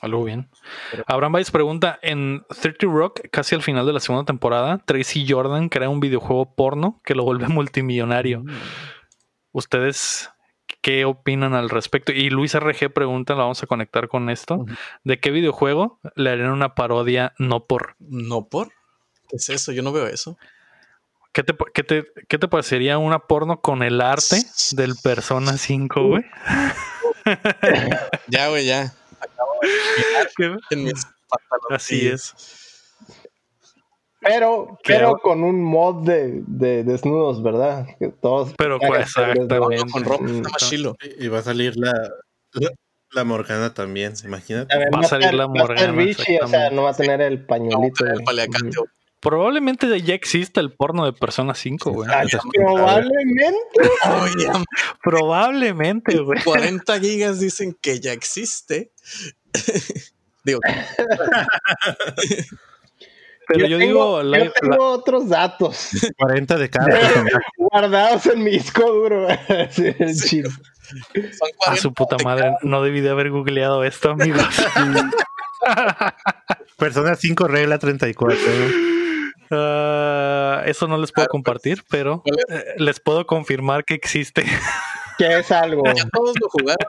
Algo 0.00 0.24
bien. 0.24 0.48
Pero- 0.90 1.04
Abraham 1.06 1.34
Weiss 1.34 1.50
pregunta: 1.50 1.98
En 2.02 2.44
30 2.60 2.86
Rock, 2.86 3.20
casi 3.30 3.54
al 3.54 3.62
final 3.62 3.86
de 3.86 3.92
la 3.92 4.00
segunda 4.00 4.24
temporada, 4.24 4.78
Tracy 4.84 5.26
Jordan 5.28 5.68
crea 5.68 5.88
un 5.88 6.00
videojuego 6.00 6.54
porno 6.54 7.00
que 7.04 7.14
lo 7.14 7.24
vuelve 7.24 7.46
multimillonario. 7.48 8.40
Mm. 8.40 8.48
¿Ustedes 9.52 10.30
qué 10.82 11.04
opinan 11.04 11.54
al 11.54 11.70
respecto? 11.70 12.12
Y 12.12 12.30
Luis 12.30 12.54
RG 12.54 12.92
pregunta, 12.92 13.34
la 13.34 13.40
vamos 13.42 13.62
a 13.62 13.66
conectar 13.66 14.08
con 14.08 14.30
esto. 14.30 14.66
¿De 15.04 15.18
qué 15.18 15.30
videojuego 15.30 15.98
le 16.14 16.30
harían 16.30 16.50
una 16.50 16.74
parodia 16.74 17.32
no 17.38 17.64
por? 17.66 17.96
¿No 17.98 18.46
por? 18.48 18.68
¿Qué 19.28 19.36
es 19.36 19.48
eso? 19.48 19.72
Yo 19.72 19.82
no 19.82 19.92
veo 19.92 20.06
eso. 20.06 20.38
¿Qué 21.32 21.42
te, 21.42 21.54
qué 21.74 21.82
te, 21.84 22.04
qué 22.28 22.38
te 22.38 22.48
parecería 22.48 22.98
una 22.98 23.18
porno 23.20 23.60
con 23.60 23.82
el 23.82 24.00
arte 24.00 24.42
del 24.72 24.94
Persona 25.02 25.56
5, 25.56 26.06
güey? 26.06 26.24
Ya, 28.28 28.48
güey, 28.48 28.64
ya. 28.66 28.92
En 30.70 30.84
mis. 30.84 31.06
Así 31.70 32.08
es. 32.08 32.34
Pero, 34.20 34.78
¿Qué 34.82 34.94
pero 34.94 35.18
con 35.18 35.44
un 35.44 35.62
mod 35.62 36.04
de, 36.04 36.42
de 36.46 36.82
desnudos, 36.82 37.42
¿verdad? 37.42 37.86
Que 37.98 38.08
todos 38.08 38.52
Pero, 38.58 38.78
pues, 38.78 39.02
exactamente. 39.02 39.58
Con 39.92 40.04
ropa 40.04 40.26
está 40.26 40.48
más 40.48 40.68
chilo. 40.68 40.96
Y 41.18 41.28
va 41.28 41.38
a 41.38 41.42
salir 41.42 41.76
la, 41.76 41.92
la, 42.52 42.70
la 43.12 43.24
Morgana 43.24 43.72
también, 43.74 44.14
imagínate. 44.24 44.74
A 44.74 44.78
ver, 44.78 44.88
Va 44.94 45.00
a 45.00 45.04
salir 45.04 45.32
la 45.34 45.46
Morgana, 45.46 45.92
Vichy, 45.92 46.38
o 46.42 46.48
sea, 46.48 46.70
no 46.70 46.82
va 46.82 46.90
a 46.90 46.94
tener 46.94 47.20
el 47.20 47.46
pañuelito. 47.46 48.06
El 48.06 48.22
güey. 48.22 48.70
Probablemente 49.20 50.00
ya 50.00 50.14
existe 50.14 50.60
el 50.60 50.70
porno 50.72 51.04
de 51.04 51.12
Persona 51.12 51.54
5, 51.54 51.90
güey. 51.90 52.08
Ah, 52.12 52.22
probablemente. 52.54 53.80
Oye, 54.22 54.48
Probablemente, 55.02 56.18
güey. 56.18 56.40
40 56.44 57.00
gigas 57.00 57.40
dicen 57.40 57.76
que 57.80 57.98
ya 58.00 58.12
existe. 58.12 58.92
Digo, 60.44 60.60
Pero 63.48 63.66
yo, 63.66 63.78
digo, 63.78 63.78
tengo, 63.78 64.22
la- 64.22 64.44
yo 64.44 64.52
tengo 64.52 64.90
otros 64.90 65.28
datos 65.28 65.88
40 66.18 66.56
de 66.58 66.70
cada. 66.70 66.86
guardados 67.56 68.26
en 68.26 68.44
mi 68.44 68.50
disco 68.52 68.82
duro. 68.90 69.26
Sí, 69.70 69.94
el 69.98 70.14
Sí. 70.14 70.42
a 70.42 71.46
40 71.56 71.82
su 71.82 71.92
puta 71.92 72.16
madre, 72.24 72.52
no 72.62 72.82
debí 72.82 73.00
de 73.00 73.10
haber 73.10 73.30
googleado 73.30 73.84
esto, 73.84 74.10
amigos. 74.10 74.42
Persona 76.78 77.14
5, 77.14 77.48
regla 77.48 77.78
34. 77.78 78.36
Ah, 79.50 80.62
eso 80.66 80.86
no 80.88 80.98
les 80.98 81.12
puedo 81.12 81.28
compartir, 81.28 81.82
pero 81.88 82.22
¿Cuál 82.22 82.58
eh, 82.60 82.74
les 82.78 83.00
puedo 83.00 83.26
confirmar 83.26 83.84
que 83.84 83.94
existe. 83.94 84.44
Que 85.18 85.38
es 85.38 85.50
algo. 85.50 85.82
Ya 85.94 86.08
todos 86.12 86.34
lo 86.40 86.48
jugaron. 86.48 86.86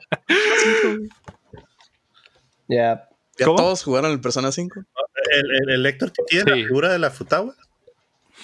Ya. 2.67 3.07
Ya 3.37 3.45
¿Cómo? 3.45 3.57
todos 3.57 3.83
jugaron 3.83 4.11
el 4.11 4.19
Persona 4.21 4.51
5. 4.51 4.79
El, 5.31 5.51
el, 5.63 5.69
el 5.75 5.85
Héctor 5.85 6.11
que 6.11 6.23
tiene 6.27 6.43
Sí. 6.43 6.49
la 6.61 6.67
figura 6.67 6.89
de 6.91 6.99
la 6.99 7.09
Futaba. 7.09 7.53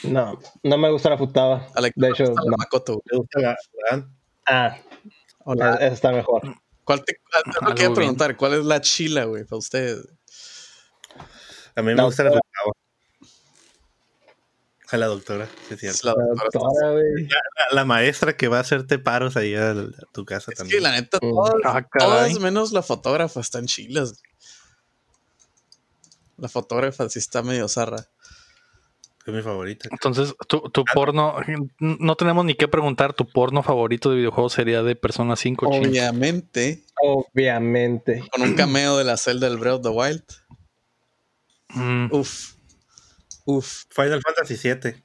No, 0.03 0.39
no 0.63 0.77
me 0.77 0.89
gusta 0.91 1.09
la 1.09 1.17
futaba. 1.17 1.67
A 1.73 1.81
la 1.81 1.89
De 1.95 2.09
hecho, 2.09 2.23
la 2.25 2.31
no. 2.33 2.57
Makoto. 2.57 3.01
gusta 3.11 3.39
la, 3.39 3.55
la- 3.91 4.07
Ah, 4.47 4.77
Hola. 5.45 5.75
esa 5.75 5.87
está 5.87 6.11
mejor. 6.11 6.41
¿Cuál 6.83 7.03
te, 7.05 7.17
ah, 7.61 7.73
quería 7.73 7.93
preguntar? 7.93 8.35
¿Cuál 8.35 8.53
es 8.55 8.65
la 8.65 8.81
chila, 8.81 9.23
güey, 9.25 9.43
para 9.45 9.57
ustedes? 9.57 10.05
A 11.75 11.81
mí 11.81 11.93
me 11.95 12.03
gusta 12.03 12.23
la. 12.23 12.29
Futaba. 12.31 12.73
A 14.91 14.97
la 14.97 15.07
doctora, 15.07 15.47
sí, 15.67 15.73
es 15.73 15.79
cierto. 15.79 16.07
la 16.07 16.13
La 16.25 16.43
doctora. 16.43 16.91
güey. 16.91 17.23
La, 17.27 17.39
la 17.71 17.85
maestra 17.85 18.37
que 18.37 18.47
va 18.47 18.57
a 18.57 18.61
hacerte 18.61 18.99
paros 18.99 19.35
ahí 19.35 19.55
a, 19.55 19.71
a 19.71 19.75
tu 20.13 20.25
casa 20.25 20.51
Es 20.51 20.57
que 20.57 20.63
también. 20.63 20.83
la 20.83 20.91
neta, 20.91 21.17
Mm. 21.21 21.31
todas, 21.31 21.53
Ah, 21.63 21.87
todas 21.99 22.39
menos 22.39 22.71
la 22.71 22.83
fotógrafa 22.83 23.39
están 23.39 23.65
chilas. 23.65 24.21
La 26.37 26.49
fotógrafa 26.49 27.09
sí 27.09 27.19
está 27.19 27.41
medio 27.41 27.67
zarra. 27.67 28.05
Es 29.25 29.33
mi 29.33 29.41
favorita. 29.41 29.89
Entonces, 29.91 30.35
tu, 30.47 30.59
tu 30.69 30.83
porno, 30.85 31.35
no 31.79 32.15
tenemos 32.15 32.45
ni 32.45 32.53
que 32.53 32.67
preguntar, 32.67 33.13
tu 33.13 33.25
porno 33.27 33.63
favorito 33.63 34.11
de 34.11 34.17
videojuego 34.17 34.49
sería 34.49 34.83
de 34.83 34.95
Persona 34.95 35.35
5, 35.35 35.67
ching. 35.71 35.87
Obviamente, 35.89 36.83
Obviamente. 37.01 38.23
con 38.31 38.43
un 38.43 38.53
cameo 38.53 38.97
de 38.97 39.03
la 39.03 39.17
celda 39.17 39.47
del 39.49 39.57
Breath 39.57 39.77
of 39.77 39.81
the 39.81 39.89
Wild. 39.89 40.23
Mm, 41.69 42.13
Uf. 42.13 42.54
Uf. 43.45 43.83
Final 43.89 44.21
Fantasy 44.21 44.57
7. 44.57 45.01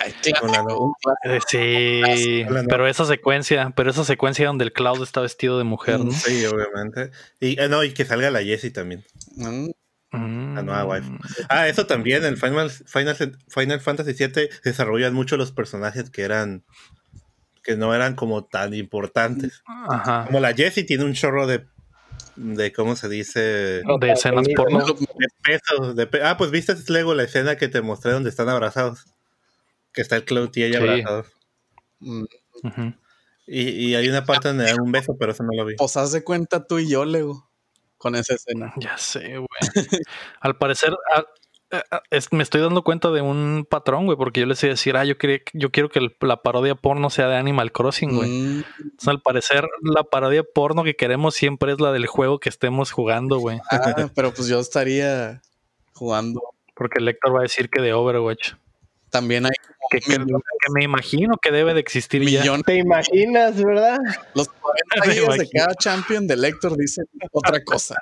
Ay, 0.00 0.12
claro. 0.22 0.40
Con 0.40 0.52
la- 0.52 0.62
un 0.76 0.92
clásico. 1.00 1.58
eh, 1.58 2.16
sí, 2.16 2.44
pero 2.68 2.86
esa 2.88 3.04
secuencia, 3.04 3.72
pero 3.76 3.90
esa 3.90 4.04
secuencia 4.04 4.46
donde 4.48 4.64
el 4.64 4.72
Cloud 4.72 5.02
está 5.02 5.20
vestido 5.20 5.58
de 5.58 5.64
mujer, 5.64 6.00
¿no? 6.00 6.10
Sí, 6.10 6.44
obviamente. 6.46 7.10
Y, 7.40 7.60
eh, 7.60 7.68
no, 7.68 7.84
y 7.84 7.92
que 7.92 8.04
salga 8.04 8.30
la 8.30 8.42
Jessie 8.42 8.70
también. 8.70 9.04
Mm, 9.36 9.70
Mm. 10.12 10.54
La 10.54 10.62
nueva 10.62 10.84
wife. 10.84 11.10
Ah, 11.48 11.68
eso 11.68 11.84
también. 11.86 12.24
En 12.24 12.36
Final, 12.36 12.70
Final, 12.70 13.16
Final 13.48 13.80
Fantasy 13.80 14.14
7 14.14 14.48
desarrollan 14.64 15.12
mucho 15.12 15.36
los 15.36 15.52
personajes 15.52 16.10
que 16.10 16.22
eran. 16.22 16.64
que 17.62 17.76
no 17.76 17.92
eran 17.92 18.14
como 18.14 18.44
tan 18.44 18.72
importantes. 18.74 19.62
Ajá. 19.66 20.24
Como 20.26 20.38
la 20.38 20.54
Jessie 20.54 20.84
tiene 20.84 21.02
un 21.04 21.14
chorro 21.14 21.48
de. 21.48 21.66
De 22.36 22.72
¿cómo 22.72 22.96
se 22.96 23.08
dice? 23.08 23.40
De 23.40 24.12
escenas 24.12 24.46
porno. 24.54 24.84
De 24.84 25.26
pesos. 25.42 25.96
De 25.96 26.06
pe- 26.06 26.22
ah, 26.22 26.36
pues 26.36 26.50
viste 26.50 26.74
luego 26.88 27.14
la 27.14 27.24
escena 27.24 27.56
que 27.56 27.68
te 27.68 27.80
mostré 27.82 28.12
donde 28.12 28.30
están 28.30 28.48
abrazados. 28.48 29.04
Que 29.92 30.02
está 30.02 30.16
el 30.16 30.24
Cloud 30.24 30.50
y 30.54 30.64
ella 30.64 30.78
Sí. 30.80 30.84
abrazados. 30.86 31.26
mm. 32.00 32.24
Y, 33.48 33.60
y 33.68 33.94
hay 33.94 34.08
una 34.08 34.24
parte 34.24 34.48
donde 34.48 34.64
dan 34.64 34.80
un 34.80 34.90
beso, 34.90 35.16
pero 35.18 35.32
eso 35.32 35.42
no 35.44 35.50
lo 35.56 35.64
vi. 35.64 35.76
Pues 35.76 35.96
haz 35.96 36.12
de 36.12 36.24
cuenta 36.24 36.66
tú 36.66 36.78
y 36.78 36.88
yo, 36.90 37.04
Lego, 37.04 37.48
con 37.96 38.16
esa 38.16 38.34
escena. 38.34 38.72
Ya 38.76 38.98
sé, 38.98 39.36
güey. 39.38 39.46
Al 40.40 40.56
parecer, 40.58 40.92
ah, 41.14 41.20
ah, 41.20 41.24
es- 42.10 42.32
me 42.32 42.42
estoy 42.42 42.60
dando 42.60 42.82
cuenta 42.82 43.10
de 43.10 43.20
un 43.22 43.66
patrón, 43.68 44.06
güey, 44.06 44.16
porque 44.16 44.40
yo 44.40 44.46
les 44.46 44.62
iba 44.62 44.70
a 44.70 44.74
decir, 44.74 44.96
ah, 44.96 45.04
yo, 45.04 45.18
quería- 45.18 45.40
yo 45.52 45.70
quiero 45.70 45.88
que 45.88 45.98
el- 45.98 46.16
la 46.20 46.42
parodia 46.42 46.74
porno 46.74 47.10
sea 47.10 47.28
de 47.28 47.36
Animal 47.36 47.72
Crossing, 47.72 48.14
güey. 48.16 48.30
Mm, 48.30 48.64
Entonces, 48.82 49.08
al 49.08 49.20
parecer, 49.22 49.66
la 49.82 50.04
parodia 50.04 50.42
porno 50.44 50.84
que 50.84 50.94
queremos 50.96 51.34
siempre 51.34 51.72
es 51.72 51.80
la 51.80 51.92
del 51.92 52.06
juego 52.06 52.38
que 52.38 52.48
estemos 52.48 52.92
jugando, 52.92 53.38
güey. 53.38 53.58
ah, 53.70 54.08
pero 54.14 54.32
pues 54.32 54.48
yo 54.48 54.60
estaría 54.60 55.42
jugando. 55.92 56.40
Porque 56.74 56.98
el 57.00 57.08
Héctor 57.08 57.34
va 57.34 57.38
a 57.40 57.42
decir 57.42 57.70
que 57.70 57.80
de 57.80 57.94
Overwatch. 57.94 58.52
También 59.10 59.46
hay 59.46 59.52
Que, 59.90 60.00
que- 60.00 60.18
millones, 60.18 60.42
que 60.60 60.72
me 60.72 60.84
imagino 60.84 61.36
que 61.40 61.50
debe 61.50 61.72
de 61.72 61.80
existir 61.80 62.20
ya. 62.28 62.40
millones. 62.40 62.64
¿Te 62.66 62.76
imaginas, 62.76 63.56
verdad? 63.62 63.98
Los 64.34 64.48
40 64.48 65.06
Me 65.06 65.14
gigas 65.14 65.38
de 65.38 65.48
cada 65.48 65.74
champion 65.74 66.26
del 66.26 66.44
Héctor 66.44 66.76
dicen 66.76 67.06
otra 67.32 67.62
cosa. 67.64 67.96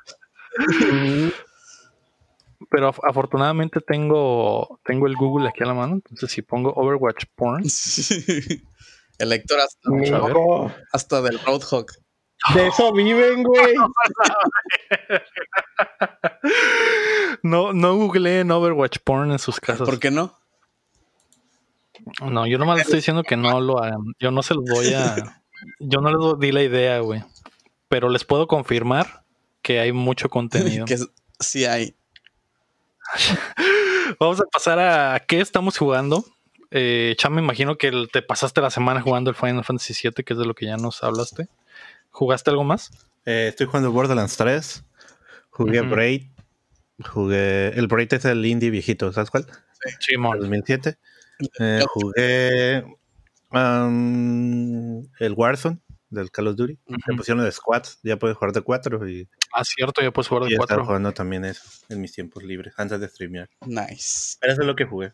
Pero 2.70 2.92
af- 2.92 3.00
afortunadamente 3.02 3.80
tengo, 3.80 4.78
tengo 4.84 5.06
el 5.06 5.16
Google 5.16 5.48
aquí 5.48 5.62
a 5.62 5.66
la 5.66 5.74
mano. 5.74 5.94
Entonces, 5.94 6.30
si 6.30 6.42
pongo 6.42 6.72
Overwatch 6.74 7.24
porn, 7.34 7.64
El 9.18 9.32
Héctor 9.32 9.60
hasta, 9.60 9.90
hasta 10.92 11.22
del 11.22 11.38
Roadhog. 11.40 11.86
de 12.54 12.66
eso 12.66 12.92
viven, 12.92 13.42
güey. 13.44 13.74
no, 17.42 17.72
no 17.72 17.96
googleen 17.96 18.50
Overwatch 18.50 18.98
porn 19.04 19.30
en 19.32 19.38
sus 19.38 19.60
casas. 19.60 19.88
¿Por 19.88 19.98
qué 19.98 20.10
no? 20.10 20.34
No, 22.22 22.46
yo 22.46 22.58
nomás 22.58 22.76
les 22.76 22.86
estoy 22.86 22.98
diciendo 22.98 23.22
que 23.22 23.36
no 23.36 23.60
lo 23.60 23.82
hagan. 23.82 24.00
Yo 24.18 24.30
no 24.30 24.42
se 24.42 24.54
los 24.54 24.64
voy 24.64 24.92
a. 24.94 25.40
Yo 25.78 26.00
no 26.00 26.10
les 26.34 26.40
di 26.40 26.52
la 26.52 26.62
idea, 26.62 26.98
güey. 26.98 27.22
Pero 27.88 28.10
les 28.10 28.24
puedo 28.24 28.46
confirmar 28.46 29.24
que 29.62 29.80
hay 29.80 29.92
mucho 29.92 30.28
contenido. 30.28 30.84
que 30.84 30.98
sí 31.40 31.64
hay. 31.64 31.94
Vamos 34.20 34.40
a 34.40 34.44
pasar 34.44 34.78
a 34.78 35.20
qué 35.20 35.40
estamos 35.40 35.78
jugando. 35.78 36.24
Eh, 36.70 37.14
Cham, 37.18 37.34
me 37.34 37.40
imagino 37.42 37.76
que 37.76 37.88
el- 37.88 38.08
te 38.12 38.22
pasaste 38.22 38.60
la 38.60 38.70
semana 38.70 39.00
jugando 39.00 39.30
el 39.30 39.36
Final 39.36 39.64
Fantasy 39.64 39.94
VII, 40.02 40.24
que 40.24 40.32
es 40.34 40.38
de 40.38 40.46
lo 40.46 40.54
que 40.54 40.66
ya 40.66 40.76
nos 40.76 41.02
hablaste. 41.04 41.48
¿Jugaste 42.10 42.50
algo 42.50 42.64
más? 42.64 42.90
Eh, 43.26 43.46
estoy 43.48 43.66
jugando 43.66 43.92
Borderlands 43.92 44.36
3. 44.36 44.84
Jugué. 45.50 45.80
Braid. 45.82 46.22
Jugué. 47.12 47.68
El 47.68 47.86
Braid 47.86 48.12
es 48.14 48.24
el 48.24 48.44
indie 48.44 48.70
viejito, 48.70 49.12
¿sabes 49.12 49.30
cuál? 49.30 49.46
Simón. 50.00 50.38
2007. 50.40 50.96
Eh, 51.58 51.82
jugué 51.92 52.84
um, 53.52 55.04
el 55.18 55.32
Warzone 55.36 55.78
del 56.14 56.30
Call 56.30 56.48
of 56.48 56.56
Duty. 56.56 56.78
Me 56.86 57.16
pusieron 57.16 57.44
el 57.44 57.52
Squad. 57.52 57.84
Ya 58.02 58.16
puedes 58.16 58.36
jugar 58.36 58.52
de 58.52 58.60
4 58.62 59.08
y, 59.08 59.28
Ah, 59.52 59.62
cierto, 59.64 60.00
ya 60.02 60.10
puedes 60.10 60.28
jugar 60.28 60.44
y 60.44 60.46
de 60.50 60.54
estado 60.54 60.66
cuatro. 60.68 60.84
jugando 60.86 61.12
también 61.12 61.44
eso 61.44 61.62
en 61.88 62.00
mis 62.00 62.12
tiempos 62.12 62.42
libres, 62.42 62.74
antes 62.76 62.98
de 63.00 63.08
streamear. 63.08 63.48
Nice. 63.66 64.36
Pero 64.40 64.52
eso 64.52 64.62
es 64.62 64.66
lo 64.66 64.74
que 64.76 64.84
jugué. 64.84 65.12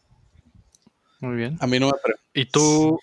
Muy 1.20 1.36
bien. 1.36 1.58
A 1.60 1.66
mí 1.66 1.78
no 1.78 1.86
me 1.88 1.92
Y 2.32 2.46
tú, 2.46 2.98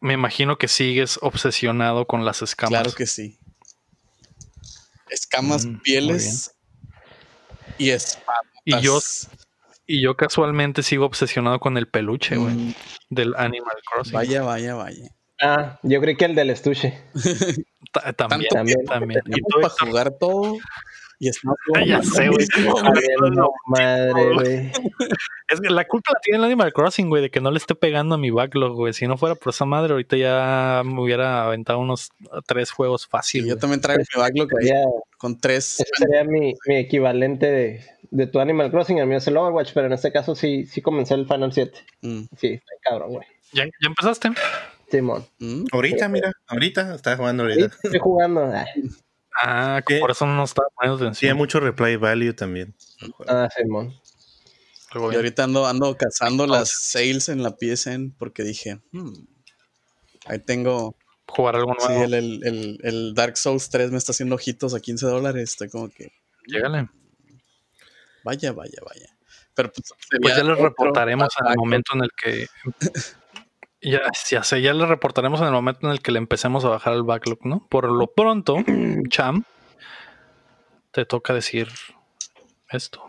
me 0.00 0.12
imagino 0.14 0.58
que 0.58 0.68
sigues 0.68 1.18
obsesionado 1.22 2.06
con 2.06 2.24
las 2.26 2.42
escamas. 2.42 2.82
Claro 2.82 2.92
que 2.94 3.06
sí. 3.06 3.38
Escamas, 5.08 5.64
Mm, 5.66 5.78
pieles 5.80 6.54
y 7.78 7.90
espadas. 7.90 8.42
Y 8.64 8.80
yo, 8.80 8.98
y 9.86 10.02
yo 10.02 10.16
casualmente 10.16 10.82
sigo 10.82 11.06
obsesionado 11.06 11.60
con 11.60 11.76
el 11.78 11.86
peluche, 11.88 12.36
güey, 12.36 12.54
Mm, 12.54 12.74
del 13.10 13.34
Animal 13.36 13.76
Crossing. 13.90 14.12
Vaya, 14.14 14.42
vaya, 14.42 14.74
vaya. 14.74 15.08
Ah, 15.40 15.78
yo 15.82 16.00
creí 16.00 16.16
que 16.16 16.24
el 16.26 16.34
del 16.34 16.50
estuche. 16.50 16.98
Ta- 17.92 18.12
También, 18.12 18.48
Tanto 18.50 18.74
también. 18.86 19.20
que 19.24 19.32
Y 19.38 19.60
para 19.60 19.68
jugar 19.68 20.10
todo 20.18 20.56
y 21.20 21.28
estamos 21.28 21.56
Ah, 21.76 21.84
ya 21.86 22.02
sé, 22.02 22.28
güey. 22.28 22.46
Madre, 23.66 24.34
güey. 24.34 24.72
Es 25.50 25.60
que 25.60 25.68
la 25.68 25.84
culpa 25.86 26.10
la 26.14 26.20
tiene 26.20 26.38
el 26.38 26.44
Animal 26.44 26.72
Crossing, 26.72 27.08
güey, 27.10 27.22
de 27.22 27.30
que 27.30 27.40
no 27.40 27.50
le 27.50 27.58
esté 27.58 27.74
pegando 27.74 28.14
a 28.14 28.18
mi 28.18 28.30
backlog, 28.30 28.72
güey. 28.74 28.94
Si 28.94 29.06
no 29.06 29.18
fuera 29.18 29.34
por 29.34 29.52
esa 29.52 29.64
madre, 29.66 29.92
ahorita 29.92 30.16
ya 30.16 30.82
me 30.84 31.00
hubiera 31.02 31.44
aventado 31.44 31.78
unos 31.78 32.10
tres 32.46 32.70
juegos 32.70 33.02
Sí, 33.02 33.08
fáciles. 33.10 33.48
yo 33.50 33.58
también 33.58 33.80
traigo 33.80 34.02
mi 34.16 34.20
backlog 34.20 34.48
Sería- 34.50 34.84
con 35.18 35.38
tres. 35.38 35.80
ese 35.80 35.90
sería 35.98 36.24
mi, 36.24 36.54
mi 36.66 36.76
equivalente 36.76 37.46
de, 37.46 37.84
de 38.10 38.26
tu 38.26 38.40
Animal 38.40 38.70
Crossing. 38.70 38.98
El 38.98 39.06
mío 39.06 39.18
es 39.18 39.26
el 39.28 39.36
Overwatch, 39.36 39.72
pero 39.74 39.86
en 39.86 39.92
este 39.92 40.10
caso 40.10 40.34
sí, 40.34 40.64
sí 40.66 40.80
comencé 40.80 41.14
el 41.14 41.26
Final 41.26 41.52
7. 41.52 41.78
Mm, 42.00 42.22
Sí, 42.38 42.46
está 42.54 42.72
cabrón, 42.82 43.10
güey. 43.12 43.26
¿Ya, 43.52 43.64
ya 43.66 43.70
empezaste? 43.86 44.30
Simón. 44.98 45.26
mm. 45.38 45.64
Ahorita, 45.72 46.08
mira, 46.08 46.32
ahorita, 46.46 46.94
estaba 46.94 47.16
jugando 47.16 47.42
ahorita. 47.44 47.66
Estoy 47.82 47.98
jugando. 48.00 48.42
Ah, 48.44 48.64
Ah, 49.42 49.82
¿Qué? 49.84 49.98
por 49.98 50.12
eso 50.12 50.26
no 50.26 50.36
nos 50.36 50.50
estaba 50.50 50.68
poniendo 50.76 50.98
Tiene 50.98 51.08
atención. 51.10 51.36
mucho 51.36 51.58
replay 51.60 51.96
value 51.96 52.34
también. 52.34 52.74
Ah, 53.26 53.48
Simón. 53.56 53.92
Y 54.94 55.16
ahorita 55.16 55.42
ando, 55.42 55.66
ando 55.66 55.96
cazando 55.96 56.46
las 56.46 56.70
sales 56.70 57.28
en 57.28 57.42
la 57.42 57.50
PSN 57.50 58.14
porque 58.16 58.44
dije, 58.44 58.80
hmm, 58.92 59.12
ahí 60.26 60.38
tengo. 60.38 60.94
Jugar 61.26 61.56
algo 61.56 61.74
Sí, 61.80 61.86
nuevo. 61.88 62.04
el, 62.04 62.14
el- 62.14 62.40
el- 62.46 62.78
el 62.84 63.14
Dark 63.14 63.36
Souls 63.36 63.70
3 63.70 63.90
me 63.90 63.96
está 63.98 64.12
haciendo 64.12 64.36
ojitos 64.36 64.72
a 64.72 64.78
15 64.78 65.06
dólares. 65.06 65.50
Estoy 65.50 65.68
como 65.68 65.88
que, 65.90 66.12
Llégale. 66.46 66.88
vaya, 68.22 68.52
vaya, 68.52 68.78
vaya. 68.86 69.08
Pero 69.54 69.72
pues, 69.72 69.92
Pues 70.22 70.36
ya 70.36 70.44
les 70.44 70.58
reportaremos 70.58 71.28
en 71.40 71.44
el 71.44 71.48
backlog. 71.48 71.64
momento 71.64 71.92
en 71.94 72.04
el 72.04 72.10
que. 72.22 72.46
Ya, 73.84 74.00
ya 74.30 74.42
sé, 74.42 74.62
ya 74.62 74.72
les 74.72 74.88
reportaremos 74.88 75.40
en 75.40 75.46
el 75.46 75.52
momento 75.52 75.86
en 75.86 75.92
el 75.92 76.00
que 76.00 76.10
le 76.10 76.18
empecemos 76.18 76.64
a 76.64 76.68
bajar 76.70 76.94
el 76.94 77.02
backlog, 77.02 77.44
¿no? 77.44 77.66
Por 77.68 77.90
lo 77.92 78.06
pronto, 78.06 78.56
Cham, 79.10 79.44
te 80.90 81.04
toca 81.04 81.34
decir 81.34 81.68
esto. 82.70 83.02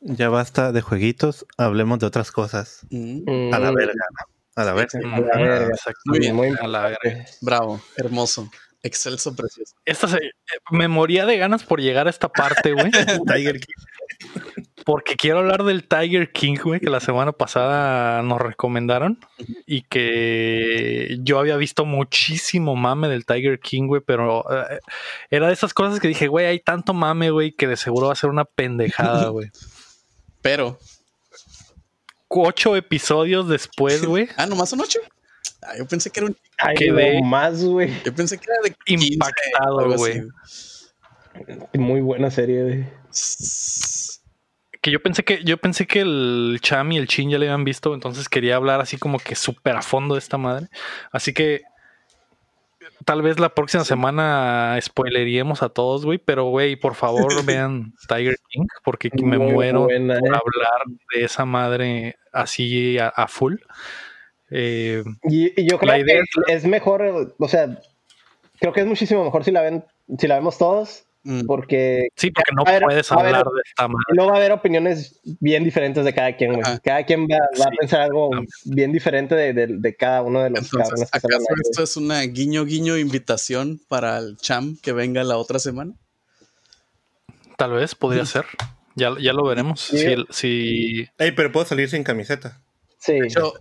Ya 0.00 0.30
basta 0.30 0.72
de 0.72 0.80
jueguitos, 0.80 1.46
hablemos 1.58 1.98
de 1.98 2.06
otras 2.06 2.32
cosas. 2.32 2.86
Mm, 2.90 3.52
A 3.52 3.58
la 3.58 3.70
verga, 3.72 3.92
¿no? 3.92 4.62
A 4.62 4.64
la 4.64 4.72
verga. 4.72 4.98
A 5.04 5.20
la 5.20 5.36
verga. 5.36 5.66
Exacto. 5.66 6.00
Muy 6.06 6.18
bien. 6.18 6.34
Muy 6.34 6.54
A 6.60 6.66
la 6.66 6.82
verga. 6.82 7.26
Bravo, 7.42 7.80
hermoso, 7.96 8.50
excelso, 8.82 9.34
precioso. 9.36 9.74
Esta 9.84 10.08
se- 10.08 10.16
eh, 10.18 10.30
me 10.70 10.88
moría 10.88 11.26
de 11.26 11.36
ganas 11.38 11.62
por 11.64 11.80
llegar 11.80 12.06
a 12.06 12.10
esta 12.10 12.28
parte, 12.28 12.72
güey. 12.72 12.90
Tiger 13.26 13.60
King. 13.60 13.74
Porque 14.84 15.14
quiero 15.16 15.38
hablar 15.38 15.62
del 15.64 15.86
Tiger 15.86 16.32
King, 16.32 16.56
güey, 16.62 16.80
que 16.80 16.90
la 16.90 17.00
semana 17.00 17.32
pasada 17.32 18.22
nos 18.22 18.40
recomendaron 18.40 19.18
y 19.66 19.82
que 19.82 21.18
yo 21.20 21.38
había 21.38 21.56
visto 21.56 21.84
muchísimo 21.84 22.74
mame 22.76 23.08
del 23.08 23.24
Tiger 23.26 23.60
King, 23.60 23.86
güey, 23.86 24.00
pero 24.04 24.44
eh, 24.50 24.80
era 25.30 25.46
de 25.48 25.52
esas 25.52 25.72
cosas 25.74 26.00
que 26.00 26.08
dije, 26.08 26.28
güey, 26.28 26.46
hay 26.46 26.60
tanto 26.60 26.92
mame, 26.94 27.30
güey, 27.30 27.52
que 27.52 27.66
de 27.68 27.76
seguro 27.76 28.06
va 28.08 28.12
a 28.14 28.16
ser 28.16 28.30
una 28.30 28.44
pendejada, 28.44 29.28
güey. 29.28 29.50
Pero, 30.42 30.78
Ocho 32.28 32.76
episodios 32.76 33.48
después, 33.48 34.04
güey, 34.06 34.28
ah, 34.36 34.46
nomás 34.46 34.70
son 34.70 34.80
ocho. 34.80 35.00
Ah, 35.62 35.76
yo 35.76 35.86
pensé 35.86 36.10
que 36.10 36.20
era 36.20 36.28
un, 36.28 36.36
no 37.20 37.26
más, 37.26 37.62
güey. 37.62 37.90
yo 38.04 38.14
pensé 38.14 38.38
que 38.38 38.46
era 38.50 38.62
de 38.62 38.74
15, 38.86 39.14
Impactado, 39.14 39.96
güey. 39.96 40.22
Muy 41.74 42.00
buena 42.00 42.30
serie, 42.30 42.62
güey. 42.62 42.86
que 44.80 44.90
yo 44.90 45.02
pensé 45.02 45.22
que 45.22 45.44
yo 45.44 45.58
pensé 45.58 45.86
que 45.86 46.00
el 46.00 46.58
Cham 46.62 46.92
y 46.92 46.98
el 46.98 47.08
Chin 47.08 47.30
ya 47.30 47.38
le 47.38 47.46
habían 47.46 47.64
visto, 47.64 47.94
entonces 47.94 48.28
quería 48.28 48.56
hablar 48.56 48.80
así 48.80 48.96
como 48.96 49.18
que 49.18 49.34
súper 49.34 49.76
a 49.76 49.82
fondo 49.82 50.14
de 50.14 50.20
esta 50.20 50.38
madre. 50.38 50.68
Así 51.12 51.34
que 51.34 51.62
tal 53.04 53.22
vez 53.22 53.38
la 53.38 53.54
próxima 53.54 53.84
semana 53.84 54.78
spoileríamos 54.80 55.62
a 55.62 55.68
todos, 55.68 56.04
güey, 56.06 56.18
pero 56.18 56.44
güey, 56.44 56.76
por 56.76 56.94
favor 56.94 57.28
vean 57.44 57.92
Tiger 58.08 58.36
King 58.48 58.66
porque 58.82 59.10
me 59.22 59.38
Muy 59.38 59.52
muero 59.52 59.84
buena, 59.84 60.18
por 60.18 60.28
eh. 60.28 60.38
hablar 60.42 60.82
de 61.14 61.24
esa 61.24 61.44
madre 61.44 62.16
así 62.32 62.98
a, 62.98 63.08
a 63.08 63.28
full. 63.28 63.56
Eh, 64.50 65.02
Y, 65.28 65.60
y 65.60 65.68
yo 65.68 65.78
creo 65.78 65.96
idea 65.96 66.20
que 66.46 66.52
es 66.54 66.64
mejor, 66.64 67.34
o 67.38 67.48
sea, 67.48 67.80
creo 68.58 68.72
que 68.72 68.80
es 68.80 68.86
muchísimo 68.86 69.24
mejor 69.24 69.44
si 69.44 69.50
la 69.52 69.62
ven, 69.62 69.84
si 70.18 70.26
la 70.26 70.34
vemos 70.36 70.58
todos, 70.58 71.04
Mm, 71.22 71.44
porque 71.44 72.08
sí, 72.16 72.30
porque 72.30 72.50
no 72.56 72.62
haber- 72.66 72.82
puedes 72.82 73.12
haber- 73.12 73.26
hablar 73.26 73.44
de 73.44 73.60
esta 73.66 73.86
madre. 73.88 74.04
no 74.16 74.26
va 74.28 74.32
a 74.32 74.36
haber 74.38 74.52
opiniones 74.52 75.20
bien 75.38 75.64
diferentes 75.64 76.02
de 76.02 76.14
cada 76.14 76.34
quien, 76.34 76.54
güey. 76.54 76.64
Cada 76.82 77.04
quien 77.04 77.24
va, 77.24 77.36
va 77.36 77.56
Sí. 77.56 77.62
a 77.62 77.70
pensar 77.78 78.00
algo 78.00 78.30
También. 78.30 78.48
bien 78.64 78.90
diferente 78.90 79.34
de, 79.34 79.52
de- 79.52 79.66
de 79.66 79.96
cada 79.96 80.22
uno 80.22 80.40
de 80.42 80.48
los 80.48 80.62
Entonces, 80.72 81.10
que 81.10 81.18
¿acaso 81.18 81.44
esto 81.62 81.82
es 81.82 81.96
una 81.98 82.22
guiño 82.22 82.64
guiño 82.64 82.96
invitación 82.96 83.82
para 83.86 84.16
el 84.16 84.38
Cham 84.38 84.78
que 84.80 84.92
venga 84.94 85.22
la 85.22 85.36
otra 85.36 85.58
semana? 85.58 85.92
Tal 87.58 87.72
vez 87.72 87.94
podría 87.94 88.24
ser. 88.24 88.46
Ya, 88.96 89.10
ya 89.20 89.34
lo 89.34 89.44
veremos. 89.44 89.80
Sí. 89.80 89.98
Si, 89.98 90.24
si 90.30 91.08
Ey, 91.18 91.32
pero 91.32 91.52
puedo 91.52 91.66
salir 91.66 91.88
sin 91.90 92.02
camiseta. 92.02 92.58
Sí. 93.00 93.18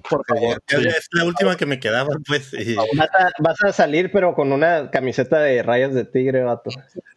Por 0.09 0.25
favor, 0.25 0.61
Ya- 0.69 0.79
ya 0.81 0.89
es 0.89 1.07
la 1.13 1.23
última 1.23 1.55
que 1.55 1.65
me 1.65 1.79
quedaba, 1.79 2.09
pues. 2.27 2.51
y- 2.53 2.75
Vas 2.75 3.09
a, 3.17 3.29
vas 3.39 3.63
a 3.63 3.71
salir, 3.71 4.11
pero 4.11 4.33
con 4.35 4.51
una 4.51 4.91
camiseta 4.91 5.39
de 5.39 5.63
rayas 5.63 5.93
de 5.93 6.03
tigre, 6.05 6.43
vato. 6.43 6.69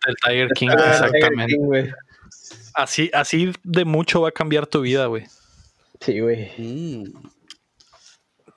el 0.07 0.15
Tiger 0.24 0.49
King, 0.55 0.69
Ah, 0.70 0.74
exactamente. 0.93 1.28
Tiger 1.28 1.47
King, 1.49 1.66
güey. 1.66 1.90
Así, 2.74 3.11
así 3.12 3.53
de 3.65 3.85
mucho 3.85 4.20
va 4.23 4.28
a 4.28 4.32
cambiar 4.32 4.66
tu 4.69 4.81
vida, 4.82 5.07
güey. 5.07 5.24
Sí, 6.01 6.20
güey. 6.20 6.51
mm, 6.59 7.05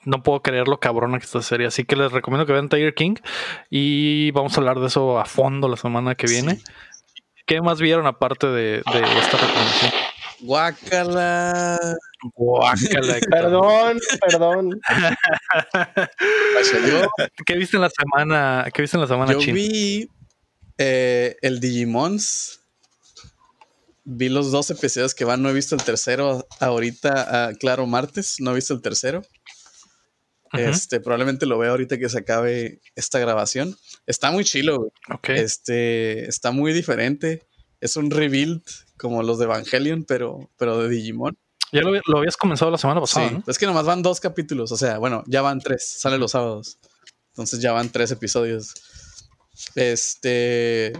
No 0.05 0.21
puedo 0.21 0.43
creer 0.43 0.67
lo 0.67 0.79
cabrona 0.79 1.17
que 1.17 1.25
esta 1.25 1.41
serie. 1.41 1.65
Así 1.65 1.83
que 1.83 1.95
les 1.95 2.11
recomiendo 2.11 2.45
que 2.45 2.53
vean 2.53 2.69
Tiger 2.69 2.93
King. 2.93 3.15
Y 3.71 4.29
vamos 4.31 4.55
a 4.55 4.61
hablar 4.61 4.79
de 4.79 4.85
eso 4.87 5.17
a 5.19 5.25
fondo 5.25 5.67
la 5.67 5.77
semana 5.77 6.13
que 6.13 6.27
viene. 6.27 6.59
¿Qué 7.47 7.59
más 7.61 7.81
vieron 7.81 8.05
aparte 8.05 8.45
de, 8.47 8.83
de 8.83 9.19
esta 9.19 9.37
recomendación? 9.37 9.91
guácala. 10.41 11.79
Guácala. 12.33 13.19
Perdón, 13.29 13.99
perdón. 14.21 14.79
¿Qué 17.45 17.55
viste 17.55 17.77
en 17.77 17.81
la 17.81 17.89
semana? 17.89 18.65
¿Qué 18.73 18.81
viste 18.81 18.97
en 18.97 19.01
la 19.01 19.07
semana 19.07 19.33
yo 19.33 19.39
Chin? 19.39 19.55
vi 19.55 20.09
eh, 20.77 21.35
el 21.41 21.59
Digimons. 21.59 22.61
Vi 24.03 24.29
los 24.29 24.51
dos 24.51 24.69
episodios 24.69 25.15
que 25.15 25.25
van, 25.25 25.41
no 25.41 25.49
he 25.49 25.53
visto 25.53 25.75
el 25.75 25.83
tercero 25.83 26.47
ahorita, 26.59 27.47
ah, 27.47 27.53
claro, 27.59 27.87
martes, 27.87 28.35
no 28.39 28.51
he 28.51 28.55
visto 28.55 28.73
el 28.73 28.81
tercero. 28.81 29.23
Este, 30.53 30.99
probablemente 30.99 31.45
lo 31.45 31.57
veo 31.57 31.71
ahorita 31.71 31.97
que 31.97 32.07
se 32.07 32.19
acabe 32.19 32.81
esta 32.95 33.19
grabación. 33.19 33.75
Está 34.05 34.31
muy 34.31 34.45
chilo, 34.45 34.77
güey. 34.77 34.91
Este, 35.39 36.29
está 36.29 36.51
muy 36.51 36.71
diferente. 36.71 37.43
Es 37.81 37.97
un 37.97 38.11
rebuild 38.11 38.61
como 38.97 39.23
los 39.23 39.39
de 39.39 39.45
Evangelion, 39.45 40.05
pero, 40.05 40.51
pero 40.57 40.81
de 40.81 40.89
Digimon. 40.89 41.37
Ya 41.71 41.81
lo, 41.81 41.91
lo 41.91 42.17
habías 42.17 42.37
comenzado 42.37 42.71
la 42.71 42.77
semana 42.77 43.01
pasada, 43.01 43.29
sí, 43.29 43.35
¿no? 43.35 43.43
es 43.47 43.57
que 43.57 43.65
nomás 43.65 43.85
van 43.85 44.01
dos 44.01 44.19
capítulos, 44.19 44.71
o 44.71 44.77
sea, 44.77 44.97
bueno, 44.97 45.23
ya 45.27 45.41
van 45.41 45.59
tres, 45.59 45.85
sale 45.99 46.17
los 46.17 46.31
sábados. 46.31 46.77
Entonces 47.35 47.59
ya 47.59 47.73
van 47.73 47.89
tres 47.89 48.11
episodios. 48.11 48.73
Este. 49.75 50.93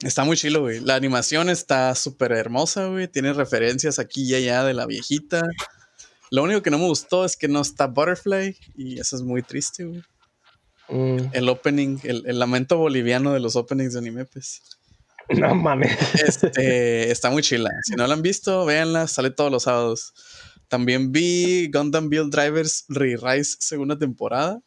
Está 0.00 0.24
muy 0.24 0.36
chilo, 0.36 0.62
güey. 0.62 0.80
La 0.80 0.96
animación 0.96 1.48
está 1.48 1.94
súper 1.94 2.32
hermosa, 2.32 2.86
güey. 2.86 3.06
Tiene 3.06 3.32
referencias 3.32 4.00
aquí 4.00 4.24
y 4.24 4.34
allá 4.34 4.64
de 4.64 4.74
la 4.74 4.86
viejita. 4.86 5.42
Lo 6.32 6.42
único 6.42 6.62
que 6.62 6.70
no 6.70 6.78
me 6.78 6.86
gustó 6.86 7.24
es 7.24 7.36
que 7.36 7.46
no 7.46 7.60
está 7.60 7.86
Butterfly 7.86 8.56
y 8.74 8.98
eso 8.98 9.14
es 9.14 9.22
muy 9.22 9.42
triste, 9.42 9.84
güey. 9.84 10.02
Mm, 10.88 11.28
El 11.32 11.48
opening, 11.48 11.98
el, 12.02 12.24
el 12.26 12.38
lamento 12.40 12.76
boliviano 12.78 13.32
de 13.32 13.38
los 13.38 13.54
openings 13.54 13.92
de 13.92 14.00
anime, 14.00 14.24
pues. 14.24 14.62
no 15.38 15.54
mames. 15.54 15.96
Este, 16.14 17.10
está 17.10 17.30
muy 17.30 17.42
chila. 17.42 17.70
Si 17.82 17.94
no 17.94 18.06
la 18.06 18.14
han 18.14 18.22
visto, 18.22 18.64
véanla, 18.64 19.06
sale 19.06 19.30
todos 19.30 19.50
los 19.50 19.64
sábados. 19.64 20.12
También 20.68 21.12
vi 21.12 21.70
Gundam 21.70 22.08
Build 22.08 22.34
Drivers 22.34 22.86
Re-Rise 22.88 23.56
segunda 23.60 23.98
temporada. 23.98 24.60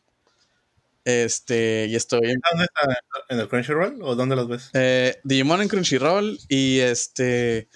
Este, 1.03 1.85
y 1.87 1.95
estoy 1.95 2.31
en 2.31 2.39
¿Dónde 2.51 2.65
está? 2.65 2.99
¿En 3.29 3.39
el 3.39 3.47
Crunchyroll 3.47 4.01
o 4.01 4.15
dónde 4.15 4.35
los 4.35 4.47
ves? 4.47 4.71
eh, 4.73 5.19
Digimon 5.23 5.61
en 5.61 5.67
Crunchyroll 5.67 6.39
y 6.49 6.79
este 6.79 7.69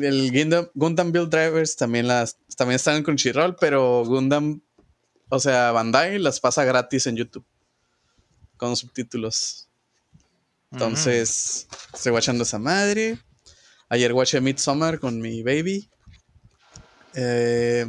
el 0.00 0.32
Gundam, 0.32 0.68
Gundam 0.74 1.12
Build 1.12 1.28
Drivers 1.28 1.76
también 1.76 2.08
las 2.08 2.38
también 2.56 2.76
están 2.76 2.96
en 2.96 3.02
Crunchyroll, 3.02 3.56
pero 3.56 4.04
Gundam, 4.06 4.62
o 5.28 5.38
sea, 5.38 5.72
Bandai 5.72 6.18
las 6.18 6.40
pasa 6.40 6.64
gratis 6.64 7.06
en 7.06 7.16
YouTube 7.16 7.44
con 8.56 8.76
subtítulos. 8.76 9.68
Entonces, 10.74 11.66
estoy 11.92 12.12
watchando 12.12 12.42
esa 12.42 12.58
madre. 12.58 13.18
Ayer 13.88 14.12
watché 14.12 14.40
Midsommar 14.40 14.98
con 14.98 15.20
mi 15.20 15.42
baby. 15.42 15.88
Eh, 17.14 17.86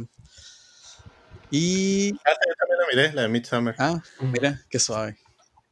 y. 1.50 2.12
Ah, 2.24 2.30
sí, 2.32 2.50
también 2.58 2.78
la 2.78 2.86
miré, 2.92 3.12
la 3.14 3.22
de 3.22 3.28
Midsummer. 3.28 3.74
Ah, 3.78 4.02
mira, 4.20 4.60
qué 4.70 4.78
suave. 4.78 5.16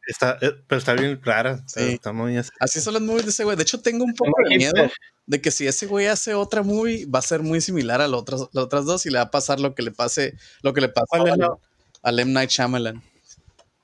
Está, 0.06 0.36
eh, 0.42 0.52
pero 0.66 0.78
está 0.78 0.92
bien 0.94 1.20
rara. 1.22 1.62
Está, 1.66 1.80
Sí. 1.80 1.92
está 1.94 2.12
muy 2.12 2.36
así. 2.36 2.50
Así 2.60 2.80
son 2.80 2.94
las 2.94 3.02
movies 3.02 3.24
de 3.24 3.30
ese 3.30 3.44
güey. 3.44 3.56
De 3.56 3.62
hecho, 3.62 3.80
tengo 3.80 4.04
un 4.04 4.14
poco 4.14 4.32
de 4.48 4.56
miedo 4.56 4.90
de 5.26 5.40
que 5.40 5.50
si 5.50 5.66
ese 5.66 5.86
güey 5.86 6.06
hace 6.08 6.34
otra 6.34 6.62
movie, 6.62 7.06
va 7.06 7.20
a 7.20 7.22
ser 7.22 7.40
muy 7.42 7.60
similar 7.60 8.00
a 8.02 8.08
las 8.08 8.20
otras, 8.20 8.40
las 8.52 8.64
otras 8.64 8.84
dos 8.84 9.06
y 9.06 9.10
le 9.10 9.16
va 9.18 9.24
a 9.24 9.30
pasar 9.30 9.60
lo 9.60 9.74
que 9.74 9.82
le 9.82 9.92
pase, 9.92 10.34
lo 10.62 10.74
que 10.74 10.80
le 10.82 10.88
pasó 10.90 11.06
¿Cuál 11.08 11.26
es 11.28 11.32
al, 11.34 11.38
la- 11.38 11.56
al 12.02 12.18
M. 12.18 12.32
Night 12.32 12.50
Shyamalan, 12.50 13.02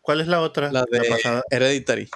¿Cuál 0.03 0.21
es 0.21 0.27
la 0.27 0.41
otra? 0.43 0.71
la 0.73 0.85
de 0.91 1.09
pasada. 1.09 1.43
Hereditary. 1.51 2.11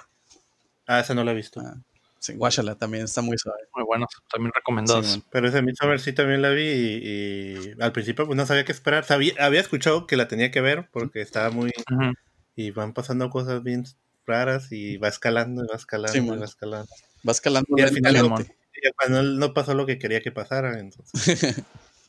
Ah, 0.86 1.00
esa 1.00 1.14
no 1.14 1.24
la 1.24 1.32
he 1.32 1.34
visto. 1.34 1.60
Ah, 1.60 1.76
sí, 2.18 2.34
guáchala, 2.34 2.74
también 2.76 3.04
está 3.04 3.22
muy 3.22 3.36
suave. 3.38 3.60
Muy 3.74 3.84
buenos, 3.84 4.08
también 4.30 4.52
recomendados. 4.54 5.06
Sí. 5.06 5.22
Pero 5.30 5.48
ese 5.48 5.62
Midsommar 5.62 6.00
sí 6.00 6.12
también 6.12 6.42
la 6.42 6.50
vi 6.50 6.62
y, 6.62 7.00
y 7.04 7.74
al 7.80 7.92
principio 7.92 8.26
pues 8.26 8.36
no 8.36 8.46
sabía 8.46 8.64
qué 8.64 8.72
esperar. 8.72 9.04
Sabía, 9.04 9.32
había 9.40 9.60
escuchado 9.60 10.06
que 10.06 10.16
la 10.16 10.28
tenía 10.28 10.50
que 10.50 10.60
ver 10.60 10.88
porque 10.92 11.20
estaba 11.20 11.50
muy... 11.50 11.70
Ujú. 11.90 12.12
Y 12.56 12.70
van 12.70 12.92
pasando 12.92 13.30
cosas 13.30 13.62
bien 13.62 13.84
raras 14.26 14.70
y 14.70 14.96
va 14.96 15.08
escalando 15.08 15.64
y 15.64 15.66
va 15.66 15.76
escalando 15.76 16.12
Sí, 16.12 16.24
y 16.24 16.28
va 16.38 16.44
escalando. 16.44 16.88
Va 17.26 17.32
escalando 17.32 17.68
Y 17.76 17.82
al 17.82 17.90
final 17.90 18.12
lentamente. 18.14 18.56
Y 18.82 18.86
al 18.86 18.94
final 19.08 19.38
no 19.38 19.54
pasó 19.54 19.74
lo 19.74 19.86
que 19.86 19.98
quería 19.98 20.20
que 20.20 20.30
pasara. 20.32 20.78
Entonces, 20.78 21.62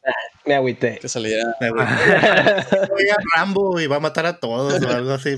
Me 0.46 0.54
agüité. 0.54 1.00
que 1.00 1.10
saliera. 1.10 1.56
me 1.60 1.72
voy 1.72 1.80
a 3.10 3.16
Rambo 3.36 3.80
y 3.80 3.88
va 3.88 3.96
a 3.96 4.00
matar 4.00 4.28
a 4.28 4.40
todos 4.40 4.80
o 4.82 4.90
algo 4.90 5.14
así. 5.14 5.36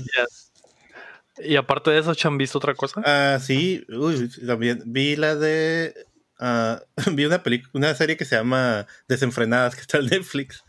Y 1.44 1.56
aparte 1.56 1.90
de 1.90 1.98
eso, 1.98 2.12
¿han 2.24 2.38
visto 2.38 2.58
otra 2.58 2.74
cosa? 2.74 3.02
Ah, 3.04 3.38
sí, 3.40 3.84
uy, 3.88 4.28
también 4.46 4.82
vi 4.86 5.16
la 5.16 5.34
de. 5.36 5.94
ah, 6.38 6.80
vi 7.14 7.24
una 7.24 7.42
película, 7.42 7.70
una 7.74 7.94
serie 7.94 8.16
que 8.16 8.24
se 8.24 8.36
llama 8.36 8.86
Desenfrenadas, 9.08 9.74
que 9.74 9.82
está 9.82 9.98
en 9.98 10.06
Netflix. 10.06 10.62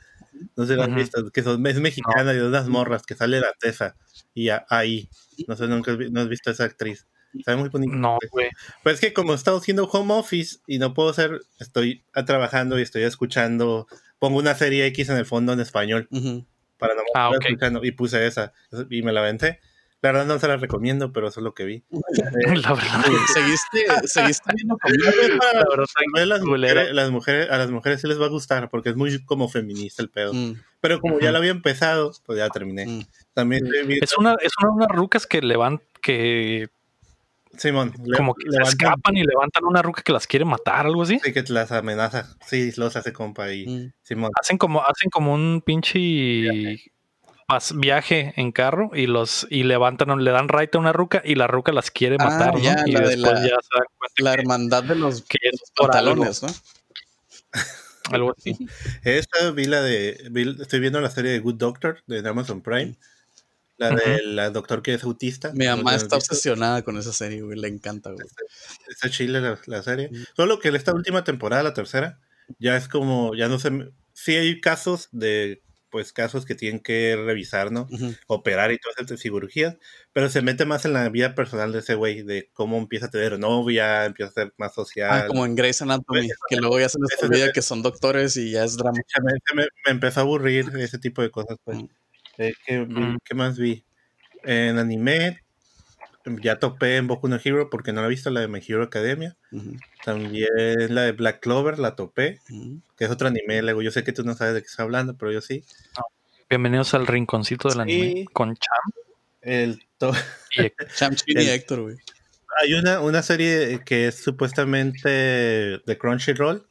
No 0.55 0.65
sé 0.65 0.73
si 0.73 0.77
la 0.79 0.85
han 0.85 0.95
visto, 0.95 1.29
que 1.31 1.43
son, 1.43 1.65
es 1.67 1.79
mexicana 1.79 2.33
y 2.33 2.37
de 2.37 2.47
unas 2.47 2.67
morras 2.69 3.03
que 3.05 3.15
sale 3.15 3.39
la 3.39 3.51
tesa. 3.59 3.95
Y 4.33 4.49
a- 4.49 4.65
ahí, 4.69 5.09
no 5.47 5.55
sé, 5.55 5.67
nunca 5.67 5.91
has 5.91 5.97
vi- 5.97 6.09
no 6.11 6.21
has 6.21 6.29
visto 6.29 6.49
a 6.49 6.53
esa 6.53 6.63
actriz. 6.65 7.07
Está 7.37 7.55
muy 7.57 7.69
bonito. 7.69 7.93
No, 7.95 8.17
güey. 8.31 8.49
Pues 8.83 8.95
es 8.95 9.01
que 9.01 9.13
como 9.13 9.33
he 9.33 9.35
estado 9.35 9.57
haciendo 9.57 9.85
home 9.85 10.13
office 10.13 10.59
y 10.65 10.79
no 10.79 10.93
puedo 10.93 11.13
ser, 11.13 11.41
estoy 11.59 12.03
trabajando 12.25 12.79
y 12.79 12.83
estoy 12.83 13.03
escuchando, 13.03 13.87
pongo 14.17 14.39
una 14.39 14.55
serie 14.55 14.85
X 14.87 15.09
en 15.09 15.17
el 15.17 15.25
fondo 15.25 15.53
en 15.53 15.59
español 15.59 16.07
para 16.77 16.95
no 16.95 17.01
Ah, 17.13 17.31
escuchando 17.41 17.83
y 17.83 17.91
puse 17.91 18.25
esa 18.25 18.53
y 18.89 19.01
me 19.01 19.11
la 19.11 19.19
aventé. 19.21 19.59
La 20.01 20.11
verdad 20.13 20.25
no 20.27 20.39
se 20.39 20.47
la 20.47 20.55
recomiendo, 20.55 21.11
pero 21.11 21.27
eso 21.27 21.41
es 21.41 21.43
lo 21.43 21.53
que 21.53 21.65
vi. 21.65 21.83
La 22.63 22.73
verdad. 22.73 23.03
¿Seguiste, 23.33 24.07
seguiste 24.07 24.53
viendo? 24.55 24.77
La 26.15 26.25
las 26.25 26.41
mujeres, 26.41 26.93
las 26.93 27.09
mujeres, 27.11 27.49
a 27.51 27.57
las 27.57 27.69
mujeres 27.69 28.01
sí 28.01 28.07
les 28.07 28.19
va 28.19 28.25
a 28.25 28.29
gustar 28.29 28.69
porque 28.69 28.89
es 28.89 28.95
muy 28.95 29.23
como 29.25 29.49
feminista 29.49 30.01
el 30.01 30.09
pedo. 30.09 30.33
Mm, 30.33 30.53
Pero 30.79 30.99
como 31.01 31.19
ya 31.19 31.31
lo 31.31 31.37
había 31.39 31.51
empezado, 31.51 32.11
pues 32.25 32.37
ya 32.39 32.49
terminé. 32.49 32.85
mm. 32.85 33.01
También 33.33 33.67
Es 34.01 34.17
una, 34.17 34.35
es 34.41 34.51
una, 34.61 34.71
unas 34.71 34.87
rucas 34.89 35.27
que 35.27 35.41
levantan, 35.41 35.85
que 36.01 36.69
Simón, 37.57 37.93
como 38.15 38.35
que 38.35 38.43
se 38.49 38.57
levantan- 38.57 38.69
escapan 38.69 39.17
y 39.17 39.23
levantan 39.23 39.65
una 39.65 39.81
ruca 39.81 40.01
que 40.01 40.13
las 40.13 40.27
quiere 40.27 40.45
matar, 40.45 40.85
algo 40.85 41.01
así. 41.03 41.19
Sí, 41.21 41.33
que 41.33 41.43
las 41.49 41.71
amenaza. 41.73 42.35
Sí, 42.45 42.71
los 42.77 42.95
hace 42.95 43.11
compa 43.11 43.51
y 43.51 43.65
Mm. 43.67 43.91
Simón. 44.03 44.31
Hacen 44.39 44.57
como, 44.57 44.81
hacen 44.81 45.09
como 45.09 45.33
un 45.33 45.61
pinche 45.65 45.99
pas- 47.49 47.77
viaje 47.77 48.33
en 48.37 48.51
carro 48.53 48.91
y 48.93 49.07
los 49.07 49.45
y 49.49 49.63
levantan, 49.63 50.23
le 50.23 50.31
dan 50.31 50.47
right 50.47 50.73
a 50.75 50.77
una 50.79 50.93
ruca 50.93 51.21
y 51.25 51.35
la 51.35 51.47
ruca 51.47 51.71
las 51.73 51.91
quiere 51.91 52.15
Ah, 52.19 52.25
matar, 52.29 52.53
¿no? 52.53 52.59
ya, 52.61 52.75
y 52.85 52.91
la 52.91 52.99
de 53.01 53.07
después 53.15 53.33
la- 53.33 53.41
ya 53.41 53.55
se 53.61 53.77
dan 53.77 53.87
cuenta 53.97 54.23
La 54.23 54.33
que- 54.35 54.41
hermandad 54.41 54.83
de 54.83 54.95
los, 54.95 55.21
que 55.23 55.37
de 55.41 55.49
es 55.49 55.59
los 55.59 55.71
por 55.75 55.95
algo. 55.95 56.11
pantalones, 56.23 56.43
¿no? 56.43 56.49
algo 58.11 58.35
así. 58.37 58.57
Esta 59.03 59.51
vi 59.51 59.65
la 59.65 59.81
de. 59.81 60.27
vi- 60.31 60.55
estoy 60.61 60.79
viendo 60.79 61.01
la 61.01 61.09
serie 61.11 61.31
de 61.31 61.39
Good 61.39 61.55
Doctor 61.55 62.03
de 62.07 62.27
Amazon 62.27 62.61
Prime. 62.61 62.95
La 63.77 63.91
de 63.91 64.21
la 64.23 64.49
doctor 64.49 64.81
que 64.81 64.93
es 64.93 65.03
autista. 65.05 65.51
Mi 65.53 65.65
No 65.65 65.77
mamá 65.77 65.95
está 65.95 66.17
obsesionada 66.17 66.81
con 66.81 66.97
esa 66.97 67.13
serie, 67.13 67.41
güey. 67.41 67.57
Le 67.57 67.69
encanta, 67.69 68.11
güey. 68.11 68.27
Está 68.89 69.09
chile 69.09 69.39
la, 69.39 69.57
la 69.67 69.81
serie. 69.83 70.09
Mm. 70.11 70.23
Solo 70.35 70.59
que 70.59 70.67
en 70.67 70.75
esta 70.75 70.93
última 70.93 71.23
temporada, 71.23 71.63
la 71.63 71.73
tercera, 71.73 72.19
ya 72.59 72.75
es 72.75 72.89
como. 72.89 73.35
Ya 73.35 73.47
no 73.47 73.57
sé. 73.57 73.71
Sí 74.13 74.35
hay 74.35 74.59
casos 74.59 75.07
de. 75.13 75.61
Pues 75.91 76.13
casos 76.13 76.45
que 76.45 76.53
tienen 76.55 76.79
que 76.81 77.15
revisar, 77.15 77.71
¿no? 77.71 77.87
Operar 78.27 78.71
y 78.71 78.77
todas 78.77 78.97
esas 78.99 79.19
cirugías. 79.19 79.77
Pero 80.13 80.29
se 80.29 80.41
mete 80.43 80.65
más 80.65 80.85
en 80.85 80.93
la 80.93 81.09
vida 81.09 81.33
personal 81.33 81.71
de 81.71 81.79
ese 81.79 81.95
güey. 81.95 82.21
De 82.21 82.49
cómo 82.53 82.77
empieza 82.77 83.07
a 83.07 83.09
tener 83.09 83.39
novia, 83.39 84.05
empieza 84.05 84.29
a 84.29 84.33
ser 84.33 84.53
más 84.57 84.73
social. 84.75 85.09
Ah, 85.11 85.27
como 85.27 85.45
en 85.45 85.55
Grey's 85.55 85.81
Anatomy, 85.81 86.29
que 86.49 86.57
luego 86.57 86.79
ya 86.79 86.89
se 86.89 86.99
les 86.99 87.23
olvida 87.23 87.51
que 87.51 87.61
son 87.63 87.81
doctores 87.81 88.37
y 88.37 88.51
ya 88.51 88.63
es 88.65 88.77
drama. 88.77 88.99
Me, 89.23 89.63
me- 89.63 89.67
empezó 89.87 90.19
a 90.19 90.23
aburrir 90.23 90.71
ese 90.77 90.99
tipo 90.99 91.21
de 91.23 91.31
cosas. 91.31 91.57
Pues. 91.63 91.77
Mm. 91.79 91.87
Eh, 92.37 92.53
¿qué, 92.65 92.79
Mm. 92.79 93.17
qué 93.25 93.35
más 93.35 93.57
vi? 93.57 93.83
En 94.43 94.77
anime, 94.77 95.41
ya 96.41 96.59
topé 96.59 96.97
en 96.97 97.07
Boku 97.07 97.27
no 97.27 97.39
Hero 97.43 97.69
porque 97.69 97.93
no 97.93 98.01
la 98.01 98.07
he 98.07 98.09
visto, 98.09 98.29
la 98.29 98.41
de 98.41 98.47
My 98.47 98.61
Hero 98.65 98.83
Academia. 98.83 99.35
También 100.03 100.47
la 100.89 101.03
de 101.03 101.11
Black 101.13 101.39
Clover, 101.39 101.79
la 101.79 101.95
topé, 101.95 102.39
que 102.97 103.05
es 103.05 103.11
otro 103.11 103.27
anime. 103.27 103.61
Luego, 103.61 103.81
yo 103.81 103.91
sé 103.91 104.03
que 104.03 104.13
tú 104.13 104.23
no 104.23 104.35
sabes 104.35 104.53
de 104.53 104.61
qué 104.61 104.67
estoy 104.67 104.83
hablando, 104.83 105.15
pero 105.17 105.31
yo 105.31 105.41
sí. 105.41 105.63
Bienvenidos 106.49 106.93
al 106.93 107.07
rinconcito 107.07 107.67
del 107.69 107.75
Sí. 107.75 107.81
anime 107.81 108.25
con 108.33 108.55
Cham 108.55 108.91
El 109.41 109.85
to- 109.97 110.11
y 110.57 110.71
Cham 110.95 111.15
Chin 111.15 111.39
y 111.39 111.49
Héctor, 111.49 111.81
güey. 111.81 111.95
Hay 112.61 112.73
una, 112.73 112.99
una 113.01 113.21
serie 113.21 113.81
que 113.85 114.07
es 114.07 114.15
supuestamente 114.23 115.07
de 115.09 115.97
Crunchyroll. 115.99 116.65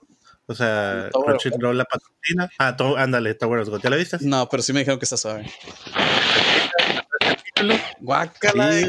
O 0.46 0.54
sea, 0.54 1.08
Crunchyroll 1.12 1.76
la 1.78 1.84
patrocina. 1.84 2.50
Ah, 2.58 2.76
to- 2.76 2.96
ándale, 2.96 3.34
Tower 3.34 3.60
of 3.60 3.68
God. 3.68 3.80
¿Ya 3.82 3.90
la 3.90 3.96
viste? 3.96 4.18
No, 4.22 4.48
pero 4.48 4.62
sí 4.62 4.72
me 4.72 4.80
dijeron 4.80 4.98
que 4.98 5.04
está 5.04 5.16
suave. 5.16 5.46
Guácala, 8.01 8.72
Sí. 8.72 8.86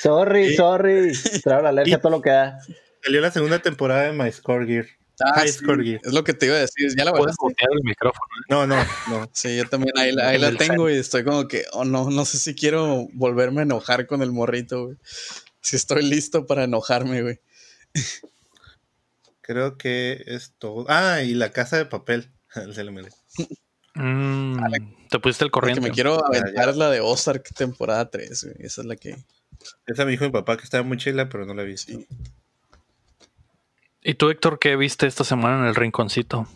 Sorry, 0.00 0.48
Sí. 0.50 0.56
sorry. 0.56 1.12
Traigo 1.42 1.62
la 1.62 1.68
alergia 1.70 1.96
a 1.96 2.00
todo 2.00 2.12
lo 2.12 2.22
que 2.22 2.30
da. 2.30 2.58
Salió 3.02 3.20
la 3.20 3.30
segunda 3.30 3.58
temporada 3.60 4.02
de 4.02 4.12
My 4.12 4.30
Score 4.32 4.66
Gear. 4.66 4.86
Ah, 5.20 5.40
My 5.42 5.48
sí, 5.48 5.54
Score 5.58 5.82
Gear. 5.84 6.00
es 6.04 6.12
lo 6.12 6.24
que 6.24 6.34
te 6.34 6.46
iba 6.46 6.56
a 6.56 6.60
decir. 6.60 6.90
¿Ya 6.96 7.04
la 7.04 7.12
botear 7.12 7.70
el 7.72 7.82
micrófono. 7.84 8.26
No, 8.50 8.66
no, 8.66 8.76
no. 9.08 9.30
Sí, 9.32 9.56
yo 9.56 9.66
también 9.68 9.96
ahí, 9.96 10.12
la- 10.12 10.28
ahí 10.28 10.38
la 10.38 10.48
El 10.48 10.58
tengo 10.58 10.90
y 10.90 10.94
estoy 10.96 11.24
como 11.24 11.48
que, 11.48 11.64
oh 11.72 11.84
no, 11.84 12.10
no 12.10 12.24
sé 12.24 12.38
si 12.38 12.54
quiero 12.54 13.06
volverme 13.14 13.60
a 13.60 13.64
enojar 13.64 14.06
con 14.06 14.22
el 14.22 14.32
morrito, 14.32 14.86
güey. 14.86 14.96
Si 15.60 15.76
estoy 15.76 16.02
listo 16.04 16.46
para 16.46 16.64
enojarme, 16.64 17.22
güey. 17.22 17.40
Creo 19.40 19.78
que 19.78 20.22
es 20.26 20.52
todo. 20.58 20.84
Ah, 20.88 21.22
y 21.22 21.34
la 21.34 21.50
casa 21.50 21.76
de 21.78 21.86
papel. 21.86 22.30
Se 22.74 22.84
le 22.84 22.90
mete. 22.90 23.10
Mm, 23.98 24.56
te 25.08 25.18
pusiste 25.18 25.44
el 25.44 25.50
Porque 25.50 25.70
corriente. 25.70 25.80
me 25.88 25.90
quiero 25.94 26.24
aventar 26.24 26.76
la 26.76 26.90
de 26.90 27.00
Ozark 27.00 27.42
temporada 27.54 28.10
3, 28.10 28.44
güey. 28.44 28.56
Esa 28.66 28.82
es 28.82 28.86
la 28.86 28.96
que. 28.96 29.16
Esa 29.86 30.04
me 30.04 30.10
dijo 30.12 30.24
mi 30.24 30.30
papá 30.30 30.56
que 30.56 30.64
estaba 30.64 30.82
muy 30.82 30.98
chila, 30.98 31.28
pero 31.28 31.46
no 31.46 31.54
la 31.54 31.62
he 31.62 31.66
visto. 31.66 31.92
Sí. 31.92 32.06
¿Y 34.02 34.14
tú, 34.14 34.30
Héctor, 34.30 34.58
qué 34.58 34.76
viste 34.76 35.06
esta 35.06 35.24
semana 35.24 35.58
en 35.60 35.64
el 35.66 35.74
rinconcito? 35.74 36.46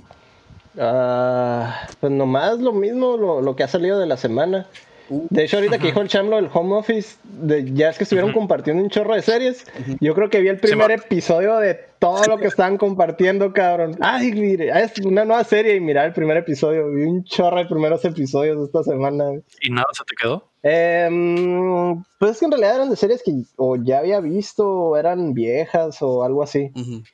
Ah, 0.78 1.88
pues 1.98 2.12
nomás 2.12 2.58
lo 2.60 2.72
mismo, 2.72 3.16
lo, 3.16 3.40
lo 3.40 3.56
que 3.56 3.64
ha 3.64 3.68
salido 3.68 3.98
de 3.98 4.06
la 4.06 4.16
semana. 4.16 4.68
De 5.10 5.44
hecho, 5.44 5.56
ahorita 5.56 5.78
que 5.78 5.88
dijo 5.88 6.00
el 6.00 6.08
Chamlo 6.08 6.36
del 6.36 6.48
home 6.52 6.74
office, 6.76 7.16
de, 7.24 7.64
ya 7.72 7.90
es 7.90 7.98
que 7.98 8.04
estuvieron 8.04 8.32
compartiendo 8.32 8.82
un 8.82 8.90
chorro 8.90 9.14
de 9.14 9.22
series. 9.22 9.66
Yo 10.00 10.14
creo 10.14 10.30
que 10.30 10.40
vi 10.40 10.48
el 10.48 10.58
primer 10.58 10.90
episodio 10.92 11.56
de 11.58 11.74
todo 11.98 12.24
lo 12.26 12.38
que 12.38 12.46
estaban 12.46 12.76
compartiendo, 12.78 13.52
cabrón. 13.52 13.96
Ay, 14.00 14.32
mire, 14.32 14.70
es 14.82 14.92
una 15.04 15.24
nueva 15.24 15.42
serie 15.44 15.74
y 15.74 15.80
mirar 15.80 16.06
el 16.06 16.12
primer 16.12 16.36
episodio. 16.36 16.90
Vi 16.92 17.02
un 17.02 17.24
chorro 17.24 17.58
de 17.58 17.66
primeros 17.66 18.04
episodios 18.04 18.58
de 18.58 18.64
esta 18.66 18.84
semana. 18.84 19.24
¿Y 19.60 19.70
nada 19.70 19.86
se 19.92 20.04
te 20.04 20.14
quedó? 20.14 20.46
Em, 20.62 22.02
pues 22.18 22.32
es 22.32 22.38
que 22.38 22.44
en 22.44 22.50
realidad 22.52 22.76
eran 22.76 22.90
de 22.90 22.96
series 22.96 23.22
que 23.22 23.32
o 23.56 23.76
ya 23.76 23.98
había 23.98 24.20
visto, 24.20 24.68
o 24.68 24.96
eran 24.96 25.34
viejas 25.34 25.98
o 26.02 26.22
algo 26.22 26.42
así. 26.42 26.70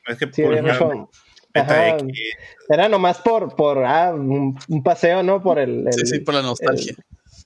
Es 0.07 0.17
que 0.17 0.27
Sí, 0.31 0.43
por 0.43 0.61
mucho- 0.61 1.09
Ajá. 1.53 1.97
Era 2.69 2.87
nomás 2.87 3.17
por, 3.19 3.55
por 3.55 3.83
ah, 3.83 4.13
un, 4.13 4.55
un 4.69 4.83
paseo, 4.83 5.23
¿no? 5.23 5.41
Por 5.41 5.57
el, 5.57 5.87
Sí, 5.91 6.01
el- 6.01 6.07
sí, 6.07 6.19
por 6.19 6.35
la 6.35 6.43
nostalgia. 6.43 6.93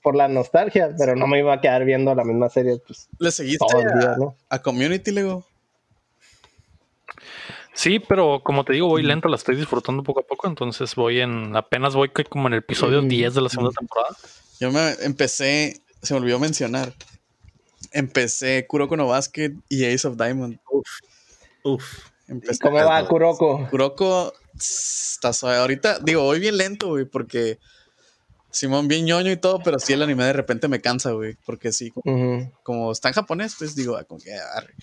Por 0.02 0.16
la 0.16 0.28
nostalgia, 0.28 0.94
pero 0.98 1.14
no 1.16 1.26
me 1.26 1.38
iba 1.38 1.54
a 1.54 1.60
quedar 1.60 1.84
viendo 1.84 2.14
la 2.14 2.24
misma 2.24 2.48
serie 2.48 2.78
pues, 2.86 3.08
¿Le 3.18 3.30
seguiste 3.30 3.64
todo 3.66 3.80
el 3.80 3.88
a, 3.88 3.94
día, 3.94 4.14
¿no? 4.18 4.34
a 4.48 4.58
Community, 4.60 5.12
Lego? 5.12 5.46
Sí, 7.74 7.98
pero 8.00 8.42
como 8.44 8.64
te 8.64 8.74
digo, 8.74 8.88
voy 8.88 9.02
lento, 9.02 9.28
la 9.28 9.36
estoy 9.36 9.56
disfrutando 9.56 10.02
poco 10.02 10.20
a 10.20 10.22
poco, 10.24 10.46
entonces 10.46 10.94
voy 10.94 11.20
en, 11.20 11.56
apenas 11.56 11.94
voy 11.94 12.10
como 12.10 12.48
en 12.48 12.54
el 12.54 12.58
episodio 12.58 13.00
Mm. 13.00 13.08
10 13.08 13.34
de 13.34 13.40
la 13.40 13.48
segunda 13.48 13.72
temporada. 13.78 14.14
Yo 14.60 14.70
me 14.70 14.92
empecé, 15.00 15.80
se 16.02 16.14
me 16.14 16.20
olvidó 16.20 16.38
mencionar. 16.38 16.92
Empecé 17.92 18.66
Kuroko 18.66 18.96
no 18.96 19.08
Basket 19.08 19.52
y 19.68 19.84
Ace 19.86 20.06
of 20.06 20.16
Diamond. 20.16 20.58
Uf. 21.64 21.82
Empecé 22.28 22.58
¿Cómo 22.60 22.76
va. 22.76 23.06
Kuroko? 23.06 23.66
Kuroko 23.70 24.32
está 24.54 25.32
suave. 25.32 25.56
Ahorita, 25.56 25.98
digo, 26.00 26.22
voy 26.22 26.40
bien 26.40 26.56
lento, 26.56 26.88
güey, 26.88 27.04
porque 27.06 27.58
Simón 28.52 28.86
bien 28.86 29.04
ñoño 29.06 29.32
y 29.32 29.36
todo, 29.36 29.60
pero 29.64 29.78
sí 29.78 29.92
el 29.94 30.02
anime 30.02 30.24
de 30.24 30.32
repente 30.34 30.68
me 30.68 30.80
cansa, 30.80 31.10
güey, 31.12 31.36
porque 31.44 31.72
sí, 31.72 31.90
como 32.62 32.92
está 32.92 33.08
en 33.08 33.14
japonés, 33.14 33.56
pues 33.58 33.74
digo, 33.74 33.96
ah, 33.96 34.04
como 34.04 34.20
que 34.20 34.32
arre. 34.34 34.74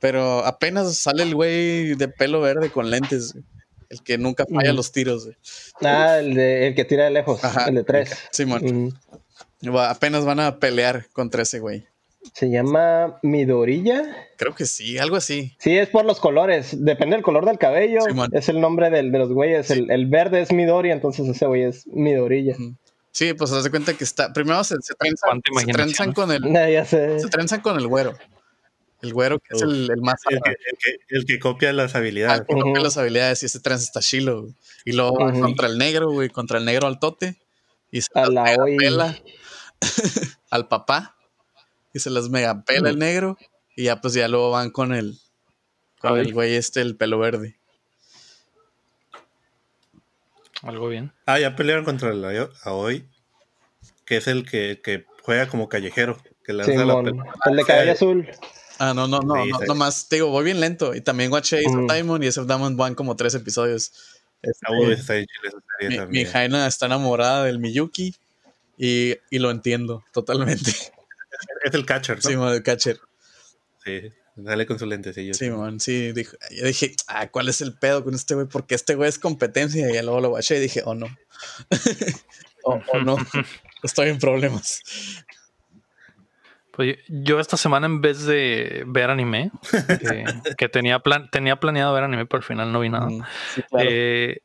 Pero 0.00 0.44
apenas 0.44 0.96
sale 0.96 1.22
el 1.22 1.34
güey 1.34 1.94
de 1.94 2.08
pelo 2.08 2.40
verde 2.40 2.70
con 2.70 2.90
lentes, 2.90 3.32
güey, 3.32 3.44
el 3.90 4.02
que 4.02 4.18
nunca 4.18 4.44
falla 4.52 4.72
los 4.72 4.90
tiros, 4.90 5.24
güey. 5.26 5.36
Ah, 5.82 6.18
el, 6.18 6.34
de, 6.34 6.66
el 6.66 6.74
que 6.74 6.84
tira 6.84 7.04
de 7.04 7.10
lejos, 7.10 7.42
Ajá. 7.44 7.66
el 7.68 7.76
de 7.76 7.84
tres. 7.84 8.10
Simón, 8.32 8.92
apenas 9.78 10.24
van 10.24 10.40
a 10.40 10.58
pelear 10.58 11.06
contra 11.12 11.42
ese 11.42 11.60
güey. 11.60 11.86
Se 12.34 12.50
llama 12.50 13.18
Midorilla. 13.22 14.04
Creo 14.36 14.54
que 14.54 14.64
sí, 14.64 14.96
algo 14.98 15.16
así. 15.16 15.56
Sí, 15.58 15.76
es 15.76 15.88
por 15.88 16.04
los 16.04 16.20
colores. 16.20 16.68
Depende 16.84 17.16
del 17.16 17.24
color 17.24 17.44
del 17.44 17.58
cabello. 17.58 18.00
Simón. 18.02 18.30
es 18.32 18.48
el 18.48 18.60
nombre 18.60 18.90
del- 18.90 19.10
de 19.10 19.18
los 19.18 19.32
güeyes. 19.32 19.70
El, 19.72 19.90
el 19.90 20.06
verde 20.06 20.40
es 20.40 20.52
Midori, 20.52 20.90
entonces 20.92 21.28
ese 21.28 21.46
güey 21.46 21.64
es 21.64 21.84
Midorilla. 21.88 22.54
Sí, 23.12 23.34
pues 23.34 23.52
haz 23.52 23.62
de 23.64 23.70
cuenta 23.70 23.94
que 23.94 24.04
está. 24.04 24.32
Primero 24.32 24.64
se, 24.64 24.76
se 24.82 24.94
trenzan, 24.94 25.40
se 25.60 25.66
trenzan 25.72 26.12
con 26.12 26.32
el. 26.32 26.44
Ah, 26.56 26.68
ya 26.70 26.84
sé. 26.84 27.20
Se 27.20 27.28
trenzan 27.28 27.60
con 27.60 27.76
el 27.78 27.86
güero. 27.86 28.16
El 29.02 29.12
güero 29.12 29.38
que 29.40 29.54
es 29.56 29.62
el, 29.62 29.90
el 29.90 30.00
más 30.00 30.20
El 30.30 30.40
que, 30.40 30.50
el 30.50 30.56
que- 30.78 30.96
el 31.16 31.24
que 31.26 31.38
copia 31.40 31.72
las 31.72 31.94
al 31.94 32.02
habilidades. 32.02 32.42
que 32.48 32.54
copia 32.54 32.80
las 32.82 32.96
habilidades 32.96 33.42
y 33.42 33.46
ese 33.46 33.58
trance 33.60 33.84
está 33.84 34.00
chilo, 34.00 34.42
güey. 34.42 34.54
Y 34.84 34.92
luego 34.92 35.16
contra 35.40 35.66
el 35.68 35.76
negro, 35.76 36.10
güey, 36.10 36.28
contra 36.28 36.58
el 36.58 36.64
negro 36.64 36.86
al 36.86 36.98
tote. 37.00 37.36
Y 37.90 38.00
se 38.00 38.08
A 38.14 38.28
las 38.28 38.56
la 38.56 38.64
pela 38.78 39.18
al 40.50 40.68
papá. 40.68 41.16
Y 41.92 41.98
se 41.98 42.10
las 42.10 42.28
mega 42.30 42.62
pela 42.64 42.90
el 42.90 42.98
negro. 42.98 43.36
Y 43.76 43.84
ya 43.84 44.00
pues 44.00 44.14
ya 44.14 44.28
luego 44.28 44.50
van 44.52 44.70
con 44.70 44.94
el 44.94 45.18
con 45.98 46.14
Ay. 46.14 46.20
el 46.26 46.32
güey 46.32 46.54
este, 46.54 46.80
el 46.80 46.96
pelo 46.96 47.18
verde. 47.18 47.56
Algo 50.62 50.88
bien. 50.88 51.12
Ah, 51.26 51.38
ya 51.38 51.56
pelearon 51.56 51.84
contra 51.84 52.10
el 52.10 52.24
Aoi, 52.64 53.04
que 54.04 54.16
es 54.16 54.26
el 54.28 54.48
que, 54.48 54.80
que 54.82 55.04
juega 55.22 55.48
como 55.48 55.68
callejero, 55.68 56.18
que 56.44 56.52
lanza 56.52 56.84
la 56.84 57.02
pelota. 57.02 57.24
El 57.46 57.56
de 57.56 57.64
cabello 57.64 57.92
azul. 57.92 58.28
Ah, 58.78 58.94
no, 58.94 59.06
no, 59.06 59.20
no, 59.20 59.42
Sí, 59.42 59.50
no, 59.50 59.58
sí. 59.58 59.64
nomás, 59.66 60.08
te 60.08 60.16
digo, 60.16 60.28
voy 60.30 60.44
bien 60.44 60.60
lento. 60.60 60.94
Y 60.94 61.00
también 61.00 61.32
watché 61.32 61.58
Ace 61.58 61.68
of 61.76 61.92
Diamond 61.92 62.24
y 62.24 62.28
Ace 62.28 62.40
of 62.40 62.46
Diamond 62.46 62.76
van 62.76 62.94
como 62.94 63.14
tres 63.16 63.34
episodios. 63.34 63.92
Este, 64.42 64.56
está 64.90 66.06
mi. 66.08 66.24
Jaina 66.24 66.66
está 66.66 66.86
enamorada 66.86 67.44
del 67.44 67.60
Miyuki 67.60 68.14
y, 68.76 69.16
y 69.30 69.38
lo 69.38 69.50
entiendo 69.50 70.04
totalmente. 70.12 70.70
Es 71.64 71.74
el 71.74 71.86
catcher, 71.86 72.16
¿no? 72.16 72.22
Sí, 72.22 72.34
del 72.34 72.62
catcher. 72.62 72.98
Sí, 73.84 74.12
sale 74.44 74.66
con 74.66 74.78
su 74.78 74.86
lentecillo. 74.86 75.34
Sí, 75.34 75.50
man, 75.50 75.80
sí. 75.80 76.12
Dijo, 76.12 76.36
yo 76.50 76.66
dije, 76.66 76.94
ah, 77.06 77.28
¿cuál 77.28 77.48
es 77.48 77.60
el 77.60 77.74
pedo 77.74 78.04
con 78.04 78.14
este 78.14 78.34
güey? 78.34 78.46
Porque 78.46 78.74
este 78.74 78.94
güey 78.94 79.08
es 79.08 79.18
competencia. 79.18 79.88
Y 79.88 80.02
luego 80.02 80.20
lo 80.20 80.28
guaché 80.30 80.56
y 80.56 80.60
dije, 80.60 80.82
oh 80.84 80.94
no. 80.94 81.06
oh, 82.64 82.80
oh, 82.92 82.98
no. 83.00 83.16
Estoy 83.82 84.08
en 84.08 84.18
problemas. 84.18 84.80
Pues 86.72 86.96
yo 87.08 87.38
esta 87.38 87.58
semana 87.58 87.86
en 87.86 88.00
vez 88.00 88.24
de 88.24 88.84
ver 88.86 89.10
anime, 89.10 89.50
que, 90.56 90.68
tenía, 90.70 91.00
plan, 91.00 91.28
tenía 91.30 91.56
planeado 91.56 91.92
ver 91.92 92.04
anime, 92.04 92.24
pero 92.24 92.38
al 92.38 92.44
final 92.44 92.72
no 92.72 92.80
vi 92.80 92.88
nada. 92.88 93.10
eh, 93.78 94.38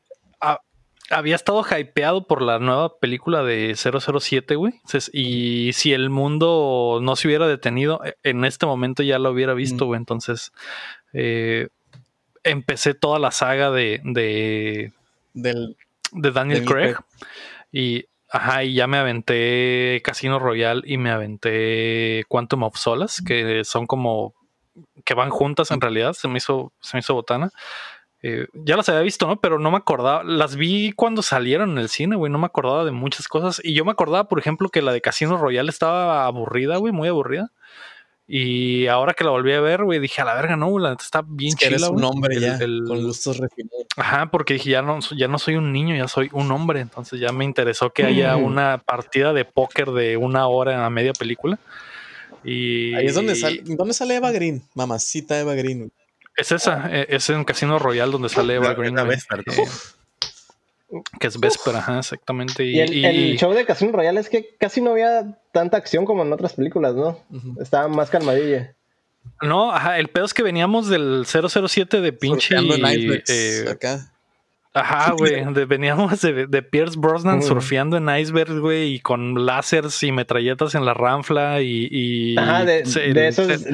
había 1.10 1.36
estado 1.36 1.64
hypeado 1.64 2.28
por 2.28 2.42
la 2.42 2.60
nueva 2.60 2.98
película 3.00 3.44
de 3.44 3.76
007, 3.76 4.56
güey. 4.56 4.74
Y 5.14 5.72
si 5.74 5.94
el 5.94 6.10
mundo 6.10 7.00
no 7.02 7.16
se 7.16 7.28
hubiera 7.28 7.48
detenido, 7.48 8.04
e, 8.04 8.16
en 8.24 8.46
este 8.46 8.66
momento 8.66 9.04
ya 9.04 9.20
lo 9.20 9.32
hubiera 9.32 9.54
visto, 9.54 9.86
güey. 9.86 9.98
Entonces, 9.98 10.52
eh, 11.14 11.70
empecé 12.44 12.94
toda 12.94 13.20
la 13.20 13.32
saga 13.32 13.72
de, 13.72 14.02
de, 14.04 14.92
Del, 15.34 15.78
de 16.12 16.32
Daniel 16.32 16.66
Craig. 16.66 16.96
Y, 17.72 18.06
ajá, 18.30 18.64
y 18.64 18.74
ya 18.74 18.88
me 18.88 18.98
aventé 18.98 20.02
Casino 20.04 20.40
Royale 20.40 20.82
y 20.86 20.98
me 20.98 21.12
aventé 21.12 22.26
Quantum 22.28 22.64
of 22.64 22.78
Solas, 22.78 23.22
que 23.22 23.64
son 23.64 23.88
como 23.88 24.34
que 25.06 25.14
van 25.14 25.30
juntas 25.30 25.72
en 25.72 25.82
realidad. 25.82 26.14
Se 26.14 26.28
me 26.28 26.38
hizo, 26.38 26.74
se 26.82 26.98
me 26.98 27.00
hizo 27.00 27.14
botana. 27.14 27.52
Eh, 28.24 28.48
ya 28.54 28.76
las 28.76 28.90
había 28.90 29.02
visto, 29.02 29.28
¿no? 29.28 29.40
Pero 29.40 29.60
no 29.60 29.72
me 29.72 29.78
acordaba. 29.78 30.24
Las 30.24 30.56
vi 30.56 30.92
cuando 30.92 31.22
salieron 31.22 31.72
en 31.72 31.78
el 31.78 31.90
cine, 31.90 32.16
güey. 32.16 32.32
No 32.32 32.40
me 32.40 32.48
acordaba 32.48 32.84
de 32.86 32.92
muchas 32.92 33.28
cosas. 33.28 33.62
Y 33.64 33.74
yo 33.74 33.86
me 33.86 33.92
acordaba, 33.92 34.28
por 34.28 34.40
ejemplo, 34.40 34.70
que 34.70 34.82
la 34.82 34.92
de 34.92 35.02
Casino 35.02 35.38
Royale 35.38 35.70
estaba 35.70 36.26
aburrida, 36.26 36.78
güey, 36.78 36.94
muy 36.94 37.08
aburrida. 37.08 37.52
Y 38.30 38.88
ahora 38.88 39.14
que 39.14 39.24
la 39.24 39.30
volví 39.30 39.54
a 39.54 39.62
ver, 39.62 39.86
güey, 39.86 40.00
dije 40.00 40.22
a 40.22 40.26
la 40.26 40.34
verga, 40.34 40.58
no, 40.58 40.78
la 40.80 40.90
neta 40.90 41.04
está 41.04 41.24
bien 41.26 41.56
es 41.58 41.66
eres 41.66 41.84
un 41.84 42.04
hombre 42.04 42.38
ya, 42.38 42.60
con 42.60 43.02
gustos 43.06 43.38
refinados. 43.38 43.86
Ajá, 43.96 44.30
porque 44.30 44.56
dije, 44.56 44.72
ya 44.72 44.82
no, 44.82 45.00
ya 45.16 45.30
no 45.30 45.40
soy 45.40 45.56
un 45.56 45.72
niño, 45.72 45.96
ya 45.96 46.10
soy 46.10 46.30
un 46.34 46.52
hombre. 46.52 46.82
Entonces 46.82 47.22
ya 47.22 47.32
me 47.32 47.46
interesó 47.46 47.92
que 47.92 48.04
haya 48.04 48.36
una 48.36 48.80
partida 48.80 49.32
de 49.32 49.46
póker 49.46 49.92
de 49.92 50.18
una 50.18 50.46
hora 50.48 50.74
en 50.74 50.82
la 50.82 50.90
media 50.90 51.14
película. 51.14 51.58
Y 52.44 52.94
ahí 52.96 53.06
es 53.06 53.16
donde 53.16 53.36
sale, 53.36 53.62
¿dónde 53.64 53.94
sale 53.94 54.16
Eva 54.16 54.32
Green? 54.32 54.62
Mamacita 54.76 55.40
Eva 55.40 55.54
Green. 55.56 55.90
Es 56.38 56.52
esa, 56.52 56.88
eh, 56.92 57.08
es 57.10 57.30
en 57.30 57.44
Casino 57.44 57.80
Royal 57.80 58.12
donde 58.12 58.30
sale 58.30 58.56
Eva 58.56 58.74
Green. 58.76 58.96
que 61.20 61.28
es 61.28 61.40
Vesper, 61.40 61.76
ajá, 61.76 62.00
exactamente. 62.00 62.64
Y, 62.64 62.80
el, 62.80 63.38
show 63.38 63.52
de 63.54 63.66
Casino 63.66 63.92
Royale 63.92 64.20
es 64.20 64.30
que 64.30 64.56
casi 64.60 64.80
no 64.80 64.92
había 64.92 65.40
tanta 65.52 65.78
acción 65.78 66.06
como 66.06 66.22
en 66.22 66.32
otras 66.32 66.54
películas, 66.54 66.94
¿no? 66.94 67.20
Estaba 67.60 67.88
más 67.88 68.12
calmadilla. 68.12 68.76
No, 69.42 69.72
ajá, 69.72 69.98
el 70.00 70.08
pedo 70.10 70.26
es 70.26 70.34
que 70.34 70.44
veníamos 70.44 70.88
del 70.88 71.26
007 71.26 72.02
de 72.02 72.14
pinche. 72.14 72.56
Eh, 73.28 73.66
acá. 73.70 74.12
Ajá, 74.80 75.12
güey. 75.18 75.44
veníamos 75.66 76.22
de, 76.22 76.64
Pierce 76.64 76.98
Brosnan 76.98 77.42
surfeando 77.42 77.98
en 77.98 78.10
iceberg, 78.10 78.60
güey, 78.60 78.96
y 78.96 79.00
con 79.00 79.46
láseres 79.46 80.02
y 80.04 80.12
metralletas 80.12 80.76
en 80.76 80.86
la 80.86 80.94
ranfla 80.94 81.62
y. 81.62 82.36
Ajá, 82.38 82.66
de, 82.66 82.80
eso 82.80 83.00
es, 83.00 83.14
de, 83.14 83.28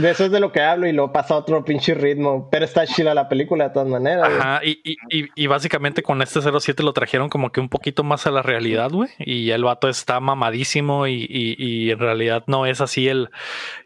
eso 0.09 0.25
es, 0.25 0.31
de 0.31 0.39
lo 0.39 0.51
que 0.51 0.61
hablo 0.61 0.87
y 0.87 0.93
luego 0.93 1.11
pasa 1.11 1.35
otro 1.35 1.63
pinche 1.65 1.93
ritmo. 1.93 2.49
Pero 2.51 2.65
está 2.65 2.85
chila 2.87 3.13
la 3.13 3.29
película 3.29 3.65
de 3.65 3.73
todas 3.73 3.87
maneras. 3.87 4.29
Ajá, 4.29 4.61
y, 4.63 4.79
y, 4.83 5.29
y, 5.35 5.47
básicamente 5.47 6.03
con 6.03 6.21
este 6.21 6.41
07 6.41 6.83
lo 6.83 6.93
trajeron 6.93 7.29
como 7.29 7.51
que 7.51 7.59
un 7.59 7.69
poquito 7.69 8.03
más 8.03 8.25
a 8.27 8.31
la 8.31 8.41
realidad, 8.41 8.91
güey. 8.91 9.09
Y 9.19 9.51
el 9.51 9.63
vato 9.63 9.89
está 9.89 10.19
mamadísimo 10.19 11.07
y, 11.07 11.91
en 11.91 11.99
realidad 11.99 12.43
no 12.47 12.65
es 12.65 12.81
así 12.81 13.07
el, 13.07 13.29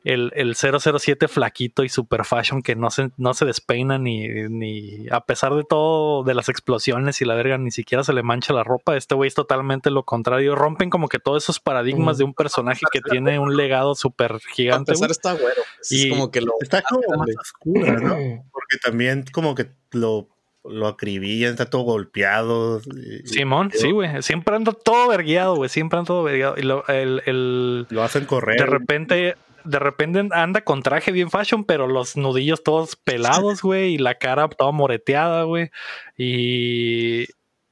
el, 0.04 0.32
el 0.36 0.56
007 0.56 1.28
flaquito 1.28 1.84
y 1.84 1.90
super 1.90 2.26
fashion 2.26 2.62
que 2.62 2.76
no 2.76 2.90
se, 2.90 3.10
no 3.18 3.34
se 3.34 3.46
despeina 3.46 3.98
ni, 3.98 4.28
ni 4.50 5.08
a 5.12 5.22
pesar 5.22 5.54
de 5.56 5.64
todo 5.64 6.24
de 6.24 6.34
las 6.34 6.50
explosiones 6.50 7.07
y 7.22 7.26
la 7.26 7.36
verga 7.36 7.58
ni 7.58 7.72
siquiera 7.72 8.04
se 8.04 8.14
le 8.14 8.24
mancha 8.24 8.54
la 8.54 8.64
ropa. 8.64 8.98
Este 8.98 9.16
güey 9.16 9.28
es 9.28 9.36
totalmente 9.36 9.90
lo 9.90 10.04
contrario. 10.04 10.56
Rompen 10.56 10.90
como 10.90 11.08
que 11.08 11.20
todos 11.20 11.44
esos 11.44 11.60
paradigmas 11.60 12.18
de 12.18 12.24
un 12.24 12.34
personaje 12.34 12.82
que 12.92 13.02
tiene 13.02 13.40
un 13.40 13.56
legado 13.56 13.96
súper 13.96 14.40
gigante. 14.54 14.94
está 14.94 15.34
güero. 15.34 15.62
Pues, 15.78 15.92
y 15.92 16.10
como 16.10 16.32
que 16.32 16.42
lo 16.42 16.54
está 16.62 16.82
como 16.82 17.02
más 17.18 17.30
oscura, 17.40 17.94
¿no? 17.94 18.16
Porque 18.52 18.78
también 18.84 19.26
como 19.32 19.56
que 19.56 19.72
lo 19.92 20.30
lo 20.70 20.88
acribillan, 20.88 21.52
está 21.52 21.70
todo 21.70 21.84
golpeado. 21.84 22.82
Simón, 23.24 23.72
sí, 23.74 23.92
güey. 23.92 24.22
Siempre 24.22 24.56
anda 24.56 24.74
todo 24.74 25.08
vergueado, 25.08 25.56
güey. 25.56 25.70
Siempre 25.70 25.98
anda 25.98 26.08
todo 26.08 26.24
vergueado. 26.24 26.56
Y 26.58 26.64
lo, 26.64 26.86
el, 26.88 27.88
lo 27.90 28.04
hacen 28.04 28.26
correr. 28.26 28.60
De 28.60 28.66
repente 28.66 29.36
de 29.68 29.80
repente 29.80 30.28
anda 30.32 30.62
con 30.62 30.82
traje 30.82 31.12
bien 31.12 31.30
fashion, 31.30 31.66
pero 31.66 31.88
los 31.88 32.18
nudillos 32.18 32.64
todos 32.64 32.96
pelados, 32.96 33.62
güey, 33.62 33.96
y 33.96 33.98
la 33.98 34.16
cara 34.16 34.48
toda 34.48 34.72
moreteada, 34.72 35.44
güey. 35.44 35.70
Y, 36.18 37.24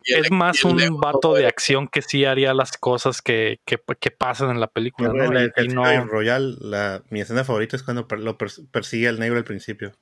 es 0.06 0.30
más 0.30 0.64
un 0.64 1.00
vato 1.00 1.34
de 1.34 1.48
acción 1.48 1.88
que 1.88 2.04
sí 2.04 2.26
haría 2.26 2.54
las 2.54 2.78
cosas 2.78 3.24
que, 3.24 3.60
que, 3.66 4.12
pasan 4.12 4.52
en 4.52 4.60
la 4.60 4.68
película. 4.68 5.12
¿no? 5.12 5.64
y, 5.64 5.68
no... 5.70 6.06
Royal, 6.06 6.58
la, 6.62 7.02
mi 7.10 7.22
escena 7.22 7.44
favorita 7.44 7.76
es 7.76 7.84
cuando 7.84 8.08
lo 8.18 8.38
persigue 8.38 9.08
al 9.08 9.20
negro 9.20 9.38
al 9.38 9.46
principio. 9.46 9.94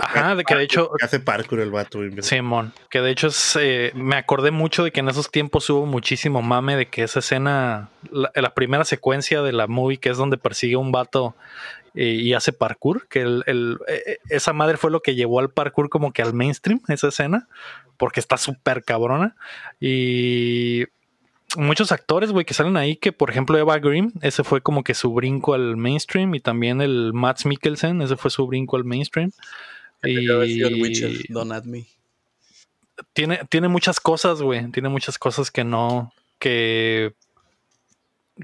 Ajá, 0.00 0.36
de 0.36 0.44
que 0.44 0.54
de 0.54 0.62
hecho. 0.62 0.90
hace 1.02 1.20
parkour 1.20 1.60
el 1.60 1.70
vato. 1.70 2.00
Simón, 2.20 2.72
que 2.90 3.00
de 3.00 3.10
hecho 3.10 3.28
eh, 3.58 3.90
me 3.94 4.16
acordé 4.16 4.50
mucho 4.50 4.84
de 4.84 4.92
que 4.92 5.00
en 5.00 5.08
esos 5.08 5.30
tiempos 5.30 5.68
hubo 5.70 5.86
muchísimo 5.86 6.42
mame 6.42 6.76
de 6.76 6.86
que 6.86 7.02
esa 7.02 7.18
escena, 7.18 7.90
la, 8.10 8.54
primera 8.54 8.84
secuencia 8.84 9.42
de 9.42 9.52
la 9.52 9.66
movie, 9.66 9.98
que 9.98 10.10
es 10.10 10.16
donde 10.16 10.38
persigue 10.38 10.76
un 10.76 10.92
vato 10.92 11.34
eh, 11.94 12.04
y 12.04 12.34
hace 12.34 12.52
parkour, 12.52 13.08
que 13.08 13.22
el, 13.22 13.78
eh, 13.88 14.18
esa 14.28 14.52
madre 14.52 14.76
fue 14.76 14.90
lo 14.90 15.00
que 15.00 15.16
llevó 15.16 15.40
al 15.40 15.50
parkour 15.50 15.88
como 15.88 16.12
que 16.12 16.22
al 16.22 16.34
mainstream, 16.34 16.80
esa 16.88 17.08
escena, 17.08 17.48
porque 17.96 18.20
está 18.20 18.36
súper 18.36 18.84
cabrona. 18.84 19.34
Y 19.80 20.84
muchos 21.56 21.92
actores, 21.92 22.32
güey, 22.32 22.44
que 22.44 22.54
salen 22.54 22.76
ahí, 22.76 22.96
que 22.96 23.12
por 23.12 23.30
ejemplo 23.30 23.58
Eva 23.58 23.78
Green, 23.78 24.12
ese 24.22 24.44
fue 24.44 24.60
como 24.60 24.84
que 24.84 24.94
su 24.94 25.12
brinco 25.12 25.54
al 25.54 25.76
mainstream, 25.76 26.34
y 26.34 26.40
también 26.40 26.80
el 26.80 27.12
Matt 27.12 27.44
Mikkelsen, 27.44 28.02
ese 28.02 28.16
fue 28.16 28.30
su 28.30 28.46
brinco 28.46 28.76
al 28.76 28.84
mainstream. 28.84 29.32
Y... 30.02 30.26
Tiene, 33.12 33.40
tiene 33.48 33.68
muchas 33.68 34.00
cosas, 34.00 34.40
güey, 34.40 34.70
tiene 34.70 34.88
muchas 34.88 35.18
cosas 35.18 35.50
que 35.50 35.64
no, 35.64 36.12
que 36.38 37.14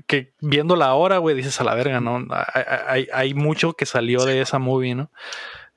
que 0.06 0.32
viéndola 0.40 0.86
ahora, 0.86 1.18
güey, 1.18 1.34
dices 1.34 1.60
a 1.60 1.64
la 1.64 1.74
verga, 1.74 2.00
¿no? 2.00 2.24
Hay, 2.86 3.08
hay, 3.12 3.34
mucho 3.34 3.72
que 3.72 3.86
salió 3.86 4.24
de 4.24 4.40
esa 4.40 4.58
movie, 4.58 4.94
¿no? 4.94 5.10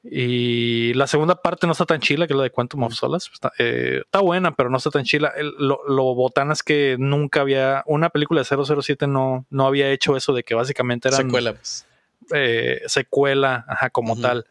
Y 0.04 0.94
la 0.96 1.08
segunda 1.08 1.42
parte 1.42 1.66
no 1.66 1.72
está 1.72 1.86
tan 1.86 2.02
chila 2.02 2.28
que 2.28 2.34
la 2.34 2.44
de 2.44 2.52
Quantum 2.52 2.84
of 2.84 2.94
Solace. 2.94 3.30
Está, 3.32 3.54
eh, 3.58 4.02
está 4.04 4.20
buena, 4.20 4.54
pero 4.54 4.70
no 4.70 4.78
está 4.78 4.90
tan 4.90 5.06
chila. 5.06 5.32
lo, 5.58 5.80
lo, 5.88 6.14
botana 6.14 6.54
es 6.54 6.62
que 6.62 6.98
nunca 7.00 7.42
había. 7.42 7.84
Una 7.86 8.10
película 8.10 8.42
de 8.42 8.46
007 8.82 9.08
no, 9.08 9.46
no 9.50 9.66
había 9.66 9.90
hecho 9.92 10.18
eso 10.18 10.34
de 10.34 10.44
que 10.44 10.56
básicamente 10.56 11.08
era. 11.08 11.18
Secuela, 11.18 11.54
pues. 11.54 11.86
Eh, 12.34 12.82
secuela, 12.88 13.66
ajá, 13.68 13.90
como 13.92 14.20
tal. 14.20 14.46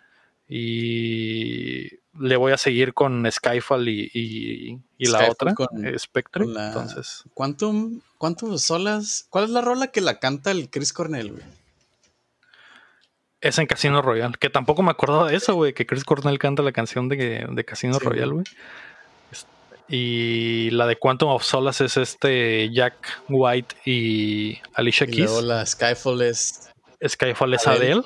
Y 0.49 1.99
le 2.19 2.37
voy 2.37 2.53
a 2.53 2.59
seguir 2.59 2.95
con 2.95 3.31
Skyfall 3.31 3.89
y, 3.89 4.11
y, 4.99 5.07
la 5.07 5.31
otra, 5.31 5.55
con, 5.55 5.69
Spectre. 5.99 6.45
entonces. 6.45 7.25
Quantum, 7.35 8.01
Quantum 8.17 8.53
of 8.55 8.61
Solace. 8.61 9.25
¿Cuál 9.29 9.45
es 9.45 9.51
la 9.51 9.61
rola 9.61 9.89
que 9.89 10.01
la 10.01 10.19
canta 10.19 10.51
el 10.51 10.71
Chris 10.71 10.93
Cornell, 10.95 11.33
güey? 11.33 11.62
Es 13.43 13.59
en 13.59 13.67
Casino 13.67 14.01
Royale, 14.01 14.37
que 14.39 14.49
tampoco 14.51 14.83
me 14.83 14.93
acordaba 14.93 15.29
de 15.29 15.37
eso, 15.37 15.55
güey, 15.57 15.75
que 15.75 15.85
Chris 15.85 16.05
Cornell 16.05 16.39
canta 16.39 16.63
la 16.63 16.73
canción 16.73 17.09
de, 17.09 17.47
de 17.51 17.65
Casino 17.65 17.99
Royale, 17.99 18.33
güey. 18.33 18.45
Y 19.89 20.71
la 20.71 20.87
de 20.87 20.97
Quantum 20.97 21.29
of 21.31 21.43
Solace 21.43 21.85
es 21.85 21.97
este 21.97 22.71
Jack 22.73 22.95
White 23.29 23.75
y 23.85 24.59
Alicia 24.75 25.07
Keys. 25.07 25.19
Y 25.19 25.23
luego 25.25 25.43
la 25.43 25.67
Skyfall 25.67 26.23
es... 26.23 26.71
Skyfall 27.07 27.53
es 27.55 27.67
Adele. 27.67 28.03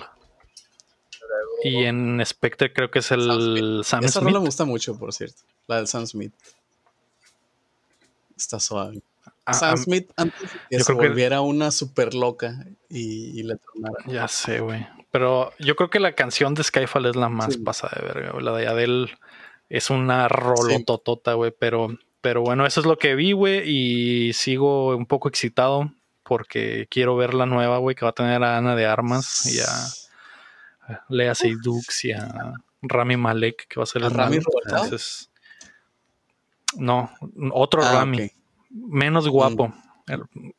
Y 1.63 1.85
en 1.85 2.25
Spectre 2.25 2.73
creo 2.73 2.91
que 2.91 3.01
es 3.01 3.11
el 3.11 3.83
Sam, 3.85 4.01
Smith. 4.01 4.11
Esa 4.11 4.21
no 4.23 4.31
me 4.31 4.39
gusta 4.39 4.65
mucho, 4.65 4.99
por 4.99 5.13
cierto. 5.13 5.37
La 5.69 5.77
del 5.77 5.87
Sam 5.87 6.07
Smith. 6.07 6.33
Está 8.37 8.59
suave. 8.59 9.01
Ah, 9.45 9.55
Sam 9.55 9.77
Smith 9.77 10.11
antes 10.17 10.53
de 10.53 10.79
que 10.79 10.83
se 10.83 10.93
volviera 10.93 11.41
una 11.41 11.71
super 11.71 12.15
loca 12.15 12.67
y, 12.89 13.43
le 13.43 13.57
tronara. 13.57 14.05
Ya 14.07 14.27
sé, 14.29 14.61
güey. 14.61 14.87
Pero 15.17 15.55
yo 15.59 15.77
creo 15.77 15.89
que 15.89 15.99
la 15.99 16.13
canción 16.13 16.53
de 16.53 16.63
Skyfall 16.63 17.07
es 17.07 17.17
la 17.17 17.31
más 17.31 17.57
pasada 17.57 17.95
de 17.99 18.07
verga, 18.07 18.39
La 18.39 18.53
de 18.53 18.67
Adele 18.67 19.19
es 19.71 19.89
una 19.89 20.29
rolototota, 20.29 21.33
güey. 21.33 21.55
Pero, 21.59 21.97
pero 22.21 22.43
bueno, 22.43 22.67
eso 22.67 22.81
es 22.81 22.87
lo 22.87 22.99
que 22.99 23.15
vi, 23.15 23.33
güey. 23.33 23.63
Y 23.65 24.35
sigo 24.35 24.95
un 24.95 25.07
poco 25.07 25.31
excitado 25.31 25.91
porque 26.23 26.87
quiero 26.91 27.17
ver 27.17 27.33
la 27.33 27.47
nueva, 27.47 27.79
güey, 27.79 27.97
que 27.97 28.05
va 28.05 28.11
a 28.11 28.15
tener 28.15 28.45
a 28.45 28.59
Ana 28.59 28.77
de 28.77 28.85
Armas 28.85 29.47
y 29.47 29.59
a 29.61 31.01
Lea 31.09 31.35
Seydoux 31.35 32.05
y 32.05 32.13
a 32.13 32.53
Rami 32.83 33.17
Malek, 33.17 33.69
que 33.69 33.81
va 33.81 33.85
a 33.85 33.87
ser 33.87 34.03
el 34.03 34.11
Rami 34.11 34.41
Entonces, 34.67 35.31
no, 36.75 37.11
otro 37.53 37.83
ah, 37.83 37.91
Rami. 37.91 38.31
Menos 38.69 39.27
guapo. 39.29 39.73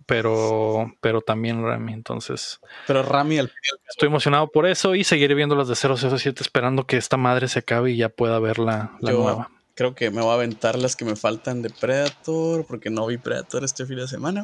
Pero, 0.06 0.92
pero 1.02 1.22
también 1.22 1.64
Rami. 1.64 1.94
Entonces, 1.94 2.60
Pero 2.86 3.02
Rami, 3.04 3.40
al 3.40 3.52
estoy 3.90 4.08
emocionado 4.08 4.50
por 4.50 4.66
eso 4.68 4.94
y 4.96 5.04
seguiré 5.04 5.34
viendo 5.36 5.56
las 5.56 5.68
de 5.68 5.76
007 5.76 6.42
esperando 6.44 6.86
que 6.86 6.98
esta 6.98 7.18
madre 7.18 7.48
se 7.48 7.60
acabe 7.60 7.92
y 7.92 7.98
ya 7.98 8.10
pueda 8.10 8.40
ver 8.40 8.60
la, 8.60 8.98
la 9.00 9.12
Yo- 9.12 9.20
nueva. 9.24 9.50
creo 9.76 9.96
que 9.96 10.12
me 10.12 10.22
voy 10.22 10.32
a 10.32 10.34
aventar 10.34 10.78
las 10.78 10.96
que 10.96 11.06
me 11.06 11.16
faltan 11.16 11.62
de 11.62 11.70
Predator, 11.70 12.66
porque 12.66 12.90
no 12.90 13.06
vi 13.08 13.18
Predator 13.18 13.64
este 13.64 13.86
fin 13.86 13.98
de 13.98 14.08
semana. 14.08 14.44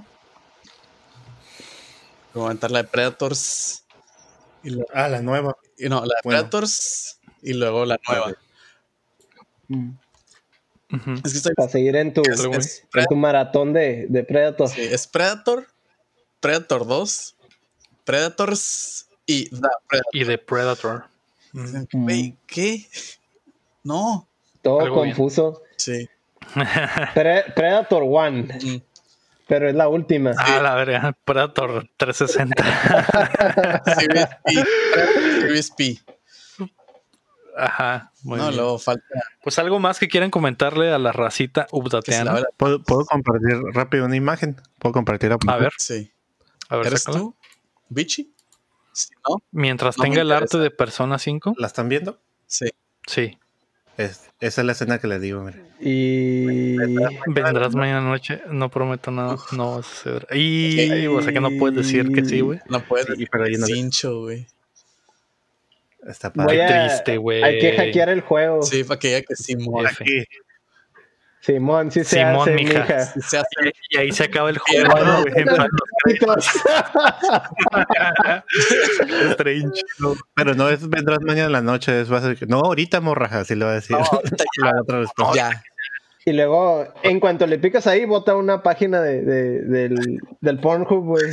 Me 2.34 2.40
voy 2.40 2.44
a 2.44 2.46
aventar 2.48 2.72
la 2.72 2.84
de 2.84 2.88
Predators. 2.90 3.86
Y 4.64 4.70
la- 4.72 4.86
Ah, 4.94 5.08
la 5.10 5.22
nueva. 5.22 5.58
y 5.78 5.90
no, 5.90 5.98
la 6.02 6.16
de 6.16 6.22
Bueno. 6.24 6.40
Predators 6.40 7.20
y 7.42 7.54
luego 7.54 7.86
la 7.86 8.00
nueva. 8.08 8.34
Ok. 10.94 11.02
Ujú. 11.02 11.12
Es 11.26 11.32
que 11.32 11.38
estoy. 11.38 11.54
Para 11.56 11.70
seguir 11.70 11.96
en 11.96 12.14
tu, 12.14 12.22
es- 12.30 12.46
güey. 12.46 12.60
es 12.60 12.84
en 12.94 13.06
tu 13.06 13.16
maratón 13.16 13.74
de, 13.74 14.06
de 14.10 14.24
Predator. 14.24 14.70
Sí, 14.70 14.82
es 14.82 15.08
Predator, 15.08 15.68
Predator 16.40 16.86
2, 16.88 17.36
Predators 18.04 19.08
y 19.26 19.50
The 19.50 19.58
Predator. 19.88 20.06
Y 20.14 20.24
de 20.24 20.38
Predator. 20.38 21.06
¿qué? 22.48 22.88
No. 23.84 24.28
Todo 24.62 24.80
Algo 24.82 25.02
bien. 25.04 25.16
confuso. 25.16 25.62
Sí. 25.78 26.08
Pre- 27.14 27.46
Predator 27.56 28.04
One, 28.06 28.44
Mm. 28.44 28.82
pero 29.48 29.70
es 29.70 29.76
la 29.76 29.88
última. 29.88 30.32
Ah, 30.38 30.60
la 30.62 30.76
verga, 30.76 31.16
Predator 31.26 31.88
360. 31.98 33.84
Series 33.96 34.28
P. 34.46 34.54
Predator 34.94 35.42
Series 35.42 35.72
P. 35.72 36.00
Ajá, 37.56 38.12
muy 38.24 38.38
No, 38.40 38.46
bien. 38.48 38.58
luego 38.58 38.80
falta. 38.80 39.04
Pues 39.44 39.60
algo 39.60 39.80
más 39.80 40.00
que 40.00 40.08
quieran 40.08 40.32
comentarle 40.32 40.92
a 40.92 40.98
la 40.98 41.12
racita 41.12 41.68
la 41.72 41.78
updateana. 41.80 42.34
vea- 42.34 42.46
¿Puedo, 42.58 42.82
puedo 42.84 43.06
compartir 43.06 43.58
rápido 43.74 44.06
una 44.06 44.16
imagen? 44.16 44.56
¿Puedo 44.80 44.94
compartir 44.94 45.32
A 45.32 45.58
ver, 45.58 45.72
Sí. 45.78 46.12
a 46.70 46.78
ver, 46.78 46.88
¿Eres 46.88 47.04
sácala. 47.04 47.20
tú? 47.24 47.36
¿Bichi? 47.90 48.34
Sí, 48.92 49.10
¿no? 49.28 49.38
Mientras 49.52 49.98
No 49.98 50.04
tenga 50.04 50.22
el 50.22 50.32
arte 50.32 50.58
de 50.58 50.72
Persona 50.72 51.18
5, 51.20 51.54
¿La 51.58 51.68
están 51.68 51.90
viendo? 51.90 52.20
Sí. 52.48 52.68
sí. 53.08 53.38
Es- 53.98 54.32
esa 54.40 54.62
es 54.62 54.66
la 54.66 54.72
escena 54.72 54.98
que 54.98 55.06
les 55.08 55.22
digo, 55.22 55.44
mire. 55.44 55.64
Y 55.80 56.76
Vendrás 57.28 57.76
mañana 57.76 58.02
noche, 58.02 58.42
no 58.50 58.70
prometo 58.70 59.12
nada, 59.12 59.36
no 59.52 59.74
va 59.74 59.80
a 59.80 59.84
suceder. 59.84 60.26
Y, 60.36 61.06
o 61.06 61.22
sea 61.22 61.32
que 61.32 61.40
no 61.40 61.50
puedes 61.60 61.78
decir 61.78 62.12
que 62.12 62.26
sí, 62.26 62.42
güey. 62.42 62.60
No 62.70 62.80
puedes. 62.84 63.06
Sí, 63.16 63.28
pero 63.32 63.44
ahí 63.44 63.54
no- 63.54 63.68
Cincho, 63.68 64.22
güey. 64.22 64.48
Está 66.08 66.30
voy 66.36 66.46
padre. 66.58 66.64
a, 66.64 66.88
triste, 66.88 67.18
güey. 67.18 67.44
hay 67.44 67.60
que 67.60 67.76
hackear 67.78 68.10
el 68.10 68.22
juego. 68.22 68.62
Sí, 68.64 68.84
para 68.84 69.00
que 69.00 69.08
diga 69.10 69.22
que. 69.22 69.34
Aquí. 69.88 70.24
Simón, 71.40 71.92
sí 71.92 72.06
se 72.06 72.20
Simón, 72.20 72.42
hace, 72.42 72.54
mija. 72.54 72.80
mija. 72.84 73.06
sí 73.06 73.20
se 73.22 73.38
hace. 73.38 73.48
Y 73.90 73.98
ahí 73.98 74.12
se 74.14 74.24
acaba 74.24 74.50
el 74.50 74.58
juego, 74.60 74.88
¿no, 75.04 75.22
güey? 75.24 75.34
Strange. 79.32 79.82
Pero 80.36 80.54
no 80.56 80.70
es 80.70 80.88
vendrás 80.88 81.20
mañana 81.22 81.48
en 81.48 81.52
la 81.52 81.62
noche, 81.62 82.02
es 82.02 82.12
va 82.12 82.18
a 82.18 82.22
ser 82.22 82.38
que- 82.38 82.46
No, 82.46 82.60
ahorita 82.60 83.02
morraja, 83.02 83.40
así 83.42 83.56
le 83.56 83.66
va 83.66 83.72
a 83.72 83.76
decir. 83.76 83.98
la 84.58 84.82
otra 84.82 85.00
respuesta. 85.00 85.36
Ya. 85.36 85.64
Y 86.26 86.32
luego, 86.32 86.86
en 87.04 87.20
cuanto 87.20 87.46
le 87.48 87.60
picas 87.60 87.86
ahí, 87.86 88.06
bota 88.06 88.36
una 88.36 88.64
página 88.64 89.02
de, 89.02 89.22
de- 89.24 89.60
del, 89.64 90.20
del 90.40 90.60
Pornhub, 90.60 91.04
güey. 91.06 91.26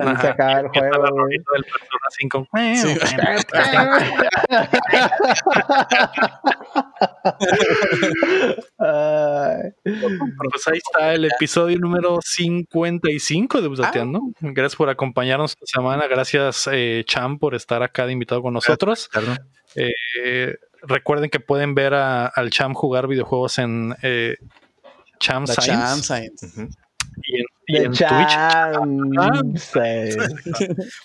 Acaba 0.00 0.60
el 0.60 0.68
juego, 0.68 0.98
güey. 1.10 1.14
rolita 1.14 1.50
del 1.52 1.64
Persona 1.64 2.08
5. 2.10 2.48
Sí. 2.76 2.96
Ay, 8.78 9.72
Pues 9.84 10.68
ahí 10.68 10.78
está 10.78 11.14
el 11.14 11.24
episodio 11.26 11.78
número 11.78 12.18
55 12.22 13.60
de 13.60 13.68
Updateando. 13.68 14.20
Gracias 14.40 14.76
por 14.76 14.88
acompañarnos 14.88 15.52
esta 15.52 15.66
semana. 15.66 16.06
Gracias, 16.08 16.68
eh, 16.72 17.04
Cham, 17.06 17.38
por 17.38 17.54
estar 17.54 17.82
acá 17.82 18.06
de 18.06 18.12
invitado 18.12 18.42
con 18.42 18.54
nosotros. 18.54 19.08
Eh, 19.74 20.54
recuerden 20.82 21.30
que 21.30 21.40
pueden 21.40 21.74
ver 21.74 21.94
a- 21.94 22.26
al 22.26 22.50
Cham 22.50 22.74
jugar 22.74 23.06
videojuegos 23.08 23.58
en 23.58 23.94
eh, 24.02 24.36
Cham 25.20 25.46
Science 25.46 25.66
Cham 25.72 25.98
Science. 26.02 26.68
Y 27.24 27.36
en, 27.36 27.44
y 27.66 27.76
en 27.76 27.92
Twitch. 27.92 28.08
chance. 29.68 30.16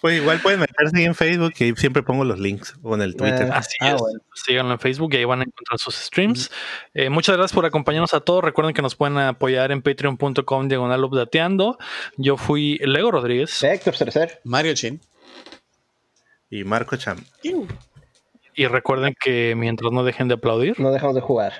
Pues 0.01 0.21
igual 0.21 0.39
pueden 0.39 0.61
meterse 0.61 0.97
ahí 0.97 1.03
en 1.03 1.13
Facebook, 1.15 1.51
que 1.53 1.73
siempre 1.75 2.01
pongo 2.01 2.23
los 2.23 2.39
links, 2.39 2.75
o 2.81 2.95
en 2.95 3.01
el 3.01 3.15
Twitter. 3.15 3.49
Ah. 3.51 3.57
Así 3.57 3.75
Ah, 3.81 3.91
es. 3.91 3.97
bueno. 4.01 4.19
Síganlo 4.33 4.71
en 4.73 4.79
Facebook 4.79 5.13
y 5.13 5.17
ahí 5.17 5.25
van 5.25 5.41
a 5.41 5.43
encontrar 5.43 5.77
sus 5.79 5.95
streams. 5.95 6.49
Eh, 6.93 7.09
muchas 7.09 7.35
gracias 7.35 7.53
por 7.53 7.65
acompañarnos 7.65 8.13
a 8.13 8.21
todos. 8.21 8.41
Recuerden 8.43 8.73
que 8.73 8.81
nos 8.81 8.95
pueden 8.95 9.17
apoyar 9.17 9.71
en 9.73 9.81
patreon.com 9.81 10.67
diagonal 10.69 11.03
updateando. 11.03 11.77
Yo 12.15 12.37
fui 12.37 12.77
Lego 12.81 13.11
Rodríguez 13.11 13.61
Héctor 13.61 13.95
Tercer. 13.97 14.39
Mario 14.45 14.73
Chin. 14.75 15.01
Y 16.49 16.63
Marco 16.63 16.95
Cham. 16.95 17.17
Y 18.57 18.65
recuerden 18.67 19.13
que 19.23 19.53
mientras 19.55 19.91
no 19.93 20.03
dejen 20.03 20.27
de 20.27 20.33
aplaudir, 20.33 20.77
No 20.79 20.91
dejamos 20.91 21.15
de 21.15 21.21
jugar. 21.21 21.53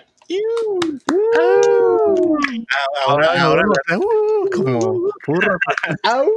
Ahora, 3.06 3.42
ahora, 3.42 3.64
uh, 3.96 4.50
como 4.54 4.80
burro. 5.26 5.58
¡Au! 6.04 6.28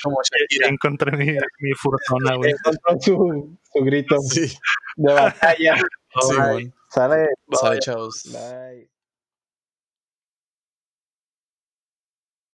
Como 0.03 0.17
ya 0.23 0.37
Shakira. 0.39 0.67
encontré 0.69 1.11
mi, 1.17 1.25
mi 1.59 1.71
fursona, 1.73 2.35
güey. 2.35 2.51
Encontró 2.51 2.97
su, 3.01 3.57
su 3.73 3.83
grito 3.83 4.15
Sí. 4.19 4.55
de 4.97 5.13
batalla. 5.13 5.75
Sí. 6.21 6.71
Sale. 6.89 7.29
Sale, 7.51 7.79
chavos. 7.79 8.23
Bye. 8.31 8.90